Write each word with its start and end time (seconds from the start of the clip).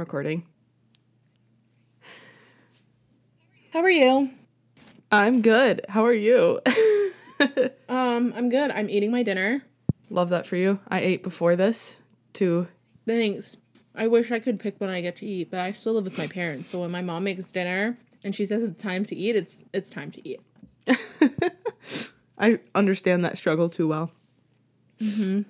recording. 0.00 0.44
How 3.72 3.80
are 3.80 3.90
you? 3.90 4.30
I'm 5.10 5.42
good. 5.42 5.84
How 5.88 6.04
are 6.04 6.14
you? 6.14 6.60
Um, 7.88 8.32
I'm 8.34 8.48
good. 8.48 8.70
I'm 8.70 8.88
eating 8.88 9.10
my 9.10 9.22
dinner. 9.22 9.62
Love 10.08 10.30
that 10.30 10.46
for 10.46 10.56
you. 10.56 10.80
I 10.88 11.00
ate 11.00 11.22
before 11.22 11.54
this 11.54 11.96
to 12.32 12.66
Thanks. 13.06 13.58
I 13.94 14.06
wish 14.06 14.32
I 14.32 14.38
could 14.38 14.58
pick 14.58 14.80
when 14.80 14.88
I 14.88 15.02
get 15.02 15.16
to 15.16 15.26
eat, 15.26 15.50
but 15.50 15.60
I 15.60 15.72
still 15.72 15.92
live 15.92 16.04
with 16.04 16.16
my 16.16 16.26
parents. 16.26 16.66
So 16.68 16.80
when 16.80 16.90
my 16.90 17.02
mom 17.02 17.24
makes 17.24 17.52
dinner 17.52 17.98
and 18.24 18.34
she 18.34 18.46
says 18.46 18.62
it's 18.62 18.82
time 18.82 19.04
to 19.04 19.14
eat, 19.14 19.36
it's 19.36 19.66
it's 19.74 19.90
time 19.90 20.10
to 20.12 20.26
eat. 20.26 20.40
I 22.38 22.58
understand 22.74 23.22
that 23.26 23.36
struggle 23.36 23.68
too 23.68 23.86
well. 23.86 24.10
Mhm. 24.98 25.44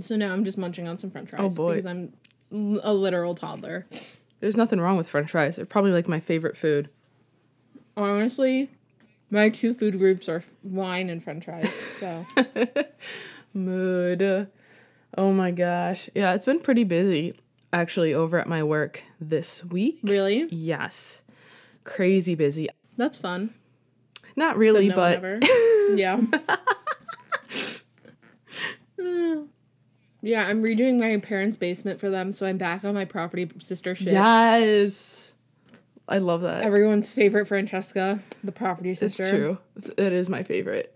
So 0.00 0.16
now 0.16 0.32
I'm 0.32 0.44
just 0.44 0.56
munching 0.56 0.88
on 0.88 0.96
some 0.96 1.10
French 1.10 1.28
fries 1.28 1.52
Oh, 1.52 1.54
boy. 1.54 1.72
because 1.72 1.86
I'm 1.86 2.14
a 2.52 2.92
literal 2.94 3.34
toddler. 3.34 3.86
There's 4.40 4.56
nothing 4.56 4.80
wrong 4.80 4.96
with 4.96 5.08
french 5.08 5.30
fries. 5.30 5.56
They're 5.56 5.66
probably 5.66 5.92
like 5.92 6.08
my 6.08 6.20
favorite 6.20 6.56
food. 6.56 6.88
Honestly, 7.96 8.70
my 9.30 9.48
two 9.48 9.72
food 9.74 9.98
groups 9.98 10.28
are 10.28 10.42
wine 10.62 11.08
and 11.10 11.22
French 11.24 11.44
fries. 11.46 11.72
So 11.98 12.26
Mood. 13.54 14.48
Oh 15.16 15.32
my 15.32 15.50
gosh. 15.50 16.10
Yeah, 16.14 16.34
it's 16.34 16.44
been 16.44 16.60
pretty 16.60 16.84
busy 16.84 17.38
actually 17.72 18.12
over 18.14 18.38
at 18.38 18.46
my 18.46 18.62
work 18.62 19.02
this 19.20 19.64
week. 19.64 20.00
really, 20.02 20.46
Yes. 20.50 21.22
Crazy 21.84 22.34
busy. 22.34 22.68
that's 22.96 23.16
fun. 23.16 23.54
Not 24.34 24.56
really, 24.58 24.88
No 24.88 24.94
but 24.94 25.44
yeah. 25.94 26.20
Mm. 28.98 29.48
Yeah, 30.26 30.46
I'm 30.46 30.60
redoing 30.62 30.98
my 30.98 31.16
parents' 31.18 31.56
basement 31.56 32.00
for 32.00 32.10
them, 32.10 32.32
so 32.32 32.46
I'm 32.46 32.58
back 32.58 32.84
on 32.84 32.94
my 32.94 33.04
property 33.04 33.48
sister 33.58 33.94
shit. 33.94 34.08
yes. 34.12 35.34
I 36.08 36.18
love 36.18 36.42
that. 36.42 36.62
Everyone's 36.62 37.10
favorite 37.10 37.46
Francesca, 37.46 38.20
the 38.44 38.52
property 38.52 38.94
sister. 38.94 39.22
it's 39.22 39.30
true. 39.30 39.58
It's, 39.76 39.88
it 39.96 40.12
is 40.12 40.28
my 40.28 40.42
favorite. 40.42 40.92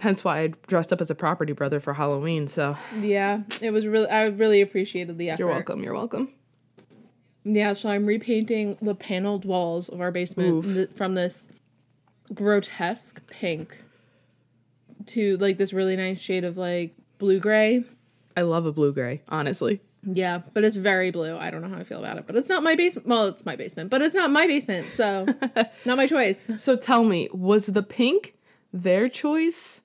Hence 0.00 0.24
why 0.24 0.40
I 0.40 0.46
dressed 0.66 0.92
up 0.92 1.00
as 1.00 1.10
a 1.10 1.14
property 1.14 1.52
brother 1.52 1.80
for 1.80 1.92
Halloween. 1.94 2.46
So 2.48 2.76
Yeah, 3.00 3.42
it 3.60 3.70
was 3.72 3.86
really. 3.86 4.08
I 4.08 4.24
really 4.24 4.60
appreciated 4.62 5.18
the 5.18 5.30
effort. 5.30 5.38
you're 5.40 5.48
welcome. 5.48 5.82
You're 5.82 5.94
welcome. 5.94 6.32
Yeah, 7.44 7.72
so 7.74 7.90
I'm 7.90 8.06
repainting 8.06 8.78
the 8.80 8.94
paneled 8.94 9.44
walls 9.44 9.88
of 9.88 10.00
our 10.00 10.10
basement 10.12 10.64
th- 10.64 10.90
from 10.94 11.14
this 11.14 11.48
grotesque 12.32 13.26
pink 13.30 13.82
to 15.06 15.36
like 15.38 15.58
this 15.58 15.72
really 15.72 15.96
nice 15.96 16.20
shade 16.20 16.44
of 16.44 16.56
like 16.56 16.94
blue 17.18 17.38
gray. 17.38 17.84
I 18.36 18.42
love 18.42 18.66
a 18.66 18.72
blue 18.72 18.92
gray, 18.92 19.22
honestly. 19.28 19.80
Yeah, 20.04 20.42
but 20.52 20.64
it's 20.64 20.76
very 20.76 21.10
blue. 21.10 21.36
I 21.36 21.50
don't 21.50 21.62
know 21.62 21.68
how 21.68 21.76
I 21.78 21.84
feel 21.84 22.00
about 22.00 22.18
it, 22.18 22.26
but 22.26 22.34
it's 22.34 22.48
not 22.48 22.62
my 22.62 22.74
basement. 22.74 23.06
Well, 23.06 23.26
it's 23.28 23.46
my 23.46 23.54
basement, 23.54 23.90
but 23.90 24.02
it's 24.02 24.14
not 24.14 24.30
my 24.30 24.46
basement, 24.46 24.88
so 24.92 25.26
not 25.84 25.96
my 25.96 26.06
choice. 26.06 26.50
So 26.56 26.76
tell 26.76 27.04
me, 27.04 27.28
was 27.32 27.66
the 27.66 27.82
pink 27.82 28.34
their 28.72 29.08
choice? 29.08 29.82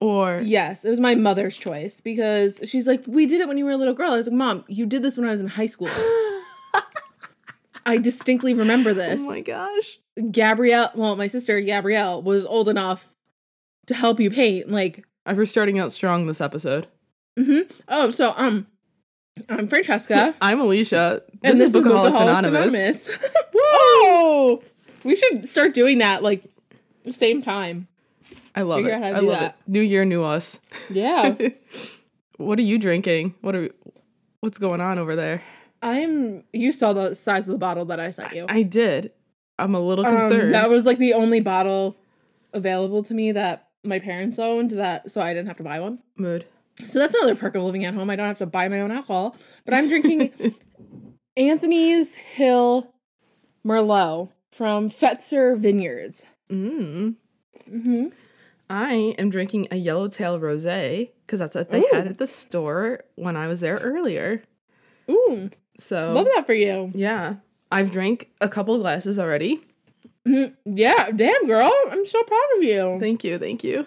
Or 0.00 0.40
Yes, 0.44 0.84
it 0.84 0.90
was 0.90 1.00
my 1.00 1.14
mother's 1.14 1.56
choice 1.56 2.00
because 2.00 2.60
she's 2.64 2.86
like, 2.86 3.04
"We 3.06 3.26
did 3.26 3.40
it 3.40 3.48
when 3.48 3.58
you 3.58 3.64
were 3.64 3.70
a 3.70 3.76
little 3.76 3.94
girl." 3.94 4.12
I 4.12 4.16
was 4.16 4.28
like, 4.28 4.36
"Mom, 4.36 4.64
you 4.68 4.86
did 4.86 5.02
this 5.02 5.16
when 5.16 5.28
I 5.28 5.32
was 5.32 5.40
in 5.40 5.48
high 5.48 5.66
school." 5.66 5.88
I 7.86 7.98
distinctly 7.98 8.54
remember 8.54 8.90
oh 8.92 8.94
this. 8.94 9.22
Oh 9.22 9.30
my 9.30 9.40
gosh. 9.40 9.98
Gabrielle, 10.30 10.90
well, 10.94 11.16
my 11.16 11.26
sister 11.26 11.60
Gabrielle 11.60 12.22
was 12.22 12.44
old 12.44 12.68
enough 12.68 13.14
to 13.86 13.94
help 13.94 14.20
you 14.20 14.30
paint. 14.30 14.70
Like, 14.70 15.04
I 15.26 15.32
We're 15.32 15.44
starting 15.44 15.78
out 15.78 15.92
strong 15.92 16.26
this 16.26 16.40
episode. 16.40 16.88
Oh, 17.88 18.10
so 18.10 18.34
um, 18.36 18.66
I'm 19.48 19.66
Francesca, 19.66 20.34
I'm 20.40 20.60
Alicia. 20.60 21.22
This, 21.26 21.38
and 21.42 21.52
is 21.60 21.72
this 21.72 21.74
is 21.74 21.88
Bookaholics 21.88 22.12
Bookaholics 22.12 22.22
Anonymous. 22.22 23.08
Anonymous. 23.08 23.18
Whoa! 23.54 24.62
We 25.04 25.16
should 25.16 25.48
start 25.48 25.74
doing 25.74 25.98
that 25.98 26.22
like 26.22 26.44
the 27.04 27.12
same 27.12 27.42
time. 27.42 27.88
I 28.54 28.62
love 28.62 28.78
Figure 28.80 28.92
it. 28.92 28.94
out 28.96 29.02
how 29.02 29.10
to 29.10 29.16
I 29.16 29.20
do 29.20 29.26
love 29.28 29.40
that. 29.40 29.56
it. 29.66 29.70
New 29.70 29.80
year, 29.80 30.04
new 30.04 30.22
us. 30.24 30.60
Yeah, 30.90 31.36
What 32.36 32.58
are 32.58 32.62
you 32.62 32.78
drinking? 32.78 33.34
What 33.40 33.54
are 33.56 33.70
what's 34.40 34.58
going 34.58 34.80
on 34.80 34.98
over 34.98 35.16
there? 35.16 35.42
I'm. 35.80 36.44
You 36.52 36.70
saw 36.70 36.92
the 36.92 37.14
size 37.14 37.48
of 37.48 37.52
the 37.52 37.58
bottle 37.58 37.84
that 37.86 37.98
I 37.98 38.10
sent 38.10 38.34
you. 38.34 38.46
I 38.48 38.62
did. 38.62 39.12
I'm 39.58 39.74
a 39.74 39.80
little 39.80 40.04
Um, 40.06 40.16
concerned. 40.18 40.54
that 40.54 40.68
was 40.70 40.86
like 40.86 40.98
the 40.98 41.14
only 41.14 41.40
bottle 41.40 41.96
available 42.52 43.02
to 43.04 43.14
me 43.14 43.32
that 43.32 43.68
my 43.84 43.98
parents 43.98 44.38
owned. 44.38 44.72
That 44.72 45.10
so 45.10 45.20
I 45.20 45.32
didn't 45.34 45.48
have 45.48 45.56
to 45.56 45.62
buy 45.64 45.80
one. 45.80 45.98
Mood. 46.16 46.44
So 46.86 46.98
that's 46.98 47.14
another 47.14 47.34
perk 47.34 47.54
of 47.54 47.62
living 47.62 47.84
at 47.84 47.94
home. 47.94 48.10
I 48.10 48.16
don't 48.16 48.26
have 48.26 48.38
to 48.38 48.46
buy 48.46 48.68
my 48.68 48.80
own 48.80 48.90
alcohol. 48.90 49.36
But 49.64 49.74
I'm 49.74 49.88
drinking 49.88 50.32
Anthony's 51.36 52.14
Hill 52.14 52.92
Merlot 53.66 54.30
from 54.50 54.90
Fetzer 54.90 55.56
Vineyards. 55.56 56.24
Mm. 56.50 57.14
Mm-hmm. 57.70 58.06
I 58.68 59.14
am 59.18 59.30
drinking 59.30 59.68
a 59.70 59.76
yellowtail 59.76 60.38
rosé 60.40 61.10
because 61.26 61.38
that's 61.40 61.54
what 61.54 61.70
they 61.70 61.80
Ooh. 61.80 61.88
had 61.92 62.06
at 62.06 62.18
the 62.18 62.26
store 62.26 63.00
when 63.16 63.36
I 63.36 63.46
was 63.46 63.60
there 63.60 63.76
earlier. 63.76 64.42
Ooh, 65.10 65.50
So 65.78 66.12
love 66.12 66.28
that 66.34 66.46
for 66.46 66.54
you. 66.54 66.90
yeah, 66.94 67.36
I've 67.70 67.90
drank 67.90 68.30
a 68.40 68.48
couple 68.48 68.76
glasses 68.78 69.18
already. 69.18 69.60
Mhm. 70.26 70.54
Yeah, 70.64 71.10
damn 71.10 71.46
girl, 71.46 71.70
I'm 71.90 72.04
so 72.06 72.22
proud 72.22 72.46
of 72.56 72.62
you. 72.62 72.96
Thank 73.00 73.24
you, 73.24 73.38
thank 73.38 73.62
you. 73.64 73.86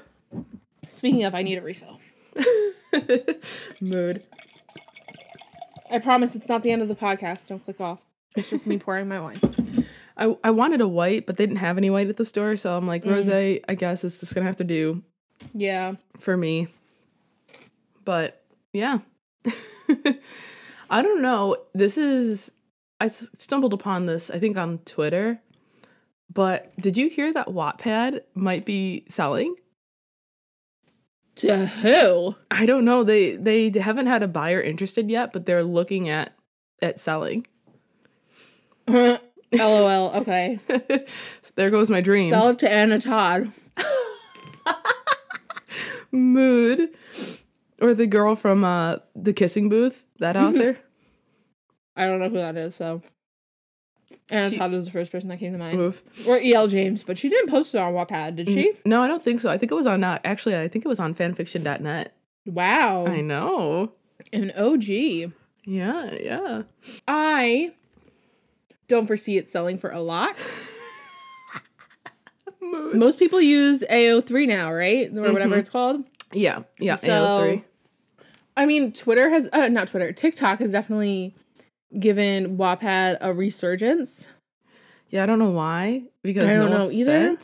Speaking 0.92 1.24
of, 1.24 1.34
I 1.34 1.42
need 1.42 1.58
a 1.58 1.62
refill. 1.62 2.00
Mood. 3.82 4.24
I 5.92 6.00
promise 6.00 6.36
it's 6.36 6.50
not 6.50 6.64
the 6.64 6.72
end 6.72 6.82
of 6.82 6.88
the 6.88 6.96
podcast. 6.96 7.48
Don't 7.48 7.64
click 7.64 7.80
off. 7.80 8.00
It's 8.36 8.50
just 8.50 8.66
me 8.68 8.78
pouring 8.78 9.08
my 9.08 9.20
wine. 9.20 9.40
I, 10.18 10.36
I 10.44 10.52
wanted 10.52 10.82
a 10.82 10.88
white, 10.88 11.26
but 11.26 11.38
they 11.38 11.46
didn't 11.46 11.60
have 11.60 11.78
any 11.78 11.90
white 11.90 12.08
at 12.10 12.18
the 12.18 12.26
store, 12.26 12.56
so 12.56 12.76
I'm 12.76 12.88
like, 12.88 13.04
Mm. 13.04 13.12
rosé, 13.14 13.64
I 13.70 13.76
guess 13.76 14.04
it's 14.04 14.20
just 14.20 14.34
gonna 14.34 14.46
have 14.48 14.56
to 14.58 14.64
do 14.64 15.04
Yeah. 15.54 15.96
for 16.20 16.36
me. 16.38 16.68
But 18.04 18.42
yeah. 18.74 19.00
I 20.90 21.02
don't 21.02 21.22
know. 21.22 21.58
This 21.74 21.98
is 21.98 22.52
I 23.02 23.06
s- 23.06 23.30
stumbled 23.38 23.74
upon 23.74 24.06
this 24.06 24.30
I 24.32 24.40
think 24.40 24.58
on 24.58 24.80
Twitter. 24.80 25.40
But 26.34 26.74
did 26.78 26.98
you 26.98 27.10
hear 27.10 27.32
that 27.34 27.48
Wattpad 27.48 28.22
might 28.34 28.66
be 28.66 29.06
selling? 29.10 29.56
To 31.36 31.66
who? 31.66 32.36
I 32.50 32.66
don't 32.66 32.86
know. 32.86 33.04
They 33.04 33.36
they 33.36 33.70
haven't 33.78 34.08
had 34.08 34.24
a 34.24 34.28
buyer 34.28 34.62
interested 34.62 35.10
yet, 35.10 35.34
but 35.34 35.46
they're 35.46 35.64
looking 35.64 36.10
at 36.10 36.34
at 36.82 37.00
selling. 37.00 37.46
LOL. 38.88 39.20
Okay. 40.16 40.60
there 41.56 41.70
goes 41.70 41.90
my 41.90 42.02
dreams. 42.02 42.30
Sell 42.32 42.50
it 42.50 42.60
to 42.60 42.72
Anna 42.72 43.00
Todd. 43.00 43.52
Mood. 46.12 46.90
Or 47.82 47.94
the 47.94 48.08
girl 48.08 48.36
from 48.36 48.64
uh 48.64 48.98
the 49.16 49.34
kissing 49.34 49.68
booth, 49.68 50.06
that 50.20 50.38
author. 50.38 50.78
I 51.98 52.06
don't 52.06 52.20
know 52.20 52.30
who 52.30 52.36
that 52.36 52.56
is, 52.58 52.76
so. 52.76 53.02
Anna 54.32 54.50
She- 54.50 54.58
Todd 54.58 54.72
was 54.72 54.86
the 54.86 54.92
first 54.92 55.12
person 55.12 55.30
that 55.30 55.40
came 55.40 55.52
to 55.54 55.58
mind. 55.60 55.80
Oof. 55.80 56.04
Or 56.28 56.38
E.L. 56.40 56.68
James, 56.68 57.04
but 57.04 57.18
she 57.18 57.30
didn't 57.30 57.50
post 57.50 57.76
it 57.76 57.78
on 57.80 57.94
Wattpad, 57.94 58.36
did 58.38 58.48
she? 58.48 58.74
No, 58.86 59.02
I 59.04 59.08
don't 59.08 59.22
think 59.24 59.40
so. 59.40 59.50
I 59.52 59.58
think 59.58 59.72
it 59.72 59.76
was 59.76 59.88
on 59.88 60.04
uh, 60.04 60.20
actually 60.26 60.56
I 60.58 60.68
think 60.68 60.84
it 60.86 60.88
was 60.88 61.00
on 61.00 61.14
fanfiction.net. 61.14 62.14
Wow. 62.46 63.06
I 63.08 63.22
know. 63.22 63.92
An 64.34 64.52
OG. 64.58 64.84
Yeah, 65.68 66.14
yeah. 66.22 66.62
I 67.08 67.74
don't 68.88 69.08
foresee 69.08 69.38
it 69.38 69.50
selling 69.50 69.78
for 69.78 69.90
a 69.92 70.00
lot. 70.00 70.36
Most 72.62 73.20
people 73.20 73.42
use 73.42 73.84
AO3 73.90 74.48
now, 74.48 74.72
right? 74.72 75.10
Or 75.16 75.32
whatever 75.34 75.56
Mhm. 75.56 75.60
it's 75.60 75.70
called. 75.70 76.04
Yeah, 76.32 76.64
yeah, 76.80 76.96
So- 76.96 77.10
AO3. 77.12 77.64
I 78.58 78.66
mean, 78.66 78.92
Twitter 78.94 79.30
has, 79.30 79.50
uh, 79.54 79.68
not 79.68 79.88
Twitter, 79.90 80.12
TikTok 80.14 80.60
has 80.60 80.72
definitely 80.72 81.36
given 82.00 82.58
Wattpad 82.58 83.18
a 83.22 83.34
resurgence. 83.34 84.30
Yeah, 85.10 85.24
I 85.24 85.26
don't 85.26 85.40
know 85.40 85.52
why. 85.52 86.04
Because 86.24 86.50
I 86.50 86.54
don't 86.54 86.72
no 86.72 86.86
know 86.86 86.92
either. 86.92 87.38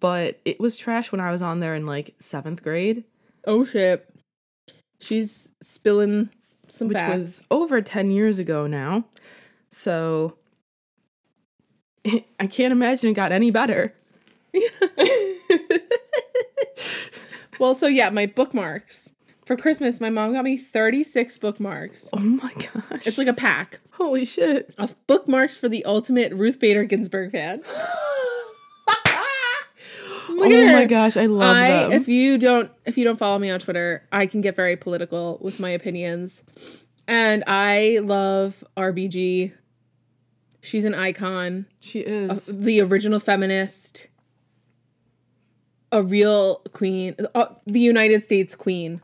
But 0.00 0.40
it 0.44 0.60
was 0.60 0.76
trash 0.76 1.10
when 1.12 1.20
I 1.20 1.30
was 1.32 1.42
on 1.42 1.60
there 1.60 1.74
in 1.74 1.86
like 1.86 2.14
seventh 2.18 2.62
grade, 2.62 3.04
Oh 3.44 3.64
shit. 3.64 4.08
She's 5.00 5.52
spilling 5.62 6.30
some 6.68 6.88
which 6.88 6.96
facts. 6.96 7.18
was 7.18 7.42
over 7.50 7.80
10 7.80 8.10
years 8.10 8.38
ago 8.38 8.66
now. 8.66 9.04
So 9.70 10.36
I 12.40 12.46
can't 12.46 12.72
imagine 12.72 13.10
it 13.10 13.14
got 13.14 13.32
any 13.32 13.50
better. 13.50 13.94
Well, 17.58 17.74
so 17.74 17.86
yeah, 17.86 18.10
my 18.10 18.26
bookmarks. 18.26 19.12
For 19.48 19.56
Christmas, 19.56 19.98
my 19.98 20.10
mom 20.10 20.34
got 20.34 20.44
me 20.44 20.58
36 20.58 21.38
bookmarks. 21.38 22.10
Oh 22.12 22.18
my 22.18 22.52
gosh. 22.52 23.06
It's 23.06 23.16
like 23.16 23.28
a 23.28 23.32
pack 23.32 23.80
holy 23.92 24.26
shit. 24.26 24.74
of 24.76 24.94
bookmarks 25.06 25.56
for 25.56 25.70
the 25.70 25.86
ultimate 25.86 26.34
Ruth 26.34 26.60
Bader 26.60 26.84
Ginsburg 26.84 27.32
fan. 27.32 27.62
Look 30.28 30.52
oh 30.52 30.66
my 30.66 30.84
gosh, 30.84 31.16
I 31.16 31.24
love 31.24 31.56
I 31.56 31.68
them. 31.70 31.92
if 31.92 32.08
you 32.08 32.36
don't 32.36 32.70
if 32.84 32.98
you 32.98 33.04
don't 33.04 33.18
follow 33.18 33.38
me 33.38 33.48
on 33.48 33.58
Twitter, 33.58 34.06
I 34.12 34.26
can 34.26 34.42
get 34.42 34.54
very 34.54 34.76
political 34.76 35.38
with 35.40 35.58
my 35.58 35.70
opinions. 35.70 36.44
And 37.06 37.42
I 37.46 38.00
love 38.02 38.62
RBG. 38.76 39.54
She's 40.60 40.84
an 40.84 40.94
icon, 40.94 41.64
She 41.80 42.00
is. 42.00 42.44
the 42.44 42.82
original 42.82 43.18
feminist, 43.18 44.08
a 45.90 46.02
real 46.02 46.60
queen, 46.74 47.16
uh, 47.34 47.46
the 47.64 47.80
United 47.80 48.22
States 48.22 48.54
queen. 48.54 49.00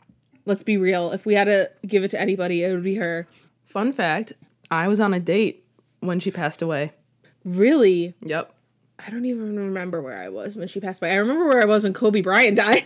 Let's 0.47 0.63
be 0.63 0.77
real. 0.77 1.13
If 1.13 1.25
we 1.27 1.35
had 1.35 1.45
to 1.45 1.71
give 1.87 2.05
it 2.05 2.09
to 2.09 2.21
anybody, 2.21 2.63
it 2.63 2.73
would 2.73 2.85
be 2.85 2.97
her. 2.97 3.27
Fun 3.65 3.93
fact 3.93 4.33
I 4.71 4.89
was 4.89 5.01
on 5.01 5.15
a 5.15 5.21
date 5.21 5.65
when 6.01 6.21
she 6.21 6.31
passed 6.31 6.63
away. 6.63 6.93
Really? 7.45 8.15
Yep. 8.23 8.55
I 8.99 9.11
don't 9.11 9.25
even 9.25 9.59
remember 9.59 10.01
where 10.01 10.21
I 10.21 10.29
was 10.29 10.57
when 10.57 10.69
she 10.69 10.81
passed 10.81 11.03
away. 11.03 11.13
I 11.13 11.17
remember 11.17 11.47
where 11.47 11.61
I 11.63 11.67
was 11.67 11.83
when 11.83 11.93
Kobe 11.93 12.21
Bryant 12.21 12.57
died. 12.67 12.85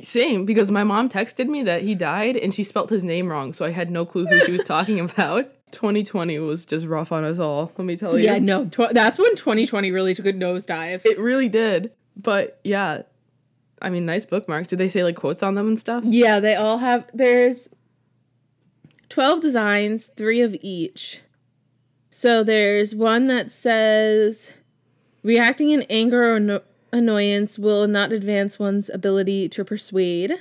Same, 0.00 0.44
because 0.44 0.72
my 0.72 0.82
mom 0.82 1.08
texted 1.08 1.46
me 1.46 1.62
that 1.62 1.82
he 1.82 1.94
died 1.94 2.36
and 2.36 2.52
she 2.52 2.64
spelt 2.64 2.90
his 2.90 3.04
name 3.04 3.28
wrong, 3.28 3.52
so 3.52 3.64
I 3.64 3.70
had 3.70 3.90
no 3.92 4.04
clue 4.04 4.26
who 4.26 4.38
she 4.44 4.50
was 4.50 4.64
talking 4.64 4.98
about. 5.10 5.50
2020 5.70 6.38
was 6.40 6.64
just 6.64 6.86
rough 6.86 7.12
on 7.12 7.22
us 7.24 7.38
all, 7.38 7.70
let 7.76 7.84
me 7.84 7.96
tell 7.96 8.18
you. 8.18 8.24
Yeah, 8.24 8.38
no, 8.38 8.64
tw- 8.66 8.92
that's 8.92 9.18
when 9.18 9.36
2020 9.36 9.92
really 9.92 10.14
took 10.14 10.26
a 10.26 10.32
nosedive. 10.32 11.04
It 11.04 11.18
really 11.18 11.48
did. 11.48 11.92
But 12.16 12.58
yeah, 12.64 13.02
I 13.84 13.90
mean, 13.90 14.06
nice 14.06 14.24
bookmarks. 14.24 14.68
Do 14.68 14.76
they 14.76 14.88
say 14.88 15.04
like 15.04 15.16
quotes 15.16 15.42
on 15.42 15.54
them 15.54 15.68
and 15.68 15.78
stuff? 15.78 16.04
Yeah, 16.06 16.40
they 16.40 16.54
all 16.54 16.78
have. 16.78 17.08
There's 17.12 17.68
12 19.10 19.40
designs, 19.40 20.10
three 20.16 20.40
of 20.40 20.56
each. 20.62 21.20
So 22.08 22.42
there's 22.42 22.94
one 22.94 23.26
that 23.26 23.52
says 23.52 24.52
reacting 25.22 25.70
in 25.70 25.82
anger 25.90 26.34
or 26.34 26.40
no- 26.40 26.62
annoyance 26.92 27.58
will 27.58 27.86
not 27.86 28.12
advance 28.12 28.58
one's 28.58 28.88
ability 28.88 29.48
to 29.50 29.64
persuade. 29.64 30.32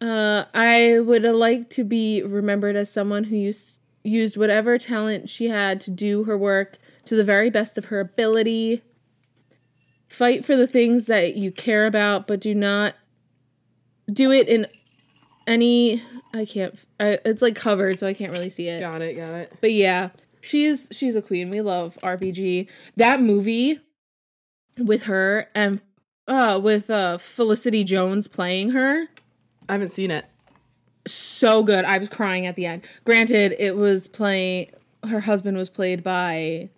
Uh, 0.00 0.44
I 0.54 1.00
would 1.00 1.24
like 1.24 1.68
to 1.70 1.84
be 1.84 2.22
remembered 2.22 2.76
as 2.76 2.90
someone 2.90 3.24
who 3.24 3.36
used 3.36 3.74
used 4.04 4.36
whatever 4.36 4.78
talent 4.78 5.28
she 5.28 5.48
had 5.48 5.80
to 5.82 5.90
do 5.90 6.24
her 6.24 6.38
work 6.38 6.78
to 7.04 7.16
the 7.16 7.24
very 7.24 7.50
best 7.50 7.76
of 7.76 7.86
her 7.86 8.00
ability. 8.00 8.82
Fight 10.08 10.44
for 10.44 10.56
the 10.56 10.66
things 10.66 11.06
that 11.06 11.36
you 11.36 11.50
care 11.52 11.86
about, 11.86 12.26
but 12.26 12.40
do 12.40 12.54
not 12.54 12.94
do 14.12 14.32
it 14.32 14.48
in 14.48 14.66
any 15.46 16.02
i 16.34 16.44
can't 16.44 16.74
I, 17.00 17.18
it's 17.24 17.40
like 17.42 17.54
covered 17.56 17.98
so 17.98 18.06
i 18.06 18.12
can't 18.14 18.32
really 18.32 18.48
see 18.50 18.68
it 18.68 18.80
Got 18.80 19.00
it, 19.02 19.16
got 19.16 19.34
it. 19.34 19.52
but 19.60 19.72
yeah 19.72 20.10
she's 20.40 20.88
she's 20.92 21.16
a 21.16 21.22
queen 21.22 21.48
we 21.50 21.60
love 21.62 21.98
RBG. 22.02 22.68
that 22.96 23.20
movie 23.20 23.80
with 24.78 25.04
her 25.04 25.48
and 25.54 25.80
uh 26.26 26.60
with 26.62 26.88
uh 26.90 27.18
felicity 27.18 27.82
jones 27.84 28.28
playing 28.28 28.70
her 28.70 29.06
I 29.68 29.72
haven't 29.72 29.92
seen 29.92 30.10
it. 30.10 30.24
so 31.06 31.62
good 31.62 31.84
i 31.86 31.96
was 31.98 32.08
crying 32.10 32.46
at 32.46 32.56
the 32.56 32.66
end 32.66 32.84
granted 33.04 33.54
it 33.58 33.74
was 33.76 34.08
playing 34.08 34.70
her 35.06 35.20
husband 35.20 35.56
was 35.56 35.70
played 35.70 36.02
by 36.02 36.68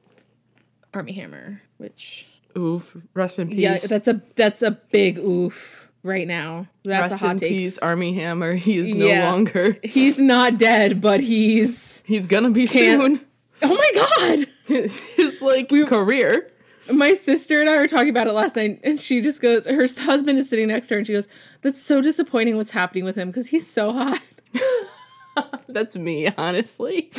Armie 0.95 1.13
Hammer 1.13 1.61
which 1.79 2.27
Oof. 2.59 2.97
Rest 3.15 3.39
in 3.39 3.49
peace. 3.49 3.59
yeah 3.59 3.77
that's 3.77 4.09
a 4.09 4.21
that's 4.37 4.63
a 4.63 4.73
big 4.73 5.19
oof 5.19 5.91
right 6.03 6.27
now 6.27 6.67
that's 6.85 7.13
Rest 7.13 7.15
a 7.15 7.19
hot 7.19 7.31
in 7.33 7.39
take 7.39 7.49
peace, 7.51 7.79
Armie 7.79 8.15
Hammer. 8.15 8.55
He 8.55 8.79
is 8.79 8.93
no 8.93 9.07
Yeah. 9.07 9.31
longer. 9.31 9.77
he's 9.85 10.19
not 10.19 10.59
dead 10.59 11.01
but 11.01 11.21
he's 11.21 12.03
He's 12.07 12.27
gonna 12.27 12.51
be 12.51 12.67
soon. 12.67 13.21
oh 13.63 13.69
my 13.75 13.91
god 13.95 14.47
His 14.67 15.41
like 15.43 15.71
we, 15.71 15.85
career. 15.85 16.49
My 16.93 17.13
sister 17.15 17.61
and 17.61 17.69
I 17.69 17.77
were 17.77 17.87
talking 17.87 18.09
about 18.09 18.27
it 18.27 18.33
last 18.33 18.57
night, 18.57 18.81
and 18.83 19.01
she 19.01 19.21
just 19.21 19.41
goes, 19.41 19.65
her 19.67 19.87
husband 19.99 20.39
is 20.39 20.49
sitting 20.49 20.69
next 20.69 20.89
to 20.89 20.95
her, 20.95 20.99
and 20.99 21.07
she 21.07 21.13
goes, 21.13 21.29
That's 21.63 21.81
so 21.81 22.01
disappointing 22.01 22.57
what's 22.57 22.71
happening 22.71 23.05
with 23.05 23.15
him 23.17 23.29
because 23.29 23.49
he's 23.49 23.65
so 23.69 23.93
hot. 23.93 24.21
That's 25.69 25.95
me, 25.97 26.29
honestly. 26.37 27.11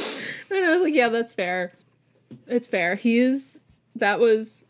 And 0.50 0.66
I 0.66 0.72
was 0.74 0.82
like, 0.82 0.94
Yeah, 0.94 1.08
that's 1.10 1.32
fair. 1.34 1.72
It's 2.48 2.68
fair. 2.68 2.96
He's, 2.96 3.64
that 3.96 4.20
was 4.20 4.66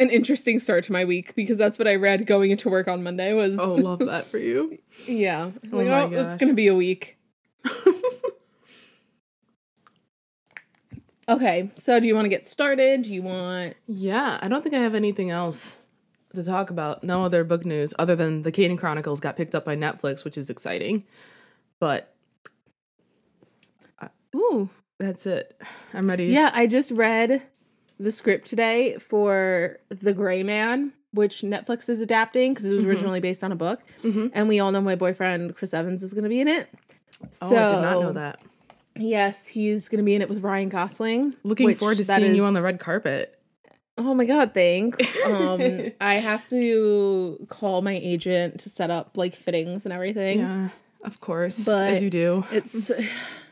an 0.00 0.10
interesting 0.10 0.58
start 0.58 0.84
to 0.84 0.92
my 0.92 1.04
week 1.04 1.34
because 1.34 1.58
that's 1.58 1.78
what 1.78 1.88
I 1.88 1.96
read 1.96 2.26
going 2.26 2.50
into 2.50 2.68
work 2.68 2.86
on 2.88 3.02
Monday 3.02 3.32
was, 3.32 3.58
Oh, 3.58 3.74
love 3.76 3.98
that 4.00 4.26
for 4.26 4.38
you. 4.38 4.78
yeah. 5.06 5.50
I 5.64 5.68
Oh 5.72 5.76
like, 5.78 5.86
my 5.88 6.16
oh, 6.16 6.22
it's 6.26 6.36
going 6.36 6.48
to 6.50 6.54
be 6.54 6.68
a 6.68 6.74
week. 6.74 7.18
okay, 11.28 11.70
so 11.74 12.00
do 12.00 12.06
you 12.06 12.14
want 12.14 12.24
to 12.24 12.28
get 12.30 12.46
started? 12.46 13.02
Do 13.02 13.12
you 13.12 13.22
want, 13.22 13.74
Yeah, 13.86 14.38
I 14.40 14.48
don't 14.48 14.62
think 14.62 14.74
I 14.74 14.78
have 14.80 14.94
anything 14.94 15.30
else 15.30 15.76
to 16.34 16.42
talk 16.44 16.70
about. 16.70 17.02
No 17.02 17.24
other 17.24 17.44
book 17.44 17.64
news 17.64 17.92
other 17.98 18.14
than 18.16 18.42
the 18.42 18.52
Caden 18.52 18.78
Chronicles 18.78 19.20
got 19.20 19.36
picked 19.36 19.54
up 19.54 19.64
by 19.64 19.76
Netflix, 19.76 20.24
which 20.24 20.38
is 20.38 20.50
exciting. 20.50 21.04
But 21.80 22.14
ooh, 24.34 24.68
that's 24.98 25.26
it. 25.26 25.60
I'm 25.94 26.08
ready. 26.08 26.26
Yeah, 26.26 26.50
I 26.52 26.66
just 26.66 26.90
read 26.90 27.42
the 27.98 28.12
script 28.12 28.46
today 28.46 28.96
for 28.98 29.78
The 29.88 30.12
Gray 30.12 30.42
Man, 30.42 30.92
which 31.12 31.40
Netflix 31.42 31.88
is 31.88 32.00
adapting 32.00 32.52
because 32.54 32.66
it 32.70 32.74
was 32.74 32.84
originally 32.84 33.20
based 33.20 33.42
on 33.42 33.52
a 33.52 33.56
book. 33.56 33.80
Mhm. 34.02 34.30
And 34.34 34.48
we 34.48 34.60
all 34.60 34.70
know 34.72 34.80
my 34.80 34.94
boyfriend 34.94 35.56
Chris 35.56 35.74
Evans 35.74 36.02
is 36.02 36.14
going 36.14 36.24
to 36.24 36.28
be 36.30 36.40
in 36.40 36.48
it. 36.48 36.68
Oh, 37.22 37.26
So, 37.30 37.56
I 37.56 37.72
did 37.74 37.82
not 37.82 38.00
know 38.02 38.12
that. 38.12 38.40
Yes, 38.96 39.46
he's 39.46 39.88
going 39.88 39.98
to 39.98 40.04
be 40.04 40.14
in 40.14 40.22
it 40.22 40.28
with 40.28 40.40
Ryan 40.42 40.68
Gosling. 40.68 41.34
Looking 41.44 41.74
forward 41.74 41.96
to 41.98 42.04
seeing 42.04 42.34
you 42.34 42.44
on 42.44 42.54
the 42.54 42.62
red 42.62 42.78
carpet. 42.80 43.34
Oh 43.96 44.14
my 44.14 44.24
god, 44.26 44.54
thanks. 44.54 44.98
Um, 45.26 45.60
I 46.00 46.14
have 46.14 46.46
to 46.48 47.44
call 47.48 47.82
my 47.82 47.94
agent 47.94 48.60
to 48.60 48.68
set 48.70 48.90
up 48.90 49.16
like 49.16 49.34
fittings 49.34 49.84
and 49.86 49.92
everything. 49.92 50.38
Yeah, 50.38 50.68
of 51.04 51.20
course, 51.20 51.64
But 51.64 51.90
as 51.94 52.02
you 52.02 52.10
do. 52.10 52.44
It's 52.52 52.90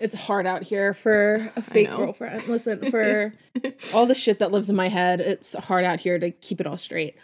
it's 0.00 0.14
hard 0.14 0.46
out 0.46 0.62
here 0.62 0.94
for 0.94 1.52
a 1.56 1.62
fake 1.62 1.90
girlfriend. 1.90 2.48
Listen, 2.48 2.80
for 2.90 3.32
all 3.94 4.06
the 4.06 4.14
shit 4.14 4.38
that 4.38 4.50
lives 4.50 4.70
in 4.70 4.76
my 4.76 4.88
head, 4.88 5.20
it's 5.20 5.54
hard 5.54 5.84
out 5.84 6.00
here 6.00 6.18
to 6.18 6.30
keep 6.30 6.60
it 6.60 6.66
all 6.66 6.78
straight. 6.78 7.16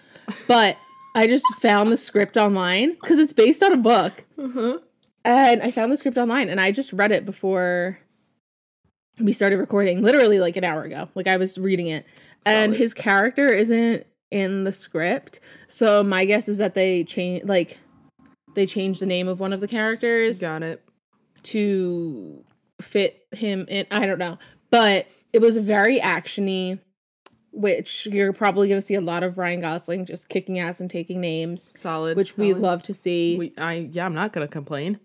But 0.46 0.76
I 1.14 1.26
just 1.26 1.44
found 1.56 1.90
the 1.90 1.96
script 1.96 2.36
online 2.36 2.92
because 2.92 3.18
it's 3.18 3.32
based 3.32 3.62
on 3.62 3.72
a 3.72 3.76
book. 3.76 4.24
Uh-huh. 4.38 4.78
And 5.24 5.62
I 5.62 5.70
found 5.70 5.90
the 5.90 5.96
script 5.96 6.18
online 6.18 6.48
and 6.48 6.60
I 6.60 6.70
just 6.70 6.92
read 6.92 7.10
it 7.10 7.24
before 7.24 7.98
we 9.18 9.32
started 9.32 9.56
recording, 9.56 10.02
literally 10.02 10.38
like 10.38 10.56
an 10.56 10.64
hour 10.64 10.82
ago. 10.82 11.08
Like 11.14 11.26
I 11.26 11.38
was 11.38 11.58
reading 11.58 11.88
it. 11.88 12.06
And 12.44 12.74
his 12.74 12.94
character 12.94 13.48
isn't 13.48 14.06
in 14.30 14.64
the 14.64 14.72
script. 14.72 15.40
So 15.66 16.04
my 16.04 16.26
guess 16.26 16.48
is 16.48 16.58
that 16.58 16.74
they 16.74 17.02
change 17.02 17.44
like 17.44 17.78
they 18.54 18.66
changed 18.66 19.00
the 19.00 19.06
name 19.06 19.26
of 19.26 19.40
one 19.40 19.52
of 19.52 19.60
the 19.60 19.68
characters 19.68 20.40
Got 20.40 20.62
it. 20.62 20.82
to 21.44 22.44
fit 22.80 23.26
him 23.32 23.66
in. 23.68 23.86
I 23.90 24.06
don't 24.06 24.18
know. 24.18 24.38
But 24.70 25.06
it 25.32 25.40
was 25.40 25.56
very 25.58 26.00
actiony, 26.00 26.78
which 27.52 28.06
you're 28.06 28.32
probably 28.32 28.68
gonna 28.68 28.80
see 28.80 28.94
a 28.94 29.00
lot 29.00 29.22
of 29.22 29.38
Ryan 29.38 29.60
Gosling 29.60 30.04
just 30.04 30.28
kicking 30.28 30.58
ass 30.58 30.80
and 30.80 30.90
taking 30.90 31.20
names, 31.20 31.70
Solid. 31.76 32.16
which 32.16 32.36
we 32.36 32.52
love 32.54 32.82
to 32.84 32.94
see. 32.94 33.36
We, 33.38 33.52
I 33.58 33.88
yeah, 33.92 34.04
I'm 34.06 34.14
not 34.14 34.32
gonna 34.32 34.48
complain. 34.48 34.98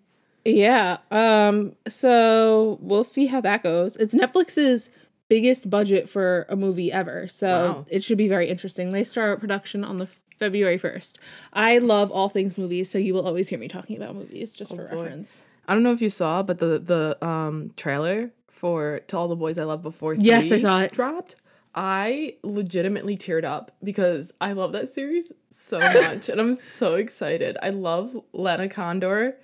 Yeah. 0.43 0.97
Um 1.11 1.75
so 1.87 2.77
we'll 2.81 3.03
see 3.03 3.27
how 3.27 3.41
that 3.41 3.63
goes. 3.63 3.95
It's 3.97 4.13
Netflix's 4.15 4.89
biggest 5.29 5.69
budget 5.69 6.09
for 6.09 6.45
a 6.49 6.55
movie 6.57 6.91
ever. 6.91 7.27
So 7.27 7.47
Wow. 7.47 7.85
it 7.87 8.03
should 8.03 8.17
be 8.17 8.27
very 8.27 8.49
interesting. 8.49 8.91
They 8.91 9.03
start 9.05 9.39
production 9.39 9.85
on 9.85 9.97
the 9.97 10.07
February 10.39 10.79
1st. 10.79 11.17
I 11.53 11.77
love 11.77 12.11
all 12.11 12.27
things 12.27 12.57
movies, 12.57 12.89
so 12.89 12.97
you 12.97 13.13
will 13.13 13.25
always 13.27 13.47
hear 13.47 13.59
me 13.59 13.67
talking 13.67 13.95
about 13.95 14.15
movies 14.15 14.51
just 14.53 14.75
for 14.75 14.89
Oh, 14.91 14.95
boy. 14.95 15.03
reference. 15.03 15.45
I 15.71 15.73
don't 15.73 15.83
know 15.83 15.93
if 15.93 16.01
you 16.01 16.09
saw, 16.09 16.43
but 16.43 16.59
the 16.59 16.79
the 16.79 17.25
um 17.25 17.71
trailer 17.77 18.31
for 18.49 18.99
"To 19.07 19.17
All 19.17 19.29
the 19.29 19.37
Boys 19.37 19.57
I 19.57 19.63
Loved 19.63 19.83
Before" 19.83 20.13
Yes, 20.13 20.51
I 20.51 20.57
saw 20.57 20.81
it. 20.81 20.91
dropped. 20.91 21.37
I 21.73 22.35
legitimately 22.43 23.15
teared 23.15 23.45
up 23.45 23.71
because 23.81 24.33
I 24.41 24.51
love 24.51 24.73
that 24.73 24.89
series 24.89 25.31
so 25.49 25.79
much, 25.79 26.27
and 26.27 26.41
I'm 26.41 26.55
so 26.55 26.95
excited. 26.95 27.57
I 27.63 27.69
love 27.69 28.17
Lana 28.33 28.67
Condor 28.67 29.37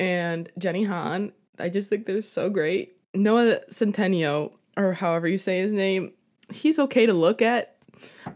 and 0.00 0.50
Jenny 0.58 0.82
Han. 0.82 1.32
I 1.60 1.68
just 1.68 1.90
think 1.90 2.06
they're 2.06 2.22
so 2.22 2.50
great. 2.50 2.96
Noah 3.14 3.60
Centineo, 3.70 4.50
or 4.76 4.94
however 4.94 5.28
you 5.28 5.38
say 5.38 5.60
his 5.60 5.72
name, 5.72 6.12
he's 6.52 6.80
okay 6.80 7.06
to 7.06 7.14
look 7.14 7.40
at, 7.40 7.76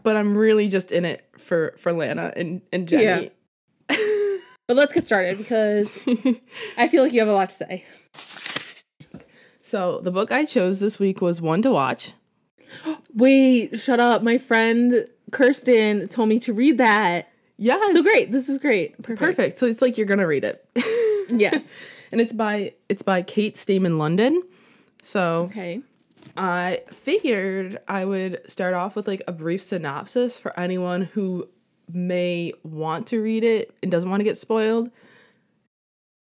but 0.01 0.15
I'm 0.15 0.37
really 0.37 0.69
just 0.69 0.93
in 0.93 1.03
it 1.03 1.27
for 1.37 1.75
for 1.77 1.91
Lana 1.91 2.31
and 2.37 2.61
and 2.71 2.87
Jenny. 2.87 3.31
But 4.71 4.77
let's 4.77 4.93
get 4.93 5.05
started 5.05 5.37
because 5.37 6.01
I 6.77 6.87
feel 6.87 7.03
like 7.03 7.11
you 7.11 7.19
have 7.19 7.27
a 7.27 7.33
lot 7.33 7.49
to 7.49 7.55
say. 7.55 7.83
So 9.61 9.99
the 9.99 10.11
book 10.11 10.31
I 10.31 10.45
chose 10.45 10.79
this 10.79 10.97
week 10.97 11.19
was 11.19 11.41
One 11.41 11.61
to 11.63 11.71
Watch. 11.71 12.13
Wait, 13.13 13.77
shut 13.77 13.99
up. 13.99 14.23
My 14.23 14.37
friend 14.37 15.09
Kirsten 15.31 16.07
told 16.07 16.29
me 16.29 16.39
to 16.39 16.53
read 16.53 16.77
that. 16.77 17.27
Yes. 17.57 17.91
So 17.91 18.01
great. 18.01 18.31
This 18.31 18.47
is 18.47 18.59
great. 18.59 18.93
Perfect. 19.03 19.19
Perfect. 19.19 19.57
So 19.57 19.65
it's 19.65 19.81
like 19.81 19.97
you're 19.97 20.07
gonna 20.07 20.25
read 20.25 20.45
it. 20.45 20.65
Yes. 21.31 21.69
and 22.13 22.21
it's 22.21 22.31
by 22.31 22.73
it's 22.87 23.01
by 23.01 23.23
Kate 23.23 23.57
Stayman-London. 23.57 24.41
So 25.01 25.49
Okay. 25.49 25.81
I 26.37 26.83
figured 26.91 27.77
I 27.89 28.05
would 28.05 28.49
start 28.49 28.73
off 28.73 28.95
with 28.95 29.05
like 29.05 29.21
a 29.27 29.33
brief 29.33 29.61
synopsis 29.61 30.39
for 30.39 30.57
anyone 30.57 31.01
who 31.01 31.49
may 31.93 32.53
want 32.63 33.07
to 33.07 33.21
read 33.21 33.43
it 33.43 33.73
and 33.81 33.91
doesn't 33.91 34.09
want 34.09 34.19
to 34.19 34.25
get 34.25 34.37
spoiled. 34.37 34.89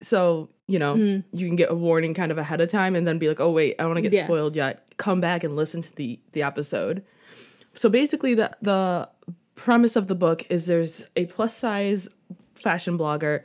So 0.01 0.49
you 0.67 0.79
know, 0.79 0.95
hmm. 0.95 1.19
you 1.31 1.45
can 1.45 1.55
get 1.55 1.69
a 1.69 1.75
warning 1.75 2.15
kind 2.15 2.31
of 2.31 2.39
ahead 2.39 2.59
of 2.59 2.69
time 2.71 2.95
and 2.95 3.07
then 3.07 3.19
be 3.19 3.27
like, 3.27 3.39
oh 3.39 3.51
wait, 3.51 3.75
I 3.77 3.83
don't 3.83 3.89
want 3.91 3.97
to 3.97 4.01
get 4.01 4.13
Yes. 4.13 4.25
spoiled 4.25 4.55
yet. 4.55 4.83
Come 4.97 5.21
back 5.21 5.43
and 5.43 5.55
listen 5.55 5.81
to 5.81 5.95
the 5.95 6.19
the 6.31 6.41
episode. 6.43 7.03
So 7.73 7.89
basically 7.89 8.33
the 8.33 8.55
the 8.61 9.09
premise 9.55 9.95
of 9.95 10.07
the 10.07 10.15
book 10.15 10.45
is 10.49 10.65
there's 10.65 11.05
a 11.15 11.25
plus 11.27 11.55
size 11.55 12.09
fashion 12.55 12.97
blogger 12.97 13.43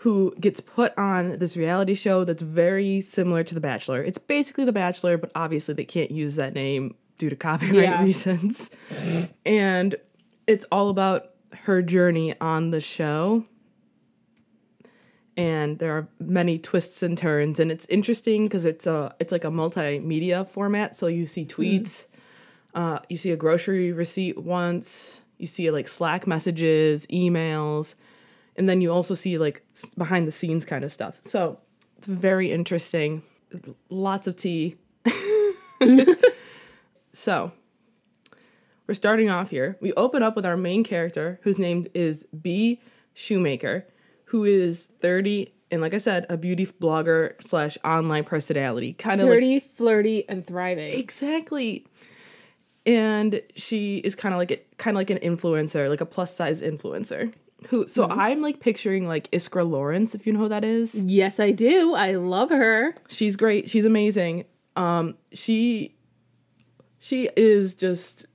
who 0.00 0.34
gets 0.40 0.60
put 0.60 0.96
on 0.98 1.38
this 1.38 1.56
reality 1.56 1.94
show 1.94 2.24
that's 2.24 2.42
very 2.42 3.00
similar 3.00 3.42
to 3.42 3.54
The 3.54 3.60
Bachelor. 3.60 4.02
It's 4.02 4.18
basically 4.18 4.64
The 4.64 4.72
Bachelor, 4.72 5.16
but 5.16 5.30
obviously 5.34 5.74
they 5.74 5.84
can't 5.86 6.10
use 6.10 6.36
that 6.36 6.52
name 6.54 6.94
due 7.18 7.30
to 7.30 7.36
copyright 7.36 7.74
Yeah. 7.74 8.02
reasons. 8.04 8.70
and 9.46 9.94
it's 10.46 10.64
all 10.70 10.90
about 10.90 11.30
her 11.64 11.82
journey 11.82 12.38
on 12.40 12.70
the 12.70 12.80
show. 12.80 13.44
And 15.36 15.78
there 15.78 15.92
are 15.92 16.08
many 16.18 16.58
twists 16.58 17.02
and 17.02 17.18
turns, 17.18 17.60
and 17.60 17.70
it's 17.70 17.84
interesting 17.86 18.46
because 18.46 18.64
it's 18.64 18.86
a 18.86 19.14
it's 19.20 19.32
like 19.32 19.44
a 19.44 19.50
multimedia 19.50 20.48
format. 20.48 20.96
So 20.96 21.08
you 21.08 21.26
see 21.26 21.44
tweets, 21.44 22.06
uh, 22.74 23.00
you 23.10 23.18
see 23.18 23.32
a 23.32 23.36
grocery 23.36 23.92
receipt 23.92 24.38
once, 24.38 25.20
you 25.36 25.46
see 25.46 25.70
like 25.70 25.88
Slack 25.88 26.26
messages, 26.26 27.06
emails, 27.08 27.96
and 28.56 28.66
then 28.66 28.80
you 28.80 28.90
also 28.90 29.14
see 29.14 29.36
like 29.36 29.62
behind 29.98 30.26
the 30.26 30.32
scenes 30.32 30.64
kind 30.64 30.84
of 30.84 30.90
stuff. 30.90 31.18
So 31.22 31.60
it's 31.98 32.06
very 32.06 32.50
interesting. 32.50 33.22
Lots 33.90 34.26
of 34.26 34.36
tea. 34.36 34.76
so 37.12 37.52
we're 38.86 38.94
starting 38.94 39.30
off 39.30 39.50
here. 39.50 39.76
We 39.80 39.92
open 39.94 40.22
up 40.22 40.36
with 40.36 40.46
our 40.46 40.56
main 40.56 40.84
character, 40.84 41.40
whose 41.42 41.58
name 41.58 41.86
is 41.94 42.26
Bea 42.26 42.80
Schumacher, 43.14 43.86
who 44.26 44.44
is 44.44 44.86
30 45.00 45.52
and 45.70 45.82
like 45.82 45.94
I 45.94 45.98
said, 45.98 46.26
a 46.28 46.36
beauty 46.36 46.66
blogger 46.66 47.42
slash 47.42 47.76
online 47.84 48.24
personality. 48.24 48.92
Kind 48.92 49.20
of 49.20 49.26
like 49.26 49.34
Flirty, 49.34 49.60
flirty, 49.60 50.28
and 50.28 50.46
thriving. 50.46 50.98
Exactly. 50.98 51.86
And 52.84 53.42
she 53.56 53.98
is 53.98 54.14
kind 54.14 54.32
of 54.32 54.38
like 54.38 54.52
a, 54.52 54.60
kind 54.78 54.96
of 54.96 55.00
like 55.00 55.10
an 55.10 55.18
influencer, 55.18 55.88
like 55.88 56.00
a 56.00 56.06
plus 56.06 56.34
size 56.34 56.62
influencer. 56.62 57.32
Who 57.68 57.88
so 57.88 58.08
I'm 58.08 58.42
like 58.42 58.60
picturing 58.60 59.08
like 59.08 59.30
Iskra 59.32 59.68
Lawrence, 59.68 60.14
if 60.14 60.26
you 60.26 60.32
know 60.32 60.40
who 60.40 60.48
that 60.50 60.62
is. 60.62 60.94
Yes, 60.94 61.40
I 61.40 61.50
do. 61.50 61.94
I 61.94 62.12
love 62.12 62.50
her. 62.50 62.94
She's 63.08 63.34
great. 63.36 63.68
She's 63.68 63.84
amazing. 63.84 64.44
Um 64.76 65.16
she 65.32 65.96
she 66.98 67.28
is 67.36 67.74
just 67.74 68.26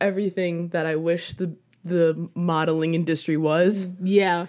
everything 0.00 0.68
that 0.68 0.86
I 0.86 0.96
wish 0.96 1.34
the 1.34 1.54
the 1.84 2.28
modeling 2.34 2.94
industry 2.94 3.36
was. 3.36 3.86
Yeah. 4.02 4.46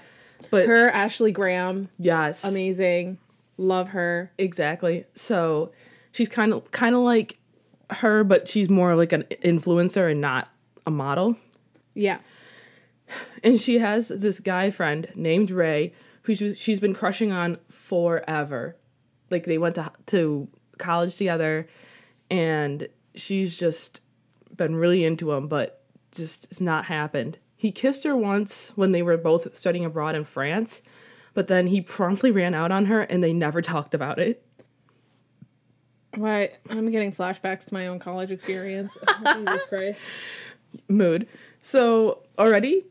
But 0.49 0.65
Her, 0.65 0.89
Ashley 0.89 1.31
Graham, 1.31 1.89
yes. 1.99 2.43
amazing. 2.43 3.19
Love 3.57 3.89
her. 3.89 4.31
Exactly. 4.37 5.05
So 5.15 5.71
she's 6.11 6.29
kind 6.29 6.53
of 6.53 6.69
kind 6.71 6.95
of 6.95 7.01
like 7.01 7.37
her, 7.89 8.23
but 8.23 8.47
she's 8.47 8.69
more 8.69 8.95
like 8.95 9.13
an 9.13 9.23
influencer 9.43 10.11
and 10.11 10.21
not 10.21 10.49
a 10.85 10.91
model. 10.91 11.37
Yeah. 11.93 12.19
And 13.43 13.59
she 13.59 13.79
has 13.79 14.09
this 14.09 14.39
guy 14.39 14.69
friend 14.69 15.07
named 15.15 15.49
Ray 15.51 15.93
who 16.23 16.35
she's, 16.35 16.59
she's 16.59 16.79
been 16.81 16.93
crushing 16.93 17.31
on 17.31 17.57
forever. 17.69 18.75
Like 19.29 19.45
they 19.45 19.57
went 19.57 19.75
to 19.75 19.91
to 20.07 20.49
college 20.77 21.15
together 21.15 21.67
and 22.29 22.87
she's 23.15 23.57
just 23.57 24.01
been 24.55 24.75
really 24.75 25.03
into 25.03 25.31
him, 25.31 25.47
but 25.47 25.81
just 26.11 26.45
it's 26.51 26.61
not 26.61 26.85
happened. 26.85 27.37
He 27.55 27.71
kissed 27.71 28.03
her 28.03 28.15
once 28.15 28.71
when 28.75 28.91
they 28.91 29.01
were 29.01 29.17
both 29.17 29.53
studying 29.55 29.85
abroad 29.85 30.15
in 30.15 30.23
France, 30.23 30.81
but 31.33 31.47
then 31.47 31.67
he 31.67 31.81
promptly 31.81 32.31
ran 32.31 32.53
out 32.53 32.71
on 32.71 32.85
her 32.85 33.01
and 33.01 33.23
they 33.23 33.33
never 33.33 33.61
talked 33.61 33.93
about 33.93 34.19
it. 34.19 34.43
Why? 36.15 36.51
I'm 36.69 36.89
getting 36.91 37.11
flashbacks 37.11 37.67
to 37.67 37.73
my 37.73 37.87
own 37.87 37.99
college 37.99 38.31
experience. 38.31 38.97
Jesus 39.35 39.61
Christ. 39.69 39.99
mood. 40.87 41.27
So 41.61 42.23
already, 42.37 42.85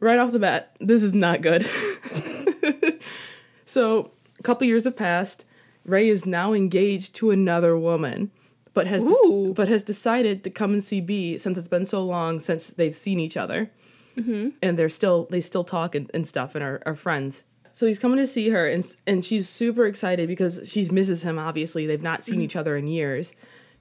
right 0.00 0.18
off 0.18 0.32
the 0.32 0.38
bat, 0.38 0.76
this 0.80 1.02
is 1.02 1.14
not 1.14 1.40
good. 1.40 1.66
so 3.64 4.10
a 4.38 4.42
couple 4.42 4.66
years 4.66 4.84
have 4.84 4.96
passed. 4.96 5.44
Ray 5.84 6.08
is 6.08 6.24
now 6.24 6.52
engaged 6.52 7.14
to 7.16 7.30
another 7.30 7.76
woman, 7.76 8.30
but 8.74 8.88
has 8.88 9.04
Ooh. 9.04 9.54
but 9.56 9.68
has 9.68 9.82
decided 9.82 10.44
to 10.44 10.50
come 10.50 10.72
and 10.72 10.82
see 10.82 11.00
Bea 11.00 11.38
since 11.38 11.56
it's 11.56 11.68
been 11.68 11.86
so 11.86 12.04
long 12.04 12.40
since 12.40 12.68
they've 12.68 12.94
seen 12.94 13.20
each 13.20 13.36
other, 13.36 13.70
mm-hmm. 14.16 14.50
and 14.60 14.76
they're 14.76 14.88
still 14.88 15.26
they 15.30 15.40
still 15.40 15.64
talk 15.64 15.94
and, 15.94 16.10
and 16.12 16.26
stuff 16.26 16.54
and 16.54 16.64
are, 16.64 16.82
are 16.84 16.96
friends. 16.96 17.44
So 17.72 17.86
he's 17.86 17.98
coming 17.98 18.18
to 18.18 18.26
see 18.26 18.50
her, 18.50 18.66
and 18.66 18.84
and 19.06 19.24
she's 19.24 19.48
super 19.48 19.86
excited 19.86 20.28
because 20.28 20.60
she 20.64 20.88
misses 20.90 21.22
him. 21.22 21.38
Obviously, 21.38 21.86
they've 21.86 22.02
not 22.02 22.24
seen 22.24 22.36
mm-hmm. 22.36 22.42
each 22.42 22.56
other 22.56 22.76
in 22.76 22.88
years. 22.88 23.32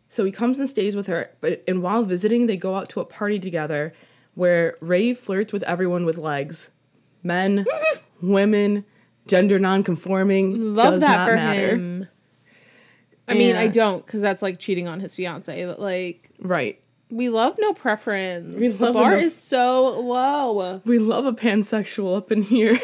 So 0.08 0.24
he 0.26 0.32
comes 0.32 0.60
and 0.60 0.70
stays 0.70 0.96
with 0.96 1.08
her, 1.08 1.32
but 1.42 1.64
and 1.68 1.82
while 1.82 2.04
visiting, 2.04 2.46
they 2.46 2.58
go 2.58 2.76
out 2.76 2.88
to 2.90 3.00
a 3.00 3.06
party 3.06 3.40
together 3.40 3.94
where 4.36 4.78
Ray 4.80 5.14
flirts 5.14 5.52
with 5.52 5.64
everyone 5.64 6.06
with 6.06 6.18
legs. 6.18 6.70
Men, 7.24 7.66
women, 8.22 8.86
gender 9.28 9.58
non-conforming. 9.58 10.76
Love 10.76 10.94
does 10.94 11.02
that 11.02 11.16
not 11.16 11.28
for 11.30 11.36
matter. 11.36 11.76
him. 11.76 12.08
I 13.28 13.34
mean, 13.36 13.56
I 13.56 13.68
don't 13.68 14.06
because 14.06 14.22
that's 14.22 14.42
like 14.42 14.60
cheating 14.60 14.88
on 14.88 15.00
his 15.00 15.16
fiance, 15.16 15.66
but 15.66 15.80
like 15.80 16.30
Right. 16.40 16.84
we 17.10 17.30
love 17.30 17.56
no 17.60 17.74
preference. 17.74 18.60
We 18.60 18.68
the 18.68 18.84
love 18.86 18.94
bar 18.96 19.12
no- 19.12 19.18
is 19.18 19.36
so 19.36 20.00
low. 20.02 20.82
We 20.86 21.00
love 21.00 21.26
a 21.26 21.34
pansexual 21.34 22.18
up 22.18 22.32
in 22.32 22.42
here. 22.44 22.78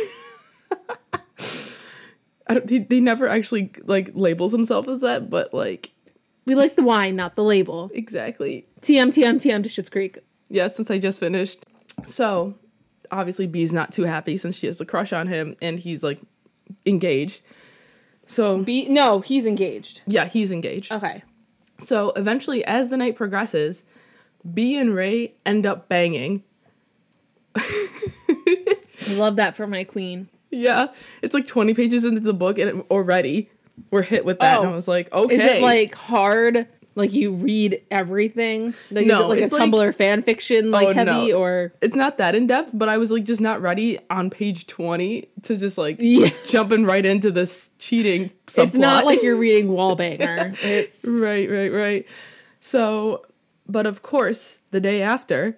I 2.47 2.53
don't, 2.55 2.67
they, 2.67 2.79
they 2.79 2.99
never 2.99 3.27
actually 3.27 3.71
like 3.85 4.11
labels 4.15 4.51
himself 4.51 4.87
as 4.87 5.01
that, 5.01 5.29
but 5.29 5.53
like 5.53 5.91
We 6.47 6.55
like 6.55 6.75
the 6.75 6.83
wine, 6.83 7.15
not 7.15 7.35
the 7.35 7.43
label. 7.43 7.91
exactly. 7.93 8.65
TM 8.81 9.07
TM 9.09 9.35
TM 9.35 9.61
to 9.63 9.69
Schitt's 9.69 9.89
Creek. 9.89 10.17
Yeah, 10.49 10.67
since 10.67 10.89
I 10.89 10.97
just 10.97 11.19
finished. 11.19 11.65
So 12.05 12.55
obviously 13.11 13.45
Bea's 13.45 13.73
not 13.73 13.91
too 13.91 14.03
happy 14.05 14.35
since 14.37 14.55
she 14.55 14.65
has 14.67 14.81
a 14.81 14.85
crush 14.85 15.13
on 15.13 15.27
him 15.27 15.55
and 15.61 15.77
he's 15.79 16.01
like 16.01 16.19
engaged. 16.87 17.43
So 18.29 18.59
Bea 18.59 18.87
no, 18.87 19.21
he's 19.21 19.45
engaged. 19.47 20.01
yeah, 20.05 20.25
he's 20.25 20.51
engaged. 20.51 20.91
Okay. 20.91 21.23
So 21.79 22.11
eventually, 22.11 22.63
as 22.63 22.89
the 22.89 22.97
night 22.97 23.15
progresses, 23.15 23.83
Bea 24.53 24.77
and 24.77 24.93
Ray 24.93 25.33
end 25.45 25.65
up 25.65 25.89
banging. 25.89 26.43
Love 29.13 29.37
that 29.37 29.55
for 29.55 29.65
my 29.65 29.83
queen. 29.83 30.29
Yeah, 30.51 30.87
it's 31.21 31.33
like 31.33 31.47
20 31.47 31.73
pages 31.73 32.05
into 32.05 32.19
the 32.21 32.33
book 32.33 32.59
and 32.59 32.81
already 32.91 33.49
we're 33.91 34.01
hit 34.03 34.25
with 34.25 34.39
that. 34.39 34.59
and 34.59 34.67
Oh. 34.67 34.71
I 34.71 34.75
was 34.75 34.87
like, 34.87 35.11
okay. 35.13 35.35
Is 35.35 35.41
it 35.41 35.61
like 35.61 35.95
hard? 35.95 36.67
Like 36.99 37.13
you 37.13 37.31
read 37.33 37.81
everything? 37.89 38.73
Like, 38.91 39.07
No, 39.07 39.23
it 39.23 39.27
like 39.29 39.39
a 39.39 39.43
it's 39.43 39.53
like- 39.53 39.71
Tumblr 39.71 39.95
fan 39.95 40.21
fiction 40.21 40.69
like 40.69 40.89
Oh, 40.89 40.93
heavy 40.93 41.31
no. 41.31 41.39
or 41.39 41.73
it's 41.81 41.95
not 41.95 42.17
that 42.19 42.35
in 42.35 42.45
depth, 42.45 42.71
but 42.73 42.89
I 42.89 42.97
was 42.97 43.09
like 43.11 43.23
just 43.23 43.41
not 43.41 43.61
ready 43.61 43.97
on 44.09 44.29
page 44.29 44.67
20 44.67 45.27
to 45.43 45.55
just 45.57 45.77
like 45.77 45.97
Yeah. 45.99 46.27
jumping 46.47 46.85
right 46.85 47.05
into 47.05 47.31
this 47.31 47.69
cheating 47.79 48.29
subplot. 48.47 48.63
it's 48.67 48.75
not 48.75 49.05
like 49.05 49.23
you're 49.23 49.37
reading 49.37 49.69
Wallbanger. 49.69 50.55
It's 50.63 50.99
Right, 51.03 51.49
right, 51.49 51.71
right. 51.73 52.05
So, 52.59 53.25
but 53.67 53.85
of 53.85 54.01
course, 54.01 54.59
the 54.71 54.79
day 54.79 55.01
after, 55.01 55.57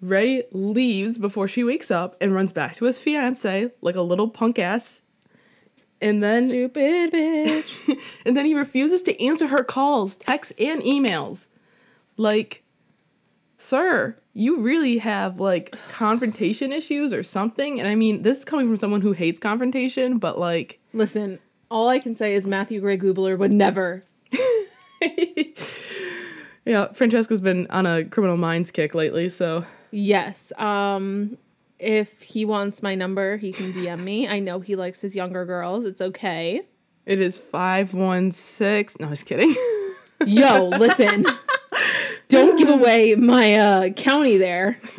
Ray 0.00 0.44
leaves 0.52 1.18
before 1.18 1.48
she 1.48 1.64
wakes 1.64 1.90
up 1.90 2.16
and 2.20 2.32
runs 2.32 2.52
back 2.52 2.76
to 2.76 2.84
his 2.84 3.00
fiance 3.00 3.70
like 3.80 3.96
a 3.96 4.00
little 4.02 4.28
punk 4.28 4.58
ass. 4.58 5.02
And 6.00 6.22
then 6.22 6.48
stupid 6.48 7.12
bitch. 7.12 8.00
and 8.24 8.36
then 8.36 8.46
he 8.46 8.54
refuses 8.54 9.02
to 9.02 9.24
answer 9.24 9.48
her 9.48 9.64
calls, 9.64 10.16
texts, 10.16 10.54
and 10.58 10.80
emails. 10.82 11.48
Like, 12.16 12.62
sir, 13.58 14.16
you 14.32 14.60
really 14.60 14.98
have 14.98 15.40
like 15.40 15.74
confrontation 15.88 16.72
issues 16.72 17.12
or 17.12 17.24
something. 17.24 17.80
And 17.80 17.88
I 17.88 17.96
mean, 17.96 18.22
this 18.22 18.38
is 18.38 18.44
coming 18.44 18.68
from 18.68 18.76
someone 18.76 19.00
who 19.00 19.12
hates 19.12 19.40
confrontation, 19.40 20.18
but 20.18 20.38
like 20.38 20.78
Listen, 20.92 21.40
all 21.70 21.88
I 21.88 21.98
can 21.98 22.14
say 22.14 22.34
is 22.34 22.46
Matthew 22.46 22.80
Gray 22.80 22.96
Gubler 22.96 23.36
would 23.36 23.52
never. 23.52 24.04
yeah, 26.64 26.86
Francesca's 26.92 27.40
been 27.40 27.66
on 27.70 27.84
a 27.86 28.04
criminal 28.04 28.36
minds 28.36 28.70
kick 28.70 28.94
lately, 28.94 29.28
so 29.28 29.64
Yes. 29.90 30.52
Um 30.56 31.36
if 31.78 32.22
he 32.22 32.44
wants 32.44 32.82
my 32.82 32.94
number, 32.94 33.36
he 33.36 33.52
can 33.52 33.72
DM 33.72 34.00
me. 34.00 34.28
I 34.28 34.40
know 34.40 34.60
he 34.60 34.76
likes 34.76 35.00
his 35.00 35.14
younger 35.14 35.44
girls. 35.44 35.84
It's 35.84 36.00
okay. 36.00 36.62
It 37.06 37.20
is 37.20 37.38
516. 37.38 39.00
No, 39.00 39.06
I 39.06 39.10
was 39.10 39.22
kidding. 39.22 39.54
Yo, 40.26 40.68
listen. 40.68 41.24
Don't 42.28 42.58
give 42.58 42.68
away 42.68 43.14
my 43.14 43.54
uh 43.54 43.90
county 43.90 44.36
there. 44.36 44.78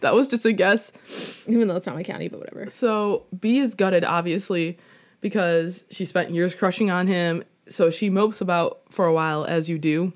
that 0.00 0.10
was 0.12 0.28
just 0.28 0.44
a 0.44 0.52
guess. 0.52 0.92
Even 1.46 1.68
though 1.68 1.76
it's 1.76 1.86
not 1.86 1.94
my 1.94 2.02
county, 2.02 2.28
but 2.28 2.40
whatever. 2.40 2.68
So 2.68 3.24
Bea 3.38 3.60
is 3.60 3.74
gutted, 3.74 4.04
obviously, 4.04 4.76
because 5.20 5.84
she 5.90 6.04
spent 6.04 6.30
years 6.30 6.54
crushing 6.54 6.90
on 6.90 7.06
him. 7.06 7.44
So 7.68 7.90
she 7.90 8.10
mopes 8.10 8.42
about 8.42 8.82
for 8.90 9.06
a 9.06 9.12
while, 9.14 9.44
as 9.44 9.70
you 9.70 9.78
do, 9.78 10.12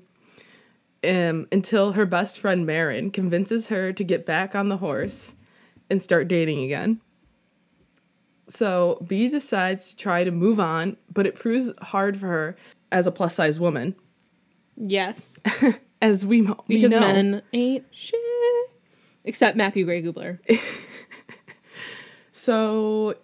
um, 1.03 1.47
until 1.51 1.93
her 1.93 2.05
best 2.05 2.39
friend 2.39 2.65
Marin 2.65 3.11
convinces 3.11 3.67
her 3.69 3.93
to 3.93 4.03
get 4.03 4.25
back 4.25 4.55
on 4.55 4.69
the 4.69 4.77
horse 4.77 5.35
and 5.89 6.01
start 6.01 6.27
dating 6.27 6.63
again. 6.63 7.01
So 8.47 9.03
Bea 9.07 9.29
decides 9.29 9.89
to 9.91 9.95
try 9.97 10.23
to 10.23 10.31
move 10.31 10.59
on, 10.59 10.97
but 11.13 11.25
it 11.27 11.35
proves 11.35 11.71
hard 11.81 12.17
for 12.17 12.27
her 12.27 12.57
as 12.91 13.05
a 13.07 13.11
plus 13.11 13.35
size 13.35 13.59
woman, 13.59 13.95
Yes. 14.75 15.37
as 16.01 16.25
we, 16.25 16.41
mo- 16.41 16.63
we 16.67 16.75
Because 16.77 16.91
know. 16.91 16.99
men 17.01 17.41
ain't 17.53 17.85
shit. 17.91 18.19
Except 19.25 19.55
Matthew 19.57 19.85
Gray 19.85 20.01
Gubler. 20.01 20.39
So 22.31 23.15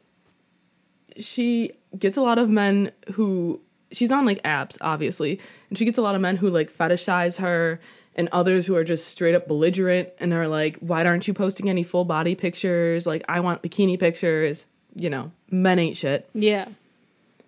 she 1.18 1.72
gets 1.98 2.18
a 2.18 2.22
lot 2.22 2.38
of 2.38 2.50
men 2.50 2.92
who 3.14 3.62
she's 3.96 4.12
on 4.12 4.26
like 4.26 4.42
apps, 4.44 4.78
obviously, 4.82 5.40
and 5.70 5.78
she 5.78 5.86
gets 5.86 5.98
a 5.98 6.02
lot 6.02 6.16
of 6.16 6.22
men 6.22 6.38
who 6.38 6.50
like 6.50 6.72
fetishize 6.72 7.40
her 7.40 7.80
and 8.16 8.30
others 8.32 8.66
who 8.66 8.76
are 8.76 8.84
just 8.84 9.08
straight 9.08 9.36
up 9.36 9.48
belligerent 9.48 10.10
and 10.20 10.34
are 10.34 10.48
like, 10.48 10.78
why 10.80 11.06
aren't 11.06 11.28
you 11.28 11.34
posting 11.34 11.70
any 11.70 11.84
full 11.84 12.06
body 12.06 12.34
pictures? 12.36 13.06
Like, 13.06 13.24
I 13.28 13.40
want 13.42 13.62
bikini 13.62 14.00
pictures. 14.00 14.68
You 14.96 15.10
know, 15.10 15.32
men 15.52 15.78
ain't 15.80 15.98
shit. 15.98 16.30
Yeah. 16.34 16.70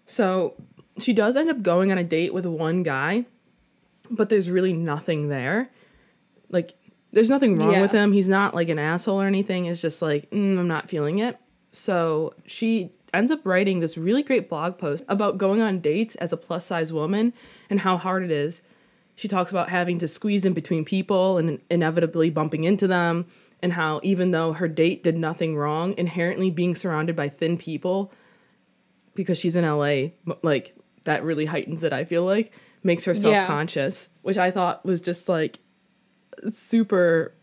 So 0.05 0.55
she 0.99 1.13
does 1.13 1.37
end 1.37 1.49
up 1.49 1.61
going 1.61 1.91
on 1.91 1.97
a 1.97 2.03
date 2.03 2.33
with 2.33 2.45
one 2.45 2.83
guy, 2.83 3.25
but 4.09 4.27
there's 4.29 4.49
really 4.49 4.73
nothing 4.73 5.29
there. 5.29 5.69
Like, 6.49 6.73
there's 7.11 7.29
nothing 7.29 7.57
wrong 7.57 7.71
Yeah. 7.71 7.81
with 7.81 7.91
him. 7.91 8.11
He's 8.11 8.27
not 8.27 8.53
like 8.53 8.67
an 8.69 8.79
asshole 8.79 9.21
or 9.21 9.25
anything. 9.27 9.65
It's 9.65 9.81
just 9.81 10.01
like, 10.01 10.29
mm, 10.31 10.57
I'm 10.59 10.67
not 10.67 10.89
feeling 10.89 11.19
it. 11.19 11.37
So 11.71 12.33
she 12.45 12.91
ends 13.17 13.31
up 13.31 13.45
writing 13.45 13.79
this 13.79 13.97
really 13.97 14.23
great 14.23 14.47
blog 14.49 14.77
post 14.77 15.03
about 15.07 15.37
going 15.37 15.61
on 15.61 15.79
dates 15.79 16.15
as 16.15 16.31
a 16.31 16.37
plus 16.37 16.65
size 16.65 16.93
woman 16.93 17.33
and 17.69 17.81
how 17.81 17.97
hard 17.97 18.23
it 18.23 18.31
is. 18.31 18.61
She 19.15 19.27
talks 19.27 19.51
about 19.51 19.69
having 19.69 19.97
to 19.99 20.07
squeeze 20.07 20.45
in 20.45 20.53
between 20.53 20.85
people 20.85 21.37
and 21.37 21.59
inevitably 21.69 22.29
bumping 22.29 22.63
into 22.63 22.87
them, 22.87 23.25
and 23.61 23.73
how 23.73 23.99
even 24.03 24.29
though 24.31 24.53
her 24.53 24.67
date 24.67 25.01
did 25.03 25.17
nothing 25.17 25.55
wrong, 25.57 25.95
inherently 25.97 26.51
being 26.51 26.75
surrounded 26.75 27.15
by 27.15 27.27
thin 27.27 27.57
people 27.57 28.13
because 29.15 29.39
she's 29.39 29.55
in 29.55 29.65
LA, 29.65 30.09
like 30.43 30.75
that 31.05 31.23
really 31.23 31.45
heightens 31.45 31.83
it, 31.83 31.91
I 31.91 32.05
feel 32.05 32.23
like, 32.23 32.51
makes 32.83 33.05
her 33.05 33.15
self 33.15 33.47
conscious, 33.47 34.09
which 34.21 34.37
I 34.37 34.51
thought 34.51 34.85
was 34.85 35.01
just 35.01 35.27
like 35.27 35.57
super 36.49 37.33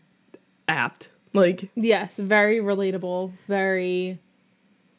apt. 0.69 1.09
Like, 1.33 1.69
Yes. 1.75 2.17
Very 2.17 2.59
relatable. 2.59 3.31
Very 3.47 4.19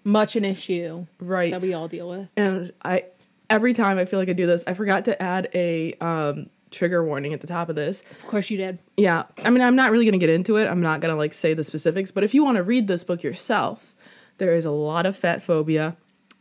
much 0.06 0.36
an 0.36 0.44
issue 0.44 1.04
right. 1.18 1.50
that 1.50 1.60
we 1.60 1.74
all 1.74 1.88
deal 1.88 2.08
with. 2.08 2.32
and 2.36 2.72
I, 2.84 3.06
every 3.50 3.74
time 3.74 3.98
I 3.98 4.04
feel 4.04 4.20
like 4.20 4.28
I 4.28 4.34
do 4.34 4.46
this, 4.46 4.62
I 4.66 4.74
forgot 4.74 5.04
to 5.06 5.20
add 5.20 5.48
a 5.52 5.94
um, 5.94 6.48
trigger 6.70 7.04
warning 7.04 7.34
at 7.34 7.40
the 7.40 7.48
top 7.48 7.68
of 7.68 7.74
this. 7.74 8.02
Of 8.12 8.26
course 8.28 8.48
you 8.48 8.56
did. 8.56 8.78
Yeah, 8.96 9.24
I 9.44 9.50
mean, 9.50 9.62
I'm 9.62 9.74
not 9.74 9.90
really 9.90 10.04
gonna 10.04 10.18
get 10.18 10.30
into 10.30 10.56
it. 10.56 10.68
I'm 10.68 10.80
not 10.80 11.00
gonna 11.00 11.16
like 11.16 11.32
say 11.32 11.54
the 11.54 11.64
specifics, 11.64 12.12
but 12.12 12.22
if 12.22 12.34
you 12.34 12.44
want 12.44 12.56
to 12.56 12.62
read 12.62 12.86
this 12.86 13.02
book 13.02 13.24
yourself, 13.24 13.94
there 14.38 14.54
is 14.54 14.64
a 14.64 14.70
lot 14.70 15.06
of 15.06 15.16
fat 15.16 15.42
phobia, 15.42 15.96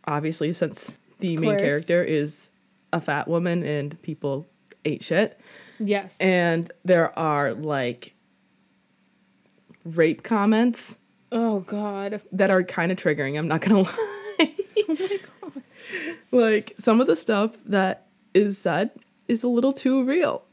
obviously, 0.06 0.54
since 0.54 0.96
the 1.20 1.38
main 1.38 1.52
course. 1.52 1.62
character 1.62 2.04
is 2.04 2.50
a 2.94 3.02
fat 3.02 3.28
woman 3.28 3.64
and 3.64 4.00
people 4.04 4.46
ate 4.86 5.02
shit. 5.02 5.40
Yes. 5.80 6.18
And 6.20 6.72
there 6.84 7.18
are 7.18 7.54
like 7.54 8.14
rape 9.84 10.22
comments 10.22 10.98
oh 11.36 11.60
God. 11.62 12.22
that 12.32 12.50
are 12.50 12.64
kind 12.64 12.92
of 12.92 12.98
triggering. 12.98 13.38
I'm 13.38 13.48
not 13.48 13.62
gonna 13.62 13.82
lie. 13.84 13.92
Oh 14.40 14.86
my 14.88 15.20
God. 15.44 15.64
like 16.32 16.74
some 16.78 17.00
of 17.02 17.08
the 17.08 17.16
stuff 17.16 17.56
that 17.66 18.08
is 18.34 18.58
said 18.58 18.90
is 19.28 19.44
a 19.44 19.48
little 19.48 19.74
too 19.74 20.04
real. 20.04 20.44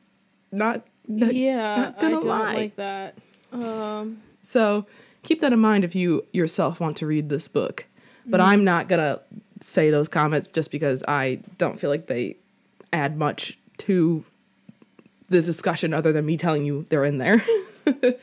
Not, 0.50 0.86
not 1.08 1.34
Yeah. 1.34 1.76
not 1.76 2.00
gonna 2.00 2.06
I 2.06 2.20
don't 2.20 2.24
lie. 2.26 2.54
like 2.54 2.76
that. 2.76 3.14
Um. 3.52 4.20
So 4.42 4.86
keep 5.22 5.40
that 5.40 5.52
in 5.52 5.58
mind 5.60 5.84
if 5.84 5.94
you 5.94 6.26
yourself 6.32 6.80
want 6.80 6.96
to 6.98 7.06
read 7.06 7.28
this 7.28 7.48
book. 7.48 7.86
But 8.26 8.40
Mm-hmm. 8.40 8.50
I'm 8.50 8.64
not 8.64 8.88
gonna 8.88 9.20
say 9.60 9.90
those 9.90 10.08
comments 10.08 10.48
just 10.48 10.70
because 10.70 11.02
I 11.08 11.40
don't 11.58 11.78
feel 11.78 11.90
like 11.90 12.06
they 12.06 12.36
add 12.92 13.16
much 13.16 13.58
to 13.78 14.24
the 15.28 15.40
discussion 15.40 15.94
other 15.94 16.12
than 16.12 16.26
me 16.26 16.36
telling 16.36 16.64
you 16.64 16.84
they're 16.90 17.04
in 17.04 17.18
there. 17.18 17.42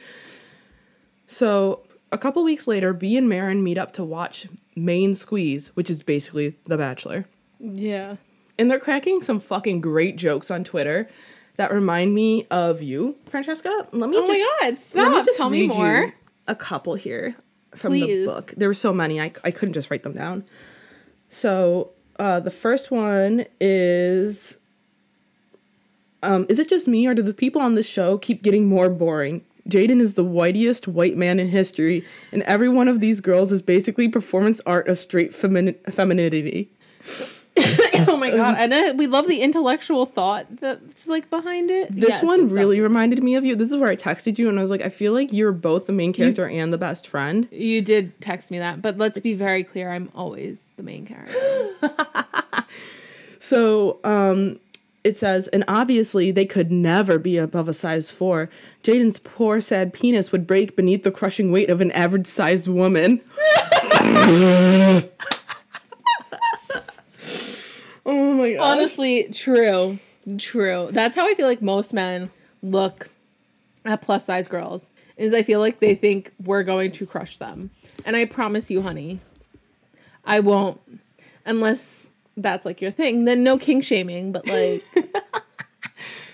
so 1.27 1.81
a 2.12 2.17
couple 2.17 2.43
weeks 2.43 2.67
later, 2.67 2.93
Bea 2.93 3.17
and 3.17 3.30
Marin 3.30 3.63
meet 3.63 3.78
up 3.78 3.93
to 3.93 4.04
watch 4.04 4.48
Main 4.76 5.13
Squeeze, 5.13 5.69
which 5.76 5.89
is 5.89 6.04
basically 6.04 6.56
The 6.65 6.78
Bachelor. 6.78 7.26
Yeah. 7.60 8.15
And 8.58 8.69
they're 8.69 8.80
cracking 8.80 9.22
some 9.22 9.39
fucking 9.39 9.82
great 9.82 10.15
jokes 10.15 10.50
on 10.52 10.63
Twitter 10.63 11.08
that 11.58 11.72
remind 11.74 12.13
me 12.13 12.48
of 12.50 12.82
you, 12.82 13.15
Francesca. 13.28 13.88
Let 13.91 14.10
me 14.10 14.17
Oh 14.17 14.28
my 14.28 14.34
just 14.69 14.93
God. 14.93 15.00
let 15.02 15.08
me 15.10 15.13
Stop. 15.15 15.26
just 15.26 15.38
Tell 15.38 15.50
me 15.50 15.67
more. 15.67 16.13
a 16.48 16.56
couple 16.56 16.95
here 16.95 17.36
from 17.76 17.91
Please. 17.91 18.26
the 18.26 18.34
book. 18.34 18.54
There 18.58 18.67
were 18.69 18.74
so 18.74 18.91
many, 18.93 19.19
I, 19.22 19.32
I 19.43 19.52
couldn't 19.52 19.74
just 19.74 19.91
write 19.91 20.04
them 20.04 20.13
down. 20.13 20.45
So 21.30 21.91
uh, 22.17 22.39
the 22.39 22.52
first 22.52 22.91
one 22.91 23.45
is 23.62 24.58
um, 26.24 26.45
Is 26.50 26.60
it 26.60 26.67
just 26.69 26.88
me, 26.88 27.08
or 27.08 27.13
do 27.13 27.22
the 27.22 27.34
people 27.34 27.62
on 27.62 27.76
this 27.76 27.88
show 27.88 28.17
keep 28.17 28.41
getting 28.41 28.67
more 28.67 28.89
boring? 28.89 29.45
Jaden 29.69 30.01
is 30.01 30.15
the 30.15 30.23
whitest 30.23 30.88
white 30.88 31.17
man 31.17 31.39
in 31.39 31.49
history, 31.49 32.03
and 32.32 32.43
every 32.43 32.69
one 32.69 32.88
of 32.88 32.99
these 32.99 33.21
girls 33.21 33.51
is 33.51 33.62
basically 33.62 34.08
performance 34.08 34.62
art 34.65 34.88
of 34.88 34.97
straight 34.97 35.32
femini- 35.32 35.77
femininity. 35.91 36.69
oh 38.08 38.17
my 38.17 38.32
God. 38.32 38.55
And 38.58 38.73
uh, 38.73 38.93
we 38.95 39.08
love 39.08 39.27
the 39.27 39.41
intellectual 39.41 40.05
thought 40.05 40.45
that's 40.58 41.08
like 41.08 41.29
behind 41.29 41.69
it. 41.69 41.93
This 41.93 42.10
Yes, 42.10 42.23
one 42.23 42.49
really 42.49 42.79
reminded 42.79 43.21
me 43.21 43.36
of 43.36 43.43
you. 43.43 43.55
This 43.55 43.71
is 43.71 43.77
where 43.77 43.89
I 43.89 43.95
texted 43.95 44.39
you 44.39 44.47
and 44.47 44.58
I 44.58 44.62
was 44.62 44.71
like, 44.71 44.82
I 44.82 44.89
feel 44.89 45.12
like 45.13 45.34
you're 45.34 45.51
both 45.51 45.86
the 45.86 45.91
main 45.91 46.13
character 46.13 46.47
and 46.47 46.71
the 46.71 46.77
best 46.77 47.08
friend. 47.08 47.49
You 47.51 47.82
did 47.82 48.19
text 48.21 48.51
me 48.51 48.60
that, 48.60 48.82
but 48.82 48.97
let's 48.97 49.19
be 49.19 49.34
very 49.34 49.63
clear. 49.63 49.91
I'm 49.91 50.10
always 50.15 50.69
the 50.77 50.84
main 50.84 51.05
character. 51.05 51.36
So, 53.41 53.99
um, 54.03 54.60
it 55.03 55.15
says, 55.15 55.47
and 55.49 55.63
obviously 55.67 56.31
they 56.31 56.45
could 56.45 56.71
never 56.71 57.17
be 57.17 57.38
above 57.38 57.69
a 57.69 57.73
size 57.73 58.12
four. 58.12 58.49
Jaden's 58.83 59.19
poor, 59.19 59.62
sad 59.62 59.93
penis 59.93 60.31
would 60.31 60.45
break 60.45 60.75
beneath 60.75 61.03
the 61.03 61.12
crushing 61.12 61.51
weight 61.51 61.69
of 61.69 61.81
an 61.81 61.91
average 61.91 62.27
sized 62.27 62.67
woman. 62.67 63.21
oh 68.05 68.33
my 68.33 68.53
god. 68.53 68.59
Honestly, 68.59 69.29
true. 69.31 69.99
True. 70.38 70.89
That's 70.91 71.15
how 71.15 71.27
I 71.27 71.33
feel 71.33 71.47
like 71.47 71.62
most 71.62 71.93
men 71.93 72.29
look 72.62 73.09
at 73.85 74.01
plus 74.01 74.25
size 74.25 74.47
girls. 74.47 74.89
Is 75.15 75.33
I 75.33 75.43
feel 75.43 75.59
like 75.59 75.79
they 75.79 75.95
think 75.95 76.31
we're 76.43 76.63
going 76.63 76.91
to 76.93 77.05
crush 77.05 77.38
them. 77.38 77.71
And 78.05 78.15
I 78.15 78.25
promise 78.25 78.71
you, 78.71 78.81
honey, 78.81 79.19
I 80.25 80.39
won't 80.39 80.79
unless 81.45 81.98
that's 82.41 82.65
like 82.65 82.82
your 82.82 82.91
thing. 82.91 83.25
Then 83.25 83.43
no 83.43 83.58
king 83.58 83.82
shaming, 83.82 84.32
but 84.32 84.47
like 84.47 84.84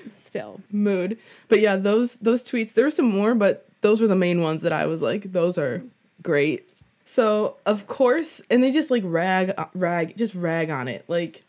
still. 0.09 0.61
mood. 0.71 1.17
But 1.47 1.61
yeah, 1.61 1.75
those 1.75 2.17
those 2.17 2.43
tweets, 2.43 2.73
there 2.73 2.85
were 2.85 2.91
some 2.91 3.09
more, 3.09 3.35
but 3.35 3.67
those 3.81 4.01
were 4.01 4.07
the 4.07 4.15
main 4.15 4.41
ones 4.41 4.61
that 4.63 4.73
I 4.73 4.85
was 4.85 5.01
like, 5.01 5.31
those 5.31 5.57
are 5.57 5.83
great. 6.21 6.69
So 7.05 7.57
of 7.65 7.87
course, 7.87 8.41
and 8.49 8.63
they 8.63 8.71
just 8.71 8.91
like 8.91 9.03
rag 9.05 9.53
uh, 9.57 9.65
rag 9.73 10.17
just 10.17 10.35
rag 10.35 10.69
on 10.69 10.87
it. 10.87 11.05
Like 11.07 11.43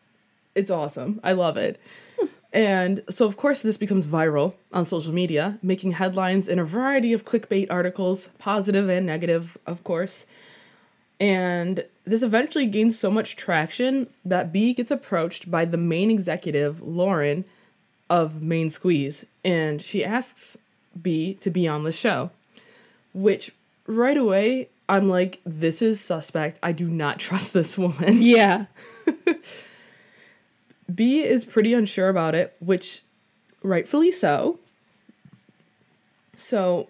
it's 0.54 0.70
awesome. 0.70 1.20
I 1.22 1.32
love 1.32 1.56
it. 1.56 1.80
Hmm. 2.18 2.26
And 2.52 3.04
so 3.10 3.26
of 3.26 3.36
course 3.36 3.62
this 3.62 3.76
becomes 3.76 4.06
viral 4.06 4.54
on 4.72 4.84
social 4.84 5.12
media, 5.12 5.58
making 5.62 5.92
headlines 5.92 6.48
in 6.48 6.58
a 6.58 6.64
variety 6.64 7.12
of 7.12 7.24
clickbait 7.24 7.68
articles, 7.70 8.28
positive 8.38 8.88
and 8.88 9.06
negative, 9.06 9.58
of 9.66 9.84
course. 9.84 10.26
And 11.18 11.84
this 12.06 12.22
eventually 12.22 12.66
gains 12.66 12.98
so 12.98 13.10
much 13.10 13.36
traction 13.36 14.08
that 14.24 14.52
Bea 14.52 14.72
gets 14.72 14.92
approached 14.92 15.50
by 15.50 15.64
the 15.64 15.76
main 15.76 16.10
executive, 16.10 16.80
Lauren, 16.80 17.44
of 18.08 18.42
Main 18.42 18.70
Squeeze, 18.70 19.24
and 19.44 19.82
she 19.82 20.04
asks 20.04 20.56
Bea 21.00 21.34
to 21.34 21.50
be 21.50 21.66
on 21.66 21.82
the 21.82 21.90
show. 21.90 22.30
Which 23.12 23.50
right 23.86 24.16
away, 24.16 24.68
I'm 24.88 25.08
like, 25.08 25.40
this 25.44 25.82
is 25.82 26.00
suspect. 26.00 26.60
I 26.62 26.70
do 26.70 26.88
not 26.88 27.18
trust 27.26 27.52
this 27.52 27.76
woman. 27.76 28.22
Yeah. 28.22 28.66
Bea 30.94 31.24
is 31.24 31.44
pretty 31.44 31.74
unsure 31.74 32.08
about 32.08 32.36
it, 32.36 32.54
which 32.60 33.02
rightfully 33.64 34.12
so. 34.12 34.60
So 36.36 36.88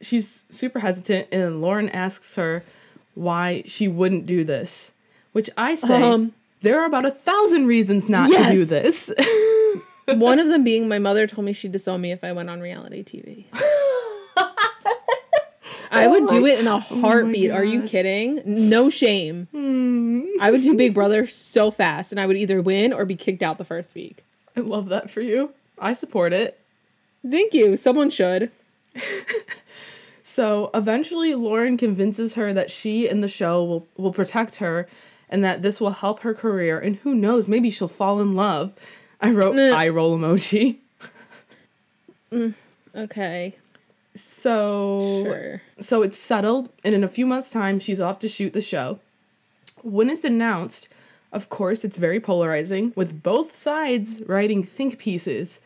she's 0.00 0.44
super 0.50 0.80
hesitant, 0.80 1.28
and 1.30 1.60
Lauren 1.60 1.88
asks 1.90 2.34
her 2.34 2.64
why 3.16 3.64
she 3.66 3.88
wouldn't 3.88 4.26
do 4.26 4.44
this. 4.44 4.92
Which 5.32 5.50
I 5.56 5.74
say, 5.74 6.00
Um, 6.02 6.32
there 6.62 6.80
are 6.80 6.86
about 6.86 7.04
a 7.04 7.10
thousand 7.10 7.66
reasons 7.66 8.08
not 8.08 8.30
to 8.30 8.54
do 8.54 8.64
this. 8.64 9.12
One 10.08 10.38
of 10.38 10.46
them 10.48 10.62
being 10.62 10.88
my 10.88 10.98
mother 11.00 11.26
told 11.26 11.44
me 11.44 11.52
she'd 11.52 11.72
disown 11.72 12.00
me 12.00 12.12
if 12.12 12.22
I 12.22 12.30
went 12.32 12.48
on 12.48 12.60
reality 12.60 13.02
TV. 13.02 13.46
I 15.90 16.08
would 16.08 16.28
do 16.28 16.46
it 16.46 16.58
in 16.60 16.66
a 16.66 16.78
heartbeat. 16.78 17.50
Are 17.50 17.64
you 17.64 17.82
kidding? 17.82 18.42
No 18.44 18.90
shame. 18.90 19.48
I 20.40 20.50
would 20.50 20.62
do 20.62 20.74
Big 20.76 20.94
Brother 20.94 21.26
so 21.26 21.70
fast 21.70 22.12
and 22.12 22.20
I 22.20 22.26
would 22.26 22.36
either 22.36 22.60
win 22.60 22.92
or 22.92 23.04
be 23.04 23.16
kicked 23.16 23.42
out 23.42 23.58
the 23.58 23.64
first 23.64 23.94
week. 23.94 24.24
I 24.56 24.60
love 24.60 24.88
that 24.88 25.10
for 25.10 25.20
you. 25.20 25.52
I 25.78 25.92
support 25.92 26.32
it. 26.32 26.58
Thank 27.28 27.54
you. 27.54 27.76
Someone 27.76 28.10
should. 28.10 28.50
So 30.36 30.68
eventually, 30.74 31.34
Lauren 31.34 31.78
convinces 31.78 32.34
her 32.34 32.52
that 32.52 32.70
she 32.70 33.08
and 33.08 33.22
the 33.22 33.28
show 33.28 33.64
will, 33.64 33.86
will 33.96 34.12
protect 34.12 34.56
her 34.56 34.86
and 35.30 35.42
that 35.42 35.62
this 35.62 35.80
will 35.80 35.92
help 35.92 36.20
her 36.20 36.34
career. 36.34 36.78
And 36.78 36.96
who 36.96 37.14
knows, 37.14 37.48
maybe 37.48 37.70
she'll 37.70 37.88
fall 37.88 38.20
in 38.20 38.34
love. 38.34 38.74
I 39.18 39.30
wrote 39.30 39.54
Nah. 39.56 39.74
eye 39.74 39.88
roll 39.88 40.18
emoji. 40.18 40.76
Mm, 42.32 42.54
okay. 42.94 43.54
So 44.14 45.22
Sure. 45.24 45.62
so 45.78 46.02
it's 46.02 46.18
settled, 46.18 46.68
and 46.84 46.92
in 46.94 47.04
a 47.04 47.08
few 47.08 47.24
months' 47.24 47.50
time, 47.52 47.78
she's 47.78 48.00
off 48.00 48.18
to 48.18 48.28
shoot 48.28 48.52
the 48.52 48.60
show. 48.60 48.98
When 49.82 50.10
it's 50.10 50.24
announced, 50.24 50.88
of 51.32 51.48
course, 51.48 51.84
it's 51.84 51.96
very 51.96 52.18
polarizing, 52.18 52.92
with 52.96 53.22
both 53.22 53.54
sides 53.56 54.22
writing 54.26 54.64
think 54.64 54.98
pieces. 54.98 55.60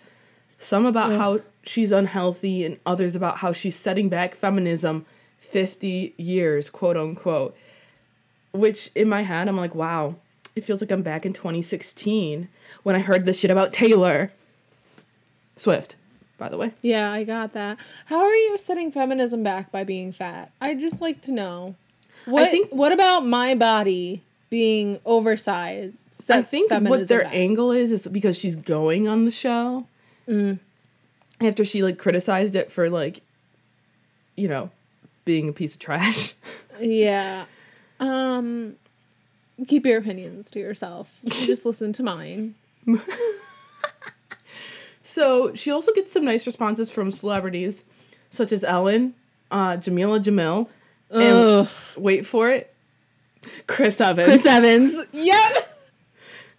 Some 0.63 0.85
about 0.85 1.13
how 1.13 1.41
she's 1.63 1.91
unhealthy, 1.91 2.65
and 2.67 2.79
others 2.85 3.17
about 3.17 3.39
how 3.39 3.53
she's 3.53 3.75
setting 3.75 4.11
back 4.11 4.35
feminism 4.35 5.07
50 5.39 6.15
years, 6.19 6.69
quote 6.69 6.99
unquote. 6.99 7.57
Which 8.53 8.91
in 8.95 9.09
my 9.09 9.23
head, 9.23 9.49
I'm 9.49 9.57
like, 9.57 9.75
wow, 9.75 10.17
it 10.55 10.63
feels 10.65 10.83
like 10.83 10.91
I'm 10.91 11.01
back 11.03 11.25
in 11.25 11.33
2016 11.33 12.49
when 12.83 12.95
I 12.95 12.99
heard 12.99 13.25
this 13.25 13.39
shit 13.39 13.51
about 13.51 13.73
Taylor 13.73 14.33
Swift, 15.57 15.97
by 16.37 16.51
the 16.51 16.59
way. 16.59 16.73
Yeah, 16.83 17.11
I 17.11 17.25
got 17.25 17.55
that. 17.55 17.79
How 18.07 18.21
are 18.21 18.35
you 18.35 18.59
setting 18.59 18.93
feminism 18.93 19.43
back 19.43 19.73
by 19.73 19.83
being 19.85 20.13
fat? 20.13 20.53
I'd 20.61 20.79
just 20.81 21.01
like 21.01 21.23
to 21.23 21.33
know. 21.33 21.75
What 22.27 22.51
think- 22.51 22.69
what 22.71 22.93
about 22.93 23.25
my 23.25 23.55
body 23.55 24.23
being 24.51 25.01
oversized? 25.07 26.09
I 26.29 26.43
think 26.43 26.71
what 26.71 27.09
their 27.09 27.23
back? 27.23 27.35
angle 27.35 27.73
is 27.73 27.93
is 27.93 28.07
because 28.07 28.37
she's 28.39 28.57
going 28.57 29.09
on 29.09 29.25
the 29.25 29.31
show. 29.31 29.87
After 31.41 31.65
she 31.65 31.83
like 31.83 31.99
criticized 31.99 32.55
it 32.57 32.71
for 32.71 32.91
like, 32.91 33.23
you 34.37 34.49
know, 34.49 34.71
being 35.25 35.49
a 35.49 35.53
piece 35.53 35.75
of 35.75 35.81
trash. 35.81 36.35
Yeah. 36.81 37.45
Um 37.99 38.77
keep 39.69 39.85
your 39.85 39.99
opinions 39.99 40.49
to 40.51 40.59
yourself. 40.59 41.19
just 41.27 41.67
listen 41.67 41.93
to 41.93 42.03
mine. 42.03 42.55
so 45.03 45.55
she 45.55 45.71
also 45.71 45.93
gets 45.93 46.13
some 46.13 46.25
nice 46.25 46.47
responses 46.47 46.91
from 46.91 47.11
celebrities, 47.11 47.85
such 48.31 48.53
as 48.53 48.65
Ellen, 48.65 49.15
uh, 49.51 49.77
Jamila 49.77 50.21
Jamil, 50.21 50.69
and 51.11 51.69
wait 51.97 52.25
for 52.25 52.49
it, 52.49 52.73
Chris 53.67 54.01
Evans, 54.01 54.27
Chris 54.27 54.47
Evans. 54.47 55.07
Yep. 55.13 55.79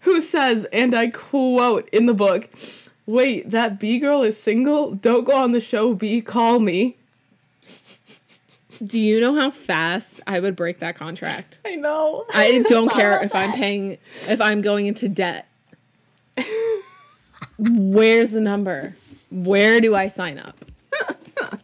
who 0.02 0.22
says, 0.22 0.66
and 0.72 0.94
I 0.94 1.08
quote 1.10 1.90
in 1.90 2.06
the 2.06 2.14
book, 2.14 2.50
"Wait, 3.06 3.50
that 3.52 3.80
Bea 3.80 4.00
girl 4.00 4.24
is 4.24 4.42
single. 4.42 4.92
Don't 4.92 5.26
go 5.26 5.36
on 5.36 5.52
the 5.52 5.60
show. 5.60 5.94
Bea, 5.94 6.22
call 6.22 6.60
me." 6.60 6.98
Do 8.84 9.00
you 9.00 9.22
know 9.22 9.36
how 9.36 9.52
fast 9.52 10.22
I 10.26 10.40
would 10.40 10.56
break 10.56 10.80
that 10.80 10.96
contract? 10.96 11.60
I 11.64 11.76
know. 11.76 12.26
I 12.34 12.64
don't 12.68 12.90
care 12.90 13.24
if 13.24 13.36
I'm 13.36 13.54
paying 13.54 14.00
if 14.28 14.42
I'm 14.42 14.62
going 14.62 14.88
into 14.88 15.08
debt. 15.08 15.48
Where's 17.60 18.32
the 18.32 18.42
number? 18.42 18.96
Where 19.30 19.80
do 19.80 19.96
I 19.96 20.08
sign 20.08 20.40
up? 20.40 20.66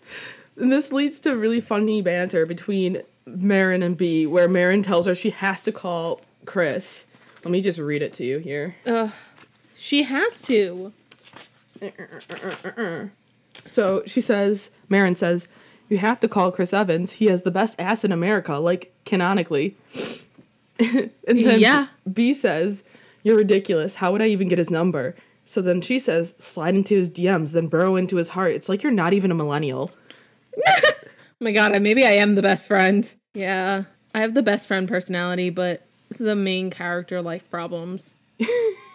And 0.60 0.71
this 0.71 0.91
leads 0.91 1.19
to 1.19 1.38
really 1.38 1.62
funny 1.62 2.02
banter 2.02 2.45
between 2.45 3.04
Marin 3.28 3.84
and 3.84 3.95
Bea, 3.95 4.26
where 4.26 4.50
Marin 4.50 4.82
tells 4.82 5.06
her 5.06 5.13
she 5.13 5.30
has 5.30 5.62
to 5.63 5.71
call 5.71 6.21
Chris. 6.45 7.06
Let 7.43 7.52
me 7.52 7.62
just 7.62 7.78
read 7.78 8.02
it 8.02 8.13
to 8.15 8.26
you 8.26 8.39
here. 8.39 8.76
Ugh. 8.86 9.12
She 9.76 10.04
has 10.04 10.41
to. 10.43 10.93
So 13.63 14.04
she 14.06 14.22
says, 14.22 14.70
Marin 14.90 15.16
says, 15.16 15.48
You 15.90 15.98
have 15.98 16.20
to 16.22 16.28
call 16.28 16.52
Chris 16.52 16.74
Evans. 16.74 17.13
He 17.13 17.26
has 17.26 17.42
the 17.44 17.52
best 17.52 17.80
ass 17.80 18.04
in 18.04 18.12
America, 18.12 18.56
like 18.56 18.94
canonically. 19.06 19.76
and 20.80 21.12
then 21.26 21.60
Yeah. 21.60 21.88
Bea 22.12 22.34
says, 22.34 22.84
You're 23.24 23.38
ridiculous. 23.38 23.96
How 23.96 24.12
would 24.12 24.22
I 24.22 24.28
even 24.28 24.48
get 24.48 24.58
his 24.58 24.70
number? 24.70 25.16
So 25.46 25.62
then 25.62 25.82
she 25.82 25.98
says, 26.00 26.34
Slide 26.40 26.76
into 26.76 26.96
his 26.96 27.10
DMs, 27.10 27.54
then 27.54 27.68
burrow 27.68 27.96
into 27.96 28.18
his 28.18 28.30
heart. 28.30 28.52
It's 28.54 28.70
like 28.70 28.84
you're 28.84 28.92
not 28.92 29.13
even 29.13 29.32
a 29.32 29.36
millennial. 29.36 29.92
Oh 31.40 31.46
my 31.46 31.52
god, 31.52 31.80
maybe 31.84 32.04
I 32.04 32.13
am 32.13 32.34
the 32.34 32.42
best 32.42 32.68
friend. 32.68 33.13
Yeah. 33.36 33.84
I 34.16 34.22
have 34.22 34.34
the 34.34 34.42
best 34.42 34.66
friend 34.66 34.88
personality, 34.88 35.52
but 35.52 35.84
the 36.18 36.36
main 36.36 36.72
character 36.72 37.22
life 37.22 37.48
problems. 37.52 38.16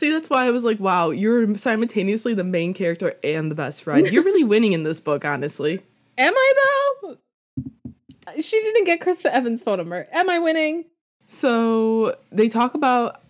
See, 0.00 0.10
that's 0.10 0.30
why 0.30 0.46
I 0.46 0.50
was 0.50 0.64
like, 0.64 0.80
wow, 0.80 1.10
you're 1.10 1.54
simultaneously 1.56 2.32
the 2.32 2.42
main 2.42 2.72
character 2.72 3.16
and 3.22 3.50
the 3.50 3.54
best 3.54 3.82
friend. 3.82 4.10
You're 4.10 4.24
really 4.24 4.44
winning 4.44 4.72
in 4.72 4.82
this 4.82 4.98
book, 4.98 5.26
honestly. 5.26 5.82
Am 6.16 6.32
I 6.34 6.52
though? 7.02 7.18
She 8.40 8.58
didn't 8.62 8.84
get 8.84 9.02
Chris 9.02 9.22
Evans' 9.26 9.60
phone 9.60 9.76
number. 9.76 10.06
Am 10.10 10.30
I 10.30 10.38
winning? 10.38 10.86
So 11.28 12.16
they 12.32 12.48
talk 12.48 12.72
about 12.72 13.20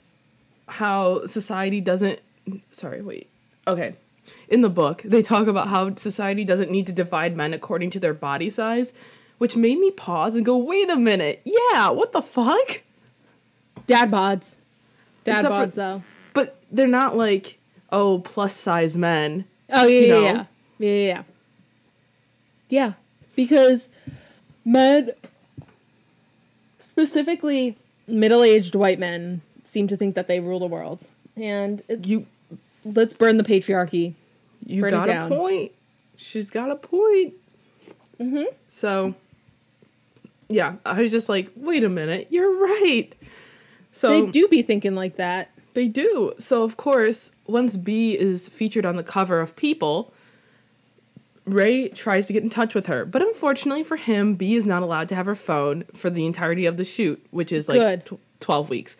how 0.69 1.27
society 1.27 1.81
doesn't. 1.81 2.21
Sorry, 2.71 3.03
wait. 3.03 3.29
Okay. 3.67 3.97
In 4.49 4.61
the 4.61 4.71
book, 4.71 5.03
they 5.05 5.23
talk 5.23 5.49
about 5.49 5.67
how 5.67 5.97
society 5.97 6.45
doesn't 6.45 6.71
need 6.71 6.87
to 6.87 6.93
divide 6.93 7.37
men 7.37 7.53
according 7.53 7.91
to 7.91 7.99
their 7.99 8.15
body 8.15 8.49
size, 8.49 8.93
which 9.39 9.57
made 9.57 9.81
me 9.81 9.91
pause 9.91 10.37
and 10.37 10.47
go, 10.47 10.57
wait 10.57 10.89
a 10.89 10.95
minute. 10.95 11.41
Yeah, 11.45 11.91
what 11.91 12.13
the 12.13 12.23
fuck? 12.23 12.83
Dad 13.89 14.13
bods. 14.13 14.55
Dad 15.25 15.33
Except 15.33 15.53
for- 15.53 15.67
bods 15.67 15.75
though. 15.75 16.03
But 16.33 16.61
they're 16.71 16.87
not 16.87 17.17
like, 17.17 17.59
oh, 17.91 18.21
plus 18.21 18.55
size 18.55 18.97
men. 18.97 19.45
Oh 19.71 19.87
yeah, 19.87 20.01
yeah, 20.01 20.21
yeah, 20.21 20.45
yeah, 20.79 20.95
yeah, 20.95 21.23
yeah. 22.69 22.93
Because 23.37 23.89
men, 24.65 25.11
specifically 26.79 27.77
middle-aged 28.07 28.75
white 28.75 28.99
men, 28.99 29.41
seem 29.65 29.87
to 29.89 29.97
think 29.97 30.15
that 30.17 30.27
they 30.27 30.41
rule 30.41 30.59
the 30.59 30.67
world, 30.67 31.11
and 31.37 31.83
it's, 31.89 32.07
You 32.07 32.27
let's 32.85 33.15
burn 33.15 33.37
the 33.37 33.45
patriarchy. 33.45 34.15
You 34.67 34.83
Burn 34.83 34.93
got 34.93 35.09
a 35.09 35.29
point. 35.29 35.73
She's 36.17 36.51
got 36.51 36.71
a 36.71 36.77
point. 36.77 37.35
Mm-hmm. 38.21 38.45
So, 38.67 39.15
yeah, 40.49 40.77
I 40.85 41.01
was 41.01 41.11
just 41.11 41.29
like, 41.29 41.51
wait 41.57 41.83
a 41.83 41.89
minute, 41.89 42.29
you're 42.31 42.59
right. 42.59 43.09
So 43.93 44.09
They 44.09 44.31
do 44.31 44.47
be 44.49 44.63
thinking 44.63 44.95
like 44.95 45.17
that. 45.17 45.51
They 45.75 45.89
do. 45.89 46.33
So 46.39 46.63
of 46.63 46.77
course, 46.77 47.31
once 47.47 47.77
Bea 47.77 48.19
is 48.19 48.49
featured 48.49 48.85
on 48.85 48.97
the 48.97 49.03
cover 49.03 49.41
of 49.41 49.57
People, 49.57 50.13
Ray 51.45 51.89
tries 51.89 52.27
to 52.27 52.33
get 52.33 52.43
in 52.43 52.51
touch 52.51 52.75
with 52.75 52.87
her, 52.87 53.05
but 53.05 53.23
unfortunately 53.23 53.83
for 53.83 53.97
him, 53.97 54.35
Bea 54.35 54.57
is 54.57 54.67
not 54.67 54.83
allowed 54.83 55.09
to 55.09 55.15
have 55.15 55.27
her 55.27 55.35
phone 55.35 55.85
for 55.95 56.11
the 56.11 56.27
entirety 56.27 56.67
of 56.67 56.77
the 56.77 56.85
shoot, 56.85 57.25
which 57.31 57.53
is 57.53 57.69
like 57.69 57.79
Good. 57.79 58.07
tw- 58.07 58.41
12 58.41 58.71
weeks. 58.71 58.97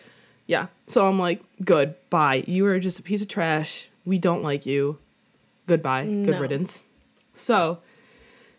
Yeah. 0.47 0.67
So 0.87 1.07
I'm 1.07 1.19
like, 1.19 1.43
good, 1.65 1.95
bye. 2.11 2.45
You 2.47 2.67
are 2.67 2.79
just 2.81 2.99
a 2.99 3.03
piece 3.03 3.23
of 3.23 3.29
trash. 3.29 3.89
We 4.05 4.19
don't 4.19 4.43
like 4.43 4.67
you. 4.67 4.99
Goodbye. 5.67 6.07
Good 6.07 6.41
riddance. 6.41 6.83
So 7.35 7.79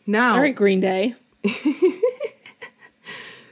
now 0.08 0.36
All 0.36 0.42
right, 0.42 0.56
Green 0.56 0.80
Day. 0.80 1.16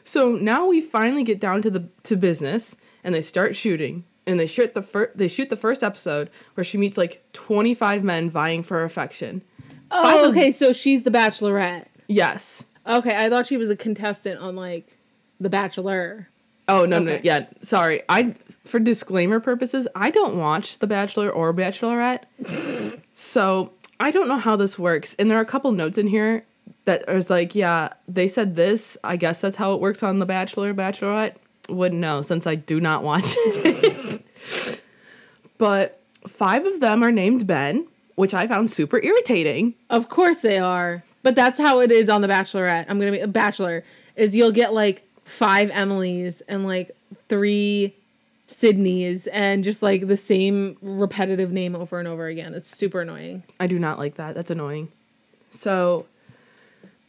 So 0.10 0.32
now 0.32 0.66
we 0.66 0.82
finally 0.82 1.24
get 1.24 1.40
down 1.40 1.62
to 1.62 1.70
the 1.70 1.88
to 2.02 2.16
business, 2.16 2.76
and 3.04 3.14
they 3.14 3.22
start 3.22 3.56
shooting, 3.56 4.06
and 4.30 4.40
they 4.40 4.48
shoot 4.48 4.74
the 4.74 4.82
first 4.82 5.18
they 5.18 5.28
shoot 5.28 5.50
the 5.50 5.56
first 5.58 5.84
episode 5.84 6.30
where 6.54 6.64
she 6.64 6.78
meets 6.78 6.98
like 6.98 7.24
twenty 7.34 7.74
five 7.74 8.04
men 8.04 8.30
vying 8.30 8.64
for 8.64 8.78
her 8.80 8.84
affection. 8.84 9.42
Oh, 9.92 10.04
five 10.04 10.16
Oh, 10.18 10.24
of- 10.26 10.32
okay, 10.38 10.52
so 10.52 10.72
she's 10.72 11.04
the 11.04 11.12
Bachelorette. 11.12 11.86
Yes. 12.08 12.64
Okay, 12.88 13.16
I 13.18 13.30
thought 13.30 13.46
she 13.48 13.58
was 13.58 13.70
a 13.70 13.76
contestant 13.76 14.40
on 14.40 14.56
like 14.56 14.98
The 15.40 15.50
Bachelor. 15.50 16.28
Oh 16.68 16.86
no 16.86 17.00
no 17.00 17.14
Okay. 17.14 17.22
yeah 17.24 17.48
sorry 17.62 18.04
I 18.08 18.36
for 18.64 18.80
disclaimer 18.80 19.40
purposes 19.40 19.88
I 19.96 20.12
don't 20.12 20.38
watch 20.38 20.78
The 20.80 20.86
Bachelor 20.88 21.30
or 21.30 21.52
Bachelorette, 21.54 22.24
so 23.14 23.72
I 24.00 24.12
don't 24.12 24.28
know 24.28 24.38
how 24.38 24.56
this 24.56 24.78
works. 24.80 25.16
And 25.20 25.30
there 25.32 25.38
are 25.40 25.42
a 25.42 25.46
couple 25.46 25.72
notes 25.72 25.98
in 25.98 26.08
here 26.08 26.46
that 26.86 27.04
is 27.10 27.30
like 27.30 27.56
yeah 27.56 27.90
they 28.08 28.28
said 28.28 28.56
this 28.56 28.98
I 29.04 29.16
guess 29.16 29.42
that's 29.42 29.58
how 29.58 29.74
it 29.74 29.82
works 29.82 30.04
on 30.04 30.20
The 30.20 30.26
Bachelor 30.28 30.74
Bachelorette. 30.74 31.36
Wouldn't 31.70 32.02
know 32.02 32.22
since 32.22 32.48
I 32.48 32.56
do 32.56 32.80
not 32.80 33.04
watch 33.04 33.36
it. 33.38 33.89
but 35.60 36.02
five 36.28 36.66
of 36.66 36.80
them 36.80 37.04
are 37.04 37.12
named 37.12 37.46
Ben, 37.46 37.88
which 38.16 38.34
I 38.34 38.48
found 38.48 38.72
super 38.72 39.00
irritating. 39.04 39.76
Of 39.92 40.10
course 40.10 40.42
they 40.42 40.58
are. 40.58 41.04
But 41.22 41.36
that's 41.36 41.60
how 41.60 41.82
it 41.82 41.92
is 41.92 42.10
on 42.10 42.22
The 42.22 42.28
Bachelorette. 42.28 42.86
I'm 42.90 42.98
gonna 42.98 43.12
be 43.12 43.20
a 43.20 43.28
bachelor. 43.28 43.84
Is 44.16 44.36
you'll 44.36 44.52
get 44.52 44.74
like 44.74 45.04
five 45.24 45.70
Emilys 45.70 46.42
and 46.48 46.66
like 46.66 46.92
three 47.28 47.94
Sydneys 48.48 49.28
and 49.32 49.64
just 49.64 49.84
like 49.84 50.08
the 50.08 50.18
same 50.18 50.76
repetitive 50.82 51.52
name 51.52 51.76
over 51.76 52.00
and 52.00 52.08
over 52.08 52.26
again. 52.26 52.54
It's 52.56 52.68
super 52.68 53.02
annoying. 53.02 53.44
I 53.60 53.68
do 53.68 53.78
not 53.78 54.00
like 54.00 54.16
that. 54.16 54.34
That's 54.34 54.50
annoying. 54.50 54.90
So, 55.52 56.08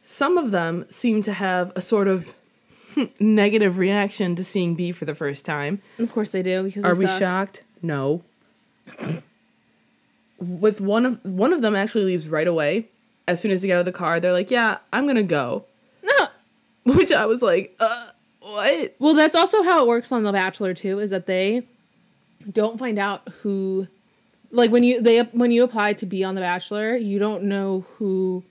some 0.02 0.36
of 0.38 0.50
them 0.50 0.84
seem 0.90 1.22
to 1.22 1.32
have 1.32 1.72
a 1.76 1.80
sort 1.80 2.08
of 2.08 2.34
negative 3.20 3.78
reaction 3.78 4.34
to 4.36 4.44
seeing 4.44 4.74
Bea 4.74 4.92
for 4.92 5.04
the 5.06 5.14
first 5.14 5.44
time. 5.46 5.80
Of 5.98 6.12
course 6.12 6.32
they 6.32 6.42
do 6.42 6.62
because 6.64 6.84
Are 6.84 6.94
they 6.94 7.00
we 7.00 7.06
suck. 7.06 7.18
shocked? 7.18 7.62
No. 7.82 8.22
With 10.38 10.80
one 10.80 11.04
of 11.04 11.24
one 11.24 11.52
of 11.52 11.60
them 11.60 11.76
actually 11.76 12.04
leaves 12.04 12.28
right 12.28 12.46
away, 12.46 12.88
as 13.28 13.40
soon 13.40 13.50
as 13.50 13.62
they 13.62 13.68
get 13.68 13.74
out 13.74 13.80
of 13.80 13.86
the 13.86 13.92
car, 13.92 14.20
they're 14.20 14.32
like, 14.32 14.50
"Yeah, 14.50 14.78
I'm 14.92 15.06
gonna 15.06 15.22
go," 15.22 15.64
No. 16.02 16.28
which 16.94 17.12
I 17.12 17.26
was 17.26 17.42
like, 17.42 17.76
"Uh, 17.78 18.10
what?" 18.40 18.94
Well, 18.98 19.14
that's 19.14 19.36
also 19.36 19.62
how 19.62 19.82
it 19.82 19.88
works 19.88 20.12
on 20.12 20.22
The 20.22 20.32
Bachelor 20.32 20.72
too. 20.72 20.98
Is 20.98 21.10
that 21.10 21.26
they 21.26 21.62
don't 22.50 22.78
find 22.78 22.98
out 22.98 23.28
who, 23.42 23.86
like 24.50 24.70
when 24.70 24.82
you 24.82 25.02
they 25.02 25.20
when 25.20 25.50
you 25.50 25.62
apply 25.62 25.92
to 25.94 26.06
be 26.06 26.24
on 26.24 26.34
The 26.34 26.40
Bachelor, 26.40 26.96
you 26.96 27.18
don't 27.18 27.44
know 27.44 27.84
who 27.96 28.42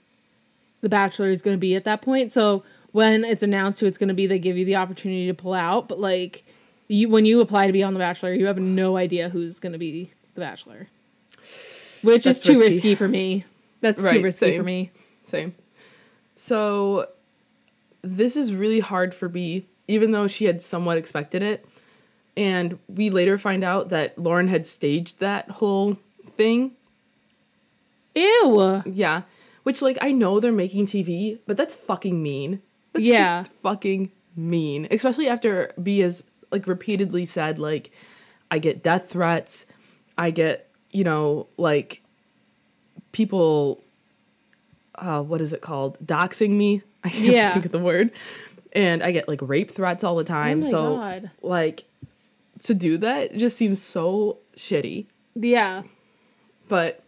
the 0.80 0.88
Bachelor 0.88 1.26
is 1.26 1.42
going 1.42 1.56
to 1.56 1.60
be 1.60 1.74
at 1.74 1.84
that 1.84 2.02
point. 2.02 2.32
So 2.32 2.62
when 2.92 3.24
it's 3.24 3.42
announced 3.42 3.80
who 3.80 3.86
it's 3.86 3.98
going 3.98 4.08
to 4.08 4.14
be, 4.14 4.26
they 4.26 4.38
give 4.38 4.56
you 4.56 4.64
the 4.64 4.76
opportunity 4.76 5.26
to 5.26 5.34
pull 5.34 5.54
out. 5.54 5.88
But 5.88 6.00
like 6.00 6.44
you, 6.88 7.08
when 7.08 7.26
you 7.26 7.40
apply 7.40 7.66
to 7.66 7.72
be 7.72 7.82
on 7.82 7.94
The 7.94 7.98
Bachelor, 7.98 8.32
you 8.32 8.46
have 8.46 8.58
no 8.58 8.96
idea 8.96 9.28
who's 9.28 9.58
going 9.58 9.72
to 9.72 9.78
be 9.78 10.12
the 10.40 10.46
Bachelor, 10.46 10.88
which 12.02 12.24
That's 12.24 12.38
is 12.38 12.40
too 12.40 12.52
risky. 12.60 12.64
risky 12.74 12.94
for 12.96 13.08
me. 13.08 13.44
That's 13.80 13.98
too 14.00 14.22
risky 14.22 14.46
same. 14.52 14.56
for 14.58 14.62
me. 14.64 14.90
Same. 15.24 15.54
So 16.36 17.08
this 18.02 18.36
is 18.36 18.52
really 18.54 18.80
hard 18.80 19.14
for 19.14 19.28
Bea, 19.28 19.64
even 19.88 20.12
though 20.12 20.26
she 20.26 20.46
had 20.46 20.60
somewhat 20.62 20.98
expected 20.98 21.42
it. 21.42 21.64
And 22.36 22.78
we 22.88 23.10
later 23.10 23.36
find 23.38 23.62
out 23.62 23.90
that 23.90 24.18
Lauren 24.18 24.48
had 24.48 24.66
staged 24.66 25.20
that 25.20 25.50
whole 25.50 25.98
thing. 26.36 26.72
Ew. 28.14 28.82
Yeah. 28.86 29.22
Which, 29.62 29.82
like, 29.82 29.98
I 30.00 30.12
know 30.12 30.40
they're 30.40 30.52
making 30.52 30.86
TV, 30.86 31.38
but 31.46 31.56
that's 31.56 31.74
fucking 31.74 32.22
mean. 32.22 32.62
That's 32.92 33.06
Yeah. 33.08 33.42
just 33.42 33.52
fucking 33.62 34.10
mean. 34.34 34.88
Especially 34.90 35.28
after 35.28 35.72
Bea 35.80 35.98
has, 36.00 36.24
like, 36.50 36.66
repeatedly 36.66 37.26
said, 37.26 37.58
like, 37.58 37.90
I 38.50 38.58
get 38.58 38.82
death 38.82 39.10
threats. 39.10 39.66
I 40.20 40.30
get, 40.30 40.68
you 40.90 41.02
know, 41.04 41.46
like, 41.56 42.02
people, 43.12 43.82
uh, 44.96 45.22
what 45.22 45.40
is 45.40 45.52
it 45.52 45.60
called? 45.62 45.98
Doxing 46.04 46.50
me. 46.50 46.82
I 47.04 47.08
can't 47.08 47.24
Yeah. 47.34 47.52
think 47.52 47.64
of 47.66 47.72
the 47.72 47.78
word. 47.78 48.10
And 48.72 49.02
I 49.02 49.12
get, 49.12 49.26
like, 49.28 49.40
rape 49.42 49.70
threats 49.70 50.04
all 50.04 50.16
the 50.16 50.24
time. 50.24 50.60
Oh 50.60 50.64
my 50.64 50.70
so, 50.70 50.96
God. 50.96 51.30
like, 51.42 51.84
to 52.64 52.74
do 52.74 52.98
that 52.98 53.34
just 53.36 53.56
seems 53.56 53.80
so 53.80 54.38
shitty. 54.56 55.06
Yeah. 55.34 55.82
But 56.68 57.02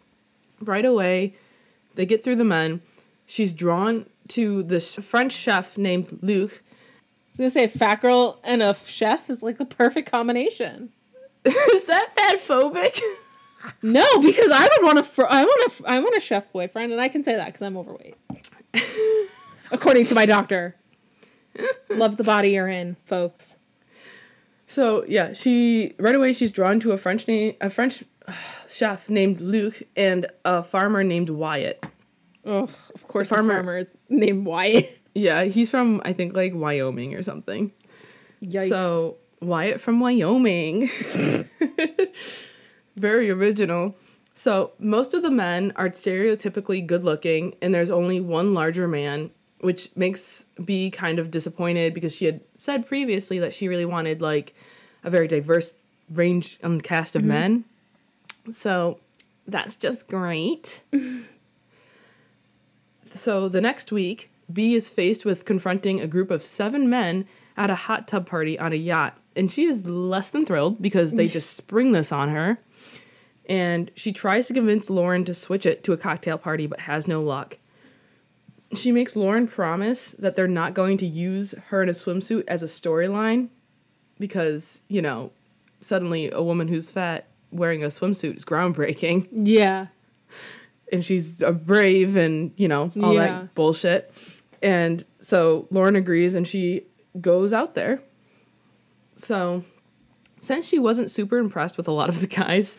right 0.60 0.84
away, 0.84 1.34
they 1.94 2.06
get 2.06 2.24
through 2.24 2.36
the 2.36 2.44
men. 2.44 2.80
She's 3.26 3.52
drawn 3.52 4.06
to 4.28 4.62
this 4.62 4.94
French 4.94 5.32
chef 5.32 5.76
named 5.76 6.18
Luc. 6.22 6.50
I 6.52 7.28
was 7.32 7.38
gonna 7.38 7.50
say 7.50 7.66
fat 7.66 8.00
girl 8.00 8.40
and 8.44 8.62
a 8.62 8.74
chef 8.74 9.28
is 9.30 9.42
like 9.42 9.58
the 9.58 9.64
perfect 9.64 10.10
combination. 10.10 10.90
Is 11.72 11.84
that 11.86 12.12
fat 12.14 12.36
phobic? 12.36 13.00
No, 13.82 14.04
because 14.20 14.50
I 14.52 14.62
would 14.62 14.84
want 14.86 14.98
a 14.98 15.02
fr- 15.02 15.26
I 15.28 15.42
want 15.44 15.72
a 15.80 15.88
I 15.88 15.98
want 16.00 16.16
a 16.16 16.20
chef 16.20 16.52
boyfriend, 16.52 16.92
and 16.92 17.00
I 17.00 17.08
can 17.08 17.22
say 17.22 17.34
that 17.36 17.46
because 17.46 17.62
I'm 17.62 17.76
overweight, 17.76 18.16
according 19.70 20.06
to 20.06 20.14
my 20.14 20.26
doctor. 20.26 20.76
Love 21.90 22.16
the 22.16 22.24
body 22.24 22.50
you're 22.50 22.68
in, 22.68 22.96
folks. 23.04 23.56
so 24.66 25.04
yeah, 25.06 25.32
she 25.32 25.94
right 25.98 26.14
away 26.14 26.32
she's 26.32 26.50
drawn 26.50 26.80
to 26.80 26.92
a 26.92 26.96
French 26.98 27.28
name, 27.28 27.54
a 27.60 27.68
French 27.70 28.02
uh, 28.26 28.32
chef 28.68 29.08
named 29.10 29.40
Luc 29.40 29.82
and 29.96 30.26
a 30.44 30.62
farmer 30.62 31.04
named 31.04 31.30
Wyatt. 31.30 31.84
Oh, 32.44 32.62
of 32.94 33.06
course, 33.08 33.28
The 33.28 33.36
the 33.36 33.42
farmer- 33.42 33.54
farmer 33.54 33.76
is 33.78 33.94
named 34.08 34.44
Wyatt. 34.46 34.98
Yeah, 35.14 35.44
he's 35.44 35.68
from 35.68 36.00
I 36.06 36.14
think 36.14 36.34
like 36.34 36.54
Wyoming 36.54 37.14
or 37.14 37.22
something. 37.22 37.70
Yikes. 38.42 38.70
So 38.70 39.18
Wyatt 39.42 39.80
from 39.80 40.00
Wyoming. 40.00 40.88
Very 42.96 43.30
original. 43.30 43.96
So 44.34 44.72
most 44.78 45.14
of 45.14 45.22
the 45.22 45.30
men 45.30 45.72
are 45.76 45.90
stereotypically 45.90 46.86
good 46.86 47.04
looking, 47.04 47.54
and 47.60 47.74
there's 47.74 47.90
only 47.90 48.20
one 48.20 48.54
larger 48.54 48.88
man, 48.88 49.30
which 49.60 49.94
makes 49.96 50.46
Bea 50.64 50.90
kind 50.90 51.18
of 51.18 51.30
disappointed 51.30 51.92
because 51.92 52.16
she 52.16 52.24
had 52.24 52.40
said 52.56 52.86
previously 52.86 53.38
that 53.40 53.52
she 53.52 53.68
really 53.68 53.84
wanted 53.84 54.22
like 54.22 54.54
a 55.04 55.10
very 55.10 55.28
diverse 55.28 55.76
range 56.10 56.58
and 56.62 56.82
cast 56.82 57.16
of 57.16 57.22
mm-hmm. 57.22 57.28
men. 57.28 57.64
So 58.50 58.98
that's 59.46 59.76
just 59.76 60.08
great. 60.08 60.82
so 63.14 63.48
the 63.48 63.60
next 63.60 63.92
week, 63.92 64.30
B 64.52 64.74
is 64.74 64.88
faced 64.88 65.24
with 65.24 65.44
confronting 65.44 66.00
a 66.00 66.06
group 66.06 66.30
of 66.30 66.44
seven 66.44 66.88
men 66.88 67.26
at 67.56 67.70
a 67.70 67.74
hot 67.74 68.08
tub 68.08 68.26
party 68.26 68.58
on 68.58 68.72
a 68.72 68.76
yacht. 68.76 69.16
And 69.36 69.50
she 69.50 69.64
is 69.64 69.86
less 69.86 70.30
than 70.30 70.44
thrilled 70.46 70.80
because 70.82 71.12
they 71.12 71.26
just 71.26 71.54
spring 71.56 71.92
this 71.92 72.12
on 72.12 72.28
her. 72.28 72.58
And 73.48 73.90
she 73.96 74.12
tries 74.12 74.46
to 74.48 74.54
convince 74.54 74.88
Lauren 74.90 75.24
to 75.24 75.34
switch 75.34 75.66
it 75.66 75.82
to 75.84 75.92
a 75.92 75.96
cocktail 75.96 76.38
party, 76.38 76.66
but 76.66 76.80
has 76.80 77.08
no 77.08 77.20
luck. 77.22 77.58
She 78.74 78.92
makes 78.92 79.16
Lauren 79.16 79.46
promise 79.48 80.12
that 80.12 80.36
they're 80.36 80.48
not 80.48 80.74
going 80.74 80.96
to 80.98 81.06
use 81.06 81.54
her 81.68 81.82
in 81.82 81.88
a 81.88 81.92
swimsuit 81.92 82.44
as 82.48 82.62
a 82.62 82.66
storyline 82.66 83.48
because, 84.18 84.80
you 84.88 85.02
know, 85.02 85.30
suddenly 85.80 86.30
a 86.30 86.42
woman 86.42 86.68
who's 86.68 86.90
fat 86.90 87.26
wearing 87.50 87.82
a 87.84 87.88
swimsuit 87.88 88.36
is 88.36 88.44
groundbreaking 88.46 89.28
yeah, 89.32 89.88
and 90.92 91.04
she's 91.04 91.42
a 91.42 91.52
brave 91.52 92.16
and 92.16 92.52
you 92.56 92.66
know 92.66 92.90
all 93.02 93.12
Yeah. 93.12 93.26
that 93.26 93.54
bullshit 93.54 94.10
and 94.62 95.04
so 95.20 95.66
lauren 95.70 95.94
agrees 95.94 96.34
and 96.34 96.48
she 96.48 96.84
goes 97.20 97.52
out 97.52 97.74
there 97.74 98.00
so 99.14 99.64
since 100.40 100.68
she 100.68 100.78
wasn't 100.78 101.10
super 101.10 101.38
impressed 101.38 101.76
with 101.76 101.88
a 101.88 101.92
lot 101.92 102.08
of 102.08 102.20
the 102.20 102.26
guys 102.26 102.78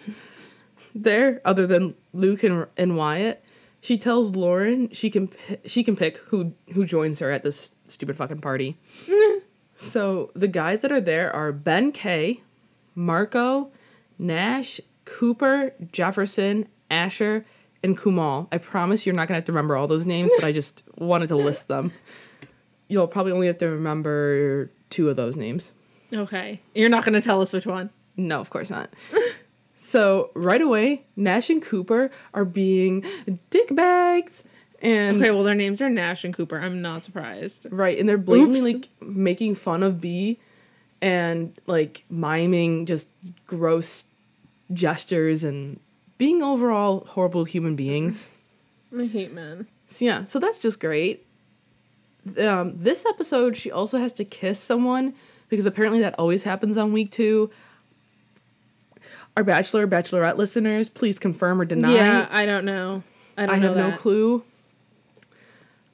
there 0.95 1.41
other 1.45 1.65
than 1.65 1.95
Luc 2.13 2.43
and, 2.43 2.67
and 2.77 2.95
wyatt 2.95 3.43
she 3.81 3.97
tells 3.97 4.35
lauren 4.35 4.89
she 4.91 5.09
can 5.09 5.29
she 5.65 5.83
can 5.83 5.95
pick 5.95 6.17
who 6.17 6.53
who 6.73 6.85
joins 6.85 7.19
her 7.19 7.31
at 7.31 7.43
this 7.43 7.73
stupid 7.85 8.15
fucking 8.15 8.39
party 8.41 8.77
so 9.75 10.31
the 10.35 10.47
guys 10.47 10.81
that 10.81 10.91
are 10.91 11.01
there 11.01 11.33
are 11.33 11.51
ben 11.51 11.91
k 11.91 12.41
marco 12.95 13.71
Nash, 14.19 14.79
Cooper, 15.05 15.73
Jefferson, 15.91 16.67
Asher, 16.89 17.45
and 17.83 17.97
Kumal. 17.97 18.47
I 18.51 18.57
promise 18.57 19.05
you're 19.05 19.15
not 19.15 19.27
gonna 19.27 19.37
have 19.37 19.45
to 19.45 19.51
remember 19.51 19.75
all 19.75 19.87
those 19.87 20.05
names, 20.05 20.31
but 20.37 20.45
I 20.45 20.51
just 20.51 20.83
wanted 20.97 21.27
to 21.27 21.35
list 21.35 21.67
them. 21.67 21.91
You'll 22.87 23.07
probably 23.07 23.31
only 23.31 23.47
have 23.47 23.57
to 23.59 23.69
remember 23.69 24.71
two 24.89 25.09
of 25.09 25.15
those 25.15 25.35
names. 25.35 25.73
Okay. 26.13 26.59
You're 26.75 26.89
not 26.89 27.03
gonna 27.05 27.21
tell 27.21 27.41
us 27.41 27.51
which 27.53 27.65
one. 27.65 27.89
No, 28.15 28.39
of 28.39 28.49
course 28.49 28.69
not. 28.69 28.89
so 29.75 30.29
right 30.33 30.61
away, 30.61 31.03
Nash 31.15 31.49
and 31.49 31.61
Cooper 31.61 32.11
are 32.33 32.45
being 32.45 33.05
dick 33.49 33.73
bags, 33.75 34.43
and 34.81 35.21
Okay, 35.21 35.31
well 35.31 35.43
their 35.43 35.55
names 35.55 35.81
are 35.81 35.89
Nash 35.89 36.23
and 36.23 36.33
Cooper. 36.33 36.59
I'm 36.59 36.81
not 36.81 37.03
surprised. 37.03 37.65
right, 37.71 37.97
and 37.97 38.07
they're 38.07 38.17
blatantly 38.17 38.75
Oops. 38.75 38.87
like 39.01 39.09
making 39.09 39.55
fun 39.55 39.81
of 39.81 39.99
Bea, 39.99 40.39
and 41.01 41.57
like 41.67 42.03
miming 42.09 42.85
just 42.85 43.09
gross 43.47 44.05
gestures 44.71 45.43
and 45.43 45.79
being 46.17 46.41
overall 46.43 47.05
horrible 47.09 47.45
human 47.45 47.75
beings. 47.75 48.29
I 48.97 49.05
hate 49.05 49.33
men. 49.33 49.67
So 49.87 50.05
yeah, 50.05 50.23
so 50.25 50.37
that's 50.39 50.59
just 50.59 50.79
great. 50.79 51.25
Um, 52.39 52.77
this 52.77 53.05
episode, 53.05 53.57
she 53.57 53.69
also 53.71 53.97
has 53.97 54.13
to 54.13 54.23
kiss 54.23 54.59
someone 54.59 55.13
because 55.53 55.67
apparently 55.67 55.99
that 55.99 56.15
always 56.17 56.41
happens 56.41 56.79
on 56.79 56.91
week 56.91 57.11
two. 57.11 57.51
Our 59.37 59.43
bachelor, 59.43 59.85
bachelorette 59.85 60.35
listeners, 60.35 60.89
please 60.89 61.19
confirm 61.19 61.61
or 61.61 61.65
deny. 61.65 61.93
Yeah, 61.93 62.27
I 62.31 62.47
don't 62.47 62.65
know. 62.65 63.03
I 63.37 63.45
don't 63.45 63.55
I 63.55 63.59
know 63.59 63.73
have 63.75 63.91
no 63.91 63.95
clue. 63.95 64.43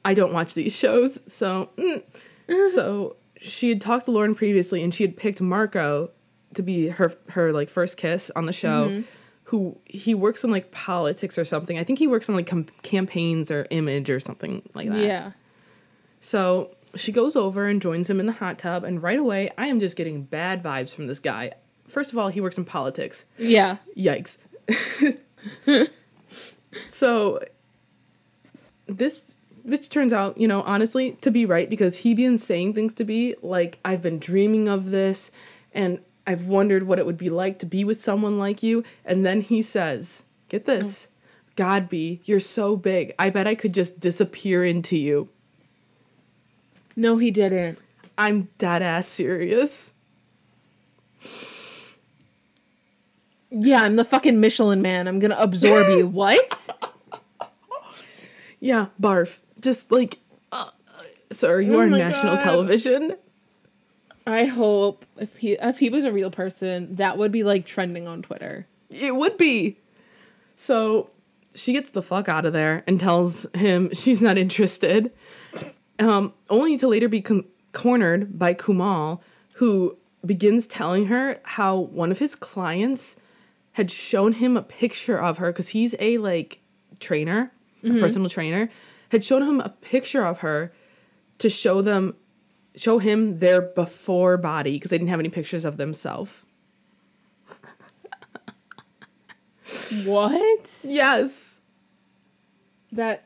I 0.05 0.13
don't 0.13 0.31
watch 0.31 0.53
these 0.53 0.73
shows, 0.73 1.19
so 1.27 1.71
mm. 1.77 2.01
so 2.73 3.17
she 3.35 3.67
had 3.67 3.81
talked 3.81 4.05
to 4.05 4.11
Lauren 4.11 4.33
previously, 4.33 4.81
and 4.81 4.93
she 4.93 5.03
had 5.03 5.17
picked 5.17 5.41
Marco 5.41 6.09
to 6.53 6.63
be 6.63 6.87
her 6.87 7.13
her 7.31 7.51
like 7.51 7.67
first 7.67 7.97
kiss 7.97 8.31
on 8.37 8.45
the 8.45 8.53
show. 8.53 8.87
Mm-hmm. 8.87 9.01
Who 9.43 9.77
he 9.83 10.13
works 10.13 10.45
in 10.45 10.51
like 10.51 10.71
politics 10.71 11.37
or 11.37 11.43
something. 11.43 11.77
I 11.77 11.83
think 11.83 11.99
he 11.99 12.07
works 12.07 12.29
on 12.29 12.35
like 12.35 12.47
com- 12.47 12.67
campaigns 12.83 13.51
or 13.51 13.67
image 13.71 14.09
or 14.09 14.21
something 14.21 14.61
like 14.73 14.89
that. 14.89 14.99
Yeah. 14.99 15.31
So 16.21 16.75
she 16.95 17.11
goes 17.11 17.35
over 17.35 17.67
and 17.67 17.81
joins 17.81 18.09
him 18.09 18.19
in 18.19 18.25
the 18.25 18.33
hot 18.33 18.57
tub, 18.59 18.83
and 18.83 19.01
right 19.01 19.19
away, 19.19 19.51
I 19.57 19.67
am 19.67 19.79
just 19.79 19.95
getting 19.95 20.23
bad 20.23 20.63
vibes 20.63 20.93
from 20.93 21.07
this 21.07 21.19
guy. 21.19 21.53
First 21.87 22.11
of 22.11 22.17
all, 22.17 22.29
he 22.29 22.41
works 22.41 22.57
in 22.57 22.65
politics. 22.65 23.25
Yeah. 23.37 23.77
Yikes. 23.97 24.37
so 26.87 27.43
this 28.87 29.35
which 29.63 29.89
turns 29.89 30.13
out, 30.13 30.37
you 30.37 30.47
know, 30.47 30.61
honestly, 30.63 31.11
to 31.21 31.29
be 31.29 31.45
right 31.45 31.69
because 31.69 31.97
he 31.97 32.13
been 32.13 32.37
saying 32.37 32.73
things 32.73 32.93
to 32.95 33.03
be 33.03 33.35
like 33.41 33.79
I've 33.83 34.01
been 34.01 34.19
dreaming 34.19 34.67
of 34.67 34.89
this 34.89 35.31
and 35.73 35.99
I've 36.25 36.45
wondered 36.45 36.83
what 36.83 36.99
it 36.99 37.05
would 37.05 37.17
be 37.17 37.29
like 37.29 37.59
to 37.59 37.65
be 37.65 37.83
with 37.83 38.01
someone 38.01 38.39
like 38.39 38.63
you 38.63 38.83
and 39.05 39.25
then 39.25 39.41
he 39.41 39.61
says, 39.61 40.23
"Get 40.47 40.65
this. 40.65 41.07
Oh. 41.07 41.15
God 41.55 41.89
be, 41.89 42.21
you're 42.23 42.39
so 42.39 42.77
big. 42.77 43.13
I 43.19 43.29
bet 43.29 43.47
I 43.47 43.53
could 43.55 43.73
just 43.73 43.99
disappear 43.99 44.63
into 44.63 44.97
you." 44.97 45.29
No, 46.99 47.15
he 47.15 47.31
didn't. 47.31 47.79
I'm 48.17 48.49
dead 48.57 48.81
ass 48.81 49.07
serious. 49.07 49.93
Yeah, 53.49 53.81
I'm 53.83 53.95
the 53.95 54.03
fucking 54.03 54.41
Michelin 54.41 54.81
man. 54.81 55.07
I'm 55.07 55.19
gonna 55.19 55.37
absorb 55.39 55.87
you. 55.97 56.07
What? 56.19 56.69
Yeah, 58.59 58.87
barf. 59.01 59.39
Just 59.61 59.89
like, 59.93 60.19
uh, 60.51 60.71
sir, 61.31 61.61
you 61.61 61.75
Oh 61.75 61.79
are 61.79 61.87
national 61.89 62.35
God. 62.35 62.43
television. 62.43 63.15
I 64.27 64.43
hope 64.43 65.05
if 65.17 65.37
he 65.37 65.53
if 65.53 65.79
he 65.79 65.89
was 65.89 66.03
a 66.03 66.11
real 66.11 66.29
person, 66.29 66.95
that 66.97 67.17
would 67.17 67.31
be 67.31 67.43
like 67.43 67.65
trending 67.65 68.09
on 68.09 68.21
Twitter. 68.21 68.67
It 68.89 69.15
would 69.15 69.37
be. 69.37 69.77
So 70.57 71.09
she 71.55 71.71
gets 71.71 71.91
the 71.91 72.01
fuck 72.01 72.27
out 72.27 72.45
of 72.45 72.51
there 72.51 72.83
and 72.85 72.99
tells 72.99 73.45
him 73.55 73.89
she's 73.93 74.21
not 74.21 74.37
interested. 74.37 75.13
Um, 75.99 76.33
only 76.49 76.77
to 76.77 76.87
later 76.87 77.09
be 77.09 77.21
con- 77.21 77.45
cornered 77.73 78.39
by 78.39 78.53
Kumal, 78.53 79.19
who 79.53 79.97
begins 80.25 80.67
telling 80.67 81.07
her 81.07 81.39
how 81.43 81.77
one 81.77 82.11
of 82.11 82.19
his 82.19 82.35
clients 82.35 83.17
had 83.73 83.91
shown 83.91 84.33
him 84.33 84.57
a 84.57 84.61
picture 84.61 85.17
of 85.17 85.37
her 85.37 85.51
because 85.51 85.69
he's 85.69 85.95
a 85.99 86.17
like 86.17 86.61
trainer, 86.99 87.51
a 87.83 87.99
personal 87.99 88.29
trainer, 88.29 88.69
had 89.09 89.23
shown 89.23 89.41
him 89.41 89.61
a 89.61 89.69
picture 89.69 90.25
of 90.25 90.39
her 90.39 90.73
to 91.37 91.49
show 91.49 91.81
them 91.81 92.15
show 92.75 92.99
him 92.99 93.39
their 93.39 93.61
before 93.61 94.37
body 94.37 94.73
because 94.73 94.91
they 94.91 94.97
didn't 94.97 95.09
have 95.09 95.19
any 95.19 95.29
pictures 95.29 95.65
of 95.65 95.77
themselves. 95.77 96.43
What? 100.05 100.79
Yes. 100.83 101.59
That 102.91 103.25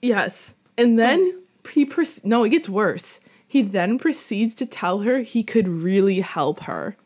Yes. 0.00 0.54
And 0.76 0.98
then 0.98 1.42
he 1.72 1.84
proce- 1.84 2.24
no, 2.24 2.44
it 2.44 2.50
gets 2.50 2.68
worse. 2.68 3.20
He 3.46 3.62
then 3.62 3.98
proceeds 3.98 4.54
to 4.56 4.66
tell 4.66 5.00
her 5.00 5.20
he 5.20 5.42
could 5.42 5.68
really 5.68 6.20
help 6.20 6.60
her. 6.60 6.96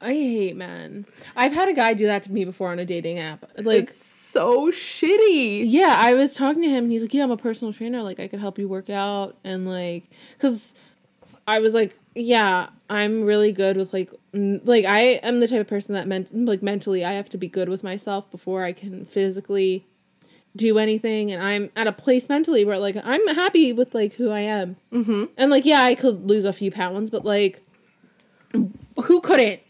I 0.00 0.12
hate 0.12 0.56
men. 0.56 1.06
I've 1.34 1.52
had 1.52 1.68
a 1.68 1.72
guy 1.72 1.94
do 1.94 2.04
that 2.06 2.22
to 2.24 2.32
me 2.32 2.44
before 2.44 2.70
on 2.70 2.78
a 2.78 2.84
dating 2.84 3.18
app. 3.18 3.50
Like 3.56 3.84
It's 3.84 4.04
so 4.04 4.70
shitty. 4.70 5.64
Yeah, 5.66 5.94
I 5.96 6.12
was 6.12 6.34
talking 6.34 6.62
to 6.62 6.68
him 6.68 6.84
and 6.84 6.92
he's 6.92 7.00
like, 7.02 7.14
"Yeah, 7.14 7.22
I'm 7.22 7.30
a 7.30 7.36
personal 7.38 7.72
trainer. 7.72 8.02
Like, 8.02 8.20
I 8.20 8.28
could 8.28 8.40
help 8.40 8.58
you 8.58 8.68
work 8.68 8.90
out." 8.90 9.36
And 9.44 9.66
like, 9.66 10.04
cuz 10.38 10.74
I 11.46 11.60
was 11.60 11.72
like, 11.72 11.98
"Yeah, 12.14 12.68
I'm 12.90 13.22
really 13.24 13.52
good 13.52 13.78
with 13.78 13.94
like 13.94 14.10
n- 14.34 14.60
like 14.64 14.84
I 14.84 15.00
am 15.22 15.40
the 15.40 15.48
type 15.48 15.60
of 15.60 15.68
person 15.68 15.94
that 15.94 16.06
meant 16.06 16.34
like 16.34 16.62
mentally 16.62 17.02
I 17.04 17.12
have 17.12 17.30
to 17.30 17.38
be 17.38 17.48
good 17.48 17.70
with 17.70 17.82
myself 17.82 18.30
before 18.30 18.64
I 18.64 18.72
can 18.72 19.06
physically 19.06 19.86
do 20.56 20.78
anything 20.78 21.32
and 21.32 21.42
I'm 21.42 21.70
at 21.74 21.86
a 21.86 21.92
place 21.92 22.28
mentally 22.28 22.64
where 22.64 22.78
like 22.78 22.96
I'm 23.02 23.26
happy 23.28 23.72
with 23.72 23.94
like 23.94 24.14
who 24.14 24.30
I 24.30 24.40
am. 24.40 24.76
Mm-hmm. 24.92 25.24
And 25.36 25.50
like, 25.50 25.64
yeah, 25.64 25.82
I 25.82 25.94
could 25.94 26.28
lose 26.28 26.44
a 26.44 26.52
few 26.52 26.70
pounds, 26.70 27.10
but 27.10 27.24
like 27.24 27.60
who 28.52 29.20
couldn't? 29.20 29.60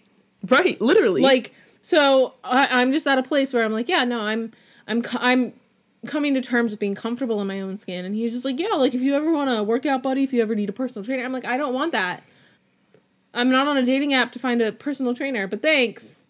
Right, 0.49 0.79
literally. 0.81 1.23
like 1.23 1.55
so 1.85 2.33
I, 2.43 2.81
i'm 2.81 2.93
just 2.93 3.07
at 3.07 3.19
a 3.19 3.23
place 3.23 3.53
where 3.53 3.63
i'm 3.63 3.73
like 3.73 3.91
yeah 3.91 4.05
no 4.05 4.21
i'm 4.23 4.53
i'm 4.89 5.03
i'm 5.17 5.53
coming 6.07 6.33
to 6.33 6.41
terms 6.41 6.71
with 6.71 6.81
being 6.81 6.95
comfortable 6.95 7.43
in 7.43 7.47
my 7.47 7.61
own 7.61 7.77
skin 7.77 8.07
and 8.07 8.15
he's 8.15 8.33
just 8.33 8.45
like 8.45 8.59
yeah 8.59 8.75
like 8.77 8.95
if 8.95 9.03
you 9.03 9.15
ever 9.15 9.31
want 9.31 9.51
a 9.51 9.63
workout 9.63 10.03
buddy 10.03 10.25
if 10.25 10.33
you 10.33 10.41
ever 10.41 10.55
need 10.55 10.71
a 10.71 10.73
personal 10.73 11.05
trainer 11.05 11.23
i'm 11.23 11.33
like 11.33 11.45
i 11.45 11.59
don't 11.59 11.75
want 11.75 11.93
that 11.93 12.23
i'm 13.35 13.51
not 13.51 13.69
on 13.69 13.77
a 13.77 13.85
dating 13.85 14.15
app 14.15 14.33
to 14.33 14.39
find 14.39 14.63
a 14.63 14.73
personal 14.73 15.13
trainer 15.13 15.47
but 15.47 15.61
thanks 15.61 16.23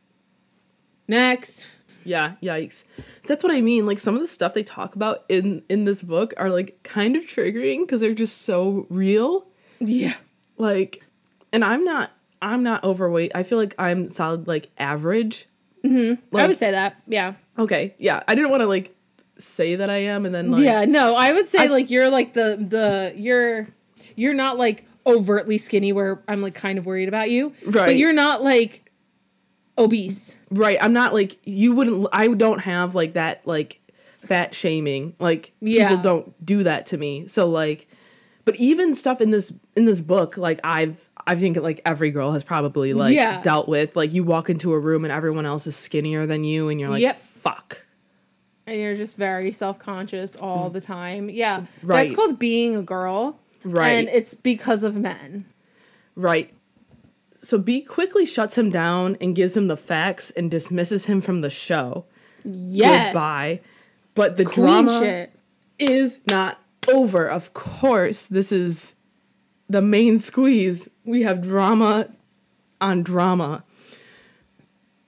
next 1.06 1.68
yeah, 2.04 2.34
yikes. 2.42 2.84
That's 3.26 3.42
what 3.42 3.52
I 3.52 3.60
mean. 3.60 3.86
Like 3.86 3.98
some 3.98 4.14
of 4.14 4.20
the 4.20 4.26
stuff 4.28 4.54
they 4.54 4.62
talk 4.62 4.94
about 4.96 5.24
in 5.28 5.62
in 5.68 5.84
this 5.84 6.02
book 6.02 6.34
are 6.36 6.50
like 6.50 6.82
kind 6.82 7.16
of 7.16 7.24
triggering 7.24 7.80
because 7.80 8.00
they're 8.00 8.14
just 8.14 8.42
so 8.42 8.86
real. 8.90 9.46
yeah 9.80 10.14
Like 10.58 11.02
and 11.52 11.64
I'm 11.64 11.84
not 11.84 12.10
I'm 12.42 12.62
not 12.62 12.84
overweight. 12.84 13.32
I 13.34 13.42
feel 13.42 13.58
like 13.58 13.74
I'm 13.78 14.08
solid 14.08 14.46
like 14.46 14.70
average. 14.78 15.46
Mm-hmm. 15.84 16.14
i 16.34 16.38
Like- 16.38 16.48
would 16.48 16.58
say 16.58 16.70
that 16.70 16.96
yeah 17.06 17.34
Okay. 17.58 17.94
Yeah. 17.98 18.22
I 18.26 18.34
didn't 18.34 18.50
want 18.50 18.62
to 18.62 18.66
like 18.66 18.94
say 19.38 19.76
that 19.76 19.90
I 19.90 19.98
am 19.98 20.24
and 20.26 20.34
then 20.34 20.50
like 20.52 20.62
yeah 20.62 20.84
no 20.84 21.16
i 21.16 21.32
would 21.32 21.48
say 21.48 21.58
I- 21.64 21.66
like 21.66 21.90
you're 21.90 22.08
like 22.08 22.34
the 22.34 22.56
the 22.56 23.12
you're 23.16 23.66
you're 24.14 24.32
not 24.32 24.58
like 24.58 24.86
overtly 25.06 25.58
skinny 25.58 25.92
where 25.92 26.22
i'm 26.28 26.40
like 26.40 26.54
kind 26.54 26.78
of 26.78 26.86
worried 26.86 27.08
about 27.08 27.30
you 27.30 27.52
but 27.66 27.96
you're 27.96 28.12
not 28.12 28.42
like 28.44 28.83
obese 29.76 30.37
Right. 30.50 30.78
I'm 30.80 30.92
not 30.92 31.12
like 31.14 31.37
you 31.44 31.72
wouldn't 31.72 32.06
I 32.12 32.28
don't 32.28 32.60
have 32.60 32.94
like 32.94 33.14
that 33.14 33.46
like 33.46 33.80
fat 34.18 34.54
shaming. 34.54 35.14
Like 35.18 35.52
Yeah. 35.60 35.88
people 35.88 36.02
don't 36.02 36.46
do 36.46 36.62
that 36.62 36.87
to 36.87 36.96
me. 36.98 37.26
So 37.26 37.48
like 37.48 37.88
but 38.44 38.54
even 38.56 38.94
stuff 38.94 39.20
in 39.20 39.30
this 39.30 39.52
in 39.76 39.84
this 39.84 40.00
book 40.00 40.37
like 40.37 40.60
I've 40.62 41.08
I 41.26 41.34
think 41.37 41.56
like 41.56 41.80
every 41.84 42.10
girl 42.10 42.32
has 42.32 42.44
probably 42.44 42.94
like 42.94 43.14
Yeah. 43.14 43.40
dealt 43.42 43.68
with 43.68 43.96
like 43.96 44.12
you 44.12 44.22
walk 44.24 44.48
into 44.50 44.72
a 44.72 44.78
room 44.78 45.04
and 45.04 45.12
everyone 45.12 45.46
else 45.46 45.66
is 45.66 45.74
skinnier 45.74 46.26
than 46.26 46.44
you 46.44 46.68
and 46.68 46.78
you're 46.78 46.90
like 46.90 47.02
Yep. 47.02 47.20
fuck. 47.20 47.84
and 48.66 48.78
you're 48.80 48.94
just 48.94 49.16
very 49.16 49.50
self-conscious 49.52 50.37
all 50.37 50.70
the 50.70 50.80
time. 50.80 51.28
Yeah. 51.28 51.64
Right. 51.82 52.06
That's 52.06 52.16
called 52.16 52.38
being 52.38 52.76
a 52.76 52.82
girl. 52.82 53.38
Right. 53.64 53.88
And 53.90 54.08
it's 54.08 54.34
because 54.34 54.84
of 54.84 54.96
men. 54.96 55.46
Right. 56.16 56.53
So 57.44 57.59
Bea 57.59 57.83
quickly 57.83 58.24
shuts 58.24 58.57
him 58.57 58.70
down 58.70 59.18
and 59.20 59.37
gives 59.37 59.54
him 59.54 59.68
the 59.68 59.76
facts 59.76 60.30
and 60.30 60.50
dismisses 60.50 61.04
him 61.04 61.20
from 61.20 61.42
the 61.42 61.50
show. 61.50 62.07
Yes. 62.42 63.09
Goodbye. 63.09 63.61
But 64.14 64.38
the 64.38 64.44
Queen 64.44 64.64
drama 64.64 65.00
shit. 65.00 65.33
is 65.78 66.20
not 66.26 66.59
over. 66.88 67.26
Of 67.26 67.52
course, 67.52 68.28
this 68.28 68.50
is 68.50 68.94
the 69.68 69.83
main 69.83 70.18
squeeze. 70.18 70.88
We 71.04 71.22
have 71.22 71.42
drama 71.42 72.09
on 72.80 73.02
drama. 73.02 73.62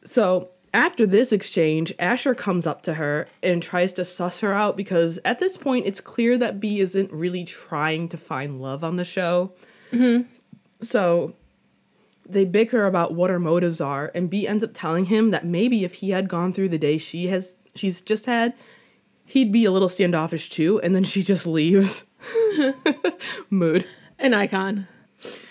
So 0.04 0.50
after 0.74 1.06
this 1.06 1.32
exchange, 1.32 1.94
Asher 1.98 2.34
comes 2.34 2.66
up 2.66 2.82
to 2.82 2.94
her 2.94 3.28
and 3.42 3.62
tries 3.62 3.94
to 3.94 4.04
suss 4.04 4.40
her 4.40 4.52
out 4.52 4.76
because 4.76 5.18
at 5.24 5.38
this 5.38 5.56
point 5.56 5.86
it's 5.86 6.02
clear 6.02 6.36
that 6.36 6.60
Bea 6.60 6.80
isn't 6.80 7.10
really 7.10 7.44
trying 7.44 8.10
to 8.10 8.18
find 8.18 8.60
love 8.60 8.84
on 8.84 8.96
the 8.96 9.04
show. 9.04 9.52
Mm-hmm. 9.90 10.28
So 10.82 11.34
they 12.28 12.44
bicker 12.44 12.86
about 12.86 13.14
what 13.14 13.30
her 13.30 13.38
motives 13.38 13.80
are, 13.80 14.10
and 14.14 14.28
Bea 14.28 14.48
ends 14.48 14.64
up 14.64 14.70
telling 14.74 15.06
him 15.06 15.30
that 15.30 15.44
maybe 15.44 15.84
if 15.84 15.94
he 15.94 16.10
had 16.10 16.28
gone 16.28 16.52
through 16.52 16.68
the 16.70 16.78
day 16.78 16.98
she 16.98 17.28
has 17.28 17.54
she's 17.74 18.00
just 18.02 18.26
had, 18.26 18.54
he'd 19.24 19.52
be 19.52 19.64
a 19.64 19.70
little 19.70 19.88
standoffish 19.88 20.48
too, 20.48 20.80
and 20.82 20.94
then 20.94 21.04
she 21.04 21.22
just 21.22 21.46
leaves. 21.46 22.04
Mood. 23.50 23.86
An 24.18 24.34
icon. 24.34 24.86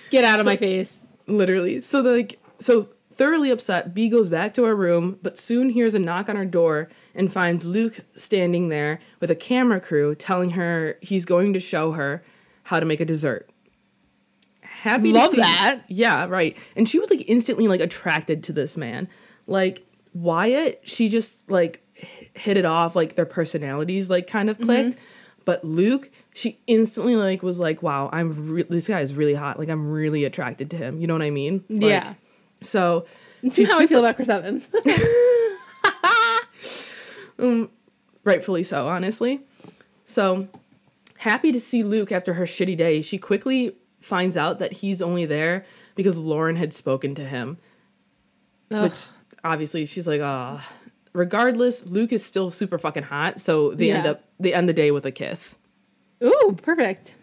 Get 0.10 0.24
out 0.24 0.40
of 0.40 0.46
So- 0.46 0.52
my 0.52 0.56
face. 0.58 1.06
Literally. 1.28 1.82
So 1.82 2.02
like 2.02 2.40
so 2.60 2.90
thoroughly 3.14 3.50
upset, 3.50 3.94
Bea 3.94 4.10
goes 4.10 4.30
back 4.30 4.54
to 4.56 4.64
her 4.66 4.76
room, 4.76 5.18
but 5.24 5.38
soon 5.38 5.70
hears 5.70 5.96
a 5.96 6.00
knock 6.00 6.30
on 6.30 6.36
her 6.36 6.46
door 6.46 6.90
and 7.16 7.32
finds 7.32 7.66
Luke 7.66 7.96
standing 8.16 8.70
there 8.70 9.00
with 9.20 9.32
a 9.32 9.36
camera 9.36 9.80
crew 9.80 10.14
telling 10.16 10.52
her 10.52 10.98
he's 11.02 11.26
going 11.26 11.54
to 11.54 11.60
show 11.60 11.94
her 11.94 12.24
how 12.64 12.80
to 12.80 12.86
make 12.86 13.00
a 13.00 13.06
dessert. 13.06 13.50
Happy 14.86 15.12
Love 15.12 15.32
to 15.32 15.38
see, 15.38 15.42
that. 15.42 15.82
Yeah, 15.88 16.28
right. 16.28 16.56
And 16.76 16.88
she 16.88 17.00
was 17.00 17.10
like 17.10 17.28
instantly 17.28 17.68
like 17.68 17.82
attracted 17.82 18.44
to 18.44 18.54
this 18.54 18.78
man. 18.78 19.08
Like 19.48 19.84
Wyatt, 20.14 20.80
she 20.84 21.10
just 21.10 21.50
like 21.50 21.82
hit 21.96 22.56
it 22.56 22.66
off 22.66 22.96
like 22.96 23.16
their 23.16 23.26
personalities 23.26 24.12
like 24.12 24.28
kind 24.28 24.48
of 24.48 24.60
clicked. 24.60 24.98
But 25.44 25.66
Luc, 25.66 26.12
she 26.36 26.60
instantly 26.68 27.16
like 27.16 27.42
was 27.42 27.60
like, 27.60 27.82
"Wow, 27.82 28.12
I'm 28.14 28.54
re- 28.54 28.66
this 28.70 28.88
guy 28.88 29.02
is 29.02 29.16
really 29.16 29.34
hot. 29.34 29.58
Like 29.58 29.70
I'm 29.70 29.90
really 29.90 30.24
attracted 30.24 30.70
to 30.70 30.78
him." 30.78 31.00
You 31.00 31.08
know 31.08 31.16
what 31.16 31.24
I 31.24 31.32
mean? 31.32 31.64
Like, 31.68 31.82
yeah. 31.82 32.14
So 32.62 33.08
That's 33.44 33.72
how 33.72 33.80
I 33.80 33.88
feel 33.88 34.00
about 34.00 34.16
Chris 34.16 34.30
Evans. 34.30 34.70
um, 37.40 37.72
rightfully 38.24 38.62
so, 38.62 38.88
honestly. 38.88 39.42
So 40.06 40.48
happy 41.18 41.52
to 41.52 41.60
see 41.60 41.82
Luc 41.82 42.12
after 42.12 42.36
her 42.36 42.46
shitty 42.46 42.78
day. 42.78 43.02
She 43.02 43.18
quickly 43.18 43.76
finds 44.06 44.38
out 44.38 44.60
that 44.60 44.72
he's 44.72 45.02
only 45.02 45.26
there 45.26 45.66
because 45.96 46.16
Lauren 46.18 46.56
had 46.56 46.74
spoken 46.74 47.16
to 47.16 47.26
him. 47.26 47.58
Which 48.70 49.08
obviously 49.44 49.86
she's 49.86 50.08
like, 50.08 50.22
ah. 50.22 50.68
Regardless, 51.14 51.86
Luc 51.86 52.12
is 52.12 52.24
still 52.26 52.52
super 52.52 52.78
fucking 52.78 53.04
hot, 53.04 53.40
so 53.40 53.72
they 53.74 53.90
end 53.92 54.06
up 54.06 54.24
they 54.40 54.54
end 54.54 54.68
the 54.68 54.74
day 54.74 54.92
with 54.92 55.06
a 55.06 55.12
kiss. 55.12 55.58
Ooh, 56.24 56.58
perfect. 56.62 57.16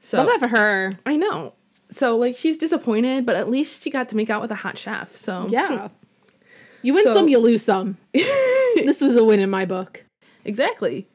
So 0.00 0.18
Love 0.18 0.28
that 0.28 0.40
for 0.40 0.48
her. 0.48 0.90
I 1.04 1.16
know. 1.16 1.52
So 1.90 2.16
like 2.16 2.34
she's 2.34 2.56
disappointed, 2.56 3.26
but 3.26 3.36
at 3.36 3.50
least 3.50 3.82
she 3.82 3.90
got 3.90 4.08
to 4.08 4.16
make 4.16 4.30
out 4.30 4.40
with 4.40 4.50
a 4.50 4.54
hot 4.56 4.78
chef. 4.78 5.14
So 5.14 5.46
Yeah. 5.48 5.88
You 6.82 6.94
win 6.94 7.02
So- 7.04 7.12
some, 7.12 7.28
you 7.28 7.38
lose 7.38 7.62
some. 7.62 7.98
this 8.14 9.02
was 9.02 9.14
a 9.16 9.22
win 9.22 9.38
in 9.38 9.50
my 9.50 9.66
book. 9.66 10.02
Exactly. 10.46 11.06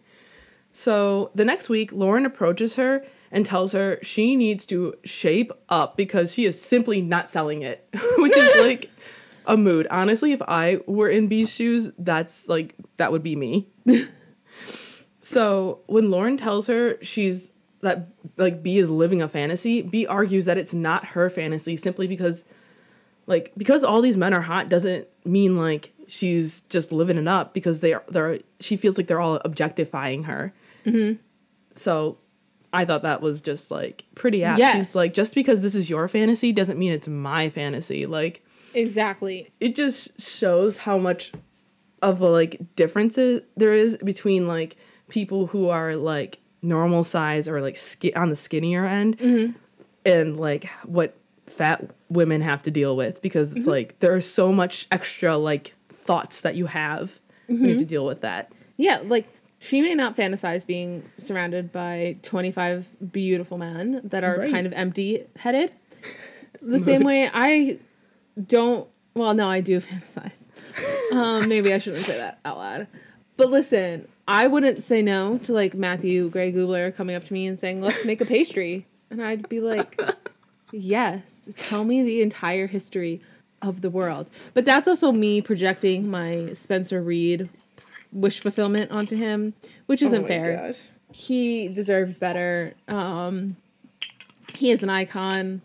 So 0.72 1.32
the 1.34 1.44
next 1.44 1.70
week, 1.70 1.92
Lauren 1.92 2.24
approaches 2.24 2.76
her 2.76 3.04
and 3.36 3.46
tells 3.46 3.74
her 3.74 4.00
she 4.02 4.38
needs 4.38 4.66
to 4.66 4.96
shape 5.04 5.52
up 5.68 5.98
because 5.98 6.34
she 6.34 6.46
is 6.46 6.60
simply 6.60 7.02
not 7.02 7.28
selling 7.28 7.64
it, 7.64 7.86
which 8.18 8.36
is 8.36 8.62
like 8.62 8.90
a 9.46 9.58
mood. 9.58 9.88
Honestly, 9.92 10.32
if 10.32 10.42
I 10.42 10.80
were 10.88 11.10
in 11.10 11.28
Bea's 11.28 11.54
shoes, 11.54 11.92
that's 12.00 12.48
like, 12.48 12.76
that 12.96 13.12
would 13.12 13.24
be 13.24 13.36
me. 13.36 13.68
so 15.20 15.82
when 15.88 16.10
Lauren 16.10 16.38
tells 16.38 16.68
her 16.68 16.98
she's 17.02 17.52
that 17.82 18.08
like 18.38 18.64
Bea 18.64 18.80
is 18.80 18.90
living 18.90 19.22
a 19.22 19.28
fantasy, 19.28 19.82
Bea 19.82 20.08
argues 20.08 20.46
that 20.46 20.58
it's 20.58 20.74
not 20.74 21.04
her 21.08 21.30
fantasy 21.30 21.76
simply 21.76 22.08
because 22.08 22.46
like 23.28 23.52
because 23.58 23.84
all 23.84 24.02
these 24.02 24.16
men 24.16 24.34
are 24.34 24.42
hot 24.42 24.70
doesn't 24.70 25.10
mean 25.26 25.58
like 25.58 25.92
she's 26.08 26.62
just 26.62 26.94
living 26.94 27.18
it 27.18 27.28
up 27.28 27.54
because 27.54 27.82
they're 27.82 28.02
they're 28.08 28.40
she 28.62 28.78
feels 28.78 28.98
like 28.98 29.08
they're 29.08 29.20
all 29.20 29.42
objectifying 29.44 30.24
her. 30.24 30.54
Mm-hmm. 30.86 31.22
So 31.74 32.18
I 32.76 32.86
thought 32.86 33.04
that 33.04 33.22
was 33.22 33.42
just 33.42 33.72
like 33.72 34.04
pretty 34.16 34.44
apt. 34.44 34.60
Yes. 34.60 34.76
She's 34.76 34.96
like, 34.96 35.14
just 35.14 35.36
because 35.36 35.62
this 35.62 35.76
is 35.76 35.90
your 35.90 36.08
fantasy 36.08 36.52
doesn't 36.52 36.78
mean 36.78 36.92
it's 36.92 37.08
my 37.08 37.50
fantasy. 37.50 38.06
Like 38.06 38.46
Exactly. 38.74 39.52
it 39.60 39.76
just 39.76 40.20
shows 40.20 40.80
how 40.80 40.98
much 40.98 41.32
of 42.02 42.22
a 42.22 42.28
like 42.28 42.60
differences 42.76 43.42
there 43.56 43.74
is 43.74 43.98
between 43.98 44.48
like 44.48 44.76
people 45.08 45.48
who 45.48 45.70
are 45.70 45.96
like 45.96 46.40
normal 46.62 47.04
size 47.04 47.48
or 47.48 47.62
like 47.62 47.78
ski- 47.78 48.14
on 48.14 48.30
the 48.30 48.36
skinnier 48.36 48.86
end 48.86 49.18
mm-hmm. 49.18 49.58
and 50.06 50.40
like 50.40 50.70
what 50.84 51.16
fat 51.48 51.90
women 52.10 52.42
have 52.42 52.62
to 52.62 52.72
deal 52.72 52.96
with 52.96 53.22
because 53.22 53.52
it's 53.52 53.62
mm-hmm. 53.62 53.70
like 53.70 54.00
there 54.00 54.18
is 54.18 54.32
so 54.32 54.52
much 54.52 54.88
extra 54.92 55.38
like 55.38 55.74
thoughts 55.90 56.42
that 56.42 56.56
you 56.56 56.66
have 56.66 57.20
when 57.48 57.58
you 57.58 57.64
mm-hmm. 57.64 57.70
have 57.70 57.78
to 57.78 57.86
deal 57.86 58.06
with 58.06 58.22
that 58.22 58.52
Yeah, 58.78 59.00
like 59.04 59.28
she 59.66 59.82
may 59.82 59.96
not 59.96 60.16
fantasize 60.16 60.66
being 60.66 61.04
surrounded 61.18 61.72
by 61.72 62.18
25 62.22 63.12
beautiful 63.12 63.58
men 63.58 64.02
that 64.04 64.24
are 64.24 64.38
Right. 64.38 64.52
kind 64.52 64.68
of 64.68 64.74
empty 64.74 65.26
headed. 65.38 65.72
The 66.62 66.78
same 66.80 67.04
way 67.04 67.30
I 67.34 67.80
don't, 68.48 68.88
well, 69.16 69.34
no, 69.34 69.50
I 69.50 69.62
do 69.62 69.80
fantasize. 69.82 70.44
Um, 71.12 71.50
maybe 71.50 71.74
I 71.74 71.78
shouldn't 71.80 72.04
say 72.06 72.18
that 72.18 72.40
out 72.46 72.58
loud. 72.58 72.88
But 73.38 73.50
listen, 73.50 74.08
I 74.28 74.48
wouldn't 74.48 74.84
say 74.84 75.02
no 75.02 75.38
to 75.40 75.54
like 75.54 75.74
Matthew 75.74 76.30
Gray 76.30 76.52
Gubler 76.54 76.96
coming 76.96 77.16
up 77.16 77.24
to 77.26 77.34
me 77.34 77.48
and 77.48 77.58
saying, 77.60 77.82
let's 77.82 78.06
make 78.06 78.22
a 78.22 78.26
pastry. 78.26 78.86
And 79.10 79.22
I'd 79.22 79.48
be 79.50 79.60
like, 79.62 80.00
yes, 80.72 81.50
tell 81.58 81.84
me 81.84 82.04
the 82.04 82.22
entire 82.22 82.68
history 82.68 83.22
of 83.62 83.82
the 83.82 83.90
world. 83.90 84.30
But 84.54 84.66
that's 84.66 84.88
also 84.88 85.12
me 85.12 85.42
projecting 85.42 86.10
my 86.10 86.48
Spencer 86.54 87.02
Reid 87.02 87.50
wish 88.16 88.40
fulfillment 88.40 88.90
onto 88.92 89.16
him, 89.16 89.54
which 89.86 90.02
Oh 90.02 90.08
isn't 90.08 90.28
fair. 90.28 90.74
He 91.12 91.68
deserves 91.68 92.18
better. 92.18 92.74
Um, 92.88 93.58
he 94.58 94.72
is 94.72 94.82
an 94.82 94.90
icon. 94.90 95.62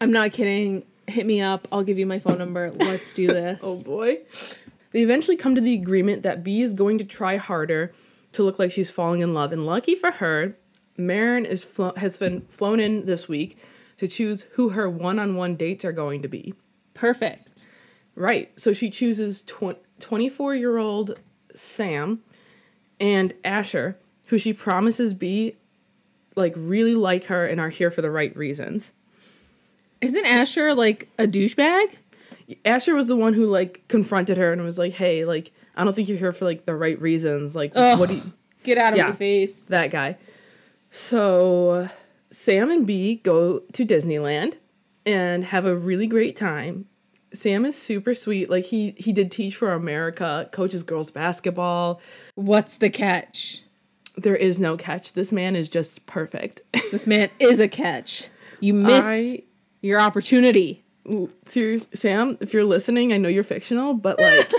I'm 0.00 0.12
not 0.12 0.32
kidding. 0.32 0.84
Hit 1.08 1.26
me 1.26 1.40
up. 1.40 1.66
I'll 1.72 1.82
give 1.82 1.98
you 1.98 2.06
my 2.06 2.18
phone 2.20 2.38
number. 2.38 2.70
Let's 2.70 3.12
do 3.12 3.26
this. 3.32 3.60
Oh 3.62 3.82
boy. 3.82 4.18
They 4.92 5.02
eventually 5.02 5.36
come 5.36 5.54
to 5.54 5.60
the 5.60 5.74
agreement 5.74 6.22
that 6.22 6.44
Bea 6.44 6.62
is 6.62 6.74
going 6.74 6.98
to 6.98 7.04
try 7.04 7.36
harder 7.36 7.92
to 8.32 8.42
look 8.42 8.58
like 8.58 8.70
she's 8.70 8.90
falling 8.90 9.20
in 9.20 9.34
love. 9.34 9.52
And 9.52 9.66
lucky 9.66 9.94
for 9.94 10.12
her, 10.12 10.56
Marin 10.96 11.46
is 11.46 11.64
flo- 11.64 11.94
has 11.96 12.16
been 12.16 12.42
flown 12.42 12.80
in 12.80 13.06
this 13.06 13.28
week 13.28 13.58
to 13.96 14.08
choose 14.08 14.42
who 14.52 14.70
her 14.70 14.88
one-on-one 14.88 15.56
dates 15.56 15.84
are 15.84 15.92
going 15.92 16.22
to 16.22 16.28
be. 16.28 16.54
Perfect. 16.94 17.66
Right. 18.14 18.50
So 18.58 18.72
she 18.72 18.90
chooses 18.90 19.42
24 19.42 20.54
year 20.54 20.78
old 20.78 21.18
Sam 21.54 22.22
and 22.98 23.32
Asher, 23.44 23.96
who 24.26 24.38
she 24.38 24.52
promises 24.52 25.14
be 25.14 25.56
like 26.36 26.52
really 26.56 26.94
like 26.94 27.24
her 27.24 27.44
and 27.46 27.60
are 27.60 27.68
here 27.70 27.90
for 27.90 28.02
the 28.02 28.10
right 28.10 28.34
reasons. 28.36 28.92
Isn't 30.00 30.24
Asher 30.26 30.74
like 30.74 31.08
a 31.18 31.26
douchebag? 31.26 31.96
Asher 32.64 32.94
was 32.94 33.08
the 33.08 33.16
one 33.16 33.34
who 33.34 33.46
like 33.46 33.86
confronted 33.88 34.36
her 34.38 34.52
and 34.52 34.62
was 34.64 34.78
like, 34.78 34.92
"Hey, 34.92 35.24
like 35.24 35.52
I 35.76 35.84
don't 35.84 35.94
think 35.94 36.08
you're 36.08 36.18
here 36.18 36.32
for 36.32 36.44
like 36.46 36.64
the 36.66 36.74
right 36.74 37.00
reasons. 37.00 37.54
Like 37.54 37.72
Ugh. 37.74 37.98
what 37.98 38.08
do 38.08 38.16
you 38.16 38.22
Get 38.64 38.76
out 38.78 38.92
of 38.92 38.98
Yeah. 38.98 39.06
my 39.06 39.12
face. 39.12 39.66
that 39.66 39.90
guy?" 39.90 40.16
So 40.90 41.88
Sam 42.30 42.70
and 42.70 42.86
Bea 42.86 43.16
go 43.16 43.60
to 43.72 43.84
Disneyland 43.86 44.54
and 45.06 45.44
have 45.46 45.64
a 45.66 45.76
really 45.76 46.06
great 46.06 46.36
time. 46.36 46.86
Sam 47.32 47.64
is 47.64 47.76
super 47.76 48.14
sweet. 48.14 48.50
Like 48.50 48.64
he 48.64 48.94
he 48.96 49.12
did 49.12 49.30
Teach 49.30 49.56
for 49.56 49.72
America, 49.72 50.48
coaches 50.52 50.82
girls 50.82 51.10
basketball. 51.10 52.00
What's 52.34 52.78
the 52.78 52.90
catch? 52.90 53.62
There 54.16 54.36
is 54.36 54.58
no 54.58 54.76
catch. 54.76 55.12
This 55.12 55.32
man 55.32 55.56
is 55.56 55.68
just 55.68 56.06
perfect. 56.06 56.62
This 56.90 57.06
man 57.06 57.30
is 57.38 57.60
a 57.60 57.68
catch. 57.68 58.30
You 58.58 58.74
missed 58.74 59.06
I 59.06 59.42
your 59.80 60.00
opportunity. 60.00 60.82
Serious 61.46 61.86
Sam, 61.94 62.36
if 62.40 62.52
you're 62.52 62.64
listening, 62.64 63.12
I 63.12 63.16
know 63.16 63.28
you're 63.28 63.44
fictional, 63.44 63.94
but 63.94 64.18
like 64.18 64.52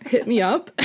hit 0.06 0.26
me 0.26 0.40
up. 0.40 0.70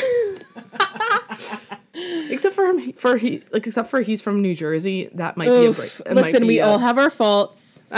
except 2.30 2.56
for 2.56 2.66
him 2.66 2.92
for 2.94 3.16
he 3.16 3.42
like 3.52 3.66
except 3.66 3.90
for 3.90 4.02
he's 4.02 4.22
from 4.22 4.42
New 4.42 4.54
Jersey, 4.54 5.10
that 5.14 5.38
might 5.38 5.48
be 5.50 5.56
a 5.56 5.70
Oof. 5.70 5.78
break. 5.78 6.14
Listen, 6.14 6.46
we 6.46 6.60
all 6.60 6.80
have 6.80 6.98
our 6.98 7.10
faults. 7.10 7.90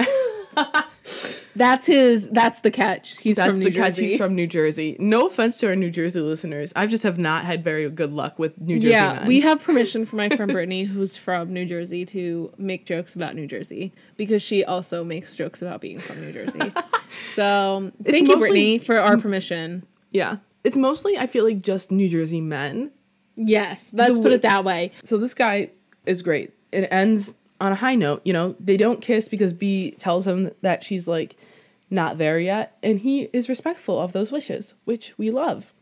That's 1.57 1.87
his. 1.87 2.29
That's 2.29 2.61
the 2.61 2.71
catch. 2.71 3.17
He's 3.19 3.35
that's 3.37 3.49
from 3.49 3.59
New 3.59 3.65
the 3.65 3.71
catch. 3.71 3.95
Jersey. 3.95 4.07
He's 4.09 4.17
from 4.17 4.35
New 4.35 4.47
Jersey. 4.47 4.95
No 4.99 5.27
offense 5.27 5.57
to 5.59 5.67
our 5.67 5.75
New 5.75 5.89
Jersey 5.89 6.19
listeners. 6.19 6.71
I 6.75 6.85
just 6.87 7.03
have 7.03 7.17
not 7.17 7.45
had 7.45 7.63
very 7.63 7.89
good 7.89 8.13
luck 8.13 8.37
with 8.37 8.59
New 8.61 8.77
Jersey. 8.79 8.91
yeah, 8.91 9.13
men. 9.13 9.27
we 9.27 9.41
have 9.41 9.63
permission 9.63 10.05
from 10.05 10.17
my 10.17 10.29
friend 10.29 10.51
Brittany, 10.51 10.83
who's 10.83 11.17
from 11.17 11.51
New 11.51 11.65
Jersey, 11.65 12.05
to 12.05 12.51
make 12.57 12.85
jokes 12.85 13.15
about 13.15 13.35
New 13.35 13.47
Jersey 13.47 13.91
because 14.17 14.41
she 14.41 14.63
also 14.63 15.03
makes 15.03 15.35
jokes 15.35 15.61
about 15.61 15.81
being 15.81 15.99
from 15.99 16.21
New 16.21 16.31
Jersey. 16.31 16.71
so 17.25 17.91
thank 18.03 18.27
you, 18.27 18.37
Brittany, 18.37 18.77
for 18.77 18.97
our 18.97 19.17
permission. 19.17 19.85
yeah. 20.11 20.37
It's 20.63 20.75
mostly 20.75 21.17
I 21.17 21.27
feel 21.27 21.45
like 21.45 21.61
just 21.61 21.91
New 21.91 22.09
Jersey 22.09 22.41
men. 22.41 22.91
Yes, 23.37 23.91
let's 23.93 24.17
The 24.17 24.21
put 24.23 24.31
it 24.33 24.41
that 24.41 24.65
way. 24.65 24.91
So 25.05 25.17
this 25.17 25.33
guy 25.33 25.69
is 26.05 26.21
great. 26.21 26.51
It 26.73 26.89
ends 26.91 27.35
on 27.61 27.71
a 27.71 27.75
high 27.75 27.95
note. 27.95 28.21
You 28.25 28.33
know, 28.33 28.55
they 28.59 28.75
don't 28.75 28.99
kiss 28.99 29.29
because 29.29 29.53
Bea 29.53 29.91
tells 29.91 30.27
him 30.27 30.51
that 30.63 30.83
she's 30.83 31.07
like 31.07 31.37
not 31.89 32.17
there 32.17 32.39
yet, 32.39 32.77
and 32.83 32.99
he 32.99 33.29
is 33.33 33.49
respectful 33.49 33.99
of 33.99 34.11
those 34.11 34.31
wishes, 34.31 34.73
which 34.85 35.17
we 35.17 35.31
love. 35.31 35.73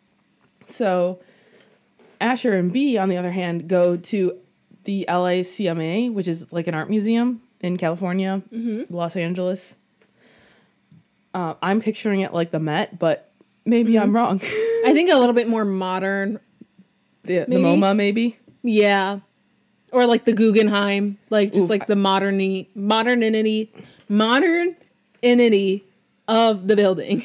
So 0.66 1.20
Asher 2.22 2.54
and 2.54 2.72
Bea, 2.72 2.98
on 2.98 3.10
the 3.10 3.18
other 3.18 3.32
hand, 3.32 3.68
go 3.68 3.98
to 3.98 4.38
the 4.84 5.06
LA 5.08 5.42
CMA, 5.42 6.14
which 6.14 6.28
is 6.28 6.52
like 6.54 6.68
an 6.68 6.76
art 6.76 6.90
museum 6.90 7.42
in 7.62 7.78
California, 7.78 8.42
Los 8.90 9.16
Angeles. 9.16 9.76
Uh, 11.34 11.56
I'm 11.62 11.82
picturing 11.82 12.22
it 12.22 12.34
like 12.34 12.52
the 12.52 12.60
Met, 12.60 12.98
but 12.98 13.32
maybe 13.66 14.00
I'm 14.00 14.16
wrong. 14.16 14.40
I 14.86 14.92
think 14.94 15.12
a 15.12 15.18
little 15.18 15.34
bit 15.34 15.48
more 15.48 15.66
modern. 15.66 16.40
the, 17.24 17.40
the 17.40 17.56
MoMA, 17.56 17.96
maybe. 17.96 18.38
Yeah. 18.64 19.20
Or 19.92 20.06
like 20.06 20.26
the 20.26 20.34
Guggenheim, 20.34 21.18
like 21.30 21.54
just 21.54 21.66
Oof. 21.66 21.70
like 21.70 21.88
the 21.88 21.96
moderny, 21.96 22.68
modernity, 22.76 23.72
modernity 24.08 25.85
of 26.28 26.68
the 26.68 26.76
building. 26.76 27.24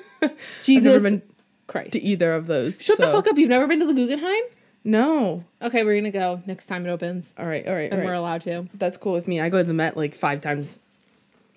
Jesus 0.62 0.94
I've 0.94 1.02
never 1.02 1.10
been 1.10 1.22
Christ. 1.66 1.92
to 1.92 2.00
either 2.00 2.32
of 2.32 2.46
those. 2.46 2.82
Shut 2.82 2.98
the 2.98 3.08
fuck 3.08 3.26
up. 3.26 3.38
You've 3.38 3.50
never 3.50 3.66
been 3.66 3.80
to 3.80 3.86
the 3.86 3.94
Guggenheim? 3.94 4.42
No. 4.84 5.44
Okay, 5.60 5.84
we're 5.84 5.96
gonna 5.96 6.10
go 6.10 6.42
next 6.46 6.66
time 6.66 6.86
it 6.86 6.90
opens. 6.90 7.34
All 7.38 7.46
right, 7.46 7.66
all 7.66 7.74
right, 7.74 7.92
all 7.92 7.98
And 7.98 8.06
we're 8.06 8.14
allowed 8.14 8.42
to. 8.42 8.68
That's 8.74 8.96
cool 8.96 9.12
with 9.12 9.28
me. 9.28 9.40
I 9.40 9.48
go 9.48 9.58
to 9.58 9.64
the 9.64 9.74
Met 9.74 9.96
like 9.96 10.14
five 10.14 10.40
times 10.40 10.78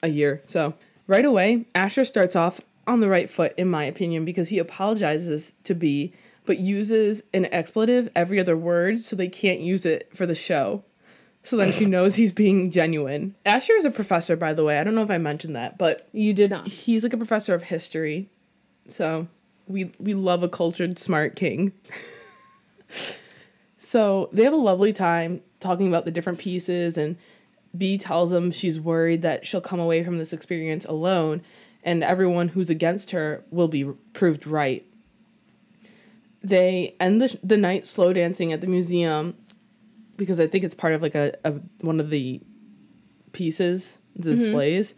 a 0.04 0.10
year. 0.10 0.42
So 0.48 0.74
right 1.08 1.26
away, 1.26 1.66
Asher 1.76 2.06
starts 2.06 2.36
off 2.36 2.60
on 2.88 3.00
the 3.00 3.10
right 3.10 3.30
foot, 3.30 3.54
in 3.58 3.70
my 3.70 3.84
opinion, 3.84 4.26
because 4.26 4.50
he 4.50 4.60
apologizes 4.60 5.54
to 5.64 5.76
Bea, 5.76 6.12
but 6.46 6.58
uses 6.60 7.22
an 7.34 7.46
expletive 7.52 8.10
every 8.16 8.40
other 8.40 8.58
word 8.58 9.00
so 9.00 9.16
they 9.16 9.30
can't 9.30 9.60
use 9.60 9.86
it 9.86 10.10
for 10.16 10.26
the 10.26 10.36
show. 10.36 10.84
So 11.44 11.58
then 11.58 11.72
she 11.72 11.86
knows 11.96 12.16
he's 12.16 12.32
being 12.32 12.72
genuine. 12.72 13.36
Asher 13.46 13.74
is 13.74 13.86
a 13.86 13.92
professor, 13.92 14.36
by 14.36 14.54
the 14.54 14.64
way. 14.64 14.80
I 14.80 14.84
don't 14.84 14.96
know 14.96 15.04
if 15.04 15.12
I 15.12 15.18
mentioned 15.18 15.56
that, 15.56 15.78
but 15.78 16.08
You 16.12 16.34
did 16.34 16.50
not. 16.50 16.68
he's 16.68 17.04
like 17.04 17.14
a 17.14 17.18
professor 17.18 17.56
of 17.56 17.64
history. 17.64 18.30
So 18.88 19.28
we 19.68 19.92
we 20.00 20.14
love 20.14 20.44
a 20.44 20.50
cultured, 20.50 21.00
smart 21.00 21.36
king. 21.36 21.72
so 23.78 24.30
they 24.32 24.44
have 24.44 24.54
a 24.54 24.58
lovely 24.58 24.94
time 24.94 25.42
talking 25.60 25.88
about 25.88 26.06
the 26.06 26.12
different 26.12 26.40
pieces, 26.40 26.98
and 26.98 27.18
Bea 27.78 27.98
tells 27.98 28.32
him 28.32 28.52
she's 28.52 28.80
worried 28.80 29.22
that 29.22 29.46
she'll 29.46 29.62
come 29.62 29.80
away 29.80 30.04
from 30.04 30.18
this 30.18 30.34
experience 30.34 30.86
alone, 30.86 31.42
and 31.84 32.04
everyone 32.04 32.50
who's 32.50 32.70
against 32.70 33.12
her 33.12 33.44
will 33.52 33.68
be 33.68 33.86
proved 34.14 34.46
right. 34.46 34.86
They 36.44 36.96
end 37.00 37.22
the, 37.22 37.38
the 37.44 37.58
night 37.58 37.86
slow 37.86 38.14
dancing 38.14 38.52
at 38.52 38.62
the 38.62 38.68
museum 38.68 39.36
because 40.22 40.40
I 40.40 40.48
think 40.48 40.64
it's 40.64 40.74
part 40.76 40.94
of 40.94 41.02
like 41.02 41.16
a, 41.16 41.34
a 41.44 41.54
one 41.82 42.00
of 42.00 42.10
the 42.10 42.40
pieces 43.34 43.98
Mm-hmm. 44.20 44.30
displays, 44.30 44.94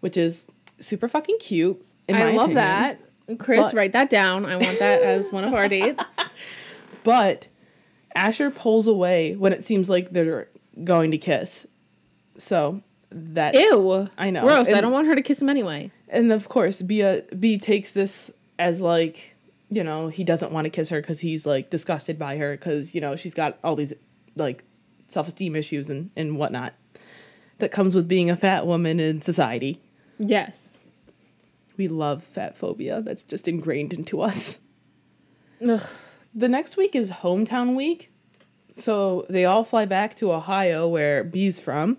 which 0.00 0.16
is 0.16 0.46
super 0.80 1.08
fucking 1.08 1.36
cute. 1.40 1.84
I 2.08 2.30
love 2.30 2.50
opinion. 2.50 2.54
that. 2.54 3.00
Chris, 3.38 3.66
But- 3.66 3.74
write 3.74 3.92
that 3.92 4.08
down. 4.08 4.46
I 4.46 4.56
want 4.56 4.78
that 4.78 5.02
as 5.02 5.30
one 5.30 5.44
of 5.44 5.52
our 5.52 5.68
dates. 5.68 6.02
But 7.04 7.48
Asher 8.14 8.50
pulls 8.50 8.86
away 8.88 9.36
when 9.36 9.52
it 9.52 9.62
seems 9.62 9.88
like 9.90 10.10
they're 10.10 10.48
going 10.84 11.10
to 11.12 11.18
kiss. 11.18 11.66
So 12.38 12.80
that's 13.10 13.56
Ew. 13.58 14.08
I 14.18 14.30
know. 14.30 14.42
Gross. 14.42 14.72
I 14.72 14.80
don't 14.80 14.90
want 14.92 15.06
her 15.06 15.14
to 15.14 15.22
kiss 15.22 15.40
him 15.40 15.48
anyway. 15.48 15.92
And 16.08 16.32
of 16.32 16.48
course, 16.48 16.82
Bea 16.82 17.02
uh, 17.02 17.20
Bea 17.38 17.58
takes 17.58 17.92
this 17.92 18.30
as 18.58 18.80
like 18.80 19.36
you 19.70 19.84
know 19.84 20.08
he 20.08 20.24
doesn't 20.24 20.50
want 20.50 20.64
to 20.64 20.70
kiss 20.70 20.88
her 20.88 21.00
because 21.00 21.20
he's 21.20 21.44
like 21.46 21.70
disgusted 21.70 22.18
by 22.18 22.38
her 22.38 22.52
because 22.56 22.94
you 22.94 23.00
know 23.00 23.14
she's 23.16 23.34
got 23.34 23.58
all 23.62 23.76
these 23.76 23.92
like 24.36 24.64
self 25.08 25.28
esteem 25.28 25.56
issues 25.56 25.90
and 25.90 26.10
and 26.16 26.38
whatnot 26.38 26.74
that 27.58 27.70
comes 27.70 27.94
with 27.94 28.08
being 28.08 28.30
a 28.30 28.36
fat 28.36 28.66
woman 28.66 29.00
in 29.00 29.22
society. 29.22 29.80
Yes. 30.18 30.76
We 31.76 31.88
love 31.88 32.22
fat 32.22 32.56
phobia. 32.56 33.02
That's 33.02 33.22
just 33.22 33.48
ingrained 33.48 33.92
into 33.92 34.20
us. 34.20 34.58
Ugh. 35.66 35.82
The 36.34 36.48
next 36.48 36.76
week 36.76 36.94
is 36.94 37.10
hometown 37.10 37.74
week. 37.76 38.12
So 38.72 39.24
they 39.30 39.46
all 39.46 39.64
fly 39.64 39.86
back 39.86 40.14
to 40.16 40.32
Ohio 40.32 40.86
where 40.86 41.24
Bea's 41.24 41.58
from. 41.58 41.96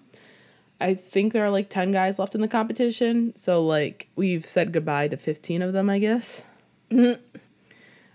I 0.80 0.94
think 0.94 1.34
there 1.34 1.44
are 1.44 1.50
like 1.50 1.70
10 1.70 1.92
guys 1.92 2.20
left 2.20 2.36
in 2.36 2.42
the 2.42 2.48
competition. 2.48 3.34
So 3.36 3.66
like 3.66 4.10
we've 4.16 4.46
said 4.46 4.72
goodbye 4.72 5.08
to 5.08 5.18
15 5.18 5.64
of 5.64 5.74
them, 5.74 5.90
I 5.90 5.98
guess. 5.98 6.44
Mm-hmm. 6.92 7.20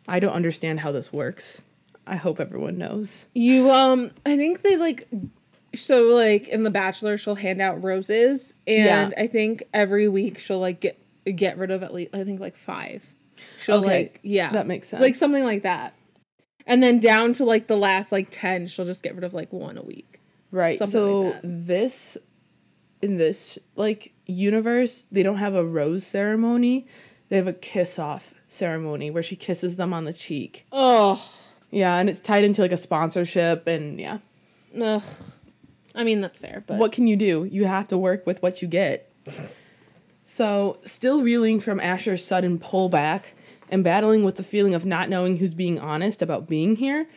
I 0.06 0.20
don't 0.20 0.32
understand 0.32 0.80
how 0.80 0.92
this 0.92 1.12
works. 1.12 1.62
I 2.06 2.16
hope 2.16 2.40
everyone 2.40 2.78
knows. 2.78 3.26
You 3.34 3.70
um 3.70 4.10
I 4.26 4.36
think 4.36 4.62
they 4.62 4.76
like 4.76 5.08
so 5.74 6.02
like 6.14 6.48
in 6.48 6.64
the 6.64 6.70
bachelor 6.70 7.16
she'll 7.16 7.34
hand 7.34 7.60
out 7.62 7.82
roses 7.82 8.54
and 8.66 8.84
Yeah. 9.16 9.22
I 9.22 9.26
think 9.26 9.62
every 9.72 10.08
week 10.08 10.38
she'll 10.38 10.58
like 10.58 10.80
get 10.80 10.98
get 11.36 11.56
rid 11.58 11.70
of 11.70 11.82
at 11.82 11.94
least 11.94 12.14
I 12.14 12.24
think 12.24 12.40
like 12.40 12.56
5. 12.56 13.14
She'll 13.58 13.76
Okay, 13.76 13.86
like 13.86 14.20
yeah. 14.22 14.50
that 14.52 14.66
makes 14.66 14.88
sense. 14.88 15.00
Like 15.00 15.14
something 15.14 15.44
like 15.44 15.62
that. 15.62 15.94
And 16.66 16.82
then 16.82 17.00
down 17.00 17.32
to 17.34 17.44
like 17.44 17.66
the 17.68 17.76
last 17.76 18.12
like 18.12 18.28
10 18.30 18.66
she'll 18.66 18.84
just 18.84 19.02
get 19.02 19.14
rid 19.14 19.24
of 19.24 19.32
like 19.34 19.52
one 19.52 19.78
a 19.78 19.82
week. 19.82 20.20
Right. 20.50 20.76
Something 20.78 20.92
so 20.92 21.20
like 21.22 21.34
that. 21.42 21.66
this 21.66 22.18
in 23.00 23.16
this 23.16 23.58
like 23.76 24.12
universe, 24.26 25.06
they 25.10 25.22
don't 25.22 25.38
have 25.38 25.54
a 25.54 25.64
rose 25.64 26.06
ceremony. 26.06 26.86
They 27.30 27.36
have 27.36 27.46
a 27.48 27.52
kiss 27.52 27.98
off 27.98 28.34
ceremony 28.46 29.10
where 29.10 29.22
she 29.22 29.36
kisses 29.36 29.76
them 29.76 29.92
on 29.94 30.04
the 30.04 30.12
cheek. 30.12 30.66
Oh. 30.70 31.24
Yeah, 31.72 31.96
and 31.96 32.08
it's 32.08 32.20
tied 32.20 32.44
into 32.44 32.62
like 32.62 32.70
a 32.70 32.76
sponsorship 32.76 33.66
and 33.66 33.98
yeah. 33.98 34.18
Ugh. 34.80 35.02
I 35.94 36.04
mean 36.04 36.20
that's 36.20 36.38
fair, 36.38 36.62
but 36.66 36.78
What 36.78 36.92
can 36.92 37.08
you 37.08 37.16
do? 37.16 37.48
You 37.50 37.64
have 37.64 37.88
to 37.88 37.98
work 37.98 38.26
with 38.26 38.42
what 38.42 38.62
you 38.62 38.68
get. 38.68 39.12
So, 40.24 40.78
still 40.84 41.22
reeling 41.22 41.58
from 41.58 41.80
Asher's 41.80 42.24
sudden 42.24 42.58
pullback 42.58 43.22
and 43.68 43.82
battling 43.82 44.22
with 44.22 44.36
the 44.36 44.42
feeling 44.42 44.74
of 44.74 44.84
not 44.86 45.08
knowing 45.08 45.38
who's 45.38 45.54
being 45.54 45.80
honest 45.80 46.22
about 46.22 46.46
being 46.46 46.76
here 46.76 47.08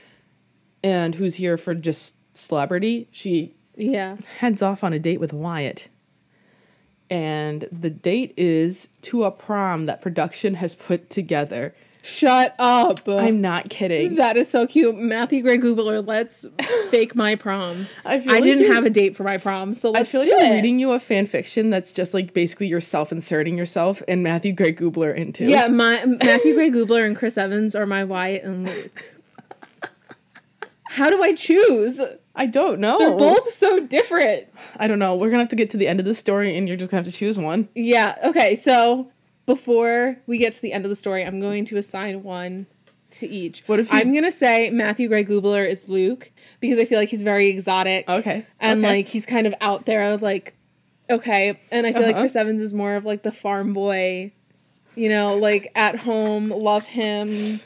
and 0.83 1.15
who's 1.15 1.35
here 1.35 1.57
for 1.57 1.75
just 1.75 2.15
celebrity, 2.33 3.07
she 3.11 3.55
yeah. 3.75 4.17
heads 4.39 4.61
off 4.61 4.83
on 4.83 4.93
a 4.93 4.99
date 4.99 5.19
with 5.19 5.33
Wyatt. 5.33 5.89
And 7.09 7.67
the 7.71 7.89
date 7.89 8.33
is 8.37 8.89
to 9.03 9.25
a 9.25 9.31
prom 9.31 9.85
that 9.85 10.01
production 10.01 10.55
has 10.55 10.73
put 10.73 11.09
together. 11.09 11.75
Shut 12.05 12.53
up. 12.59 12.99
I'm 13.07 13.41
not 13.41 13.69
kidding. 13.69 14.13
that 14.15 14.37
is 14.37 14.47
so 14.47 14.67
cute. 14.67 14.95
Matthew 14.95 15.41
Gray 15.41 15.57
Gubler, 15.57 16.05
let's 16.05 16.45
fake 16.91 17.15
my 17.15 17.33
prom. 17.33 17.87
I 18.05 18.13
I, 18.13 18.17
like 18.17 18.43
didn't 18.43 18.71
have 18.71 18.85
a 18.85 18.91
date 18.91 19.15
for 19.15 19.23
my 19.23 19.39
prom, 19.39 19.73
so 19.73 19.89
I 19.89 19.99
let's 19.99 20.11
feel 20.11 20.21
like 20.21 20.31
I'm 20.31 20.51
it. 20.51 20.55
reading 20.57 20.77
you 20.77 20.91
a 20.91 20.99
fan 20.99 21.25
fiction 21.25 21.71
that's 21.71 21.91
just 21.91 22.13
like 22.13 22.31
basically 22.31 22.67
yourself 22.67 23.11
inserting 23.11 23.57
yourself 23.57 24.03
and 24.07 24.21
Matthew 24.21 24.53
Gray 24.53 24.71
Gubler 24.71 25.15
into. 25.15 25.45
Yeah, 25.45 25.67
my 25.67 26.05
Matthew 26.05 26.53
Gray 26.53 26.69
Gubler 26.69 27.07
and 27.07 27.15
Chris 27.15 27.39
Evans 27.39 27.73
are 27.73 27.87
my 27.87 28.03
Wyatt 28.03 28.43
and 28.43 28.65
Luc. 28.67 29.03
How 30.83 31.09
do 31.09 31.23
I 31.23 31.33
choose? 31.33 31.99
I 32.35 32.45
don't 32.45 32.79
know. 32.79 32.99
They're 32.99 33.17
both 33.17 33.51
so 33.51 33.79
different. 33.79 34.47
I 34.77 34.87
don't 34.87 34.99
know. 34.99 35.15
We're 35.15 35.29
gonna 35.29 35.39
have 35.41 35.49
to 35.49 35.55
get 35.55 35.71
to 35.71 35.77
the 35.77 35.87
end 35.87 35.99
of 35.99 36.05
the 36.05 36.13
story, 36.13 36.55
and 36.55 36.67
you're 36.67 36.77
just 36.77 36.91
gonna 36.91 36.99
have 37.03 37.11
to 37.11 37.17
choose 37.17 37.39
one. 37.39 37.67
Yeah. 37.73 38.15
Okay. 38.25 38.53
So 38.53 39.09
before 39.45 40.17
we 40.25 40.37
get 40.37 40.53
to 40.53 40.61
the 40.61 40.73
end 40.73 40.85
of 40.85 40.89
the 40.89 40.95
story, 40.95 41.23
I'm 41.25 41.39
going 41.39 41.65
to 41.65 41.77
assign 41.77 42.23
one 42.23 42.65
to 43.11 43.27
each. 43.27 43.63
What 43.67 43.79
if 43.79 43.91
you- 43.91 43.97
I'm 43.99 44.13
gonna 44.13 44.31
say 44.31 44.69
Matthew 44.71 45.07
Gray 45.07 45.23
Gubler 45.23 45.69
is 45.69 45.87
Luc 45.87 46.31
because 46.59 46.79
I 46.79 46.85
feel 46.85 46.99
like 46.99 47.09
he's 47.09 47.21
very 47.21 47.47
exotic. 47.47 48.09
Okay, 48.09 48.45
And 48.59 48.83
okay. 48.83 48.95
like 48.97 49.07
he's 49.07 49.25
kind 49.25 49.47
of 49.47 49.53
out 49.61 49.85
there, 49.85 50.17
like 50.17 50.55
okay. 51.09 51.59
And 51.71 51.85
I 51.85 51.93
feel 51.93 52.01
like 52.01 52.15
Uh-huh. 52.15 52.21
Chris 52.23 52.35
Evans 52.35 52.61
is 52.61 52.73
more 52.73 52.95
of 52.95 53.05
like 53.05 53.21
the 53.23 53.31
farm 53.31 53.73
boy, 53.73 54.31
you 54.95 55.07
know, 55.07 55.37
like 55.37 55.71
at 55.75 55.97
home, 55.97 56.49
love 56.49 56.83
him, 56.85 57.61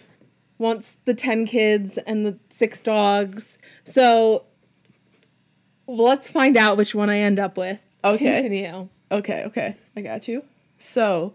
wants 0.58 0.98
the 1.06 1.14
ten 1.14 1.46
kids 1.46 1.98
and 2.00 2.26
the 2.26 2.38
six 2.50 2.82
dogs. 2.82 3.58
So 3.86 4.44
let's 5.88 6.30
find 6.30 6.58
out 6.58 6.78
which 6.78 6.94
one 6.94 7.10
I 7.10 7.20
end 7.20 7.40
up 7.40 7.58
with. 7.58 7.82
Okay. 8.04 8.34
Continue. 8.34 8.90
Okay, 9.12 9.44
okay, 9.48 9.76
I 9.96 10.02
got 10.02 10.28
you. 10.28 10.44
So, 10.80 11.34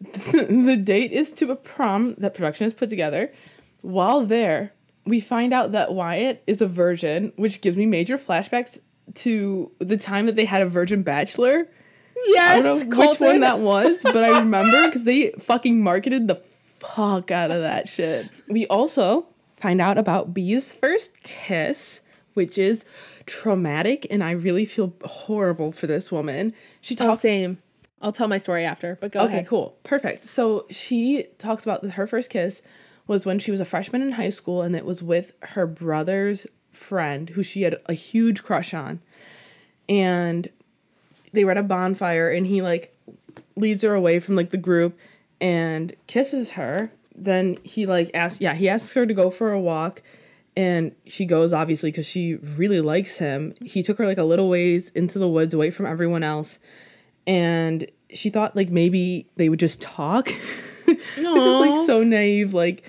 the 0.00 0.80
date 0.82 1.12
is 1.12 1.32
to 1.34 1.50
a 1.52 1.56
prom 1.56 2.14
that 2.18 2.34
production 2.34 2.64
has 2.64 2.74
put 2.74 2.90
together. 2.90 3.32
While 3.82 4.26
there, 4.26 4.72
we 5.06 5.20
find 5.20 5.52
out 5.52 5.72
that 5.72 5.92
Wyatt 5.94 6.42
is 6.46 6.60
a 6.60 6.66
virgin, 6.66 7.32
which 7.36 7.60
gives 7.60 7.76
me 7.76 7.86
major 7.86 8.16
flashbacks 8.18 8.78
to 9.14 9.70
the 9.78 9.96
time 9.96 10.26
that 10.26 10.36
they 10.36 10.44
had 10.44 10.62
a 10.62 10.66
virgin 10.66 11.02
bachelor. 11.02 11.68
Yes, 12.26 12.58
I 12.58 12.68
don't 12.68 12.88
know 12.88 13.10
which 13.10 13.20
one 13.20 13.40
that 13.40 13.58
was, 13.60 14.00
but 14.02 14.16
I 14.24 14.38
remember 14.40 14.86
because 14.86 15.04
they 15.04 15.30
fucking 15.32 15.82
marketed 15.82 16.28
the 16.28 16.36
fuck 16.78 17.30
out 17.30 17.50
of 17.50 17.62
that 17.62 17.88
shit. 17.88 18.28
We 18.48 18.66
also 18.68 19.26
find 19.56 19.80
out 19.80 19.98
about 19.98 20.32
Bea's 20.34 20.70
first 20.70 21.22
kiss, 21.22 22.00
which 22.34 22.58
is 22.58 22.84
traumatic, 23.26 24.06
and 24.10 24.22
I 24.22 24.32
really 24.32 24.64
feel 24.64 24.92
horrible 25.04 25.72
for 25.72 25.86
this 25.86 26.12
woman. 26.12 26.52
She 26.80 26.94
Oh, 27.00 27.06
talks. 27.08 27.20
same. 27.22 27.58
I'll 28.02 28.12
tell 28.12 28.28
my 28.28 28.38
story 28.38 28.64
after, 28.64 28.98
but 29.00 29.12
go 29.12 29.20
okay, 29.20 29.34
ahead. 29.34 29.46
cool, 29.46 29.76
perfect. 29.84 30.24
So 30.24 30.66
she 30.70 31.26
talks 31.38 31.64
about 31.64 31.84
her 31.84 32.06
first 32.06 32.30
kiss 32.30 32.62
was 33.06 33.24
when 33.24 33.38
she 33.38 33.50
was 33.50 33.60
a 33.60 33.64
freshman 33.64 34.02
in 34.02 34.12
high 34.12 34.28
school, 34.28 34.62
and 34.62 34.76
it 34.76 34.84
was 34.84 35.02
with 35.02 35.32
her 35.40 35.66
brother's 35.66 36.46
friend 36.70 37.30
who 37.30 37.42
she 37.42 37.62
had 37.62 37.76
a 37.86 37.94
huge 37.94 38.42
crush 38.42 38.74
on, 38.74 39.00
and 39.88 40.48
they 41.32 41.44
were 41.44 41.50
at 41.50 41.58
a 41.58 41.62
bonfire 41.62 42.30
and 42.30 42.46
he 42.46 42.62
like 42.62 42.96
leads 43.56 43.82
her 43.82 43.94
away 43.94 44.20
from 44.20 44.36
like 44.36 44.50
the 44.50 44.56
group 44.56 44.98
and 45.40 45.94
kisses 46.06 46.52
her 46.52 46.90
then 47.14 47.58
he 47.62 47.86
like 47.86 48.10
asks 48.14 48.40
yeah 48.40 48.54
he 48.54 48.68
asks 48.68 48.94
her 48.94 49.06
to 49.06 49.14
go 49.14 49.30
for 49.30 49.52
a 49.52 49.60
walk 49.60 50.02
and 50.56 50.94
she 51.06 51.24
goes 51.24 51.52
obviously 51.52 51.90
because 51.90 52.06
she 52.06 52.36
really 52.36 52.80
likes 52.80 53.18
him 53.18 53.54
he 53.62 53.82
took 53.82 53.98
her 53.98 54.06
like 54.06 54.18
a 54.18 54.24
little 54.24 54.48
ways 54.48 54.90
into 54.90 55.18
the 55.18 55.28
woods 55.28 55.52
away 55.52 55.70
from 55.70 55.86
everyone 55.86 56.22
else 56.22 56.58
and 57.26 57.86
she 58.12 58.30
thought 58.30 58.54
like 58.56 58.70
maybe 58.70 59.28
they 59.36 59.48
would 59.48 59.60
just 59.60 59.80
talk. 59.80 60.30
It's 60.84 61.06
just 61.16 61.60
like 61.60 61.86
so 61.86 62.02
naive 62.02 62.52
like 62.52 62.84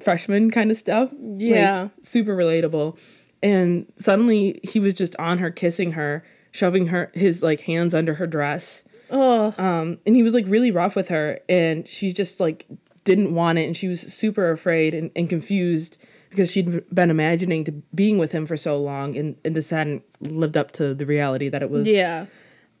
freshman 0.00 0.50
kind 0.50 0.70
of 0.70 0.76
stuff 0.76 1.10
Like, 1.12 1.40
Yeah. 1.40 1.88
super 2.02 2.36
relatable. 2.36 2.96
And 3.42 3.90
suddenly 3.96 4.60
he 4.62 4.78
was 4.78 4.94
just 4.94 5.16
on 5.16 5.38
her 5.38 5.50
kissing 5.50 5.92
her 5.92 6.22
shoving 6.52 6.86
her 6.88 7.10
his 7.14 7.42
like 7.42 7.60
hands 7.62 7.94
under 7.94 8.14
her 8.14 8.26
dress. 8.26 8.84
Oh, 9.10 9.52
um 9.58 9.98
and 10.06 10.14
he 10.14 10.22
was 10.22 10.34
like 10.34 10.44
really 10.46 10.70
rough 10.70 10.94
with 10.94 11.08
her 11.08 11.40
and 11.48 11.88
she 11.88 12.12
just 12.12 12.38
like 12.38 12.66
didn't 13.04 13.34
want 13.34 13.58
it 13.58 13.64
and 13.64 13.76
she 13.76 13.88
was 13.88 14.00
super 14.00 14.50
afraid 14.50 14.94
and, 14.94 15.10
and 15.16 15.28
confused 15.28 15.96
because 16.28 16.52
she'd 16.52 16.84
been 16.94 17.10
imagining 17.10 17.64
to 17.64 17.72
being 17.94 18.18
with 18.18 18.30
him 18.30 18.46
for 18.46 18.56
so 18.56 18.78
long 18.80 19.16
and, 19.16 19.36
and 19.44 19.56
this 19.56 19.70
hadn't 19.70 20.04
lived 20.20 20.56
up 20.56 20.70
to 20.72 20.94
the 20.94 21.06
reality 21.06 21.48
that 21.48 21.62
it 21.62 21.70
was. 21.70 21.88
Yeah. 21.88 22.26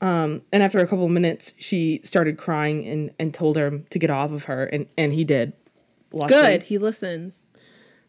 Um, 0.00 0.42
and 0.52 0.62
after 0.62 0.78
a 0.78 0.86
couple 0.86 1.04
of 1.04 1.10
minutes 1.10 1.52
she 1.58 2.00
started 2.02 2.38
crying 2.38 2.86
and 2.86 3.10
and 3.18 3.34
told 3.34 3.56
him 3.56 3.86
to 3.90 3.98
get 3.98 4.10
off 4.10 4.32
of 4.32 4.44
her 4.44 4.64
and 4.64 4.86
and 4.96 5.12
he 5.12 5.24
did 5.24 5.52
luckily. 6.12 6.40
Good. 6.40 6.62
He 6.62 6.78
listens. 6.78 7.44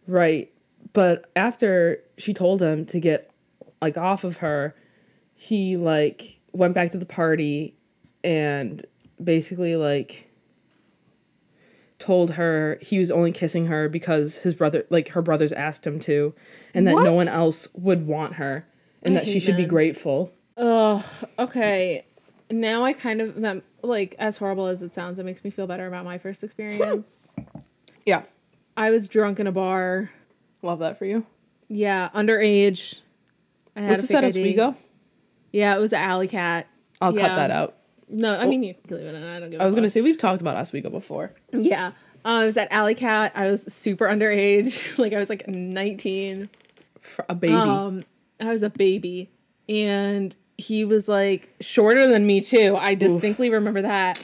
Right. 0.08 0.52
But 0.94 1.30
after 1.36 2.04
she 2.18 2.34
told 2.34 2.62
him 2.62 2.86
to 2.88 3.00
get 3.00 3.32
like 3.82 3.98
off 3.98 4.24
of 4.24 4.38
her, 4.38 4.76
he 5.34 5.78
like 5.78 6.40
went 6.52 6.74
back 6.74 6.92
to 6.92 6.98
the 6.98 7.06
party 7.06 7.76
and 8.24 8.86
basically 9.24 9.76
like 9.76 10.30
told 12.00 12.32
her 12.32 12.80
he 12.82 12.98
was 12.98 13.12
only 13.12 13.32
kissing 13.32 13.68
her 13.68 13.88
because 13.88 14.38
his 14.38 14.56
brother 14.56 14.86
like 14.90 15.10
her 15.10 15.22
brothers 15.22 15.52
asked 15.52 15.86
him 15.86 16.00
to 16.00 16.34
and 16.74 16.88
that 16.88 16.96
no 16.96 17.14
one 17.14 17.28
else 17.28 17.68
would 17.74 18.08
want 18.08 18.34
her 18.36 18.68
and 19.04 19.16
I 19.16 19.20
that 19.20 19.28
she 19.28 19.40
should 19.40 19.58
be 19.58 19.66
grateful. 19.66 20.34
Ugh. 20.58 21.04
Okay. 21.40 22.06
Now 22.50 22.84
I 22.84 22.94
kind 22.94 23.22
of 23.22 23.36
that 23.42 23.64
like 23.82 24.16
as 24.20 24.38
horrible 24.38 24.68
as 24.68 24.82
it 24.84 24.94
sounds, 24.94 25.20
it 25.20 25.26
makes 25.26 25.44
me 25.44 25.50
feel 25.50 25.68
better 25.68 25.88
about 25.88 26.06
my 26.06 26.18
first 26.18 26.44
experience. 26.44 27.34
Yeah. 28.06 28.24
I 28.76 28.90
was 28.92 29.08
drunk 29.08 29.40
in 29.40 29.48
a 29.48 29.52
bar. 29.52 30.12
Love 30.62 30.80
that 30.80 30.98
for 30.98 31.06
you. 31.06 31.26
Yeah, 31.68 32.10
underage. 32.14 33.00
I 33.76 33.82
had 33.82 33.90
Was 33.92 34.02
this 34.02 34.12
at 34.14 34.24
Oswego? 34.26 34.76
Yeah, 35.54 35.76
it 35.76 35.80
was 35.80 35.94
Alley 35.94 36.28
Cat. 36.28 36.68
I'll 37.00 37.16
Yeah. 37.16 37.28
cut 37.30 37.36
that 37.36 37.52
out. 37.52 37.78
No, 38.10 38.36
I 38.38 38.46
mean 38.46 38.64
you 38.64 38.74
can 38.88 38.98
leave 38.98 39.06
it 39.08 39.16
in. 39.16 39.24
I 39.24 39.40
don't 39.40 39.50
give. 39.50 39.62
I 39.62 39.66
was 39.66 39.74
gonna 39.76 39.90
say 39.90 40.02
we've 40.02 40.18
talked 40.18 40.42
about 40.42 40.58
Oswego 40.58 40.90
before. 40.90 41.32
Yeah. 41.54 41.88
Uh, 42.24 42.28
I 42.30 42.46
was 42.46 42.58
at 42.58 42.72
Alley 42.72 42.94
Cat. 42.96 43.32
I 43.36 43.50
was 43.50 43.64
super 43.74 44.06
underage. 44.06 44.98
like 45.00 45.14
I 45.14 45.18
was 45.20 45.30
like 45.30 45.48
19. 45.48 46.50
For 47.00 47.26
a 47.30 47.34
baby. 47.36 47.54
Um, 47.54 48.04
I 48.40 48.52
was 48.52 48.62
a 48.64 48.70
baby, 48.70 49.30
and 49.72 50.36
he 50.58 50.86
was 50.86 51.08
like 51.08 51.50
shorter 51.62 52.06
than 52.06 52.26
me 52.28 52.42
too. 52.42 52.76
I 52.78 52.94
distinctly 52.94 53.50
remember 53.50 53.82
that. 53.82 54.24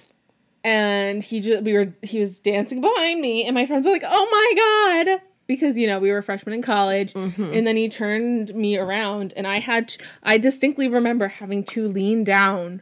And 0.64 1.24
he 1.24 1.40
just 1.40 1.64
we 1.64 1.74
were 1.74 1.94
he 2.02 2.20
was 2.20 2.38
dancing 2.40 2.82
behind 2.82 3.22
me, 3.22 3.46
and 3.46 3.56
my 3.56 3.66
friends 3.66 3.88
were 3.88 3.94
like, 3.94 4.04
"Oh 4.06 4.28
my 4.30 5.06
god!" 5.08 5.22
Because 5.48 5.78
you 5.78 5.88
know 5.88 5.98
we 6.00 6.12
were 6.12 6.22
freshmen 6.22 6.54
in 6.54 6.62
college, 6.62 7.14
and 7.16 7.66
then 7.66 7.78
he 7.78 7.88
turned 7.88 8.54
me 8.54 8.78
around, 8.78 9.34
and 9.38 9.48
I 9.48 9.60
had 9.60 9.88
to, 9.90 10.00
I 10.24 10.38
distinctly 10.38 10.90
remember 10.90 11.30
having 11.30 11.64
to 11.66 11.88
lean 11.88 12.26
down 12.26 12.82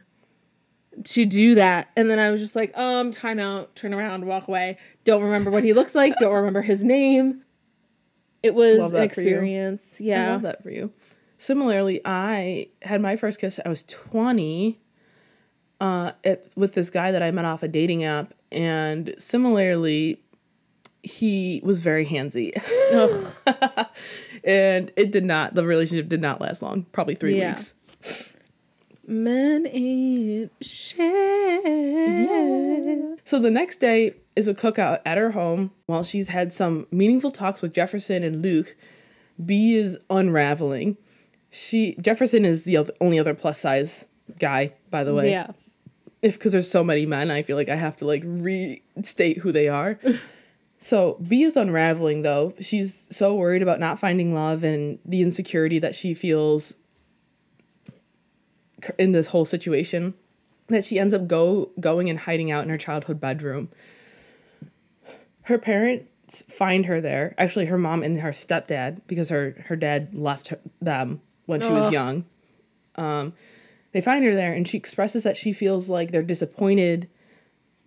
to 1.04 1.24
do 1.24 1.54
that. 1.54 1.90
And 1.96 2.10
then 2.10 2.18
I 2.18 2.30
was 2.30 2.40
just 2.40 2.56
like, 2.56 2.76
um, 2.76 3.12
time 3.12 3.38
out, 3.38 3.76
turn 3.76 3.94
around, 3.94 4.24
walk 4.24 4.48
away. 4.48 4.78
Don't 5.04 5.22
remember 5.22 5.50
what 5.50 5.62
he 5.62 5.72
looks 5.74 5.94
like, 5.94 6.16
don't 6.18 6.32
remember 6.34 6.62
his 6.62 6.82
name. 6.82 7.42
It 8.42 8.54
was 8.54 8.78
an 8.78 8.80
that 8.92 9.14
for 9.14 9.20
you. 9.20 9.28
experience. 9.28 9.98
I 10.00 10.04
Yeah. 10.04 10.32
love 10.32 10.42
that 10.42 10.62
for 10.62 10.70
you. 10.70 10.90
Similarly, 11.38 12.00
I 12.04 12.68
had 12.82 13.00
my 13.00 13.16
first 13.16 13.40
kiss. 13.40 13.60
I 13.64 13.68
was 13.68 13.82
twenty, 13.82 14.78
uh, 15.80 16.12
at, 16.24 16.46
with 16.56 16.74
this 16.74 16.90
guy 16.90 17.12
that 17.12 17.22
I 17.22 17.30
met 17.30 17.44
off 17.44 17.62
a 17.62 17.68
dating 17.68 18.04
app, 18.04 18.32
and 18.50 19.14
similarly, 19.18 20.20
he 21.02 21.60
was 21.62 21.80
very 21.80 22.06
handsy, 22.06 22.52
and 24.44 24.90
it 24.96 25.10
did 25.12 25.24
not. 25.24 25.54
The 25.54 25.64
relationship 25.64 26.08
did 26.08 26.20
not 26.22 26.40
last 26.40 26.62
long. 26.62 26.84
Probably 26.92 27.14
three 27.14 27.38
Yeah. 27.38 27.50
weeks. 27.50 27.74
Men 29.06 29.66
ain't 29.68 30.50
shit. 30.60 31.00
So 33.24 33.38
the 33.38 33.50
next 33.50 33.76
day 33.76 34.14
is 34.34 34.48
a 34.48 34.54
cookout 34.54 35.00
at 35.06 35.16
her 35.18 35.30
home. 35.32 35.70
While 35.86 36.02
she's 36.02 36.28
had 36.28 36.52
some 36.52 36.86
meaningful 36.90 37.30
talks 37.30 37.62
with 37.62 37.72
Jefferson 37.72 38.22
and 38.22 38.42
Luc, 38.42 38.74
Bea 39.44 39.76
is 39.76 39.98
unraveling. 40.10 40.96
She 41.56 41.96
Jefferson 42.02 42.44
is 42.44 42.64
the 42.64 42.76
oth- 42.76 42.90
only 43.00 43.18
other 43.18 43.32
plus 43.32 43.58
size 43.58 44.04
guy, 44.38 44.74
by 44.90 45.04
the 45.04 45.14
way. 45.14 45.30
Yeah. 45.30 45.52
If 46.20 46.34
because 46.34 46.52
there's 46.52 46.70
so 46.70 46.84
many 46.84 47.06
men, 47.06 47.30
I 47.30 47.42
feel 47.42 47.56
like 47.56 47.70
I 47.70 47.76
have 47.76 47.96
to 47.98 48.04
like 48.04 48.22
restate 48.26 49.38
who 49.38 49.52
they 49.52 49.66
are. 49.66 49.98
so 50.78 51.14
Bea 51.26 51.44
is 51.44 51.56
unraveling 51.56 52.20
though. 52.20 52.52
She's 52.60 53.06
so 53.10 53.34
worried 53.34 53.62
about 53.62 53.80
not 53.80 53.98
finding 53.98 54.34
love 54.34 54.64
and 54.64 54.98
the 55.06 55.22
insecurity 55.22 55.78
that 55.78 55.94
she 55.94 56.12
feels 56.12 56.74
in 58.98 59.12
this 59.12 59.28
whole 59.28 59.46
situation 59.46 60.12
that 60.66 60.84
she 60.84 60.98
ends 60.98 61.14
up 61.14 61.26
go 61.26 61.70
going 61.80 62.10
and 62.10 62.18
hiding 62.18 62.50
out 62.50 62.64
in 62.64 62.68
her 62.68 62.76
childhood 62.76 63.18
bedroom. 63.18 63.70
Her 65.44 65.56
parents 65.56 66.42
find 66.50 66.84
her 66.84 67.00
there. 67.00 67.34
Actually, 67.38 67.64
her 67.66 67.78
mom 67.78 68.02
and 68.02 68.20
her 68.20 68.32
stepdad, 68.32 69.00
because 69.06 69.30
her 69.30 69.64
her 69.68 69.76
dad 69.76 70.14
left 70.14 70.48
her, 70.48 70.58
them 70.82 71.22
when 71.46 71.60
she 71.60 71.70
was 71.70 71.86
Ugh. 71.86 71.92
young. 71.92 72.24
Um, 72.96 73.32
they 73.92 74.00
find 74.00 74.24
her 74.24 74.34
there, 74.34 74.52
and 74.52 74.66
she 74.68 74.76
expresses 74.76 75.22
that 75.22 75.36
she 75.36 75.52
feels 75.52 75.88
like 75.88 76.10
they're 76.10 76.22
disappointed 76.22 77.08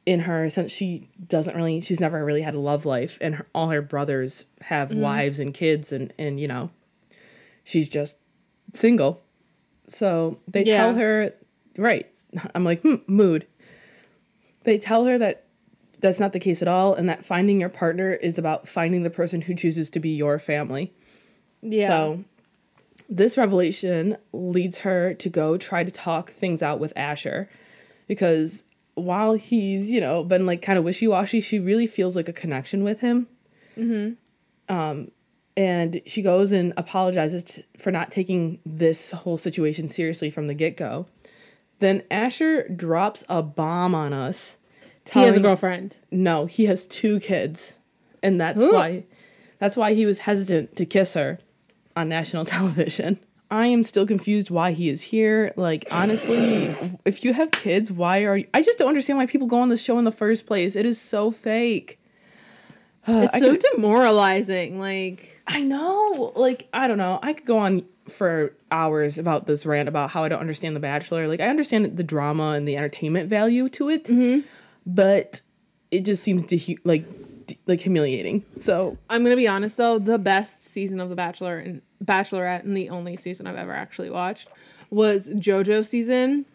in 0.06 0.22
her 0.22 0.50
since 0.50 0.72
she 0.72 1.08
doesn't 1.28 1.56
really 1.56 1.82
she's 1.82 2.00
never 2.00 2.24
really 2.26 2.42
had 2.42 2.56
a 2.56 2.60
love 2.60 2.84
life 2.86 3.18
and 3.22 3.36
her, 3.36 3.46
all 3.54 3.68
her 3.70 3.82
brothers 3.82 4.46
have 4.62 4.92
wives 4.92 5.40
and 5.40 5.54
kids 5.54 5.92
and 5.92 6.12
and 6.18 6.40
you 6.40 6.48
know 6.48 6.72
she's 7.64 7.88
just 7.88 8.18
single 8.74 9.22
so 9.88 10.40
they 10.48 10.64
tell 10.78 10.96
her 10.96 11.34
right 11.78 12.10
i'm 12.56 12.64
like 12.64 12.80
hmm, 12.82 12.96
mood 13.06 13.46
they 14.64 14.80
tell 14.80 15.06
her 15.06 15.18
that 15.18 15.44
that's 16.00 16.20
not 16.20 16.34
the 16.34 16.40
case 16.40 16.62
at 16.64 16.68
all 16.68 16.96
and 16.96 17.08
that 17.08 17.24
finding 17.24 17.60
your 17.60 17.70
partner 17.70 18.14
is 18.14 18.40
about 18.40 18.68
finding 18.68 19.04
the 19.04 19.10
person 19.12 19.42
who 19.42 19.54
chooses 19.54 19.90
to 19.92 20.00
be 20.00 20.10
your 20.10 20.40
family 20.40 20.92
Yeah. 21.62 21.88
so 21.88 22.24
this 23.10 23.38
revelation 23.38 24.18
leads 24.32 24.80
her 24.80 25.14
to 25.16 25.30
go 25.30 25.58
try 25.58 25.84
to 25.84 25.92
talk 25.92 26.32
things 26.32 26.62
out 26.62 26.80
with 26.80 26.94
Asher 26.96 27.50
because 28.08 28.64
while 28.94 29.34
he's, 29.34 29.92
you 29.92 30.00
know, 30.00 30.24
been 30.24 30.46
like 30.46 30.62
kind 30.62 30.78
of 30.78 30.84
wishy-washy, 30.86 31.42
she 31.42 31.58
really 31.60 31.88
feels 31.88 32.16
like 32.16 32.30
a 32.30 32.34
connection 32.34 32.84
with 32.84 33.00
him. 33.00 33.28
Um 34.70 35.12
and 35.58 36.02
she 36.06 36.22
goes 36.22 36.52
and 36.54 36.74
apologizes 36.78 37.44
t- 37.44 37.66
for 37.78 37.92
not 37.92 38.12
taking 38.12 38.60
this 38.66 39.12
whole 39.12 39.38
situation 39.38 39.90
seriously 39.90 40.30
from 40.30 40.48
the 40.48 40.54
get-go. 40.54 41.06
Then 41.80 42.04
Asher 42.12 42.68
drops 42.70 43.24
a 43.28 43.42
bomb 43.42 43.94
on 43.96 44.14
us. 44.14 44.58
he 45.12 45.22
has 45.22 45.36
a 45.36 45.40
girlfriend. 45.40 45.98
no, 46.12 46.46
he 46.46 46.66
has 46.68 46.88
two 46.88 47.20
kids. 47.20 47.74
And 48.22 48.40
that's 48.40 48.62
Ooh. 48.62 48.74
why 48.74 49.06
that's 49.60 49.76
why 49.76 49.94
he 49.94 50.06
was 50.06 50.20
hesitant 50.20 50.76
to 50.76 50.86
kiss 50.86 51.16
her 51.16 51.40
on 52.00 52.10
national 52.10 52.46
television. 52.58 53.20
I 53.52 53.66
am 53.68 53.82
still 53.82 54.06
confused 54.06 54.52
why 54.52 54.74
he 54.74 54.90
is 54.90 55.02
here. 55.02 55.54
Like 55.56 55.86
honestly, 55.92 56.76
if 57.06 57.24
you 57.24 57.34
have 57.34 57.52
kids, 57.52 57.92
why 57.92 58.24
are 58.24 58.38
you 58.38 58.48
I 58.54 58.62
just 58.62 58.78
don't 58.78 58.90
understand 58.90 59.18
why 59.18 59.26
people 59.26 59.48
go 59.48 59.60
on 59.60 59.70
this 59.70 59.82
show 59.82 59.98
in 59.98 60.06
the 60.06 60.12
first 60.12 60.46
place. 60.46 60.76
It 60.76 60.86
is 60.86 61.00
so 61.00 61.32
fake. 61.32 62.00
It's 63.08 63.34
I 63.34 63.40
so 63.40 63.52
could- 63.52 63.66
demoralizing. 63.74 64.80
Like, 64.80 65.42
I 65.48 65.62
know. 65.62 66.32
Like, 66.36 66.68
I 66.74 66.88
don't 66.88 67.00
know. 67.00 67.18
I 67.24 67.34
could 67.34 67.46
go 67.46 67.58
on 67.58 67.84
for 68.08 68.54
hours 68.72 69.18
about 69.18 69.48
this 69.48 69.66
rant 69.66 69.90
about 69.90 70.12
how 70.12 70.24
I 70.24 70.30
don't 70.30 70.42
understand 70.42 70.76
The 70.76 70.80
Bachelor. 70.80 71.28
Like, 71.28 71.40
I 71.40 71.48
understand 71.48 71.98
the 71.98 72.04
drama 72.04 72.52
and 72.52 72.68
the 72.68 72.78
entertainment 72.78 73.30
value 73.30 73.68
to 73.70 73.90
it, 73.90 74.04
mm-hmm. 74.06 74.46
but 74.86 75.42
it 75.90 76.06
just 76.06 76.24
seems 76.24 76.44
dehu- 76.44 76.78
like 76.84 77.06
like 77.66 77.80
humiliating. 77.80 78.46
So 78.60 78.98
I'm 79.10 79.24
gonna 79.24 79.36
be 79.36 79.48
honest 79.48 79.78
though, 79.78 79.98
the 79.98 80.20
best 80.20 80.66
season 80.66 81.00
of 81.00 81.10
The 81.10 81.16
Bachelor 81.16 81.58
and 81.58 81.82
Bachelorette, 82.04 82.64
and 82.64 82.76
the 82.76 82.90
only 82.90 83.16
season 83.16 83.48
I've 83.48 83.56
ever 83.58 83.74
actually 83.74 84.10
watched, 84.10 84.50
was 84.90 85.30
JoJo 85.30 85.86
season 85.86 86.46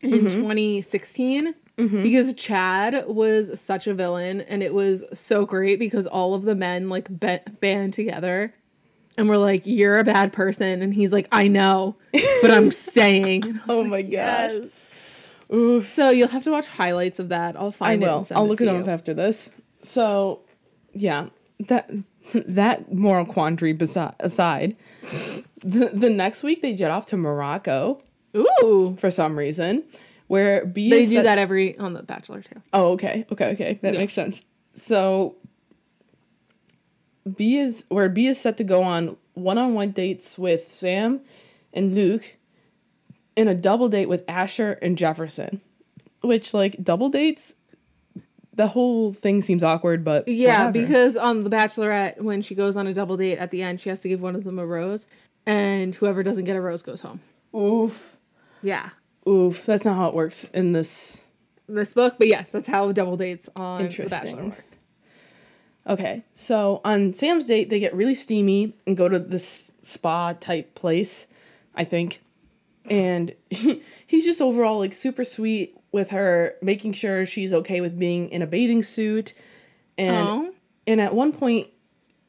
in 0.00 0.10
mm-hmm. 0.10 0.28
2016. 0.42 1.54
Mm-hmm. 1.76 2.02
Because 2.04 2.32
Chad 2.34 3.04
was 3.08 3.58
such 3.60 3.88
a 3.88 3.94
villain, 3.94 4.42
and 4.42 4.62
it 4.62 4.72
was 4.72 5.02
so 5.12 5.44
great 5.44 5.80
because 5.80 6.06
all 6.06 6.34
of 6.34 6.44
the 6.44 6.54
men 6.54 6.88
like 6.88 7.08
ba- 7.10 7.42
band 7.60 7.94
together, 7.94 8.54
and 9.18 9.28
were 9.28 9.38
like, 9.38 9.62
"You're 9.66 9.98
a 9.98 10.04
bad 10.04 10.32
person," 10.32 10.82
and 10.82 10.94
he's 10.94 11.12
like, 11.12 11.26
"I 11.32 11.48
know, 11.48 11.96
but 12.42 12.52
I'm 12.52 12.70
staying." 12.72 13.56
I 13.56 13.60
Oh 13.68 13.80
like, 13.80 13.90
my 13.90 14.02
gosh. 14.02 14.10
"Yes." 14.52 14.84
oof, 15.52 15.92
So 15.92 16.10
you'll 16.10 16.28
have 16.28 16.44
to 16.44 16.52
watch 16.52 16.68
highlights 16.68 17.18
of 17.18 17.30
that. 17.30 17.56
I'll 17.56 17.68
I 17.68 17.70
find 17.72 18.02
it. 18.04 18.06
will. 18.06 18.26
I'll 18.32 18.44
it 18.44 18.48
look 18.48 18.60
it 18.60 18.64
you. 18.66 18.70
up 18.76 18.86
after 18.88 19.12
this. 19.12 19.50
So, 19.82 20.42
yeah, 20.92 21.28
that 21.68 21.90
that 22.34 22.92
moral 22.92 23.24
quandary 23.24 23.74
besi- 23.74 24.14
aside, 24.20 24.76
the 25.62 25.90
the 25.92 26.10
next 26.10 26.42
week 26.42 26.62
they 26.62 26.74
jet 26.74 26.90
off 26.90 27.06
to 27.06 27.16
Morocco 27.16 28.00
Ooh, 28.36 28.96
for 28.98 29.10
some 29.10 29.38
reason, 29.38 29.84
where 30.26 30.64
Bea 30.66 30.90
they 30.90 31.04
do 31.06 31.12
set- 31.16 31.24
that 31.24 31.38
every 31.38 31.76
on 31.78 31.92
The 31.92 32.02
Bachelor 32.02 32.42
too. 32.42 32.60
Oh, 32.72 32.92
okay. 32.92 33.24
Okay, 33.30 33.52
okay. 33.52 33.78
That 33.82 33.94
Yeah. 33.94 34.00
makes 34.00 34.12
sense. 34.12 34.40
So 34.74 35.36
Bea 37.36 37.58
is 37.58 37.84
where 37.88 38.08
Bea 38.08 38.28
is 38.28 38.40
set 38.40 38.56
to 38.58 38.64
go 38.64 38.82
on 38.82 39.16
one-on-one 39.34 39.90
dates 39.92 40.36
with 40.38 40.70
Sam 40.70 41.20
and 41.72 41.94
Luc 41.94 42.36
and 43.36 43.48
a 43.48 43.54
double 43.54 43.88
date 43.88 44.08
with 44.08 44.24
Asher 44.28 44.72
and 44.82 44.96
Jefferson. 44.98 45.60
Which 46.22 46.54
like 46.54 46.82
double 46.82 47.08
dates 47.10 47.54
the 48.56 48.68
whole 48.68 49.12
thing 49.12 49.42
seems 49.42 49.62
awkward, 49.62 50.04
but 50.04 50.26
Yeah, 50.28 50.66
whatever. 50.66 50.86
because 50.86 51.16
on 51.16 51.42
The 51.44 51.50
Bachelorette, 51.50 52.20
when 52.22 52.40
she 52.42 52.54
goes 52.54 52.76
on 52.76 52.86
a 52.86 52.94
double 52.94 53.16
date 53.16 53.38
at 53.38 53.50
the 53.50 53.62
end, 53.62 53.80
she 53.80 53.88
has 53.88 54.00
to 54.00 54.08
give 54.08 54.20
one 54.20 54.34
of 54.36 54.44
them 54.44 54.58
a 54.58 54.66
rose, 54.66 55.06
and 55.46 55.94
whoever 55.94 56.22
doesn't 56.22 56.44
get 56.44 56.56
a 56.56 56.60
rose 56.60 56.82
goes 56.82 57.00
home. 57.00 57.20
oof. 57.54 58.16
Yeah, 58.62 58.90
Oof, 59.28 59.64
that's 59.66 59.84
not 59.84 59.96
how 59.96 60.08
it 60.08 60.14
works 60.14 60.44
in 60.54 60.72
this 60.72 61.22
this 61.68 61.94
book, 61.94 62.16
but 62.18 62.26
yes, 62.28 62.50
that's 62.50 62.68
how 62.68 62.92
double 62.92 63.16
dates 63.16 63.48
on 63.56 63.88
The. 63.88 64.06
Bachelor 64.08 64.44
work. 64.44 64.64
Okay, 65.86 66.22
so 66.34 66.80
on 66.84 67.12
Sam's 67.12 67.44
date, 67.46 67.68
they 67.68 67.78
get 67.78 67.94
really 67.94 68.14
steamy 68.14 68.74
and 68.86 68.96
go 68.96 69.08
to 69.08 69.18
this 69.18 69.72
spa 69.82 70.32
type 70.32 70.74
place, 70.74 71.26
I 71.74 71.84
think. 71.84 72.20
And 72.90 73.34
he, 73.50 73.82
he's 74.06 74.24
just 74.24 74.40
overall 74.42 74.78
like 74.78 74.92
super 74.92 75.24
sweet 75.24 75.76
with 75.92 76.10
her, 76.10 76.54
making 76.62 76.92
sure 76.92 77.24
she's 77.26 77.52
okay 77.52 77.80
with 77.80 77.98
being 77.98 78.28
in 78.30 78.42
a 78.42 78.46
bathing 78.46 78.82
suit. 78.82 79.32
And 79.96 80.28
Oh. 80.28 80.52
and 80.86 81.00
at 81.00 81.14
one 81.14 81.32
point, 81.32 81.68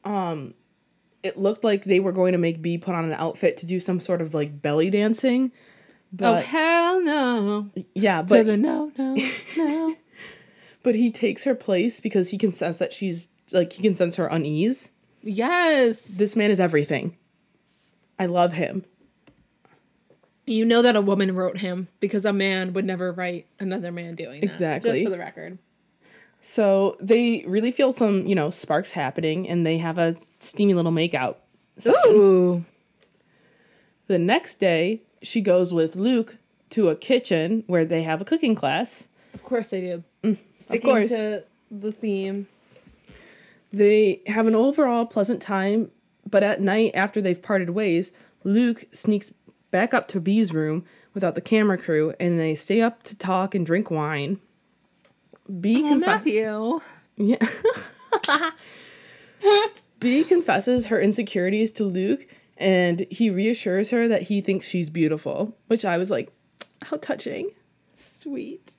um, 0.04 0.54
it 1.24 1.38
looked 1.38 1.64
like 1.64 1.84
they 1.84 2.00
were 2.00 2.12
going 2.12 2.34
to 2.34 2.38
make 2.38 2.62
Bea 2.62 2.78
put 2.78 2.94
on 2.96 3.06
an 3.06 3.14
outfit 3.14 3.58
to 3.58 3.66
do 3.66 3.80
some 3.80 4.00
sort 4.00 4.22
of 4.22 4.34
like 4.34 4.62
belly 4.62 4.90
dancing. 4.92 5.52
Oh 6.14 6.18
But 6.18 6.46
hell 6.46 7.02
no! 7.02 7.70
yeah, 7.96 8.22
to 8.22 8.28
but 8.28 8.46
the 8.46 8.56
no, 8.58 8.92
no, 8.98 9.18
no. 9.58 9.96
but 10.84 10.96
he 10.96 11.12
takes 11.12 11.44
her 11.44 11.56
place 11.56 12.00
because 12.00 12.30
he 12.30 12.38
can 12.38 12.52
sense 12.52 12.78
that 12.78 12.94
she's 12.94 13.28
like 13.52 13.74
he 13.74 13.82
can 13.82 13.96
sense 13.96 14.16
her 14.18 14.28
unease. 14.28 14.92
yes, 15.24 16.04
this 16.06 16.36
man 16.36 16.52
is 16.52 16.60
everything. 16.60 17.18
I 18.20 18.28
love 18.28 18.54
him. 18.54 18.86
You 20.46 20.64
know 20.66 20.82
that 20.84 20.96
a 20.96 21.02
woman 21.02 21.36
wrote 21.36 21.58
him 21.58 21.88
because 22.00 22.26
a 22.26 22.34
man 22.34 22.74
would 22.74 22.86
never 22.86 23.12
write 23.12 23.48
another 23.60 23.92
man 23.92 24.16
doing 24.16 24.42
that. 24.42 24.50
Exactly. 24.50 24.92
Just 24.92 25.04
for 25.04 25.10
the 25.10 25.18
record. 25.18 25.58
So 26.42 26.96
they 27.00 27.44
really 27.48 27.72
feel 27.72 27.92
some, 27.92 28.28
you 28.28 28.36
know, 28.36 28.52
sparks 28.52 28.92
happening 28.92 29.50
and 29.50 29.66
they 29.66 29.80
have 29.80 29.98
a 29.98 30.16
steamy 30.40 30.76
little 30.76 30.92
makeout 30.92 31.38
session. 31.78 32.12
Ooh. 32.12 32.66
The 34.06 34.20
next 34.20 34.60
day, 34.60 35.02
she 35.24 35.42
goes 35.42 35.74
with 35.74 35.96
Luc 35.96 36.38
to 36.72 36.90
a 36.90 36.96
kitchen 36.96 37.64
where 37.66 37.86
they 37.86 38.04
have 38.04 38.22
a 38.22 38.26
cooking 38.26 38.54
class. 38.54 39.08
Of 39.34 39.44
course 39.44 39.70
they 39.70 39.82
do. 39.82 40.04
Mm, 40.24 40.38
Sticking 40.58 40.90
course. 40.90 41.10
to 41.10 41.44
the 41.72 41.92
theme. 41.92 42.48
They 43.74 44.22
have 44.28 44.46
an 44.46 44.54
overall 44.56 45.06
pleasant 45.08 45.42
time, 45.42 45.90
but 46.30 46.44
at 46.44 46.62
night 46.62 46.92
after 46.94 47.22
they've 47.22 47.42
parted 47.42 47.72
ways, 47.72 48.12
Luc 48.44 48.86
sneaks 48.94 49.34
back 49.76 49.94
up 49.94 50.08
to 50.08 50.22
Bea's 50.22 50.54
room 50.54 50.86
without 51.14 51.36
the 51.36 51.42
camera 51.42 51.78
crew, 51.78 52.14
and 52.18 52.40
they 52.40 52.56
stay 52.56 52.80
up 52.80 53.04
to 53.04 53.14
talk 53.18 53.54
and 53.54 53.66
drink 53.66 53.92
wine. 53.92 54.40
Bea 55.60 55.84
Oh, 55.84 55.96
confi- 55.96 56.00
Matthew. 56.00 56.80
yeah. 57.18 58.52
Bea 60.00 60.24
confesses 60.24 60.86
her 60.86 61.00
insecurities 61.02 61.74
to 61.74 61.84
Luc, 61.84 62.26
and 62.58 63.06
he 63.12 63.30
reassures 63.30 63.90
her 63.90 64.08
that 64.08 64.24
he 64.24 64.40
thinks 64.40 64.66
she's 64.66 64.90
beautiful, 64.90 65.54
which 65.68 65.84
I 65.84 65.98
was 65.98 66.10
like, 66.10 66.32
how 66.84 66.96
touching. 66.96 67.50
Sweet. 67.96 68.72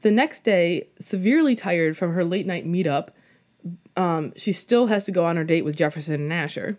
The 0.00 0.10
next 0.10 0.40
day, 0.44 0.88
severely 0.98 1.54
tired 1.54 1.98
from 1.98 2.14
her 2.14 2.24
late 2.24 2.46
night 2.46 2.66
meetup, 2.66 3.08
um, 3.94 4.32
she 4.36 4.52
still 4.52 4.86
has 4.86 5.04
to 5.04 5.12
go 5.12 5.26
on 5.26 5.36
her 5.36 5.44
date 5.44 5.66
with 5.66 5.76
Jefferson 5.76 6.14
and 6.14 6.32
Asher. 6.32 6.78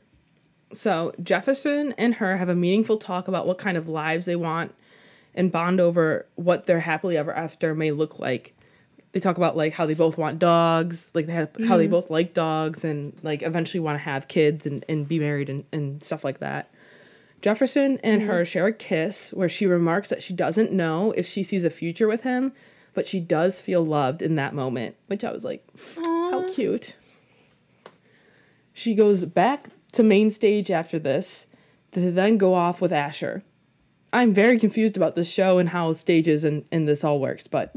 So 0.73 1.13
Jefferson 1.21 1.93
and 1.97 2.15
her 2.15 2.37
have 2.37 2.49
a 2.49 2.55
meaningful 2.55 2.97
talk 2.97 3.27
about 3.27 3.47
what 3.47 3.57
kind 3.57 3.77
of 3.77 3.87
lives 3.87 4.25
they 4.25 4.35
want 4.35 4.73
and 5.35 5.51
bond 5.51 5.79
over 5.79 6.27
what 6.35 6.65
their 6.65 6.79
happily 6.79 7.17
ever 7.17 7.33
after 7.33 7.73
may 7.73 7.91
look 7.91 8.19
like. 8.19 8.53
They 9.11 9.19
talk 9.19 9.37
about 9.37 9.55
like 9.55 9.73
how 9.73 9.85
they 9.85 9.93
both 9.93 10.17
want 10.17 10.39
dogs, 10.39 11.11
like 11.13 11.27
they 11.27 11.33
have, 11.33 11.49
how 11.67 11.77
they 11.77 11.83
mm-hmm. 11.83 11.91
both 11.91 12.09
like 12.09 12.33
dogs 12.33 12.83
and 12.83 13.17
like 13.21 13.43
eventually 13.43 13.79
want 13.79 13.95
to 13.99 14.03
have 14.03 14.27
kids 14.27 14.65
and, 14.65 14.83
and 14.89 15.07
be 15.07 15.19
married 15.19 15.49
and, 15.49 15.65
and 15.71 16.03
stuff 16.03 16.23
like 16.23 16.39
that. 16.39 16.71
Jefferson 17.41 17.99
and 18.03 18.21
mm-hmm. 18.21 18.31
her 18.31 18.45
share 18.45 18.67
a 18.67 18.73
kiss 18.73 19.31
where 19.33 19.49
she 19.49 19.67
remarks 19.67 20.09
that 20.09 20.23
she 20.23 20.33
doesn't 20.33 20.71
know 20.71 21.11
if 21.11 21.27
she 21.27 21.43
sees 21.43 21.63
a 21.63 21.69
future 21.69 22.07
with 22.07 22.23
him, 22.23 22.53
but 22.93 23.07
she 23.07 23.19
does 23.19 23.59
feel 23.59 23.85
loved 23.85 24.21
in 24.21 24.35
that 24.35 24.55
moment, 24.55 24.95
which 25.07 25.23
I 25.23 25.31
was 25.31 25.43
like, 25.43 25.63
how 26.03 26.47
cute. 26.47 26.95
She 28.73 28.95
goes 28.95 29.25
back 29.25 29.67
to 29.93 30.03
main 30.03 30.31
stage 30.31 30.69
after 30.69 30.99
this 30.99 31.47
to 31.93 32.11
then 32.11 32.37
go 32.37 32.53
off 32.53 32.81
with 32.81 32.91
Asher. 32.91 33.43
I'm 34.11 34.33
very 34.33 34.59
confused 34.59 34.97
about 34.97 35.15
this 35.15 35.29
show 35.29 35.57
and 35.57 35.69
how 35.69 35.93
stages 35.93 36.43
and, 36.43 36.65
and 36.71 36.87
this 36.87 37.03
all 37.03 37.19
works, 37.19 37.47
but 37.47 37.73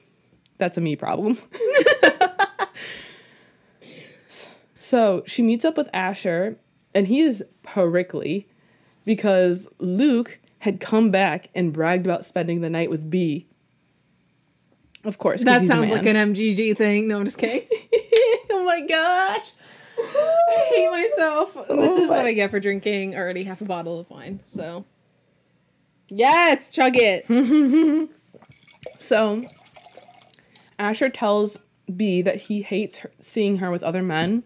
that's 0.58 0.76
a 0.76 0.80
me 0.80 0.96
problem. 0.96 1.38
so 4.78 5.22
she 5.26 5.42
meets 5.42 5.64
up 5.64 5.76
with 5.76 5.88
Asher, 5.94 6.58
and 6.94 7.06
he 7.06 7.20
is 7.20 7.44
prickly 7.62 8.46
because 9.04 9.68
Luc 9.78 10.38
had 10.58 10.80
come 10.80 11.10
back 11.10 11.48
and 11.54 11.72
bragged 11.72 12.06
about 12.06 12.24
spending 12.24 12.60
the 12.60 12.70
night 12.70 12.90
with 12.90 13.08
Bea. 13.08 13.46
Of 15.02 15.16
course, 15.16 15.44
That 15.44 15.66
sounds 15.66 15.92
like 15.92 16.04
an 16.04 16.16
MGG 16.16 16.76
thing. 16.76 17.08
No, 17.08 17.18
I'm 17.18 17.24
just 17.24 17.38
kidding. 17.38 17.66
oh 18.50 18.64
my 18.66 18.82
gosh. 18.86 19.52
I 20.02 20.66
hate 20.74 20.90
myself. 20.90 21.54
this 21.68 21.92
is 21.98 22.08
my- 22.10 22.16
what 22.16 22.26
I 22.26 22.32
get 22.32 22.50
for 22.50 22.60
drinking 22.60 23.16
already 23.16 23.44
half 23.44 23.60
a 23.60 23.64
bottle 23.64 24.00
of 24.00 24.08
wine. 24.10 24.40
So, 24.44 24.84
yes, 26.08 26.70
chug 26.70 26.92
it. 26.96 27.26
So, 28.96 29.44
Asher 30.78 31.10
tells 31.10 31.58
Bea 31.94 32.22
that 32.22 32.36
he 32.36 32.62
hates 32.62 32.98
her, 32.98 33.10
seeing 33.20 33.58
her 33.58 33.70
with 33.70 33.82
other 33.82 34.02
men. 34.02 34.42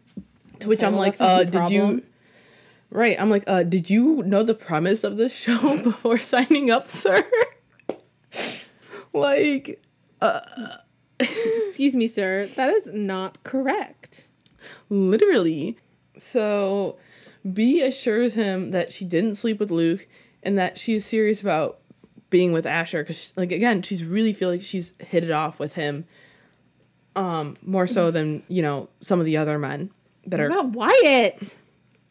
To 0.61 0.69
which 0.69 0.81
Okay, 0.81 0.87
I'm 0.87 0.95
well, 0.95 1.03
like, 1.03 1.21
uh, 1.21 1.45
did 1.45 1.71
you? 1.71 2.03
Right, 2.91 3.17
I'm 3.21 3.31
like, 3.31 3.45
uh, 3.47 3.63
did 3.63 3.91
you 3.91 4.23
know 4.25 4.43
the 4.43 4.55
premise 4.55 5.05
of 5.05 5.17
this 5.17 5.33
show 5.35 5.81
before 5.83 6.19
signing 6.19 6.71
up, 6.71 6.89
sir? 6.89 7.23
like, 9.13 9.81
Excuse 11.21 11.95
me, 11.95 12.07
sir. 12.09 12.47
That 12.57 12.71
is 12.71 12.91
not 12.93 13.43
correct. 13.45 14.04
Literally. 14.89 15.77
So, 16.17 16.97
Bea 17.51 17.83
assures 17.83 18.35
him 18.35 18.71
that 18.71 18.93
she 18.93 19.05
didn't 19.05 19.35
sleep 19.35 19.59
with 19.59 19.71
Luc 19.71 20.07
and 20.43 20.59
that 20.59 20.79
she 20.79 20.95
is 20.95 21.05
serious 21.05 21.41
about 21.41 21.79
being 22.31 22.53
with 22.53 22.67
Asher 22.67 23.03
because, 23.03 23.33
like, 23.37 23.53
again, 23.53 23.83
she's 23.83 24.05
really 24.05 24.33
feeling 24.33 24.59
like 24.59 24.67
she's 24.67 24.95
hit 24.99 25.25
it 25.25 25.31
off 25.31 25.59
with 25.59 25.75
him, 25.75 26.07
um, 27.17 27.57
more 27.63 27.87
so 27.87 28.11
than 28.11 28.43
you 28.49 28.63
know 28.63 28.89
some 29.01 29.21
of 29.21 29.27
the 29.27 29.37
other 29.37 29.59
men 29.59 29.91
that 30.27 30.41
are. 30.41 30.49
What 30.49 30.67
about 30.67 30.73
Wyatt? 30.73 31.57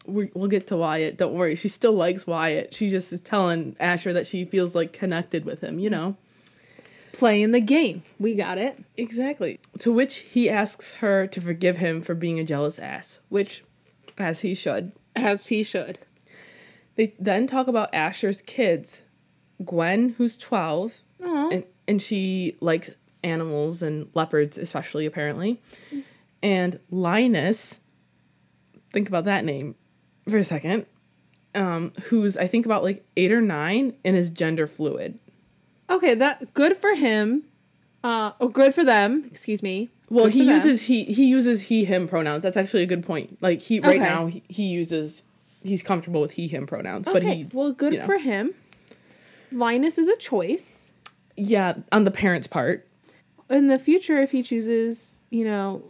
we 0.06 0.30
we'll 0.34 0.48
get 0.48 0.66
to 0.68 0.76
Wyatt. 0.76 1.16
Don't 1.16 1.34
worry, 1.34 1.54
she 1.54 1.68
still 1.68 1.92
likes 1.92 2.26
Wyatt. 2.26 2.74
She 2.74 2.88
just 2.88 3.12
is 3.12 3.20
telling 3.20 3.76
Asher 3.80 4.12
that 4.12 4.26
she 4.26 4.44
feels 4.44 4.74
like 4.74 4.92
connected 4.92 5.44
with 5.44 5.60
him. 5.62 5.78
You 5.78 5.90
know. 5.90 6.16
Playing 7.14 7.52
the 7.52 7.60
game. 7.60 8.02
We 8.18 8.34
got 8.34 8.58
it. 8.58 8.82
Exactly. 8.96 9.60
To 9.80 9.92
which 9.92 10.18
he 10.18 10.50
asks 10.50 10.96
her 10.96 11.26
to 11.28 11.40
forgive 11.40 11.76
him 11.76 12.02
for 12.02 12.14
being 12.14 12.38
a 12.38 12.44
jealous 12.44 12.78
ass, 12.78 13.20
which, 13.28 13.62
as 14.18 14.40
he 14.40 14.54
should. 14.54 14.92
As 15.14 15.46
he 15.46 15.62
should. 15.62 15.98
They 16.96 17.14
then 17.18 17.46
talk 17.46 17.68
about 17.68 17.94
Asher's 17.94 18.42
kids, 18.42 19.04
Gwen, 19.64 20.10
who's 20.18 20.36
12, 20.36 20.94
Aw. 21.24 21.48
and, 21.50 21.64
and 21.88 22.02
she 22.02 22.56
likes 22.60 22.94
animals 23.22 23.82
and 23.82 24.08
leopards, 24.14 24.58
especially, 24.58 25.06
apparently. 25.06 25.60
And 26.42 26.78
Linus, 26.90 27.80
think 28.92 29.08
about 29.08 29.24
that 29.24 29.44
name 29.44 29.76
for 30.28 30.36
a 30.38 30.44
second, 30.44 30.86
um, 31.54 31.92
who's, 32.04 32.36
I 32.36 32.46
think, 32.46 32.66
about 32.66 32.82
like 32.82 33.04
eight 33.16 33.32
or 33.32 33.40
nine 33.40 33.96
and 34.04 34.16
is 34.16 34.30
gender 34.30 34.66
fluid. 34.66 35.18
Okay, 35.90 36.14
that 36.14 36.54
good 36.54 36.76
for 36.76 36.94
him. 36.94 37.44
Uh, 38.02 38.32
oh, 38.40 38.48
good 38.48 38.74
for 38.74 38.84
them. 38.84 39.24
Excuse 39.30 39.62
me. 39.62 39.90
Well, 40.10 40.24
Good 40.26 40.34
he 40.34 40.38
for 40.40 40.44
them. 40.46 40.54
uses 40.54 40.82
he 40.82 41.04
he 41.04 41.26
uses 41.26 41.62
he 41.62 41.84
him 41.84 42.06
pronouns. 42.06 42.42
That's 42.42 42.56
actually 42.56 42.82
a 42.82 42.86
good 42.86 43.04
point. 43.04 43.38
Like 43.40 43.60
he 43.62 43.80
right 43.80 43.96
Okay. 44.00 44.04
now 44.08 44.26
he, 44.26 44.42
he 44.48 44.64
uses 44.64 45.22
he's 45.62 45.82
comfortable 45.82 46.20
with 46.20 46.32
he 46.32 46.46
him 46.48 46.66
pronouns, 46.66 47.08
but 47.10 47.22
he 47.22 47.48
well, 47.52 47.72
good 47.72 47.94
you 47.94 47.98
know. 48.00 48.04
for 48.06 48.18
him. 48.18 48.52
Linus 49.52 49.98
is 49.98 50.08
a 50.08 50.16
choice. 50.16 50.92
yeah 51.36 51.74
on 51.92 52.04
the 52.04 52.10
parents' 52.10 52.46
part. 52.46 52.86
In 53.50 53.68
the 53.68 53.78
future, 53.78 54.18
if 54.20 54.30
he 54.30 54.42
chooses, 54.42 55.24
you 55.30 55.44
know, 55.44 55.82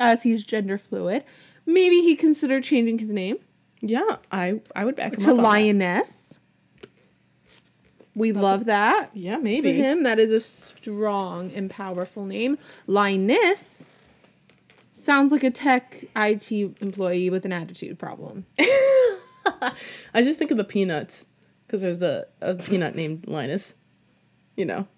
as 0.00 0.22
he's 0.22 0.44
gender 0.44 0.78
fluid, 0.78 1.24
maybe 1.66 2.00
he 2.00 2.14
consider 2.16 2.60
changing 2.60 2.98
his 2.98 3.12
name 3.12 3.38
Yeah, 3.82 4.16
I 4.30 4.60
I 4.76 4.84
would 4.84 4.94
back 4.96 5.12
him 5.14 5.18
to 5.20 5.24
up 5.24 5.30
on 5.30 5.36
that. 5.38 5.42
Lioness. 5.42 6.37
We 8.18 8.32
love 8.32 8.64
that. 8.66 9.14
Yeah, 9.16 9.36
For 9.36 9.42
maybe. 9.42 9.72
him, 9.72 10.02
that 10.02 10.18
is 10.18 10.32
a 10.32 10.40
strong 10.40 11.52
and 11.54 11.70
powerful 11.70 12.24
name. 12.24 12.58
Linus 12.86 13.84
sounds 14.92 15.30
like 15.32 15.44
a 15.44 15.50
tech 15.50 16.04
IT 16.16 16.50
employee 16.52 17.30
with 17.30 17.44
an 17.44 17.52
attitude 17.52 17.98
problem. 17.98 18.44
I 20.12 20.22
just 20.22 20.38
think 20.38 20.50
of 20.50 20.56
the 20.56 20.64
peanuts 20.64 21.24
because 21.66 21.82
there's 21.82 22.02
a, 22.02 22.26
a 22.40 22.54
peanut 22.54 22.94
named 22.94 23.26
Linus. 23.28 23.74
You 24.56 24.64
know. 24.66 24.88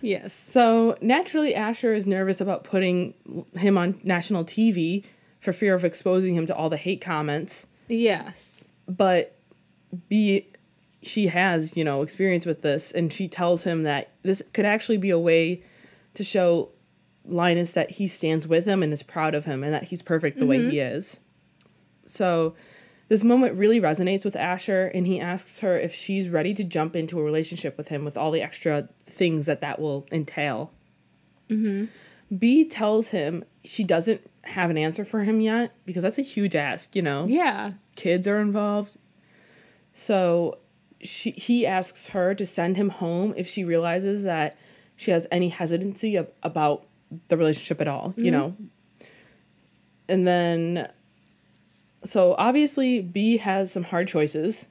Yes. 0.00 0.32
So 0.32 0.96
naturally, 1.00 1.54
Asher 1.54 1.92
is 1.92 2.06
nervous 2.06 2.40
about 2.40 2.64
putting 2.64 3.14
him 3.54 3.76
on 3.78 4.00
national 4.02 4.44
TV 4.44 5.04
for 5.40 5.52
fear 5.52 5.74
of 5.74 5.84
exposing 5.84 6.34
him 6.34 6.46
to 6.46 6.56
all 6.56 6.70
the 6.70 6.76
hate 6.76 7.00
comments. 7.00 7.66
Yes. 7.88 8.64
but 8.88 9.36
Bea 10.08 10.46
she 11.02 11.26
has, 11.28 11.76
you 11.76 11.84
know, 11.84 12.02
experience 12.02 12.46
with 12.46 12.62
this 12.62 12.92
and 12.92 13.12
she 13.12 13.28
tells 13.28 13.64
him 13.64 13.82
that 13.82 14.10
this 14.22 14.42
could 14.52 14.64
actually 14.64 14.98
be 14.98 15.10
a 15.10 15.18
way 15.18 15.62
to 16.14 16.24
show 16.24 16.70
Linus 17.24 17.72
that 17.72 17.90
he 17.90 18.06
stands 18.08 18.46
with 18.46 18.64
him 18.64 18.82
and 18.82 18.92
is 18.92 19.02
proud 19.02 19.34
of 19.34 19.44
him 19.44 19.62
and 19.64 19.74
that 19.74 19.84
he's 19.84 20.02
perfect 20.02 20.38
the 20.38 20.46
way 20.46 20.58
he 20.58 20.76
mm-hmm. 20.78 20.96
is. 20.96 21.18
So 22.06 22.54
this 23.08 23.22
moment 23.22 23.56
really 23.56 23.80
resonates 23.80 24.24
with 24.24 24.36
Asher 24.36 24.90
and 24.94 25.06
he 25.06 25.20
asks 25.20 25.60
her 25.60 25.78
if 25.78 25.94
she's 25.94 26.28
ready 26.28 26.54
to 26.54 26.64
jump 26.64 26.96
into 26.96 27.18
a 27.18 27.22
relationship 27.22 27.76
with 27.76 27.88
him 27.88 28.04
with 28.04 28.16
all 28.16 28.30
the 28.30 28.42
extra 28.42 28.88
things 29.06 29.46
that 29.46 29.60
that 29.60 29.78
will 29.80 30.06
entail. 30.10 30.72
Mm-hmm. 31.48 31.86
Bea 32.36 32.64
tells 32.64 33.08
him 33.08 33.44
she 33.64 33.84
doesn't 33.84 34.22
have 34.42 34.70
an 34.70 34.78
answer 34.78 35.04
for 35.04 35.24
him 35.24 35.40
yet 35.40 35.74
because 35.84 36.02
that's 36.02 36.18
a 36.18 36.22
huge 36.22 36.56
ask, 36.56 36.96
you 36.96 37.02
know 37.02 37.26
Yeah. 37.26 37.72
kids 37.96 38.26
are 38.26 38.40
involved. 38.40 38.96
So 39.94 40.58
she 41.02 41.32
he 41.32 41.66
asks 41.66 42.08
her 42.08 42.34
to 42.34 42.46
send 42.46 42.76
him 42.76 42.90
home 42.90 43.34
if 43.36 43.46
she 43.46 43.64
realizes 43.64 44.24
that 44.24 44.56
she 44.96 45.10
has 45.10 45.26
any 45.30 45.48
hesitancy 45.48 46.16
ab- 46.16 46.32
about 46.42 46.86
the 47.28 47.36
relationship 47.36 47.80
at 47.80 47.88
all, 47.88 48.14
you 48.16 48.24
mm-hmm. 48.24 48.32
know. 48.32 48.56
And 50.08 50.26
then 50.26 50.90
so 52.04 52.34
obviously 52.38 53.00
Bea 53.00 53.38
has 53.38 53.72
some 53.72 53.84
hard 53.84 54.08
choices 54.08 54.66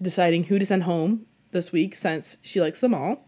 deciding 0.00 0.44
who 0.44 0.58
to 0.58 0.66
send 0.66 0.84
home 0.84 1.26
this 1.52 1.72
week 1.72 1.94
since 1.94 2.36
she 2.42 2.60
likes 2.60 2.80
them 2.80 2.94
all. 2.94 3.26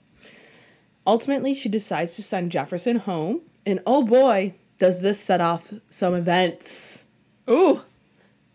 Ultimately, 1.07 1.55
she 1.55 1.71
decides 1.71 2.17
to 2.17 2.23
send 2.23 2.53
Jefferson 2.53 2.99
home, 2.99 3.41
and 3.65 3.81
oh 3.87 4.03
boy, 4.03 4.55
does 4.79 5.01
this 5.01 5.19
set 5.19 5.41
off 5.41 5.73
some 5.91 6.15
events. 6.15 7.05
Ooh. 7.49 7.83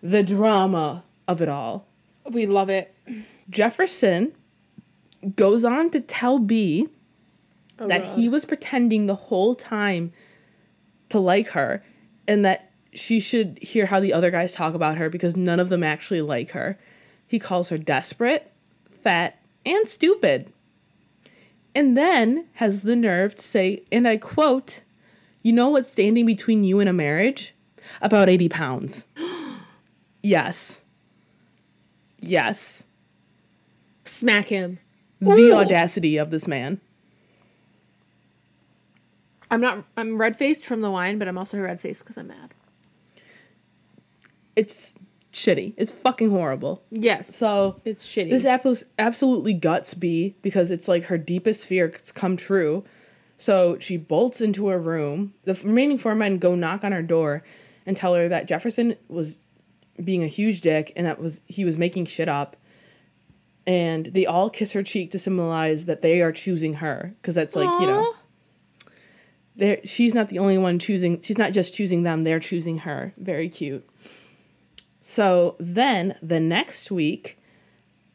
The 0.03 0.21
drama 0.21 1.03
of 1.27 1.41
it 1.41 1.49
all. 1.49 1.87
We 2.29 2.45
love 2.45 2.69
it. 2.69 2.95
Jefferson 3.49 4.33
goes 5.35 5.63
on 5.63 5.89
to 5.91 5.99
tell 6.01 6.39
Bea 6.39 6.87
Oh, 7.79 7.87
that 7.87 8.05
he 8.05 8.29
was 8.29 8.45
pretending 8.45 9.07
the 9.07 9.15
whole 9.15 9.55
time 9.55 10.13
to 11.09 11.17
like 11.19 11.47
her 11.49 11.83
and 12.27 12.45
that 12.45 12.71
she 12.93 13.19
should 13.19 13.57
hear 13.61 13.87
how 13.87 13.99
the 13.99 14.13
other 14.13 14.29
guys 14.29 14.53
talk 14.53 14.75
about 14.75 14.97
her 14.97 15.09
because 15.09 15.35
none 15.35 15.59
of 15.59 15.69
them 15.69 15.83
actually 15.83 16.21
like 16.21 16.51
her. 16.51 16.77
He 17.27 17.39
calls 17.39 17.69
her 17.69 17.77
desperate, 17.79 18.51
fat, 19.01 19.39
and 19.65 19.87
stupid. 19.87 20.53
and 21.73 21.97
then 21.97 22.45
has 22.55 22.83
the 22.83 22.95
nerve 22.95 23.33
to 23.33 23.41
say, 23.43 23.81
and 23.91 24.07
I 24.07 24.17
quote, 24.17 24.81
You 25.41 25.53
know 25.53 25.69
what's 25.69 25.89
standing 25.89 26.27
between 26.27 26.63
you 26.63 26.79
and 26.79 26.87
a 26.87 26.93
marriage? 26.93 27.55
About 28.01 28.29
80 28.29 28.49
pounds. 28.49 29.07
yes. 30.21 30.83
Yes. 32.19 32.83
Smack 34.05 34.47
him. 34.47 34.79
The 35.19 35.31
Ooh. 35.31 35.55
audacity 35.55 36.17
of 36.17 36.29
this 36.31 36.47
man. 36.47 36.81
I'm 39.49 39.61
not. 39.61 39.85
I'm 39.95 40.17
red 40.17 40.35
faced 40.35 40.65
from 40.65 40.81
the 40.81 40.91
wine, 40.91 41.19
but 41.19 41.27
I'm 41.27 41.37
also 41.37 41.59
red 41.59 41.79
faced 41.79 42.03
because 42.03 42.17
I'm 42.17 42.27
mad. 42.27 42.53
It's 44.55 44.95
shitty. 45.31 45.73
It's 45.77 45.91
fucking 45.91 46.29
horrible. 46.29 46.83
Yes. 46.91 47.35
So 47.35 47.81
it's 47.85 48.05
shitty. 48.05 48.29
This 48.29 48.45
apples 48.45 48.83
absolutely 48.97 49.53
guts 49.53 49.93
Bea 49.93 50.35
because 50.41 50.71
it's 50.71 50.87
like 50.87 51.05
her 51.05 51.17
deepest 51.17 51.65
fear 51.65 51.89
has 51.89 52.11
come 52.11 52.37
true. 52.37 52.83
So 53.37 53.77
she 53.79 53.97
bolts 53.97 54.41
into 54.41 54.67
her 54.67 54.79
room. 54.79 55.33
The 55.43 55.53
remaining 55.63 55.97
four 55.97 56.15
men 56.15 56.37
go 56.37 56.55
knock 56.55 56.83
on 56.83 56.91
her 56.91 57.01
door 57.01 57.43
and 57.85 57.97
tell 57.97 58.13
her 58.15 58.29
that 58.29 58.47
Jefferson 58.47 58.95
was 59.07 59.43
being 60.03 60.23
a 60.23 60.27
huge 60.27 60.61
dick 60.61 60.93
and 60.95 61.05
that 61.05 61.19
was 61.19 61.41
he 61.47 61.65
was 61.65 61.77
making 61.77 62.05
shit 62.05 62.29
up. 62.29 62.55
And 63.65 64.07
they 64.07 64.25
all 64.25 64.49
kiss 64.49 64.73
her 64.73 64.83
cheek 64.83 65.11
to 65.11 65.19
symbolize 65.19 65.85
that 65.85 66.01
they 66.01 66.21
are 66.21 66.31
choosing 66.31 66.75
her 66.75 67.15
because 67.21 67.35
that's 67.35 67.55
like, 67.55 67.69
you 67.79 67.87
know, 67.87 68.13
there 69.55 69.79
she's 69.85 70.13
not 70.13 70.29
the 70.29 70.39
only 70.39 70.57
one 70.57 70.79
choosing 70.79 71.21
she's 71.21 71.37
not 71.37 71.51
just 71.53 71.73
choosing 71.73 72.03
them, 72.03 72.23
they're 72.23 72.39
choosing 72.39 72.79
her. 72.79 73.13
Very 73.17 73.47
cute. 73.47 73.87
So 74.99 75.55
then 75.59 76.17
the 76.21 76.39
next 76.39 76.91
week, 76.91 77.37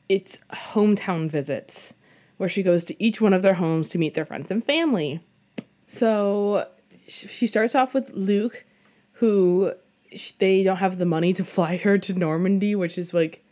it's 0.09 0.39
hometown 0.53 1.31
visits 1.31 1.95
where 2.39 2.49
she 2.49 2.63
goes 2.63 2.85
to 2.85 3.03
each 3.03 3.21
one 3.21 3.33
of 3.33 3.43
their 3.43 3.55
homes 3.55 3.89
to 3.91 3.99
meet 3.99 4.15
their 4.15 4.25
friends 4.25 4.51
and 4.51 4.65
family. 4.65 5.21
So 5.87 6.69
she 7.07 7.47
starts 7.47 7.75
off 7.75 7.95
with 7.95 8.11
Luc, 8.15 8.65
who 9.13 9.73
they 10.39 10.63
don't 10.63 10.77
have 10.77 10.99
the 10.99 11.05
money 11.05 11.33
to 11.35 11.45
fly 11.45 11.77
her 11.79 11.99
to 11.99 12.15
Normandy, 12.15 12.75
which 12.75 12.97
is 12.99 13.13
like 13.13 13.45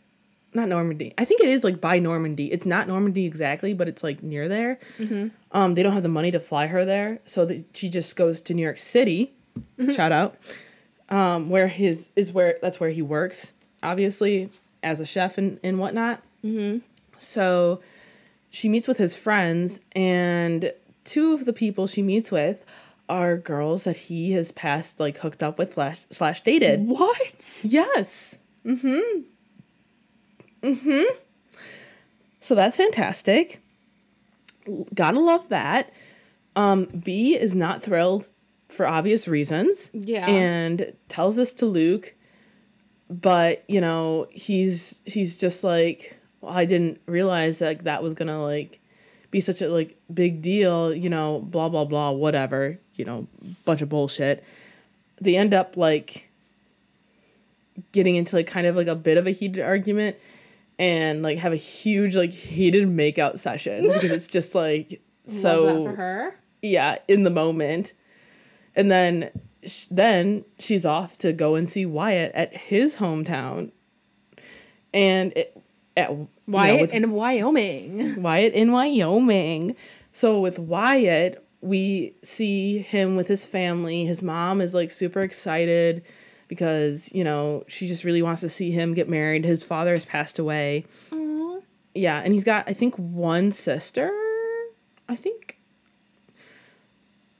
not 0.57 0.67
Normandy. 0.67 1.13
I 1.17 1.23
think 1.23 1.41
it 1.41 1.49
is 1.49 1.63
like 1.63 1.79
by 1.79 1.99
Normandy. 1.99 2.51
It's 2.51 2.65
not 2.65 2.87
Normandy 2.87 3.25
exactly, 3.25 3.73
but 3.73 3.87
it's 3.87 4.03
like 4.03 4.21
near 4.21 4.49
there. 4.49 4.79
Mm-hmm. 4.99 5.29
Um, 5.53 5.73
they 5.73 5.83
don't 5.83 5.93
have 5.93 6.03
the 6.03 6.09
money 6.09 6.31
to 6.31 6.39
fly 6.39 6.67
her 6.67 6.83
there, 6.83 7.19
so 7.25 7.45
that 7.45 7.65
she 7.73 7.87
just 7.87 8.15
goes 8.15 8.41
to 8.41 8.53
New 8.53 8.61
York 8.63 8.77
City. 8.77 9.33
Mm-hmm. 9.79 9.91
Shout 9.91 10.11
out 10.11 10.35
um, 11.09 11.49
where 11.49 11.67
his 11.67 12.09
is 12.15 12.33
where 12.33 12.57
that's 12.61 12.79
where 12.79 12.89
he 12.89 13.01
works, 13.01 13.53
obviously 13.81 14.49
as 14.83 14.99
a 14.99 15.05
chef 15.05 15.37
and 15.37 15.59
and 15.63 15.79
whatnot. 15.79 16.21
Mm-hmm. 16.43 16.79
So 17.15 17.81
she 18.49 18.69
meets 18.69 18.87
with 18.87 18.97
his 18.97 19.15
friends, 19.15 19.79
and 19.93 20.73
two 21.03 21.33
of 21.33 21.45
the 21.45 21.53
people 21.53 21.87
she 21.87 22.01
meets 22.01 22.31
with 22.31 22.63
are 23.09 23.37
girls 23.37 23.85
that 23.85 23.95
he 23.95 24.33
has 24.33 24.51
passed 24.51 24.99
like 24.99 25.17
hooked 25.17 25.41
up 25.41 25.57
with 25.57 25.73
slash, 25.73 25.99
slash 26.11 26.41
dated. 26.41 26.87
What? 26.87 27.61
Yes. 27.63 28.37
Mm-hmm. 28.65 29.21
Mm-hmm. 30.61 31.15
So 32.39 32.55
that's 32.55 32.77
fantastic. 32.77 33.61
Gotta 34.93 35.19
love 35.19 35.49
that. 35.49 35.91
Um, 36.55 36.85
Bea 36.85 37.37
is 37.39 37.53
not 37.55 37.81
thrilled 37.81 38.27
for 38.69 38.87
obvious 38.87 39.27
reasons. 39.27 39.91
Yeah. 39.93 40.27
And 40.27 40.93
tells 41.07 41.35
this 41.35 41.53
to 41.55 41.65
Luc, 41.65 42.13
but 43.09 43.63
you 43.67 43.81
know, 43.81 44.27
he's 44.31 45.01
he's 45.05 45.37
just 45.37 45.63
like, 45.63 46.19
well, 46.41 46.53
I 46.53 46.65
didn't 46.65 47.01
realize 47.05 47.59
that 47.59 47.67
like, 47.67 47.83
that 47.83 48.03
was 48.03 48.13
gonna 48.13 48.41
like 48.41 48.79
be 49.29 49.39
such 49.39 49.61
a 49.61 49.69
like 49.69 49.97
big 50.13 50.41
deal, 50.41 50.93
you 50.93 51.09
know, 51.09 51.39
blah 51.39 51.69
blah 51.69 51.85
blah, 51.85 52.11
whatever, 52.11 52.77
you 52.95 53.05
know, 53.05 53.27
bunch 53.65 53.81
of 53.81 53.89
bullshit. 53.89 54.43
They 55.19 55.35
end 55.35 55.53
up 55.53 55.77
like 55.77 56.29
getting 57.91 58.15
into 58.15 58.35
like 58.35 58.47
kind 58.47 58.67
of 58.67 58.75
like 58.75 58.87
a 58.87 58.95
bit 58.95 59.17
of 59.17 59.27
a 59.27 59.31
heated 59.31 59.63
argument 59.63 60.15
and 60.79 61.23
like 61.23 61.37
have 61.37 61.53
a 61.53 61.57
huge 61.57 62.15
like 62.15 62.31
heated 62.31 62.87
makeout 62.87 63.39
session 63.39 63.83
because 63.93 64.11
it's 64.11 64.27
just 64.27 64.55
like 64.55 65.01
so 65.25 65.85
for 65.85 65.95
her. 65.95 66.35
Yeah, 66.61 66.97
in 67.07 67.23
the 67.23 67.29
moment 67.29 67.93
and 68.77 68.91
then 68.91 69.31
then 69.91 70.45
she's 70.59 70.85
off 70.85 71.17
to 71.17 71.33
go 71.33 71.55
and 71.55 71.67
see 71.67 71.85
Wyatt 71.85 72.31
at 72.33 72.55
his 72.55 72.97
hometown. 72.97 73.71
And 74.93 75.33
it, 75.35 75.61
at 75.97 76.15
Wyatt 76.47 76.93
you 76.93 76.99
know, 76.99 77.05
in 77.07 77.11
Wyoming. 77.11 78.21
Wyatt 78.21 78.53
in 78.53 78.71
Wyoming. 78.71 79.75
So 80.11 80.39
with 80.39 80.59
Wyatt, 80.59 81.43
we 81.59 82.15
see 82.23 82.77
him 82.77 83.17
with 83.17 83.27
his 83.27 83.45
family. 83.45 84.05
His 84.05 84.21
mom 84.21 84.61
is 84.61 84.73
like 84.73 84.91
super 84.91 85.21
excited 85.21 86.05
because, 86.47 87.13
you 87.13 87.23
know, 87.23 87.63
she 87.67 87.87
just 87.87 88.03
really 88.03 88.21
wants 88.21 88.41
to 88.41 88.49
see 88.49 88.71
him 88.71 88.93
get 88.93 89.09
married. 89.09 89.45
His 89.45 89.63
father 89.63 89.93
has 89.93 90.05
passed 90.05 90.39
away. 90.39 90.85
Aww. 91.11 91.61
Yeah, 91.93 92.21
and 92.23 92.33
he's 92.33 92.43
got 92.43 92.65
I 92.67 92.73
think 92.73 92.95
one 92.95 93.51
sister. 93.51 94.11
I 95.09 95.15
think. 95.15 95.57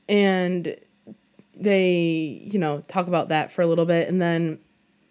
And 0.08 0.76
they 1.58 2.40
you 2.44 2.58
know 2.58 2.82
talk 2.88 3.08
about 3.08 3.28
that 3.28 3.50
for 3.50 3.62
a 3.62 3.66
little 3.66 3.84
bit 3.84 4.08
and 4.08 4.22
then 4.22 4.58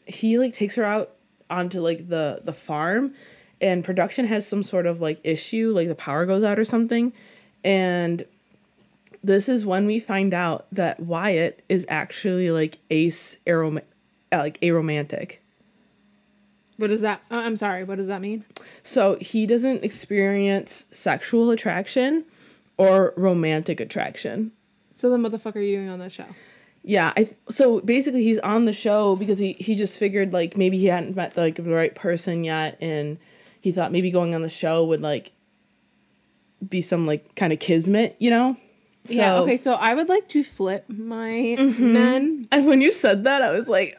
he 0.06 0.40
like 0.40 0.54
takes 0.54 0.76
her 0.76 0.84
out 0.84 1.16
onto 1.50 1.82
like 1.82 2.08
the 2.08 2.42
the 2.44 2.54
farm 2.54 3.14
and 3.60 3.84
production 3.84 4.26
has 4.26 4.48
some 4.48 4.64
sort 4.64 4.86
of 4.86 5.02
like 5.02 5.20
issue 5.24 5.74
like 5.76 5.88
the 5.88 5.96
power 5.96 6.26
goes 6.26 6.44
out 6.44 6.58
or 6.58 6.64
something 6.64 7.12
and 7.64 8.26
this 9.28 9.50
is 9.50 9.66
when 9.66 9.86
we 9.86 10.00
find 10.00 10.34
out 10.34 10.68
that 10.72 11.02
Wyatt 11.02 11.62
is 11.68 11.86
actually 11.90 12.50
like 12.50 12.80
ace 12.90 13.38
arom- 13.46 13.84
uh, 14.32 14.38
like 14.38 14.60
aromantic. 14.62 15.38
What 16.78 16.90
does 16.90 17.02
that? 17.02 17.22
Uh, 17.30 17.36
I'm 17.36 17.58
sorry. 17.58 17.84
What 17.84 17.98
does 17.98 18.08
that 18.08 18.22
mean? 18.22 18.46
So 18.84 19.18
he 19.20 19.46
doesn't 19.46 19.84
experience 19.84 20.86
sexual 20.92 21.52
attraction 21.52 22.24
or 22.78 23.14
romantic 23.18 23.80
attraction. 23.80 24.54
So 24.90 25.10
then, 25.10 25.24
what 25.24 25.32
the 25.32 25.40
fuck 25.40 25.56
are 25.56 25.60
you 25.60 25.78
doing 25.78 25.90
on 25.90 26.00
this 26.00 26.14
show? 26.14 26.26
Yeah, 26.84 27.12
I 27.18 27.30
so 27.50 27.82
basically 27.82 28.24
he's 28.24 28.40
on 28.40 28.64
the 28.64 28.74
show 28.74 29.18
because 29.18 29.40
he 29.40 29.54
he 29.54 29.76
just 29.76 30.00
figured 30.00 30.32
like 30.32 30.56
maybe 30.56 30.78
he 30.78 30.86
hadn't 30.86 31.16
met 31.16 31.36
like 31.36 31.56
the 31.56 31.64
right 31.64 31.94
person 31.94 32.46
yet, 32.46 32.78
and 32.80 33.18
he 33.60 33.74
thought 33.74 33.92
maybe 33.92 34.10
going 34.10 34.34
on 34.34 34.42
the 34.42 34.50
show 34.50 34.86
would 34.86 35.02
like 35.02 35.34
be 36.68 36.82
some 36.82 37.06
like 37.06 37.36
kind 37.36 37.52
of 37.52 37.60
kismet, 37.60 38.16
you 38.20 38.30
know. 38.30 38.56
So, 39.08 39.16
yeah. 39.16 39.36
Okay. 39.40 39.58
So 39.58 39.74
I 39.74 39.94
would 39.94 40.10
like 40.10 40.28
to 40.30 40.44
flip 40.44 40.86
my 40.90 41.56
mm-hmm. 41.58 41.94
men. 41.94 42.48
And 42.52 42.68
when 42.68 42.82
you 42.82 42.92
said 42.92 43.24
that, 43.24 43.42
I 43.42 43.52
was 43.52 43.68
like, 43.68 43.96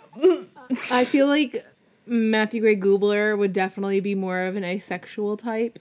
I 0.91 1.05
feel 1.05 1.27
like 1.27 1.65
Matthew 2.07 2.61
Gray 2.61 2.77
Gubler 2.77 3.37
would 3.37 3.53
definitely 3.53 4.01
be 4.01 4.15
more 4.15 4.41
of 4.41 4.57
an 4.57 4.65
asexual 4.65 5.37
type. 5.37 5.79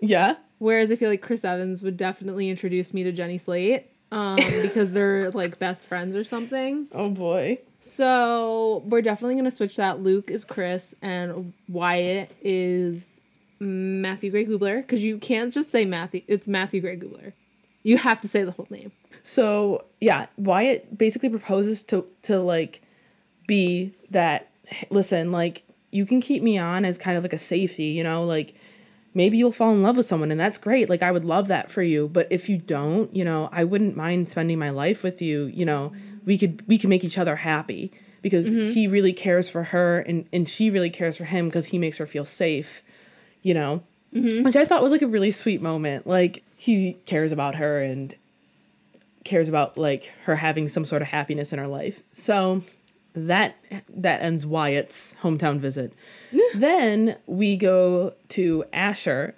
Yeah. 0.00 0.36
Whereas 0.58 0.92
I 0.92 0.96
feel 0.96 1.08
like 1.08 1.22
Chris 1.22 1.44
Evans 1.44 1.82
would 1.82 1.96
definitely 1.96 2.50
introduce 2.50 2.92
me 2.92 3.02
to 3.04 3.12
Jenny 3.12 3.38
Slate 3.38 3.86
um, 4.12 4.36
because 4.62 4.92
they're 4.92 5.30
like 5.30 5.58
best 5.58 5.86
friends 5.86 6.14
or 6.14 6.24
something. 6.24 6.86
Oh 6.92 7.10
boy. 7.10 7.58
So 7.78 8.82
we're 8.86 9.02
definitely 9.02 9.36
gonna 9.36 9.50
switch 9.50 9.76
that. 9.76 10.02
Luc 10.02 10.30
is 10.30 10.44
Chris 10.44 10.94
and 11.00 11.52
Wyatt 11.68 12.30
is 12.42 13.20
Matthew 13.58 14.30
Gray 14.30 14.44
Gubler 14.44 14.82
because 14.82 15.02
you 15.02 15.18
can't 15.18 15.52
just 15.52 15.70
say 15.70 15.84
Matthew. 15.84 16.22
It's 16.26 16.46
Matthew 16.46 16.80
Gray 16.80 16.96
Gubler. 16.96 17.32
You 17.82 17.96
have 17.98 18.20
to 18.20 18.28
say 18.28 18.44
the 18.44 18.52
whole 18.52 18.66
name. 18.70 18.92
So 19.22 19.84
yeah, 20.00 20.26
Wyatt 20.36 20.96
basically 20.96 21.28
proposes 21.28 21.82
to 21.84 22.06
to 22.22 22.38
like 22.40 22.82
be 23.46 23.92
that. 24.10 24.48
Listen, 24.90 25.32
like 25.32 25.64
you 25.90 26.06
can 26.06 26.20
keep 26.20 26.42
me 26.42 26.58
on 26.58 26.84
as 26.84 26.98
kind 26.98 27.16
of 27.16 27.24
like 27.24 27.32
a 27.32 27.38
safety, 27.38 27.86
you 27.86 28.04
know, 28.04 28.24
like 28.24 28.54
maybe 29.14 29.36
you'll 29.36 29.52
fall 29.52 29.72
in 29.72 29.82
love 29.82 29.96
with 29.96 30.06
someone 30.06 30.30
and 30.30 30.40
that's 30.40 30.58
great 30.58 30.88
like 30.88 31.02
i 31.02 31.10
would 31.10 31.24
love 31.24 31.48
that 31.48 31.70
for 31.70 31.82
you 31.82 32.08
but 32.08 32.26
if 32.30 32.48
you 32.48 32.56
don't 32.56 33.14
you 33.14 33.24
know 33.24 33.48
i 33.52 33.64
wouldn't 33.64 33.96
mind 33.96 34.28
spending 34.28 34.58
my 34.58 34.70
life 34.70 35.02
with 35.02 35.20
you 35.20 35.46
you 35.46 35.64
know 35.64 35.92
we 36.24 36.38
could 36.38 36.66
we 36.68 36.78
could 36.78 36.90
make 36.90 37.04
each 37.04 37.18
other 37.18 37.36
happy 37.36 37.90
because 38.22 38.48
mm-hmm. 38.48 38.70
he 38.72 38.86
really 38.86 39.12
cares 39.12 39.48
for 39.48 39.64
her 39.64 40.00
and 40.00 40.28
and 40.32 40.48
she 40.48 40.70
really 40.70 40.90
cares 40.90 41.16
for 41.16 41.24
him 41.24 41.46
because 41.46 41.66
he 41.66 41.78
makes 41.78 41.98
her 41.98 42.06
feel 42.06 42.24
safe 42.24 42.82
you 43.42 43.54
know 43.54 43.82
mm-hmm. 44.14 44.42
which 44.44 44.56
i 44.56 44.64
thought 44.64 44.82
was 44.82 44.92
like 44.92 45.02
a 45.02 45.08
really 45.08 45.30
sweet 45.30 45.60
moment 45.60 46.06
like 46.06 46.42
he 46.60 46.92
cares 47.06 47.32
about 47.32 47.54
her 47.54 47.80
and 47.80 48.14
cares 49.24 49.48
about 49.48 49.78
like 49.78 50.12
her 50.24 50.36
having 50.36 50.68
some 50.68 50.84
sort 50.84 51.00
of 51.00 51.08
happiness 51.08 51.54
in 51.54 51.58
her 51.58 51.66
life 51.66 52.02
so 52.12 52.60
that 53.14 53.56
that 53.88 54.20
ends 54.20 54.44
Wyatt's 54.44 55.14
hometown 55.22 55.58
visit. 55.58 55.94
then 56.54 57.16
we 57.24 57.56
go 57.56 58.12
to 58.28 58.62
Asher, 58.74 59.34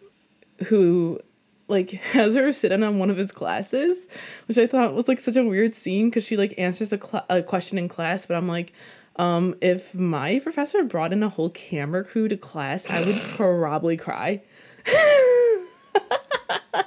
who 0.67 1.21
like 1.69 1.91
has 2.13 2.35
her 2.35 2.51
sit 2.51 2.73
in 2.73 2.83
on 2.83 2.99
one 2.99 3.09
of 3.09 3.17
his 3.17 3.31
classes, 3.31 4.09
which 4.49 4.59
I 4.59 4.67
thought 4.67 4.93
was 4.93 5.07
like 5.07 5.21
such 5.21 5.37
a 5.37 5.45
weird 5.45 5.77
scene 5.77 6.11
because 6.11 6.25
she 6.25 6.37
like 6.37 6.53
answers 6.59 6.93
a, 6.93 6.99
cl- 6.99 7.25
a 7.31 7.41
question 7.41 7.79
in 7.79 7.89
class, 7.89 8.27
but 8.27 8.37
I'm 8.37 8.49
like, 8.49 8.73
um, 9.15 9.55
if 9.61 9.95
my 9.95 10.41
professor 10.41 10.83
brought 10.83 11.13
in 11.13 11.23
a 11.23 11.29
whole 11.29 11.51
camera 11.51 12.03
crew 12.03 12.27
to 12.27 12.37
class, 12.37 12.91
I 12.91 12.99
would 13.05 13.15
probably 13.37 13.97
cry. 13.97 14.43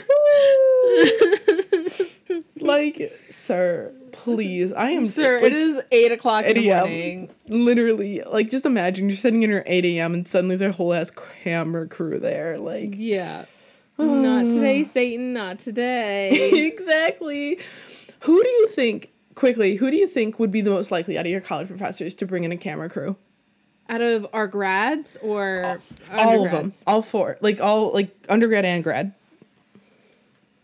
like, 2.60 3.12
sir, 3.30 3.92
please. 4.12 4.72
I 4.72 4.90
am 4.90 5.06
Sir, 5.06 5.36
like, 5.36 5.44
it 5.44 5.52
is 5.52 5.82
eight 5.90 6.12
o'clock 6.12 6.44
in 6.44 6.54
the 6.56 6.70
morning. 6.70 7.30
literally 7.48 8.22
like 8.22 8.50
just 8.50 8.66
imagine 8.66 9.08
you're 9.08 9.16
sitting 9.16 9.42
in 9.42 9.50
your 9.50 9.64
8 9.66 9.84
a.m. 9.84 10.14
and 10.14 10.26
suddenly 10.28 10.56
there's 10.56 10.74
a 10.74 10.76
whole 10.76 10.94
ass 10.94 11.10
camera 11.42 11.86
crew 11.88 12.18
there. 12.18 12.58
Like 12.58 12.94
Yeah. 12.96 13.44
not 13.98 14.50
today, 14.50 14.82
Satan. 14.84 15.32
Not 15.32 15.58
today. 15.58 16.30
exactly. 16.66 17.58
Who 18.20 18.42
do 18.42 18.48
you 18.48 18.68
think 18.68 19.10
quickly, 19.34 19.76
who 19.76 19.90
do 19.90 19.96
you 19.96 20.06
think 20.06 20.38
would 20.38 20.52
be 20.52 20.60
the 20.60 20.70
most 20.70 20.90
likely 20.90 21.18
out 21.18 21.24
of 21.26 21.32
your 21.32 21.40
college 21.40 21.68
professors 21.68 22.14
to 22.14 22.26
bring 22.26 22.44
in 22.44 22.52
a 22.52 22.56
camera 22.56 22.88
crew? 22.90 23.16
Out 23.88 24.02
of 24.02 24.26
our 24.32 24.46
grads 24.46 25.16
or 25.22 25.80
All 26.12 26.44
of 26.44 26.52
them. 26.52 26.72
All 26.86 27.02
four. 27.02 27.38
Like 27.40 27.60
all 27.60 27.92
like 27.92 28.14
undergrad 28.28 28.64
and 28.64 28.84
grad. 28.84 29.14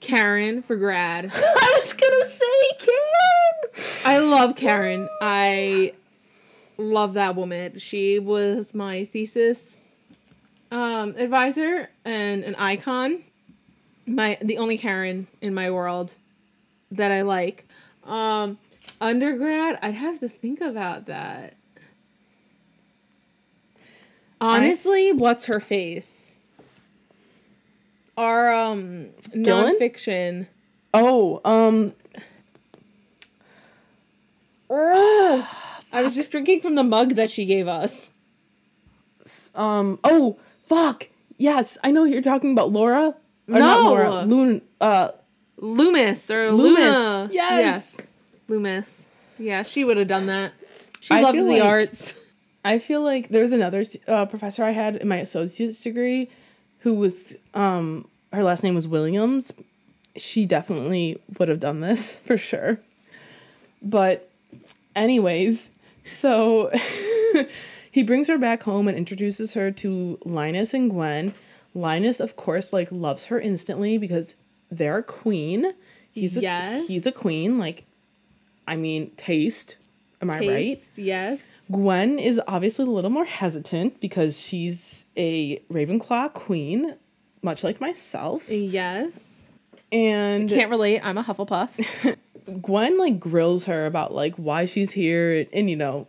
Karen 0.00 0.62
for 0.62 0.76
grad. 0.76 1.30
I 1.34 1.72
was 1.76 1.92
gonna 1.92 2.26
say 2.26 2.44
Karen. 2.78 3.94
I 4.04 4.18
love 4.18 4.56
Karen. 4.56 5.08
I 5.20 5.92
love 6.78 7.14
that 7.14 7.36
woman. 7.36 7.78
She 7.78 8.18
was 8.18 8.74
my 8.74 9.04
thesis 9.06 9.76
um, 10.70 11.14
advisor 11.16 11.90
and 12.04 12.44
an 12.44 12.54
icon. 12.56 13.22
My 14.06 14.38
the 14.40 14.58
only 14.58 14.78
Karen 14.78 15.26
in 15.40 15.54
my 15.54 15.70
world 15.70 16.14
that 16.92 17.10
I 17.10 17.22
like. 17.22 17.66
Um, 18.04 18.58
undergrad, 19.00 19.78
I'd 19.82 19.94
have 19.94 20.20
to 20.20 20.28
think 20.28 20.60
about 20.60 21.06
that. 21.06 21.54
Honestly, 24.40 25.12
what's 25.12 25.46
her 25.46 25.60
face? 25.60 26.25
Our 28.16 28.52
um 28.52 29.08
Dylan? 29.32 29.78
nonfiction. 29.78 30.46
Oh, 30.94 31.40
um 31.44 31.92
I 34.70 36.02
was 36.02 36.14
just 36.14 36.30
drinking 36.30 36.60
from 36.60 36.74
the 36.74 36.82
mug 36.82 37.10
that 37.14 37.30
she 37.30 37.44
gave 37.44 37.68
us. 37.68 38.10
um 39.54 39.98
oh 40.04 40.38
fuck. 40.64 41.08
Yes, 41.38 41.76
I 41.84 41.90
know 41.90 42.04
you're 42.04 42.22
talking 42.22 42.52
about 42.52 42.72
Laura. 42.72 43.14
Or 43.48 43.58
not 43.58 43.82
No. 43.82 43.88
Laura. 43.90 44.22
Loon 44.24 44.62
uh 44.80 45.10
Loomis 45.58 46.30
or 46.30 46.52
Loomis. 46.52 46.78
Luna. 46.78 47.28
Yes. 47.32 47.96
Loomis. 48.48 49.08
Yeah, 49.38 49.62
she 49.62 49.84
would 49.84 49.96
have 49.98 50.08
done 50.08 50.26
that. 50.26 50.52
She 51.00 51.14
I 51.14 51.20
loved 51.20 51.38
the 51.38 51.42
like- 51.42 51.62
arts. 51.62 52.14
I 52.64 52.80
feel 52.80 53.00
like 53.00 53.28
there's 53.28 53.52
another 53.52 53.84
uh, 54.08 54.26
professor 54.26 54.64
I 54.64 54.72
had 54.72 54.96
in 54.96 55.06
my 55.06 55.18
associate's 55.18 55.80
degree 55.80 56.28
who 56.86 56.94
was 56.94 57.36
um 57.52 58.06
her 58.32 58.44
last 58.44 58.62
name 58.62 58.76
was 58.76 58.86
Williams. 58.86 59.52
She 60.14 60.46
definitely 60.46 61.20
would 61.36 61.48
have 61.48 61.58
done 61.58 61.80
this 61.80 62.18
for 62.26 62.38
sure. 62.38 62.78
But 63.82 64.30
anyways, 64.94 65.70
so 66.04 66.70
he 67.90 68.04
brings 68.04 68.28
her 68.28 68.38
back 68.38 68.62
home 68.62 68.86
and 68.86 68.96
introduces 68.96 69.54
her 69.54 69.72
to 69.72 70.16
Linus 70.24 70.74
and 70.74 70.88
Gwen. 70.88 71.34
Linus 71.74 72.20
of 72.20 72.36
course 72.36 72.72
like 72.72 72.92
loves 72.92 73.24
her 73.26 73.40
instantly 73.40 73.98
because 73.98 74.36
they're 74.70 74.98
a 74.98 75.02
queen. 75.02 75.72
He's 76.12 76.36
a 76.36 76.40
Yes. 76.40 76.86
he's 76.86 77.04
a 77.04 77.10
queen 77.12 77.58
like 77.58 77.82
I 78.68 78.76
mean 78.76 79.10
taste. 79.16 79.76
Am 80.22 80.30
I 80.30 80.38
right? 80.38 80.92
Yes. 80.96 81.46
Gwen 81.70 82.18
is 82.18 82.40
obviously 82.48 82.86
a 82.86 82.90
little 82.90 83.10
more 83.10 83.24
hesitant 83.24 84.00
because 84.00 84.40
she's 84.40 85.04
a 85.16 85.58
Ravenclaw 85.70 86.32
queen, 86.32 86.94
much 87.42 87.62
like 87.62 87.80
myself. 87.80 88.48
Yes. 88.50 89.18
And 89.92 90.48
Can't 90.48 90.70
relate. 90.70 91.00
I'm 91.02 91.18
a 91.18 91.22
Hufflepuff. 91.22 92.16
Gwen 92.62 92.96
like 92.98 93.18
grills 93.18 93.64
her 93.66 93.86
about 93.86 94.14
like 94.14 94.36
why 94.36 94.64
she's 94.64 94.92
here 94.92 95.40
and, 95.40 95.48
and, 95.52 95.70
you 95.70 95.76
know 95.76 96.06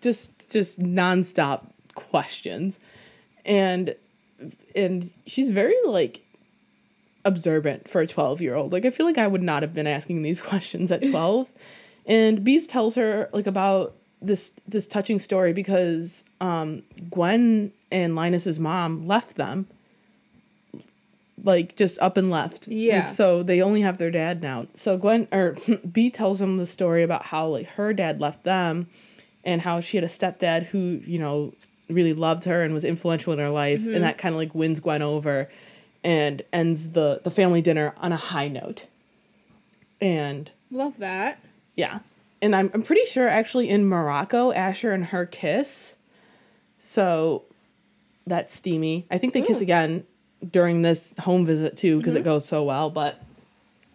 just 0.00 0.50
just 0.50 0.80
nonstop 0.80 1.66
questions. 1.94 2.78
And 3.44 3.94
and 4.74 5.12
she's 5.26 5.50
very 5.50 5.74
like 5.84 6.22
observant 7.24 7.88
for 7.88 8.00
a 8.00 8.06
12 8.06 8.40
year 8.40 8.54
old. 8.54 8.72
Like 8.72 8.84
I 8.84 8.90
feel 8.90 9.06
like 9.06 9.18
I 9.18 9.26
would 9.26 9.42
not 9.42 9.62
have 9.62 9.74
been 9.74 9.86
asking 9.86 10.22
these 10.22 10.40
questions 10.40 10.90
at 10.90 11.02
12. 11.02 11.48
And 12.10 12.44
Beast 12.44 12.68
tells 12.68 12.96
her 12.96 13.30
like 13.32 13.46
about 13.46 13.94
this 14.20 14.52
this 14.68 14.86
touching 14.86 15.18
story 15.18 15.52
because 15.54 16.24
um 16.40 16.82
Gwen 17.10 17.72
and 17.90 18.14
Linus's 18.14 18.58
mom 18.58 19.06
left 19.06 19.36
them 19.36 19.66
like 21.44 21.76
just 21.76 21.98
up 22.00 22.16
and 22.16 22.30
left. 22.30 22.68
Yeah. 22.68 23.00
Like, 23.00 23.08
so 23.08 23.42
they 23.42 23.62
only 23.62 23.80
have 23.80 23.98
their 23.98 24.10
dad 24.10 24.42
now. 24.42 24.66
So 24.74 24.98
Gwen 24.98 25.28
or 25.32 25.56
Bea 25.92 26.10
tells 26.10 26.40
him 26.40 26.56
the 26.56 26.66
story 26.66 27.02
about 27.02 27.26
how 27.26 27.46
like 27.46 27.66
her 27.68 27.92
dad 27.92 28.20
left 28.20 28.44
them 28.44 28.88
and 29.44 29.62
how 29.62 29.80
she 29.80 29.96
had 29.96 30.04
a 30.04 30.08
stepdad 30.08 30.64
who, 30.64 31.00
you 31.06 31.18
know, 31.18 31.54
really 31.88 32.12
loved 32.12 32.44
her 32.44 32.62
and 32.62 32.74
was 32.74 32.84
influential 32.84 33.32
in 33.32 33.38
her 33.38 33.50
life 33.50 33.86
and 33.86 34.04
that 34.04 34.18
kind 34.18 34.34
of 34.34 34.38
like 34.38 34.54
wins 34.54 34.80
Gwen 34.80 35.02
over 35.02 35.48
and 36.04 36.42
ends 36.52 36.90
the 36.90 37.20
the 37.24 37.30
family 37.30 37.62
dinner 37.62 37.94
on 37.98 38.12
a 38.12 38.16
high 38.16 38.48
note. 38.48 38.86
And 40.00 40.50
Love 40.70 40.98
that. 40.98 41.38
Yeah. 41.76 42.00
And 42.42 42.56
I'm 42.56 42.70
I'm 42.72 42.82
pretty 42.82 43.04
sure 43.04 43.28
actually 43.28 43.68
in 43.68 43.86
Morocco, 43.86 44.52
Asher 44.52 44.92
and 44.92 45.06
her 45.06 45.26
kiss. 45.26 45.96
So 46.78 47.44
that's 48.26 48.54
steamy. 48.54 49.06
I 49.10 49.18
think 49.18 49.34
they 49.34 49.42
kiss 49.42 49.58
mm. 49.58 49.62
again 49.62 50.06
during 50.50 50.82
this 50.82 51.12
home 51.20 51.44
visit 51.44 51.76
too 51.76 51.98
because 51.98 52.14
it 52.14 52.18
mm-hmm. 52.18 52.24
goes 52.24 52.46
so 52.46 52.64
well, 52.64 52.88
but 52.88 53.20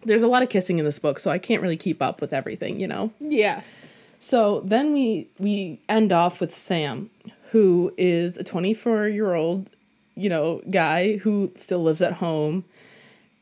there's 0.04 0.22
a 0.22 0.28
lot 0.28 0.42
of 0.42 0.48
kissing 0.48 0.78
in 0.78 0.84
this 0.84 0.98
book, 0.98 1.18
so 1.18 1.30
I 1.30 1.38
can't 1.38 1.60
really 1.60 1.76
keep 1.76 2.00
up 2.00 2.20
with 2.20 2.32
everything, 2.32 2.78
you 2.78 2.86
know. 2.86 3.12
Yes. 3.20 3.88
So 4.18 4.60
then 4.60 4.92
we 4.92 5.28
we 5.38 5.80
end 5.88 6.12
off 6.12 6.40
with 6.40 6.54
Sam, 6.54 7.10
who 7.50 7.92
is 7.96 8.36
a 8.36 8.44
24 8.44 9.08
year 9.08 9.34
old, 9.34 9.70
you 10.14 10.28
know, 10.28 10.62
guy 10.70 11.16
who 11.18 11.52
still 11.56 11.82
lives 11.82 12.02
at 12.02 12.14
home. 12.14 12.64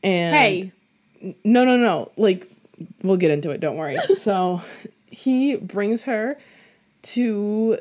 And 0.03 0.35
Hey. 0.35 0.71
no, 1.43 1.65
no, 1.65 1.77
no. 1.77 2.11
Like, 2.17 2.49
we'll 3.03 3.17
get 3.17 3.31
into 3.31 3.51
it. 3.51 3.59
Don't 3.59 3.77
worry. 3.77 3.97
so 4.15 4.61
he 5.07 5.55
brings 5.55 6.03
her 6.03 6.37
to 7.01 7.79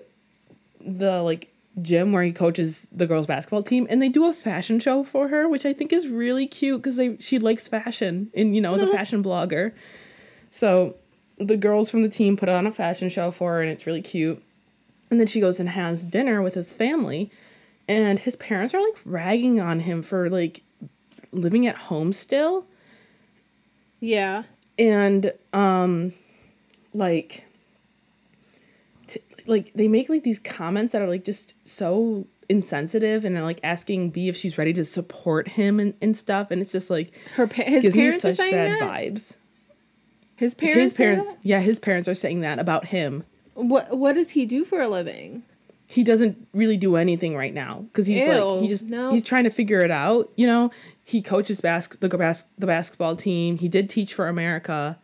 the 0.80 1.22
like 1.22 1.50
gym 1.82 2.12
where 2.12 2.22
he 2.22 2.32
coaches 2.32 2.86
the 2.92 3.06
girls 3.06 3.26
basketball 3.26 3.62
team 3.62 3.86
and 3.90 4.00
they 4.00 4.08
do 4.08 4.26
a 4.26 4.32
fashion 4.32 4.78
show 4.78 5.02
for 5.02 5.26
her 5.26 5.48
which 5.48 5.66
i 5.66 5.72
think 5.72 5.92
is 5.92 6.06
really 6.06 6.46
cute 6.46 6.80
because 6.80 6.94
they 6.94 7.16
she 7.16 7.38
likes 7.38 7.66
fashion 7.66 8.30
and 8.34 8.54
you 8.54 8.60
know 8.60 8.74
is 8.74 8.82
a 8.82 8.86
mm-hmm. 8.86 8.94
fashion 8.94 9.24
blogger 9.24 9.72
so 10.52 10.94
the 11.38 11.56
girls 11.56 11.90
from 11.90 12.02
the 12.02 12.08
team 12.08 12.36
put 12.36 12.48
on 12.48 12.64
a 12.64 12.70
fashion 12.70 13.08
show 13.08 13.32
for 13.32 13.54
her 13.54 13.62
and 13.62 13.70
it's 13.70 13.86
really 13.86 14.02
cute 14.02 14.40
and 15.10 15.18
then 15.18 15.26
she 15.26 15.40
goes 15.40 15.58
and 15.58 15.70
has 15.70 16.04
dinner 16.04 16.42
with 16.42 16.54
his 16.54 16.72
family 16.72 17.28
and 17.88 18.20
his 18.20 18.36
parents 18.36 18.72
are 18.72 18.80
like 18.80 19.00
ragging 19.04 19.60
on 19.60 19.80
him 19.80 20.00
for 20.00 20.30
like 20.30 20.62
living 21.32 21.66
at 21.66 21.76
home 21.76 22.12
still 22.12 22.66
Yeah. 23.98 24.44
And 24.78 25.32
um 25.52 26.12
like 26.92 27.44
t- 29.06 29.20
like 29.46 29.72
they 29.74 29.88
make 29.88 30.08
like 30.08 30.22
these 30.22 30.38
comments 30.38 30.92
that 30.92 31.02
are 31.02 31.08
like 31.08 31.24
just 31.24 31.54
so 31.66 32.26
insensitive 32.48 33.24
and 33.24 33.40
like 33.42 33.60
asking 33.62 34.10
Bea 34.10 34.28
if 34.28 34.36
she's 34.36 34.58
ready 34.58 34.72
to 34.74 34.84
support 34.84 35.48
him 35.48 35.80
and, 35.80 35.94
and 36.02 36.16
stuff 36.16 36.50
and 36.50 36.60
it's 36.60 36.72
just 36.72 36.90
like 36.90 37.12
Her 37.36 37.46
pa- 37.46 37.62
his 37.64 37.94
parents 37.94 38.24
are 38.24 38.32
saying 38.32 38.52
bad 38.52 38.80
that. 38.80 38.90
vibes. 38.90 39.34
His 40.36 40.54
parents. 40.54 40.82
his 40.82 40.92
parents 40.94 41.32
that? 41.32 41.38
yeah, 41.42 41.60
his 41.60 41.78
parents 41.78 42.08
are 42.08 42.14
saying 42.14 42.40
that 42.40 42.58
about 42.58 42.86
him. 42.86 43.24
What 43.54 43.96
What 43.96 44.14
does 44.14 44.30
he 44.30 44.46
do 44.46 44.64
for 44.64 44.80
a 44.80 44.88
living? 44.88 45.44
He 45.86 46.02
doesn't 46.02 46.48
really 46.52 46.76
do 46.76 46.96
anything 46.96 47.36
right 47.36 47.54
now 47.54 47.80
because 47.84 48.06
he's 48.06 48.26
like 48.26 48.60
he 48.60 48.68
just 48.68 48.84
no. 48.86 49.12
he's 49.12 49.22
trying 49.22 49.44
to 49.44 49.50
figure 49.50 49.80
it 49.80 49.90
out, 49.90 50.30
you 50.34 50.46
know. 50.46 50.70
He 51.04 51.20
coaches 51.20 51.60
bas- 51.60 51.88
the 51.88 52.08
bas- 52.08 52.46
the 52.58 52.66
basketball 52.66 53.14
team. 53.14 53.58
He 53.58 53.68
did 53.68 53.90
teach 53.90 54.14
for 54.14 54.26
America. 54.26 54.98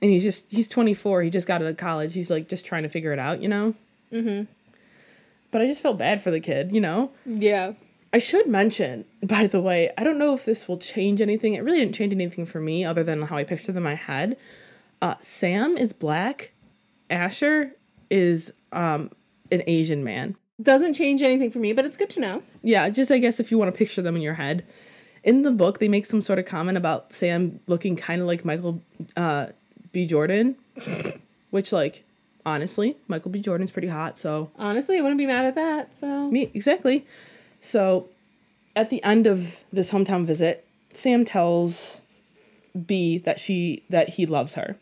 And 0.00 0.10
he's 0.10 0.22
just 0.22 0.50
he's 0.50 0.68
24. 0.68 1.22
He 1.22 1.30
just 1.30 1.46
got 1.46 1.62
out 1.62 1.68
of 1.68 1.76
college. 1.76 2.14
He's 2.14 2.30
like 2.30 2.48
just 2.48 2.64
trying 2.66 2.82
to 2.82 2.88
figure 2.88 3.12
it 3.12 3.18
out, 3.18 3.42
you 3.42 3.48
know? 3.48 3.74
Mm-hmm. 4.12 4.44
But 5.50 5.62
I 5.62 5.66
just 5.66 5.82
felt 5.82 5.98
bad 5.98 6.22
for 6.22 6.30
the 6.30 6.40
kid, 6.40 6.72
you 6.72 6.80
know? 6.80 7.12
Yeah. 7.24 7.74
I 8.12 8.18
should 8.18 8.46
mention, 8.46 9.04
by 9.22 9.46
the 9.48 9.60
way, 9.60 9.90
I 9.98 10.04
don't 10.04 10.18
know 10.18 10.34
if 10.34 10.44
this 10.44 10.68
will 10.68 10.78
change 10.78 11.20
anything. 11.20 11.54
It 11.54 11.64
really 11.64 11.80
didn't 11.80 11.96
change 11.96 12.12
anything 12.12 12.46
for 12.46 12.60
me 12.60 12.84
other 12.84 13.02
than 13.02 13.22
how 13.22 13.36
I 13.36 13.44
pictured 13.44 13.72
them 13.72 13.86
in 13.86 13.92
my 13.92 13.94
head. 13.94 14.36
Uh, 15.02 15.16
Sam 15.20 15.76
is 15.76 15.92
black. 15.92 16.52
Asher 17.10 17.72
is 18.10 18.52
um, 18.72 19.10
an 19.50 19.62
Asian 19.66 20.04
man. 20.04 20.36
Doesn't 20.62 20.94
change 20.94 21.22
anything 21.22 21.50
for 21.50 21.58
me, 21.58 21.72
but 21.72 21.84
it's 21.84 21.96
good 21.96 22.10
to 22.10 22.20
know. 22.20 22.42
Yeah, 22.62 22.88
just 22.88 23.10
I 23.10 23.18
guess 23.18 23.40
if 23.40 23.50
you 23.50 23.58
want 23.58 23.72
to 23.72 23.76
picture 23.76 24.02
them 24.02 24.16
in 24.16 24.22
your 24.22 24.34
head. 24.34 24.64
In 25.22 25.42
the 25.42 25.50
book, 25.50 25.78
they 25.78 25.88
make 25.88 26.06
some 26.06 26.20
sort 26.20 26.38
of 26.38 26.44
comment 26.44 26.76
about 26.76 27.12
Sam 27.12 27.60
looking 27.66 27.96
kind 27.96 28.20
of 28.20 28.26
like 28.26 28.44
Michael 28.44 28.82
uh, 29.16 29.46
B. 29.92 30.06
Jordan, 30.06 30.56
which, 31.50 31.72
like, 31.72 32.04
honestly, 32.44 32.96
Michael 33.08 33.30
B. 33.30 33.40
Jordan's 33.40 33.70
pretty 33.70 33.88
hot, 33.88 34.18
so 34.18 34.50
Honestly, 34.58 34.98
I 34.98 35.00
wouldn't 35.00 35.18
be 35.18 35.26
mad 35.26 35.46
at 35.46 35.54
that. 35.54 35.96
So 35.96 36.30
Me 36.30 36.50
exactly. 36.52 37.06
So, 37.60 38.10
at 38.76 38.90
the 38.90 39.02
end 39.02 39.26
of 39.26 39.64
this 39.72 39.90
hometown 39.90 40.26
visit, 40.26 40.66
Sam 40.92 41.24
tells 41.24 42.00
Bea 42.86 43.18
that 43.18 43.40
she 43.40 43.82
that 43.88 44.10
he 44.10 44.26
loves 44.26 44.54
her. 44.54 44.76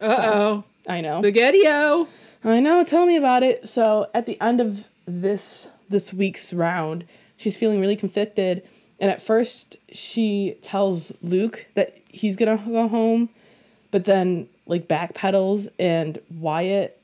Uh 0.00 0.16
oh. 0.34 0.64
I 0.88 1.00
know. 1.00 1.18
Spaghetti-O. 1.20 2.08
I 2.44 2.60
know, 2.60 2.84
tell 2.84 3.06
me 3.06 3.16
about 3.16 3.42
it. 3.42 3.68
So 3.68 4.08
at 4.12 4.26
the 4.26 4.40
end 4.40 4.60
of 4.60 4.86
this 5.06 5.68
this 5.88 6.12
week's 6.12 6.52
round, 6.52 7.04
she's 7.36 7.56
feeling 7.56 7.80
really 7.80 7.96
conflicted. 7.96 8.62
And 9.00 9.10
at 9.10 9.20
first 9.20 9.76
she 9.92 10.56
tells 10.62 11.12
Luc 11.22 11.66
that 11.74 11.96
he's 12.08 12.36
gonna 12.36 12.56
go 12.56 12.88
home, 12.88 13.28
but 13.90 14.04
then 14.04 14.48
like 14.66 14.88
backpedals 14.88 15.68
and 15.78 16.18
Wyatt 16.30 17.00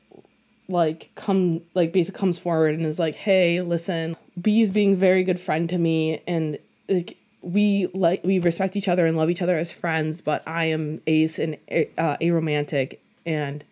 like 0.68 1.10
come 1.16 1.60
like 1.74 1.92
basically 1.92 2.18
comes 2.18 2.38
forward 2.38 2.74
and 2.74 2.86
is 2.86 2.98
like, 2.98 3.16
hey, 3.16 3.60
listen, 3.60 4.16
Bea 4.40 4.62
is 4.62 4.70
being 4.70 4.94
a 4.94 4.96
very 4.96 5.24
good 5.24 5.40
friend 5.40 5.68
to 5.68 5.78
me 5.78 6.22
and 6.26 6.58
like 6.88 7.16
we 7.42 7.88
like 7.94 8.22
we 8.24 8.38
respect 8.38 8.76
each 8.76 8.88
other 8.88 9.06
and 9.06 9.16
love 9.16 9.30
each 9.30 9.42
other 9.42 9.56
as 9.56 9.72
friends, 9.72 10.20
but 10.20 10.46
I 10.46 10.66
am 10.66 11.00
ace 11.06 11.38
and 11.38 11.56
uh, 11.70 12.16
aromantic 12.20 12.98
and 13.26 13.64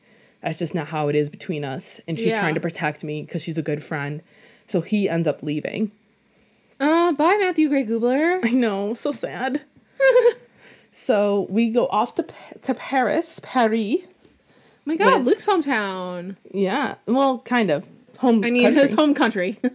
that's 0.48 0.58
just 0.58 0.74
not 0.74 0.86
how 0.86 1.08
it 1.08 1.14
is 1.14 1.28
between 1.28 1.62
us. 1.62 2.00
And 2.08 2.18
she's 2.18 2.28
Yeah. 2.32 2.40
trying 2.40 2.54
to 2.54 2.60
protect 2.60 3.04
me 3.04 3.20
because 3.20 3.42
she's 3.42 3.58
a 3.58 3.62
good 3.62 3.82
friend. 3.82 4.22
So 4.66 4.80
he 4.80 5.06
ends 5.06 5.26
up 5.26 5.42
leaving. 5.42 5.90
Uh, 6.80 7.12
bye, 7.12 7.36
Matthew 7.38 7.68
Gray 7.68 7.84
Gubler. 7.84 8.40
I 8.44 8.50
know, 8.52 8.94
so 8.94 9.12
sad. 9.12 9.60
so 10.90 11.46
we 11.50 11.70
go 11.70 11.86
off 11.88 12.14
to 12.14 12.26
to 12.62 12.72
Paris, 12.74 13.40
Paris. 13.42 13.96
my 14.86 14.96
God, 14.96 15.18
With- 15.18 15.26
Luc's 15.28 15.46
hometown. 15.46 16.36
Yeah, 16.50 16.94
well, 17.06 17.40
kind 17.40 17.70
of 17.70 17.86
home. 18.18 18.42
I 18.44 18.50
mean, 18.50 18.62
country. 18.64 18.80
his 18.80 18.94
home 18.94 19.14
country. 19.14 19.58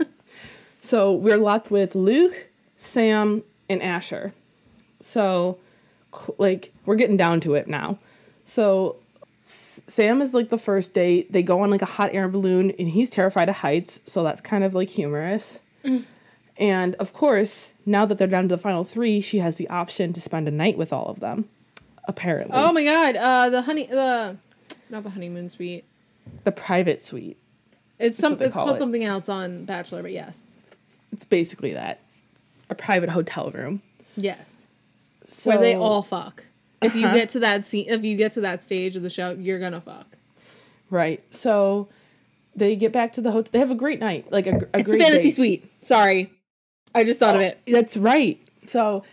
So 0.86 1.14
we're 1.14 1.38
left 1.38 1.72
with 1.72 1.96
Luc, 1.96 2.50
Sam, 2.76 3.44
and 3.70 3.82
Asher. 3.82 4.34
So, 5.00 5.58
like, 6.38 6.74
we're 6.86 6.98
getting 6.98 7.16
down 7.16 7.40
to 7.40 7.56
it 7.56 7.70
now. 7.70 8.00
So, 8.44 8.98
Sam 9.46 10.22
is 10.22 10.34
like 10.34 10.50
the 10.50 10.58
first 10.58 10.94
date. 10.94 11.32
They 11.32 11.44
go 11.44 11.62
on 11.62 11.70
like 11.70 11.82
a 11.82 11.86
hot 11.86 12.12
air 12.14 12.28
balloon, 12.30 12.72
and 12.80 12.88
he's 12.88 13.10
terrified 13.10 13.50
of 13.50 13.56
heights. 13.58 14.00
So 14.06 14.24
that's 14.24 14.40
kind 14.42 14.64
of 14.64 14.74
like 14.74 14.90
humorous. 14.90 15.60
And 16.58 16.96
of 16.96 17.14
course, 17.14 17.74
now 17.86 18.06
that 18.06 18.18
they're 18.18 18.28
down 18.28 18.44
to 18.48 18.56
the 18.56 18.62
final 18.62 18.84
three, 18.84 19.20
she 19.22 19.40
has 19.40 19.58
the 19.58 19.68
option 19.70 20.14
to 20.14 20.22
spend 20.22 20.48
a 20.48 20.52
night 20.52 20.78
with 20.78 20.94
all 20.94 21.08
of 21.08 21.20
them. 21.20 21.50
Apparently, 22.06 22.54
oh 22.56 22.72
my 22.74 22.84
God, 22.84 23.16
uh, 23.16 23.50
the 23.50 23.62
honey, 23.62 23.86
the 23.88 24.36
not 24.90 25.04
the 25.04 25.10
honeymoon 25.10 25.50
suite. 25.50 25.86
the 26.44 26.52
private 26.52 27.02
suite. 27.02 27.38
It's 27.98 28.18
some. 28.18 28.34
It's 28.42 28.54
call 28.54 28.66
called 28.66 28.76
it. 28.76 28.80
something 28.80 29.04
else 29.06 29.30
on 29.30 29.64
Bachelor, 29.66 30.02
but 30.02 30.12
yes, 30.12 30.60
It's 31.14 31.24
basically 31.26 31.74
that, 31.74 32.02
a 32.70 32.76
private 32.76 33.10
hotel 33.10 33.52
room. 33.52 33.82
yes, 34.18 34.52
So, 35.26 35.52
where 35.52 35.60
they 35.60 35.76
all 35.76 36.04
fuck. 36.04 36.44
If 36.86 36.96
you 36.96 37.06
Uh-huh. 37.06 37.16
get 37.16 37.30
to 37.30 37.40
that 37.40 37.66
scene, 37.66 37.86
if 37.90 38.04
you 38.04 38.16
get 38.18 38.34
to 38.34 38.42
that 38.42 38.62
stage 38.64 38.96
of 38.96 39.02
the 39.02 39.10
show, 39.10 39.32
you're 39.32 39.60
gonna 39.60 39.82
fuck. 39.82 40.18
Right. 40.90 41.22
So 41.32 41.90
they 42.56 42.76
get 42.76 42.92
back 42.92 43.14
to 43.14 43.22
the 43.22 43.32
hotel. 43.32 43.50
They 43.52 43.60
have 43.60 43.72
a 43.72 43.76
great 43.76 44.00
night. 44.00 44.32
Like 44.32 44.48
a, 44.48 44.56
a 44.74 44.80
It's 44.80 44.90
great 44.90 45.02
a 45.02 45.04
fantasy 45.04 45.24
date. 45.30 45.32
suite. 45.36 45.72
Sorry, 45.82 46.32
I 46.94 47.04
just 47.04 47.20
thought 47.20 47.36
of 47.36 47.42
it. 47.42 47.60
That's 47.66 47.98
right. 47.98 48.40
So 48.66 49.04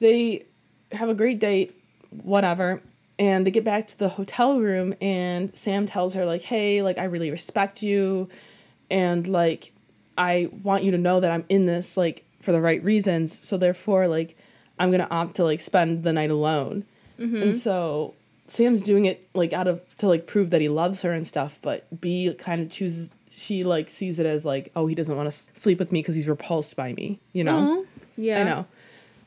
they 0.00 0.44
have 0.92 1.08
a 1.08 1.14
great 1.14 1.38
date, 1.38 1.74
whatever. 2.22 2.82
And 3.18 3.46
they 3.46 3.50
get 3.50 3.64
back 3.64 3.86
to 3.88 3.98
the 3.98 4.08
hotel 4.08 4.60
room 4.60 4.94
and 5.00 5.54
Sam 5.56 5.86
tells 5.86 6.14
her 6.14 6.24
like, 6.24 6.42
"Hey, 6.42 6.82
like 6.82 6.96
I 6.98 7.04
really 7.04 7.30
respect 7.30 7.82
you 7.82 8.28
and 8.90 9.26
like 9.28 9.72
I 10.16 10.48
want 10.62 10.84
you 10.84 10.90
to 10.92 10.98
know 10.98 11.20
that 11.20 11.30
I'm 11.30 11.44
in 11.48 11.66
this 11.66 11.96
like 11.96 12.24
for 12.40 12.52
the 12.52 12.60
right 12.60 12.82
reasons. 12.82 13.46
So 13.46 13.56
therefore 13.58 14.08
like 14.08 14.36
I'm 14.78 14.90
to 14.92 15.10
opt 15.10 15.36
to 15.36 15.44
like 15.44 15.60
spend 15.60 16.02
the 16.02 16.12
night 16.12 16.30
alone." 16.30 16.84
And 17.20 17.54
so 17.54 18.14
Sam's 18.46 18.82
doing 18.82 19.04
it 19.04 19.28
like 19.34 19.52
out 19.52 19.68
of 19.68 19.80
to 19.98 20.08
like 20.08 20.26
prove 20.26 20.50
that 20.50 20.60
he 20.60 20.68
loves 20.68 21.02
her 21.02 21.12
and 21.12 21.26
stuff, 21.26 21.58
but 21.62 22.00
Bea 22.00 22.34
kind 22.34 22.62
of 22.62 22.70
chooses 22.70 23.10
she 23.30 23.64
like 23.64 23.88
sees 23.88 24.18
it 24.18 24.26
as 24.26 24.44
like, 24.44 24.70
"Oh, 24.74 24.86
he 24.86 24.94
doesn't 24.94 25.16
want 25.16 25.30
to 25.30 25.36
sleep 25.58 25.78
with 25.78 25.92
me 25.92 26.00
because 26.00 26.14
he's 26.16 26.28
repulsed 26.28 26.76
by 26.76 26.92
me," 26.92 27.20
you 27.32 27.44
know? 27.44 27.86
Yeah, 28.16 28.40
I 28.40 28.42
know. 28.42 28.66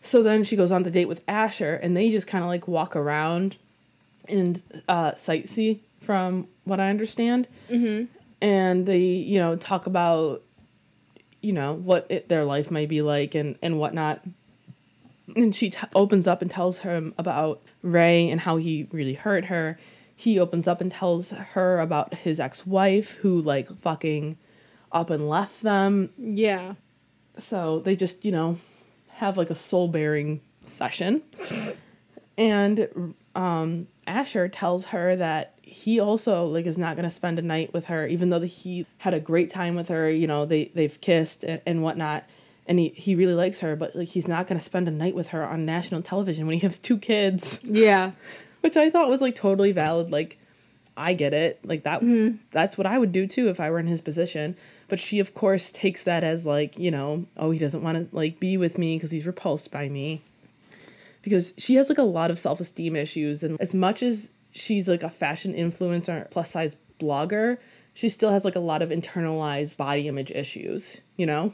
So 0.02 0.22
then 0.22 0.44
she 0.44 0.56
goes 0.56 0.72
on 0.72 0.84
the 0.84 0.92
date 0.92 1.08
with 1.08 1.24
Asher, 1.28 1.76
and 1.76 1.96
they 1.96 2.12
just 2.12 2.28
kind 2.28 2.44
of 2.44 2.50
like 2.50 2.68
walk 2.68 2.96
around 2.96 3.56
and 4.28 4.62
uh, 4.88 5.14
sightsee, 5.14 5.80
from 6.02 6.48
what 6.66 6.80
I 6.80 6.90
understand. 6.90 7.48
Mm-hmm. 7.70 8.06
And 8.42 8.86
they, 8.86 9.00
you 9.00 9.40
know, 9.40 9.56
talk 9.56 9.88
about, 9.88 10.42
you 11.42 11.54
know, 11.54 11.74
what 11.74 12.06
it, 12.10 12.28
their 12.28 12.44
life 12.44 12.70
might 12.70 12.90
be 12.90 13.02
like 13.02 13.36
and 13.36 13.58
and 13.62 13.80
whatnot. 13.80 14.22
And 15.36 15.56
she 15.56 15.70
t- 15.70 15.78
opens 15.96 16.28
up 16.28 16.42
and 16.42 16.52
tells 16.52 16.80
him 16.80 17.14
about 17.18 17.62
Ray 17.82 18.30
and 18.30 18.42
how 18.42 18.58
he 18.58 18.88
really 18.92 19.14
hurt 19.14 19.46
her. 19.46 19.78
He 20.16 20.40
opens 20.40 20.68
up 20.68 20.82
and 20.82 20.92
tells 20.92 21.32
her 21.32 21.80
about 21.80 22.14
his 22.14 22.40
ex-wife 22.40 23.12
who 23.16 23.42
like 23.42 23.68
fucking 23.80 24.38
up 24.92 25.10
and 25.10 25.28
left 25.28 25.62
them 25.64 26.12
Yeah. 26.18 26.76
so 27.38 27.80
they 27.80 27.96
just 27.96 28.24
you 28.26 28.32
know 28.32 28.58
have 29.14 29.38
like 29.38 29.50
a 29.50 29.56
soul 29.56 29.88
bearing 29.88 30.40
session 30.66 31.24
and 32.38 33.16
um 33.36 33.88
asher 34.08 34.48
tells 34.48 34.86
her 34.88 35.16
that 35.16 35.58
he 35.62 36.00
also 36.00 36.46
like 36.46 36.66
is 36.66 36.78
not 36.78 36.96
going 36.96 37.10
to 37.10 37.14
spend 37.14 37.40
a 37.40 37.42
night 37.42 37.74
with 37.74 37.86
her 37.86 38.06
even 38.06 38.30
though 38.30 38.42
he 38.42 38.86
had 39.00 39.14
a 39.14 39.20
great 39.20 39.50
time 39.50 39.76
with 39.76 39.88
her 39.90 40.10
you 40.10 40.28
know 40.28 40.46
they 40.46 40.66
they've 40.76 41.00
kissed 41.02 41.44
and, 41.44 41.62
and 41.66 41.82
whatnot 41.84 42.24
and 42.68 42.80
he, 42.80 42.90
he 42.90 43.16
really 43.16 43.34
likes 43.34 43.60
her 43.60 43.76
but 43.76 43.96
like 43.96 44.08
he's 44.08 44.28
not 44.28 44.48
going 44.48 44.58
to 44.58 44.64
spend 44.64 44.88
a 44.88 44.92
night 44.92 45.16
with 45.16 45.30
her 45.30 45.46
on 45.46 45.66
national 45.66 46.02
television 46.02 46.46
when 46.46 46.54
he 46.54 46.60
has 46.66 46.80
two 46.80 46.98
kids. 46.98 47.60
Yeah. 47.64 48.12
which 48.62 48.78
i 48.78 48.90
thought 48.90 49.10
was 49.10 49.22
like 49.22 49.36
totally 49.36 49.72
valid 49.72 50.10
like 50.10 50.38
i 50.96 51.14
get 51.14 51.34
it. 51.34 51.60
Like 51.64 51.84
that 51.84 52.02
mm-hmm. 52.02 52.38
that's 52.52 52.78
what 52.78 52.88
i 52.88 52.98
would 52.98 53.12
do 53.12 53.28
too 53.28 53.50
if 53.50 53.60
i 53.60 53.70
were 53.70 53.80
in 53.80 53.88
his 53.88 54.02
position. 54.02 54.56
But 54.88 55.00
she 55.00 55.20
of 55.20 55.34
course 55.34 55.72
takes 55.72 56.04
that 56.04 56.24
as 56.24 56.46
like 56.46 56.78
you 56.78 56.92
know 56.92 57.26
oh 57.38 57.52
he 57.52 57.60
doesn't 57.60 57.84
want 57.84 58.12
to 58.12 58.16
like 58.16 58.40
be 58.40 58.58
with 58.58 58.78
me 58.78 58.96
because 58.98 59.12
he's 59.12 59.26
repulsed 59.26 59.72
by 59.72 59.90
me. 59.90 60.22
Because 61.22 61.54
she 61.58 61.76
has 61.76 61.88
like 61.88 61.98
a 61.98 62.04
lot 62.04 62.32
of 62.32 62.40
self-esteem 62.40 62.96
issues 62.96 63.44
and 63.44 63.60
as 63.62 63.74
much 63.74 64.04
as 64.04 64.30
she's 64.52 64.88
like 64.88 65.04
a 65.04 65.10
fashion 65.10 65.54
influencer 65.54 66.30
plus 66.30 66.52
size 66.52 66.76
blogger 67.00 67.58
she 67.94 68.10
still 68.10 68.32
has 68.32 68.46
like 68.46 68.56
a 68.56 68.60
lot 68.60 68.82
of 68.82 68.90
internalized 68.90 69.78
body 69.78 70.08
image 70.08 70.32
issues 70.32 71.02
you 71.18 71.26
know 71.26 71.54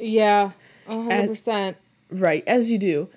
Yeah. 0.00 0.52
A 0.88 1.02
hundred 1.02 1.28
percent. 1.28 1.76
Right, 2.10 2.42
as 2.46 2.70
you 2.70 2.78
do. 2.78 3.08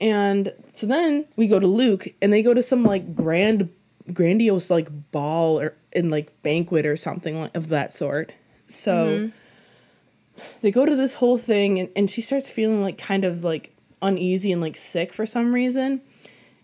And 0.00 0.54
so 0.72 0.86
then 0.86 1.26
we 1.36 1.46
go 1.46 1.60
to 1.60 1.66
Luc 1.66 2.08
and 2.22 2.32
they 2.32 2.42
go 2.42 2.54
to 2.54 2.62
some 2.62 2.84
like 2.84 3.14
grand 3.14 3.68
grandiose 4.12 4.70
like 4.70 4.88
ball 5.10 5.60
or 5.60 5.74
in 5.92 6.08
like 6.08 6.42
banquet 6.42 6.86
or 6.86 6.96
something 6.96 7.50
of 7.54 7.68
that 7.68 7.92
sort. 7.92 8.32
So 8.66 9.06
mm-hmm. 9.06 10.44
they 10.62 10.70
go 10.70 10.86
to 10.86 10.96
this 10.96 11.14
whole 11.14 11.36
thing 11.36 11.78
and, 11.78 11.90
and 11.94 12.10
she 12.10 12.22
starts 12.22 12.48
feeling 12.48 12.82
like 12.82 12.96
kind 12.96 13.24
of 13.24 13.44
like 13.44 13.74
uneasy 14.00 14.52
and 14.52 14.60
like 14.62 14.76
sick 14.76 15.12
for 15.12 15.26
some 15.26 15.52
reason. 15.52 16.00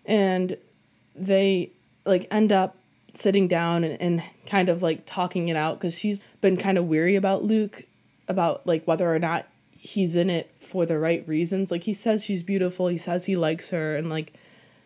And 0.07 0.57
they 1.15 1.73
like 2.07 2.27
end 2.31 2.53
up 2.53 2.77
sitting 3.13 3.49
down 3.49 3.85
and, 3.85 4.01
and 4.01 4.23
kind 4.47 4.69
of 4.69 4.83
like 4.83 5.05
talking 5.05 5.49
it 5.49 5.57
out 5.57 5.79
because 5.79 5.99
she's 5.99 6.23
been 6.41 6.57
kind 6.57 6.79
of 6.79 6.87
weary 6.87 7.17
about 7.17 7.45
Luc 7.45 7.83
about 8.29 8.67
like 8.67 8.87
whether 8.87 9.13
or 9.13 9.19
not 9.19 9.47
he's 9.87 10.17
in 10.17 10.29
it 10.31 10.51
for 10.61 10.85
the 10.87 10.99
right 10.99 11.27
reasons. 11.29 11.71
Like 11.71 11.85
he 11.85 11.93
says 11.93 12.25
she's 12.25 12.43
beautiful, 12.43 12.89
he 12.89 12.99
says 12.99 13.27
he 13.27 13.37
likes 13.37 13.71
her 13.71 13.97
and 13.97 14.09
like 14.11 14.33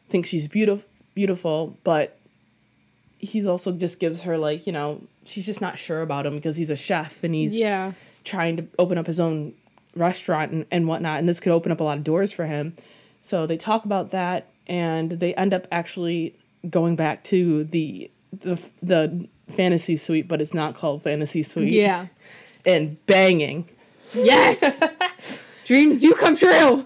thinks 0.08 0.28
she's 0.28 0.46
beautiful 0.48 0.86
beautiful, 1.14 1.76
but 1.84 2.16
he's 3.18 3.46
also 3.46 3.72
just 3.72 3.98
gives 4.00 4.22
her 4.22 4.38
like, 4.38 4.66
you 4.66 4.72
know, 4.72 5.02
she's 5.24 5.44
just 5.44 5.60
not 5.60 5.76
sure 5.76 6.02
about 6.02 6.24
him 6.24 6.36
because 6.36 6.56
he's 6.56 6.70
a 6.70 6.76
chef 6.76 7.24
and 7.24 7.34
he's 7.34 7.54
Yeah. 7.54 7.92
trying 8.24 8.56
to 8.56 8.66
open 8.78 8.96
up 8.96 9.06
his 9.06 9.20
own 9.20 9.52
restaurant 9.96 10.52
and, 10.52 10.66
and 10.70 10.86
whatnot, 10.86 11.18
and 11.18 11.28
this 11.28 11.40
could 11.40 11.52
open 11.52 11.72
up 11.72 11.80
a 11.80 11.84
lot 11.84 11.98
of 11.98 12.04
doors 12.04 12.32
for 12.32 12.46
him. 12.46 12.74
So 13.20 13.46
they 13.46 13.56
talk 13.56 13.84
about 13.84 14.10
that, 14.12 14.46
and 14.66 15.10
they 15.10 15.34
end 15.34 15.52
up 15.52 15.66
actually 15.72 16.34
going 16.70 16.96
back 16.96 17.24
to 17.24 17.64
the 17.64 18.10
the 18.32 18.58
the 18.82 19.28
fantasy 19.48 19.96
suite, 19.96 20.28
but 20.28 20.40
it's 20.40 20.54
not 20.54 20.74
called 20.74 21.02
fantasy 21.02 21.42
suite. 21.42 21.72
Yeah. 21.72 22.06
and 22.64 23.04
banging 23.06 23.68
Yes. 24.14 24.82
Dreams 25.64 26.00
do 26.00 26.14
come 26.14 26.36
true. 26.36 26.84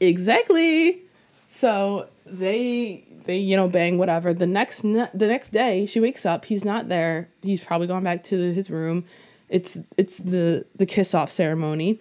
exactly. 0.00 1.00
So 1.48 2.08
they 2.26 3.04
they 3.24 3.38
you 3.38 3.56
know 3.56 3.68
bang 3.68 3.98
whatever. 3.98 4.34
The 4.34 4.46
next 4.46 4.84
ne- 4.84 5.08
the 5.14 5.26
next 5.28 5.50
day 5.50 5.86
she 5.86 6.00
wakes 6.00 6.26
up. 6.26 6.44
He's 6.44 6.64
not 6.64 6.88
there. 6.88 7.28
He's 7.42 7.62
probably 7.62 7.86
gone 7.86 8.04
back 8.04 8.22
to 8.24 8.52
his 8.52 8.68
room. 8.70 9.04
It's 9.48 9.78
it's 9.96 10.18
the 10.18 10.64
the 10.76 10.86
kiss 10.86 11.14
off 11.14 11.30
ceremony, 11.30 11.98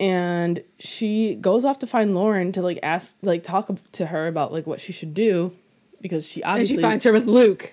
and 0.00 0.62
she 0.78 1.34
goes 1.36 1.64
off 1.64 1.78
to 1.80 1.86
find 1.86 2.14
Lauren 2.14 2.50
to 2.52 2.62
like 2.62 2.78
ask 2.82 3.16
like 3.22 3.44
talk 3.44 3.70
to 3.92 4.06
her 4.06 4.26
about 4.26 4.52
like 4.52 4.66
what 4.66 4.80
she 4.80 4.92
should 4.92 5.14
do, 5.14 5.52
because 6.00 6.26
she 6.26 6.42
obviously 6.42 6.74
And 6.76 6.80
she 6.80 6.82
finds 6.82 7.04
her 7.04 7.12
with 7.12 7.26
Luc. 7.26 7.72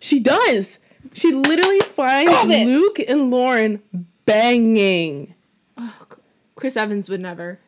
she 0.00 0.20
does. 0.20 0.78
She 1.14 1.32
literally 1.32 1.80
finds 1.80 2.50
Luc 2.66 2.98
and 3.08 3.30
Lauren 3.30 3.80
banging. 4.26 5.32
Chris 6.56 6.76
Evans 6.76 7.08
would 7.08 7.20
never. 7.20 7.60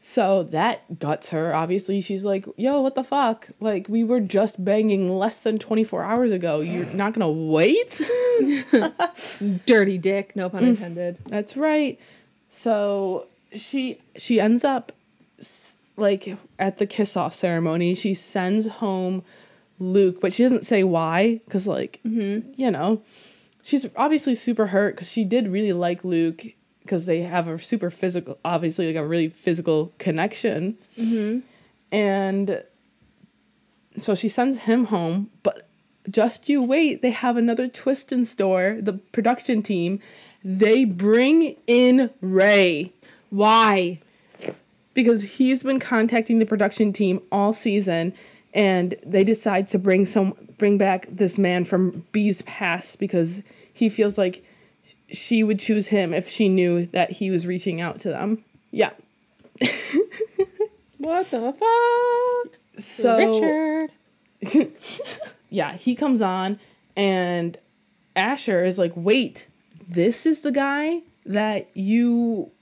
So 0.00 0.42
that 0.44 0.98
guts 0.98 1.30
her. 1.30 1.54
Obviously, 1.54 2.00
she's 2.00 2.24
like, 2.24 2.46
yo, 2.56 2.80
what 2.82 2.94
the 2.96 3.04
fuck? 3.04 3.48
Like, 3.60 3.88
we 3.88 4.02
were 4.04 4.20
just 4.20 4.62
banging 4.64 5.16
less 5.16 5.42
than 5.44 5.58
24 5.58 6.02
hours 6.02 6.32
ago. 6.32 6.60
You're 6.60 6.86
not 6.92 7.14
gonna 7.14 7.30
wait? 7.30 8.02
Dirty 9.66 9.98
dick, 9.98 10.34
no 10.36 10.48
Mm. 10.48 10.52
pun 10.52 10.64
intended. 10.64 11.18
That's 11.26 11.56
right. 11.56 11.98
So 12.50 13.26
she 13.54 13.98
she 14.16 14.40
ends 14.40 14.64
up 14.64 14.92
like 15.96 16.36
at 16.58 16.78
the 16.78 16.86
kiss 16.86 17.16
off 17.16 17.34
ceremony. 17.34 17.94
She 17.94 18.14
sends 18.14 18.66
home 18.66 19.22
Luc, 19.78 20.20
but 20.20 20.32
she 20.32 20.42
doesn't 20.42 20.66
say 20.66 20.84
why 20.84 21.40
because 21.44 21.66
like 21.66 22.00
you 22.04 22.42
know 22.70 23.02
she's 23.62 23.86
obviously 23.96 24.34
super 24.34 24.68
hurt 24.68 24.96
because 24.96 25.10
she 25.10 25.24
did 25.24 25.48
really 25.48 25.72
like 25.72 26.04
Luc 26.04 26.42
because 26.82 27.06
they 27.06 27.22
have 27.22 27.48
a 27.48 27.58
super 27.58 27.90
physical, 27.90 28.38
obviously 28.44 28.86
like 28.86 28.96
a 28.96 29.06
really 29.06 29.28
physical 29.28 29.92
connection. 29.98 30.76
Mm-hmm. 30.98 31.40
And 31.90 32.64
so 33.96 34.14
she 34.14 34.28
sends 34.28 34.60
him 34.60 34.86
home, 34.86 35.30
but 35.42 35.68
just 36.10 36.48
you 36.48 36.62
wait, 36.62 37.02
they 37.02 37.10
have 37.10 37.36
another 37.36 37.68
twist 37.68 38.12
in 38.12 38.24
store. 38.24 38.78
The 38.80 38.94
production 38.94 39.62
team, 39.62 40.00
they 40.42 40.84
bring 40.84 41.56
in 41.66 42.10
Ray 42.20 42.92
Why? 43.30 44.00
because 44.94 45.22
he's 45.22 45.62
been 45.62 45.80
contacting 45.80 46.38
the 46.38 46.46
production 46.46 46.92
team 46.92 47.22
all 47.30 47.52
season 47.52 48.12
and 48.54 48.94
they 49.04 49.24
decide 49.24 49.68
to 49.68 49.78
bring 49.78 50.04
some 50.04 50.34
bring 50.58 50.76
back 50.78 51.06
this 51.10 51.38
man 51.38 51.64
from 51.64 52.04
Bea's 52.12 52.42
past 52.42 52.98
because 52.98 53.42
he 53.72 53.88
feels 53.88 54.18
like 54.18 54.44
she 55.12 55.44
would 55.44 55.58
choose 55.58 55.88
him 55.88 56.12
if 56.14 56.28
she 56.28 56.48
knew 56.48 56.86
that 56.86 57.12
he 57.12 57.30
was 57.30 57.46
reaching 57.46 57.80
out 57.80 58.00
to 58.00 58.08
them. 58.08 58.44
Yeah. 58.70 58.90
What 61.02 61.28
the 61.32 61.52
fuck? 61.52 62.58
So 62.78 63.88
Richard. 64.40 64.70
yeah, 65.50 65.76
he 65.76 65.96
comes 65.96 66.22
on 66.22 66.60
and 66.94 67.58
Asher 68.14 68.64
is 68.64 68.78
like, 68.78 68.92
"Wait, 68.94 69.48
this 69.88 70.26
is 70.26 70.42
the 70.42 70.52
guy 70.52 71.00
that 71.26 71.68
you 71.74 72.52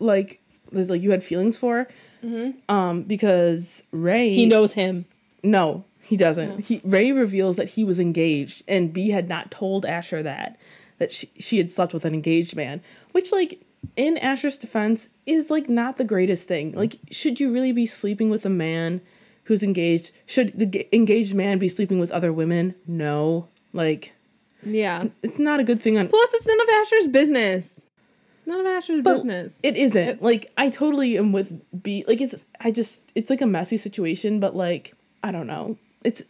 like 0.00 0.40
was 0.72 0.90
like 0.90 1.00
you 1.00 1.12
had 1.12 1.22
feelings 1.22 1.56
for?" 1.56 1.86
Um 2.68 3.04
because 3.04 3.84
Ray 3.92 4.30
He 4.30 4.46
knows 4.46 4.72
him. 4.72 5.04
No, 5.44 5.84
he 6.00 6.16
doesn't. 6.16 6.60
He 6.60 6.80
Ray 6.82 7.12
reveals 7.12 7.56
that 7.56 7.70
he 7.70 7.84
was 7.84 8.00
engaged 8.00 8.64
and 8.66 8.92
Bea 8.92 9.10
had 9.10 9.28
not 9.28 9.52
told 9.52 9.86
Asher 9.86 10.24
that 10.24 10.58
that 10.98 11.12
she, 11.12 11.30
she 11.38 11.58
had 11.58 11.70
slept 11.70 11.92
with 11.94 12.04
an 12.04 12.14
engaged 12.14 12.56
man, 12.56 12.80
which 13.12 13.32
like 13.32 13.60
in 13.96 14.16
Asher's 14.18 14.56
defense 14.56 15.08
is 15.26 15.50
like 15.50 15.68
not 15.68 15.96
the 15.96 16.04
greatest 16.04 16.48
thing. 16.48 16.72
Like 16.72 16.96
should 17.10 17.38
you 17.40 17.52
really 17.52 17.72
be 17.72 17.86
sleeping 17.86 18.30
with 18.30 18.44
a 18.46 18.50
man 18.50 19.00
who's 19.44 19.62
engaged? 19.62 20.10
Should 20.26 20.58
the 20.58 20.66
g- 20.66 20.88
engaged 20.92 21.34
man 21.34 21.58
be 21.58 21.68
sleeping 21.68 21.98
with 21.98 22.10
other 22.10 22.32
women? 22.32 22.74
No. 22.86 23.48
Like 23.72 24.12
Yeah. 24.64 25.04
it's 25.22 25.38
not 25.38 25.60
a 25.60 25.64
good 25.64 25.80
thing 25.80 25.98
on 25.98 26.08
Plus, 26.08 26.34
it's 26.34 26.46
none 26.46 26.60
of 26.60 26.68
Asher's 26.68 27.06
business. 27.08 27.86
None 28.48 28.60
of 28.60 28.66
Asher's 28.66 29.02
But 29.02 29.14
business. 29.14 29.60
It 29.64 29.76
isn't. 29.76 30.22
like 30.22 30.50
I 30.56 30.70
totally 30.70 31.18
am 31.18 31.32
with 31.32 31.52
Bea 31.82 32.04
like 32.08 32.20
it's 32.20 32.34
I 32.60 32.70
just 32.70 33.02
it's 33.14 33.28
like 33.30 33.40
a 33.42 33.46
messy 33.46 33.76
situation, 33.76 34.40
but 34.40 34.56
like 34.56 34.94
I 35.22 35.32
don't 35.32 35.46
know. 35.46 35.76
It's 36.04 36.22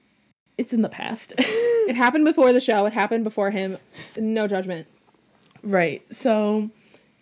it's 0.59 0.73
in 0.73 0.83
the 0.83 0.89
past. 0.89 1.35
It 1.87 1.95
happened 1.95 2.25
before 2.25 2.53
the 2.53 2.59
show. 2.59 2.85
It 2.87 2.93
happened 2.95 3.23
before 3.23 3.53
him. 3.53 3.79
No 4.17 4.49
judgment. 4.49 4.89
Right. 5.63 6.03
So 6.13 6.71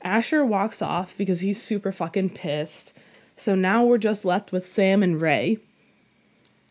Asher 0.00 0.42
walks 0.42 0.80
off 0.80 1.14
because 1.18 1.40
he's 1.40 1.60
super 1.60 1.92
fucking 1.92 2.30
pissed. 2.30 2.94
So 3.36 3.54
now 3.54 3.84
we're 3.84 3.98
just 3.98 4.24
left 4.24 4.52
with 4.52 4.66
Sam 4.66 5.02
and 5.02 5.20
Ray. 5.20 5.58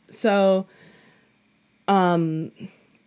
So 0.10 0.66
um 1.88 2.52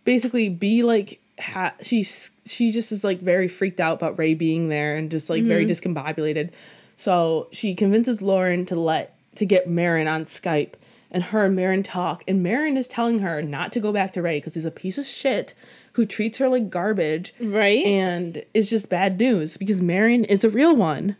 basically 0.05 0.47
Bea 0.47 0.83
like 0.83 1.19
ha- 1.37 1.73
she's 1.81 2.31
she 2.45 2.71
just 2.71 2.93
is 2.93 3.03
like 3.03 3.19
very 3.19 3.49
freaked 3.49 3.81
out 3.81 3.95
about 3.95 4.17
Ray 4.17 4.35
being 4.35 4.69
there 4.69 4.95
and 4.95 5.11
just 5.11 5.29
like 5.29 5.43
very 5.43 5.65
discombobulated. 5.65 6.51
So 6.95 7.49
she 7.51 7.75
convinces 7.75 8.21
Lauren 8.21 8.65
to 8.67 8.75
let 8.79 9.17
to 9.35 9.45
get 9.45 9.67
Marin 9.67 10.07
on 10.07 10.23
Skype 10.23 10.75
and 11.17 11.23
her 11.25 11.45
and 11.45 11.55
Marin 11.55 11.81
talk 11.81 12.23
and 12.27 12.43
Marin 12.43 12.77
is 12.77 12.87
telling 12.87 13.17
her 13.19 13.41
not 13.41 13.71
to 13.71 13.79
go 13.79 13.91
back 13.91 14.11
to 14.11 14.21
Ray 14.21 14.37
because 14.37 14.53
he's 14.53 14.65
a 14.65 14.69
piece 14.71 14.99
of 14.99 15.05
shit 15.07 15.55
who 15.93 16.05
treats 16.05 16.37
her 16.37 16.47
like 16.47 16.69
garbage 16.69 17.33
Right? 17.41 17.83
and 17.87 18.43
it's 18.53 18.69
just 18.69 18.87
bad 18.87 19.17
news 19.17 19.57
because 19.57 19.81
Marin 19.81 20.25
is 20.25 20.43
a 20.43 20.49
real 20.49 20.75
one. 20.75 21.15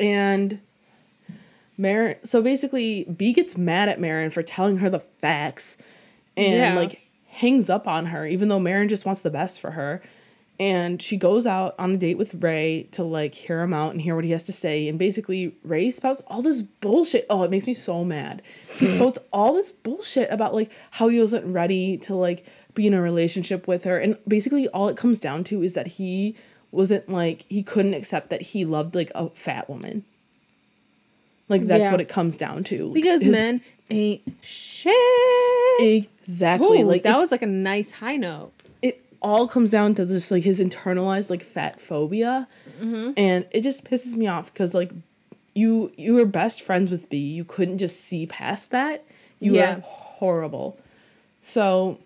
And 0.00 0.60
Marin, 1.76 2.16
so 2.24 2.40
basically, 2.42 3.04
Bea 3.04 3.32
gets 3.32 3.56
mad 3.56 3.88
at 3.88 4.00
Marin 4.00 4.30
for 4.30 4.42
telling 4.42 4.78
her 4.78 4.88
the 4.90 5.00
facts, 5.00 5.76
and 6.36 6.54
Yeah. 6.56 6.74
like 6.74 7.00
hangs 7.28 7.68
up 7.70 7.86
on 7.86 8.06
her, 8.06 8.26
even 8.26 8.48
though 8.48 8.58
Marin 8.58 8.88
just 8.88 9.04
wants 9.06 9.20
the 9.20 9.30
best 9.30 9.60
for 9.60 9.72
her. 9.72 10.02
And 10.62 11.02
she 11.02 11.16
goes 11.16 11.44
out 11.44 11.74
on 11.76 11.90
a 11.94 11.96
date 11.96 12.18
with 12.18 12.34
Ray 12.34 12.84
to 12.92 13.02
like 13.02 13.34
hear 13.34 13.62
him 13.62 13.74
out 13.74 13.90
and 13.90 14.00
hear 14.00 14.14
what 14.14 14.22
he 14.24 14.30
has 14.30 14.44
to 14.44 14.52
say. 14.52 14.86
And 14.86 14.96
basically, 14.96 15.56
Ray 15.64 15.90
spouts 15.90 16.22
all 16.28 16.40
this 16.40 16.62
bullshit. 16.62 17.26
Oh, 17.28 17.42
it 17.42 17.50
makes 17.50 17.66
me 17.66 17.74
so 17.74 18.04
mad. 18.04 18.42
He 18.70 18.86
spouts 18.96 19.18
all 19.32 19.54
this 19.54 19.70
bullshit 19.72 20.30
about 20.30 20.54
like 20.54 20.70
how 20.92 21.08
he 21.08 21.18
wasn't 21.18 21.46
ready 21.52 21.96
to 21.98 22.14
like 22.14 22.46
be 22.74 22.86
in 22.86 22.94
a 22.94 23.02
relationship 23.02 23.66
with 23.66 23.82
her. 23.82 23.98
And 23.98 24.16
basically, 24.28 24.68
all 24.68 24.88
it 24.88 24.96
comes 24.96 25.18
down 25.18 25.42
to 25.44 25.64
is 25.64 25.74
that 25.74 25.86
he 25.88 26.36
wasn't 26.70 27.08
like, 27.08 27.44
he 27.48 27.64
couldn't 27.64 27.94
accept 27.94 28.30
that 28.30 28.40
he 28.42 28.64
loved 28.64 28.94
like 28.94 29.10
a 29.16 29.30
fat 29.30 29.68
woman. 29.68 30.04
Like, 31.48 31.62
that's 31.66 31.82
Yeah. 31.82 31.90
what 31.90 32.00
it 32.00 32.08
comes 32.08 32.36
down 32.36 32.62
to. 32.64 32.92
because 32.94 33.20
His- 33.22 33.32
men 33.32 33.62
ain't 33.90 34.22
shit. 34.42 34.94
Exactly. 35.80 36.82
Ooh, 36.82 36.86
like, 36.86 37.02
that 37.02 37.16
was 37.18 37.32
like 37.32 37.42
a 37.42 37.46
nice 37.46 37.92
high 37.92 38.16
note. 38.16 38.52
All 39.22 39.46
comes 39.48 39.70
down 39.70 39.94
to 39.94 40.04
just 40.06 40.30
like 40.30 40.42
his 40.42 40.60
internalized 40.60 41.30
like 41.30 41.42
fat 41.42 41.80
phobia. 41.80 42.48
Mm-hmm. 42.80 43.12
And 43.16 43.46
it 43.52 43.62
just 43.62 43.84
pisses 43.84 44.16
me 44.16 44.26
off 44.26 44.52
because 44.52 44.74
like 44.74 44.90
you 45.54 45.92
you 45.96 46.14
were 46.14 46.26
best 46.26 46.60
friends 46.62 46.90
with 46.90 47.08
Bea. 47.08 47.18
You 47.18 47.44
couldn't 47.44 47.78
just 47.78 48.00
see 48.00 48.26
past 48.26 48.70
that. 48.72 49.04
You 49.38 49.54
Yeah. 49.54 49.76
were 49.76 49.80
horrible. 49.82 50.78
So 51.40 51.98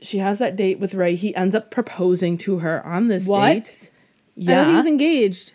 she 0.00 0.18
has 0.18 0.38
that 0.38 0.56
date 0.56 0.78
with 0.78 0.94
ray. 0.94 1.14
He 1.14 1.34
ends 1.34 1.54
up 1.54 1.70
proposing 1.70 2.36
to 2.38 2.58
her 2.58 2.84
on 2.86 3.08
this 3.08 3.26
What? 3.26 3.52
date. 3.54 3.90
Thought 4.44 4.66
he 4.68 4.74
was 4.74 4.86
engaged. 4.86 5.52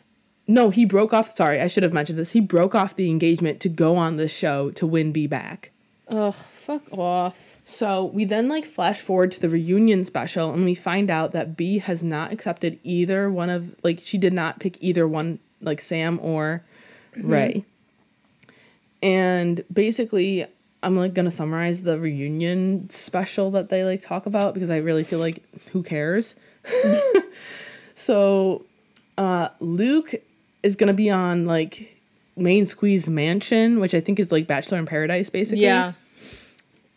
no 0.47 0.71
he 0.71 0.85
broke 0.85 1.13
off 1.13 1.29
sorry 1.29 1.61
i 1.61 1.67
should 1.67 1.83
have 1.83 1.93
mentioned 1.93 2.17
this. 2.17 2.31
He 2.31 2.41
broke 2.41 2.73
off 2.73 2.95
the 2.95 3.09
engagement 3.11 3.59
to 3.59 3.69
go 3.69 3.95
on 3.97 4.17
this 4.17 4.33
show 4.33 4.71
to 4.71 4.87
win 4.87 5.11
Bea 5.11 5.27
back. 5.27 5.69
Ugh, 6.07 6.33
fuck 6.79 6.97
off. 6.97 7.57
So 7.63 8.05
we 8.05 8.25
then 8.25 8.47
like 8.47 8.65
flash 8.65 9.01
forward 9.01 9.31
to 9.31 9.41
the 9.41 9.49
reunion 9.49 10.05
special 10.05 10.53
and 10.53 10.63
we 10.65 10.75
find 10.75 11.09
out 11.09 11.31
that 11.33 11.57
Bea 11.57 11.79
has 11.79 12.03
not 12.03 12.31
accepted 12.31 12.79
either 12.83 13.29
one 13.29 13.49
of 13.49 13.75
like 13.83 13.99
she 14.01 14.17
did 14.17 14.33
not 14.33 14.59
pick 14.59 14.77
either 14.81 15.07
one 15.07 15.39
like 15.61 15.81
Sam 15.81 16.19
or 16.21 16.63
Ray. 17.17 17.65
And 19.03 19.63
basically 19.71 20.45
I'm 20.83 20.95
like 20.95 21.13
gonna 21.13 21.31
summarize 21.31 21.83
the 21.83 21.99
reunion 21.99 22.89
special 22.89 23.51
that 23.51 23.69
they 23.69 23.83
like 23.83 24.01
talk 24.01 24.25
about 24.25 24.53
because 24.53 24.71
I 24.71 24.77
really 24.77 25.03
feel 25.03 25.19
like 25.19 25.43
who 25.71 25.83
cares? 25.83 26.35
so 27.95 28.65
uh 29.17 29.49
Luc 29.59 30.13
is 30.63 30.75
gonna 30.75 30.93
be 30.93 31.09
on 31.09 31.45
like 31.45 31.97
Main 32.37 32.65
Squeeze 32.65 33.09
Mansion, 33.09 33.79
which 33.79 33.93
I 33.93 33.99
think 33.99 34.19
is 34.19 34.31
like 34.31 34.47
Bachelor 34.47 34.77
in 34.77 34.85
Paradise 34.85 35.29
basically 35.29 35.63
Yeah. 35.63 35.93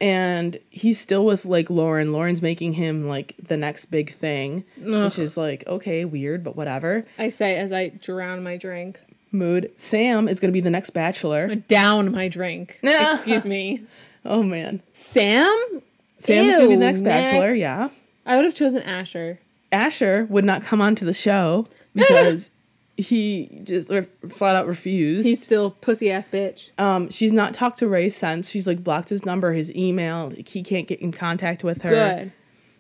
And 0.05 0.59
he's 0.69 1.01
still 1.01 1.25
with 1.25 1.47
like 1.47 1.71
Lauren. 1.71 2.13
Lauren's 2.13 2.43
making 2.43 2.75
him 2.75 3.09
like 3.09 3.35
the 3.43 3.57
next 3.57 3.87
big 3.87 4.13
thing, 4.13 4.63
which 4.77 5.19
is 5.19 5.39
like 5.39 5.67
okay, 5.67 6.05
weird, 6.05 6.45
but 6.45 6.57
whatever. 6.57 7.07
I 7.19 7.31
say 7.31 7.57
as 7.57 7.73
I 7.73 7.89
drown 7.89 8.43
my 8.43 8.59
drink. 8.59 9.01
Mood. 9.33 9.73
Sam 9.77 10.29
is 10.29 10.41
gonna 10.41 10.53
be 10.53 10.61
the 10.61 10.69
next 10.69 10.91
bachelor. 10.91 11.55
Down 11.55 12.13
my 12.13 12.29
drink. 12.29 12.79
Excuse 12.83 13.47
me. 13.47 13.83
Oh 14.27 14.43
man, 14.43 14.83
Sam? 14.93 15.83
Sam's 16.19 16.57
gonna 16.57 16.69
be 16.69 16.75
the 16.75 16.81
next 16.81 17.01
bachelor. 17.01 17.49
next. 17.49 17.59
Yeah. 17.61 17.89
I 18.27 18.37
would 18.37 18.45
have 18.45 18.55
chosen 18.55 18.83
Asher. 18.83 19.39
Asher 19.73 20.27
would 20.29 20.45
not 20.45 20.63
come 20.63 20.83
onto 20.83 21.07
the 21.07 21.15
show 21.15 21.65
because 21.95 22.51
he 22.97 23.61
just 23.65 23.91
re- 23.91 24.07
flat 24.29 24.55
out 24.57 24.67
refused. 24.67 25.27
He's 25.27 25.43
still 25.43 25.71
pussy 25.73 26.11
ass 26.13 26.29
bitch. 26.29 26.71
um, 26.79 27.11
she's 27.11 27.33
not 27.33 27.55
talked 27.55 27.79
to 27.81 27.89
Ray 27.89 28.09
since. 28.09 28.49
She's 28.51 28.67
like 28.67 28.85
blocked 28.85 29.09
his 29.09 29.25
number, 29.25 29.53
his 29.53 29.75
email. 29.75 30.31
Like, 30.35 30.49
he 30.49 30.63
can't 30.63 30.87
get 30.87 31.01
in 31.01 31.11
contact 31.13 31.65
with 31.65 31.83
her. 31.83 31.91
Good. 31.91 32.33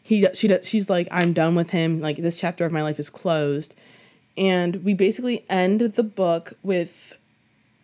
he 0.02 0.26
she 0.34 0.48
does 0.48 0.68
she's 0.68 0.88
like 0.90 1.08
i'm 1.10 1.32
done 1.32 1.54
with 1.54 1.70
him 1.70 2.00
like 2.00 2.18
this 2.18 2.38
chapter 2.38 2.64
of 2.66 2.72
my 2.72 2.82
life 2.82 3.00
is 3.00 3.08
closed 3.10 3.74
and 4.36 4.84
we 4.84 4.92
basically 4.94 5.44
end 5.48 5.80
the 5.80 6.02
book 6.02 6.52
with 6.62 7.14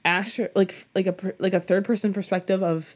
asher 0.04 0.50
like 0.54 0.86
like 0.94 1.06
a 1.06 1.14
like 1.38 1.54
a 1.54 1.60
third 1.60 1.84
person 1.84 2.12
perspective 2.12 2.62
of 2.62 2.94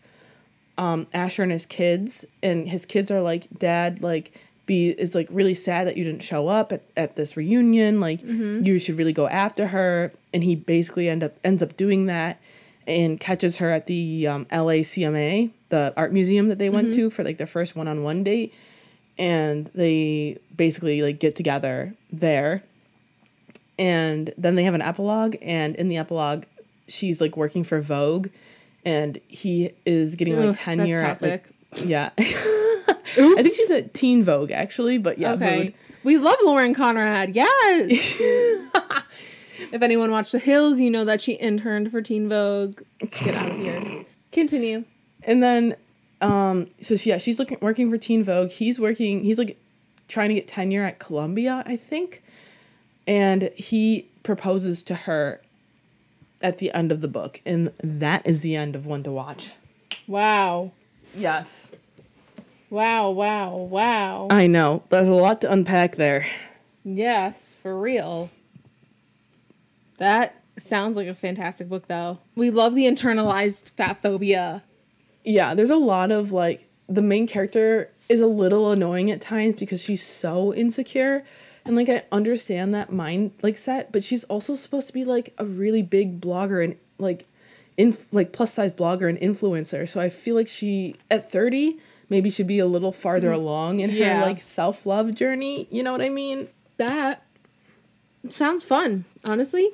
um 0.78 1.06
asher 1.15 1.43
and 1.43 1.52
his 1.52 1.65
kids 1.66 2.24
and 2.43 2.69
his 2.69 2.85
kids 2.85 3.11
are 3.11 3.20
like 3.20 3.48
dad 3.59 4.02
like 4.02 4.32
Bea 4.66 4.90
is 4.90 5.14
like 5.14 5.28
really 5.30 5.54
sad 5.54 5.86
that 5.86 5.96
you 5.96 6.04
didn't 6.04 6.22
show 6.22 6.48
up 6.48 6.72
at, 6.72 6.82
at 6.96 7.16
this 7.16 7.36
reunion. 7.36 8.00
Like 8.00 8.22
you 8.66 8.78
should 8.78 8.96
really 8.96 9.12
go 9.12 9.28
after 9.28 9.68
her. 9.68 10.12
And 10.32 10.42
he 10.42 10.56
basically 10.56 11.08
end 11.08 11.22
up 11.22 11.34
ends 11.44 11.62
up 11.62 11.76
doing 11.76 12.06
that 12.06 12.40
and 12.86 13.18
catches 13.18 13.58
her 13.58 13.70
at 13.70 13.86
the 13.86 14.26
um, 14.26 14.44
LACMA, 14.46 15.50
the 15.70 15.92
art 15.96 16.12
museum 16.12 16.48
that 16.48 16.58
they 16.58 16.70
went 16.70 16.92
to 16.94 17.10
for 17.10 17.24
like 17.24 17.38
their 17.38 17.46
first 17.46 17.76
one 17.76 17.88
on 17.88 18.02
one 18.02 18.24
date. 18.24 18.52
And 19.16 19.70
they 19.74 20.38
basically 20.56 21.02
like 21.02 21.20
get 21.20 21.36
together 21.36 21.94
there 22.12 22.62
and 23.78 24.32
then 24.36 24.54
they 24.54 24.64
have 24.64 24.74
an 24.74 24.82
epilogue 24.82 25.36
and 25.42 25.74
in 25.76 25.88
the 25.88 25.96
epilogue 25.96 26.44
she's 26.86 27.20
like 27.20 27.36
working 27.36 27.64
for 27.64 27.80
vogue 27.80 28.28
and 28.84 29.20
he 29.28 29.70
is 29.84 30.16
getting 30.16 30.36
like 30.44 30.58
tenure 30.58 31.00
at 31.02 31.20
like 31.22 31.48
yeah 31.76 32.10
i 33.16 33.42
think 33.42 33.54
she's 33.54 33.70
at 33.70 33.94
teen 33.94 34.22
vogue 34.24 34.50
actually 34.50 34.98
but 34.98 35.18
yeah 35.18 35.32
Okay. 35.32 35.64
Vogue. 35.64 35.72
We 36.04 36.18
love 36.18 36.36
Lauren 36.44 36.74
Conrad. 36.74 37.34
Yes. 37.34 38.18
if 39.72 39.80
anyone 39.82 40.10
watched 40.10 40.32
The 40.32 40.38
Hills, 40.38 40.78
you 40.78 40.90
know 40.90 41.04
that 41.06 41.20
she 41.22 41.32
interned 41.32 41.90
for 41.90 42.02
Teen 42.02 42.28
Vogue. 42.28 42.82
Get 43.00 43.34
out 43.36 43.50
of 43.50 43.56
here. 43.56 44.04
Continue. 44.32 44.84
and 45.22 45.42
then 45.42 45.76
um 46.20 46.68
so 46.80 46.96
she, 46.96 47.08
yeah 47.10 47.18
she's 47.18 47.38
looking 47.38 47.58
working 47.60 47.90
for 47.90 47.98
teen 47.98 48.22
vogue 48.24 48.50
he's 48.50 48.78
working 48.78 49.22
he's 49.24 49.38
like 49.38 49.58
trying 50.08 50.28
to 50.28 50.34
get 50.34 50.46
tenure 50.46 50.84
at 50.84 50.98
columbia 50.98 51.62
i 51.66 51.76
think 51.76 52.22
and 53.06 53.50
he 53.56 54.08
proposes 54.22 54.82
to 54.84 54.94
her 54.94 55.40
at 56.42 56.58
the 56.58 56.70
end 56.72 56.90
of 56.92 57.00
the 57.00 57.08
book 57.08 57.40
and 57.44 57.72
that 57.82 58.24
is 58.26 58.40
the 58.40 58.54
end 58.56 58.74
of 58.76 58.86
one 58.86 59.02
to 59.02 59.10
watch 59.10 59.54
Wow. 60.06 60.72
yes 61.16 61.72
Wow, 62.74 63.10
wow, 63.10 63.55
wow. 63.55 64.26
i 64.30 64.48
know 64.48 64.82
there's 64.88 65.06
a 65.06 65.12
lot 65.12 65.40
to 65.42 65.52
unpack 65.52 65.94
there 65.94 66.26
Yes, 66.84 67.55
for 67.55 67.78
real. 67.80 68.30
That 69.96 70.42
sounds 70.59 70.96
like 70.96 71.09
a 71.09 71.14
fantastic 71.14 71.68
book, 71.68 71.86
though. 71.88 72.18
We 72.34 72.51
love 72.51 72.74
the 72.74 72.84
internalized 72.84 73.72
fat 73.72 74.02
phobia. 74.02 74.62
yeah, 75.24 75.55
there's 75.55 75.70
a 75.70 75.76
lot 75.76 76.10
of 76.10 76.32
like 76.32 76.68
the 76.88 77.01
main 77.01 77.26
character 77.26 77.90
is 78.10 78.20
a 78.20 78.26
little 78.26 78.70
annoying 78.70 79.10
at 79.10 79.22
times 79.22 79.55
because 79.55 79.82
she's 79.82 80.02
so 80.05 80.52
insecure. 80.52 81.24
And 81.64 81.74
like 81.74 81.88
I 81.88 82.02
understand 82.12 82.74
that 82.74 82.92
mind 82.92 83.32
like 83.40 83.56
set, 83.56 83.90
but 83.90 84.05
she's 84.05 84.24
also 84.24 84.55
supposed 84.55 84.88
to 84.88 84.92
be 84.92 85.05
like 85.05 85.32
a 85.38 85.46
really 85.46 85.80
big 85.82 86.20
blogger 86.20 86.62
and 86.62 86.76
like 86.98 87.24
in 87.78 87.96
like 88.12 88.32
plus 88.32 88.52
size 88.52 88.74
blogger 88.74 89.09
and 89.09 89.18
influencer. 89.18 89.88
So 89.88 90.01
I 90.01 90.10
feel 90.10 90.34
like 90.34 90.48
she 90.48 90.96
at 91.10 91.32
30 91.32 91.78
maybe 92.09 92.31
should 92.31 92.47
be 92.47 92.59
a 92.59 92.66
little 92.66 92.93
farther 92.93 93.32
along 93.32 93.81
in 93.81 93.90
Yeah. 93.90 94.20
her 94.20 94.26
like 94.26 94.40
self-love 94.40 95.14
journey. 95.14 95.66
You 95.70 95.82
know 95.82 95.93
what 95.93 96.01
I 96.02 96.09
mean? 96.09 96.48
That 96.76 97.22
sounds 98.28 98.64
fun, 98.64 99.05
honestly. 99.24 99.70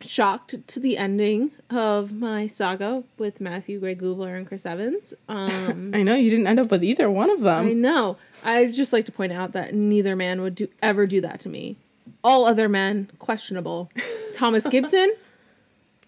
Shocked 0.00 0.56
to 0.68 0.80
the 0.80 0.98
ending 0.98 1.50
of 1.70 2.12
my 2.12 2.46
saga 2.46 3.04
with 3.16 3.40
Matthew 3.40 3.80
Gray 3.80 3.94
Gubler 3.94 4.36
and 4.36 4.46
Chris 4.46 4.66
Evans. 4.66 5.14
Um, 5.30 5.92
I 5.94 6.02
know 6.02 6.14
you 6.14 6.28
didn't 6.30 6.46
end 6.46 6.60
up 6.60 6.70
with 6.70 6.84
either 6.84 7.10
one 7.10 7.30
of 7.30 7.40
them. 7.40 7.66
I 7.66 7.72
know. 7.72 8.18
I'd 8.44 8.74
just 8.74 8.92
like 8.92 9.06
to 9.06 9.12
point 9.12 9.32
out 9.32 9.52
that 9.52 9.72
neither 9.72 10.14
man 10.14 10.42
would 10.42 10.56
do 10.56 10.68
ever 10.82 11.06
do 11.06 11.22
that 11.22 11.40
to 11.40 11.48
me. 11.48 11.76
All 12.22 12.44
other 12.44 12.68
men, 12.68 13.08
questionable. 13.18 13.88
Thomas 14.34 14.66
Gibson, 14.66 15.12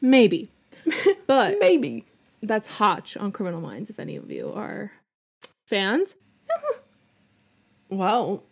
maybe. 0.01 0.51
But 1.27 1.57
maybe. 1.59 2.05
That's 2.47 2.69
Hotch 2.79 3.17
on 3.17 3.33
Criminal 3.33 3.61
Minds, 3.61 3.91
if 3.91 3.99
any 3.99 4.17
of 4.17 4.31
you 4.31 4.53
are 4.55 4.93
fans. 5.67 6.15
Well, 7.89 8.43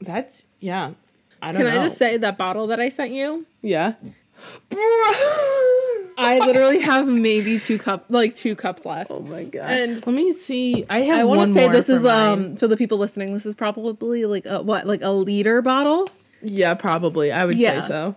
that's 0.00 0.46
yeah. 0.58 0.94
I 1.40 1.52
don't 1.52 1.62
Can 1.62 1.70
know. 1.72 1.80
I 1.80 1.84
just 1.84 1.96
say 1.96 2.16
that 2.16 2.36
bottle 2.36 2.66
that 2.66 2.80
I 2.80 2.88
sent 2.88 3.12
you? 3.12 3.46
Yeah. 3.62 3.92
I 6.16 6.40
literally 6.44 6.80
have 6.80 7.06
maybe 7.06 7.58
two 7.58 7.78
cup 7.78 8.06
like 8.08 8.34
two 8.34 8.54
cups 8.56 8.84
left. 8.86 9.10
Oh 9.10 9.20
my 9.20 9.44
god! 9.44 9.70
And- 9.70 9.94
let 10.06 10.14
me 10.14 10.32
see. 10.32 10.84
I 10.88 11.02
have. 11.02 11.20
I 11.20 11.24
want 11.24 11.46
to 11.48 11.54
say 11.54 11.68
this 11.68 11.88
is 11.88 12.02
mine. 12.04 12.28
um 12.32 12.56
for 12.56 12.66
the 12.68 12.76
people 12.76 12.98
listening. 12.98 13.32
This 13.32 13.46
is 13.46 13.54
probably 13.54 14.24
like 14.26 14.46
a 14.46 14.62
what 14.62 14.86
like 14.86 15.02
a 15.02 15.10
liter 15.10 15.60
bottle. 15.62 16.08
Yeah, 16.42 16.74
probably. 16.74 17.32
I 17.32 17.44
would 17.44 17.54
Yeah. 17.56 17.80
say 17.80 17.88
so. 17.88 18.16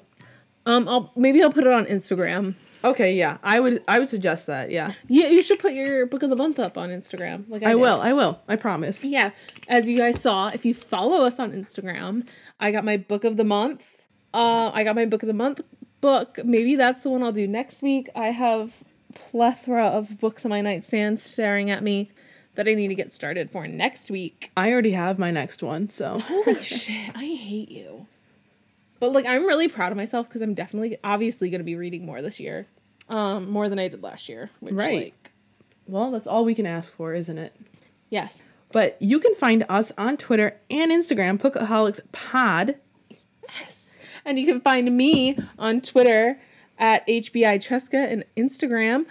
Um, 0.66 0.88
I'll 0.88 1.12
maybe 1.16 1.42
I'll 1.42 1.52
put 1.52 1.66
it 1.66 1.74
on 1.74 1.86
Instagram. 1.86 2.56
Okay, 2.84 3.16
yeah. 3.16 3.38
I 3.44 3.60
would. 3.60 3.84
I 3.88 4.00
would 4.00 4.10
suggest 4.10 4.48
that. 4.48 4.72
Yeah, 4.72 4.94
Yeah, 5.08 5.28
you 5.28 5.42
should 5.44 5.60
put 5.60 5.74
your 5.74 6.06
book 6.06 6.24
of 6.24 6.30
the 6.30 6.36
month 6.36 6.60
up 6.60 6.78
on 6.78 6.90
Instagram. 6.90 7.50
Like 7.50 7.64
I, 7.64 7.72
I 7.72 7.76
will. 7.76 8.00
I 8.02 8.14
will. 8.14 8.40
I 8.48 8.56
promise. 8.56 9.04
Yeah, 9.04 9.32
as 9.68 9.90
you 9.90 9.98
guys 9.98 10.22
saw, 10.22 10.48
if 10.50 10.66
you 10.66 10.74
follow 10.74 11.26
us 11.26 11.40
on 11.40 11.52
Instagram, 11.52 12.28
I 12.60 12.72
got 12.72 12.86
my 12.86 12.98
book 12.98 13.24
of 13.24 13.38
the 13.38 13.44
month. 13.44 14.06
Uh, 14.34 14.72
I 14.74 14.84
got 14.84 14.96
my 14.96 15.06
book 15.06 15.24
of 15.24 15.28
the 15.28 15.34
month 15.34 15.62
book. 16.02 16.40
Maybe 16.44 16.76
that's 16.76 17.04
the 17.04 17.10
one 17.10 17.24
I'll 17.24 17.32
do 17.32 17.48
next 17.48 17.82
week. 17.82 18.10
I 18.16 18.28
have 18.28 18.84
plethora 19.16 19.88
of 19.88 20.20
books 20.20 20.46
on 20.46 20.50
my 20.50 20.62
nightstand 20.62 21.20
staring 21.20 21.72
at 21.72 21.84
me 21.84 22.12
that 22.56 22.68
I 22.68 22.74
need 22.74 22.90
to 22.90 22.96
get 22.96 23.14
started 23.14 23.52
for 23.52 23.68
next 23.68 24.12
week. 24.12 24.52
I 24.58 24.72
already 24.72 24.92
have 24.92 25.18
my 25.18 25.32
next 25.32 25.64
one. 25.64 25.90
So 25.90 26.20
Holy 26.20 26.56
shit, 26.62 27.12
I 27.16 27.26
hate 27.26 27.72
you. 27.72 28.08
But 29.00 29.12
like 29.14 29.26
I'm 29.26 29.46
really 29.46 29.68
proud 29.68 29.92
of 29.92 29.98
myself 29.98 30.28
because 30.28 30.42
I'm 30.42 30.54
definitely 30.54 30.98
obviously 31.04 31.50
gonna 31.50 31.64
be 31.64 31.76
reading 31.76 32.06
more 32.06 32.22
this 32.22 32.40
year. 32.40 32.68
Um, 33.10 33.50
more 33.50 33.70
than 33.70 33.80
I 33.80 33.88
did 33.88 34.04
last 34.04 34.28
year. 34.28 34.50
Which, 34.60 34.74
Right. 34.74 35.06
Like, 35.06 35.32
well, 35.88 36.12
that's 36.12 36.28
all 36.28 36.44
we 36.44 36.54
can 36.54 36.66
ask 36.66 36.94
for, 36.94 37.14
isn't 37.14 37.38
it? 37.38 37.56
yes. 38.10 38.44
But 38.74 38.98
you 39.00 39.22
can 39.22 39.34
find 39.36 39.66
us 39.70 39.94
on 39.98 40.18
Twitter 40.18 40.60
and 40.70 40.92
Instagram, 40.92 41.40
Bookaholics 41.40 42.02
Pod. 42.12 42.76
Yes. 43.62 43.96
And 44.26 44.38
you 44.38 44.46
can 44.46 44.60
find 44.60 44.98
me 44.98 45.38
on 45.58 45.80
Twitter 45.80 46.38
at 46.78 47.08
HBI 47.08 47.60
Cheska 47.66 48.12
and 48.12 48.26
Instagram 48.36 49.06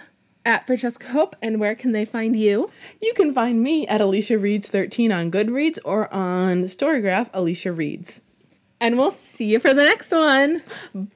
at 0.45 0.67
Francesca 0.67 1.07
Hope. 1.07 1.35
And 1.41 1.59
where 1.59 1.73
can 1.73 1.91
they 1.91 2.05
find 2.05 2.37
you? 2.37 2.69
You 3.01 3.13
can 3.15 3.33
find 3.33 3.63
me 3.63 3.87
at 3.87 3.99
Alicia 3.99 4.37
Reads 4.37 4.69
13 4.69 5.11
on 5.11 5.31
Goodreads 5.31 5.79
or 5.83 6.13
on 6.13 6.65
Storygraph 6.65 7.29
Alicia 7.33 7.71
Reads. 7.71 8.21
And 8.79 8.97
we'll 8.97 9.11
see 9.11 9.45
you 9.45 9.59
for 9.59 9.73
the 9.73 9.83
next 9.83 10.11
one. 10.11 10.61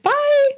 Bye. 0.02 0.50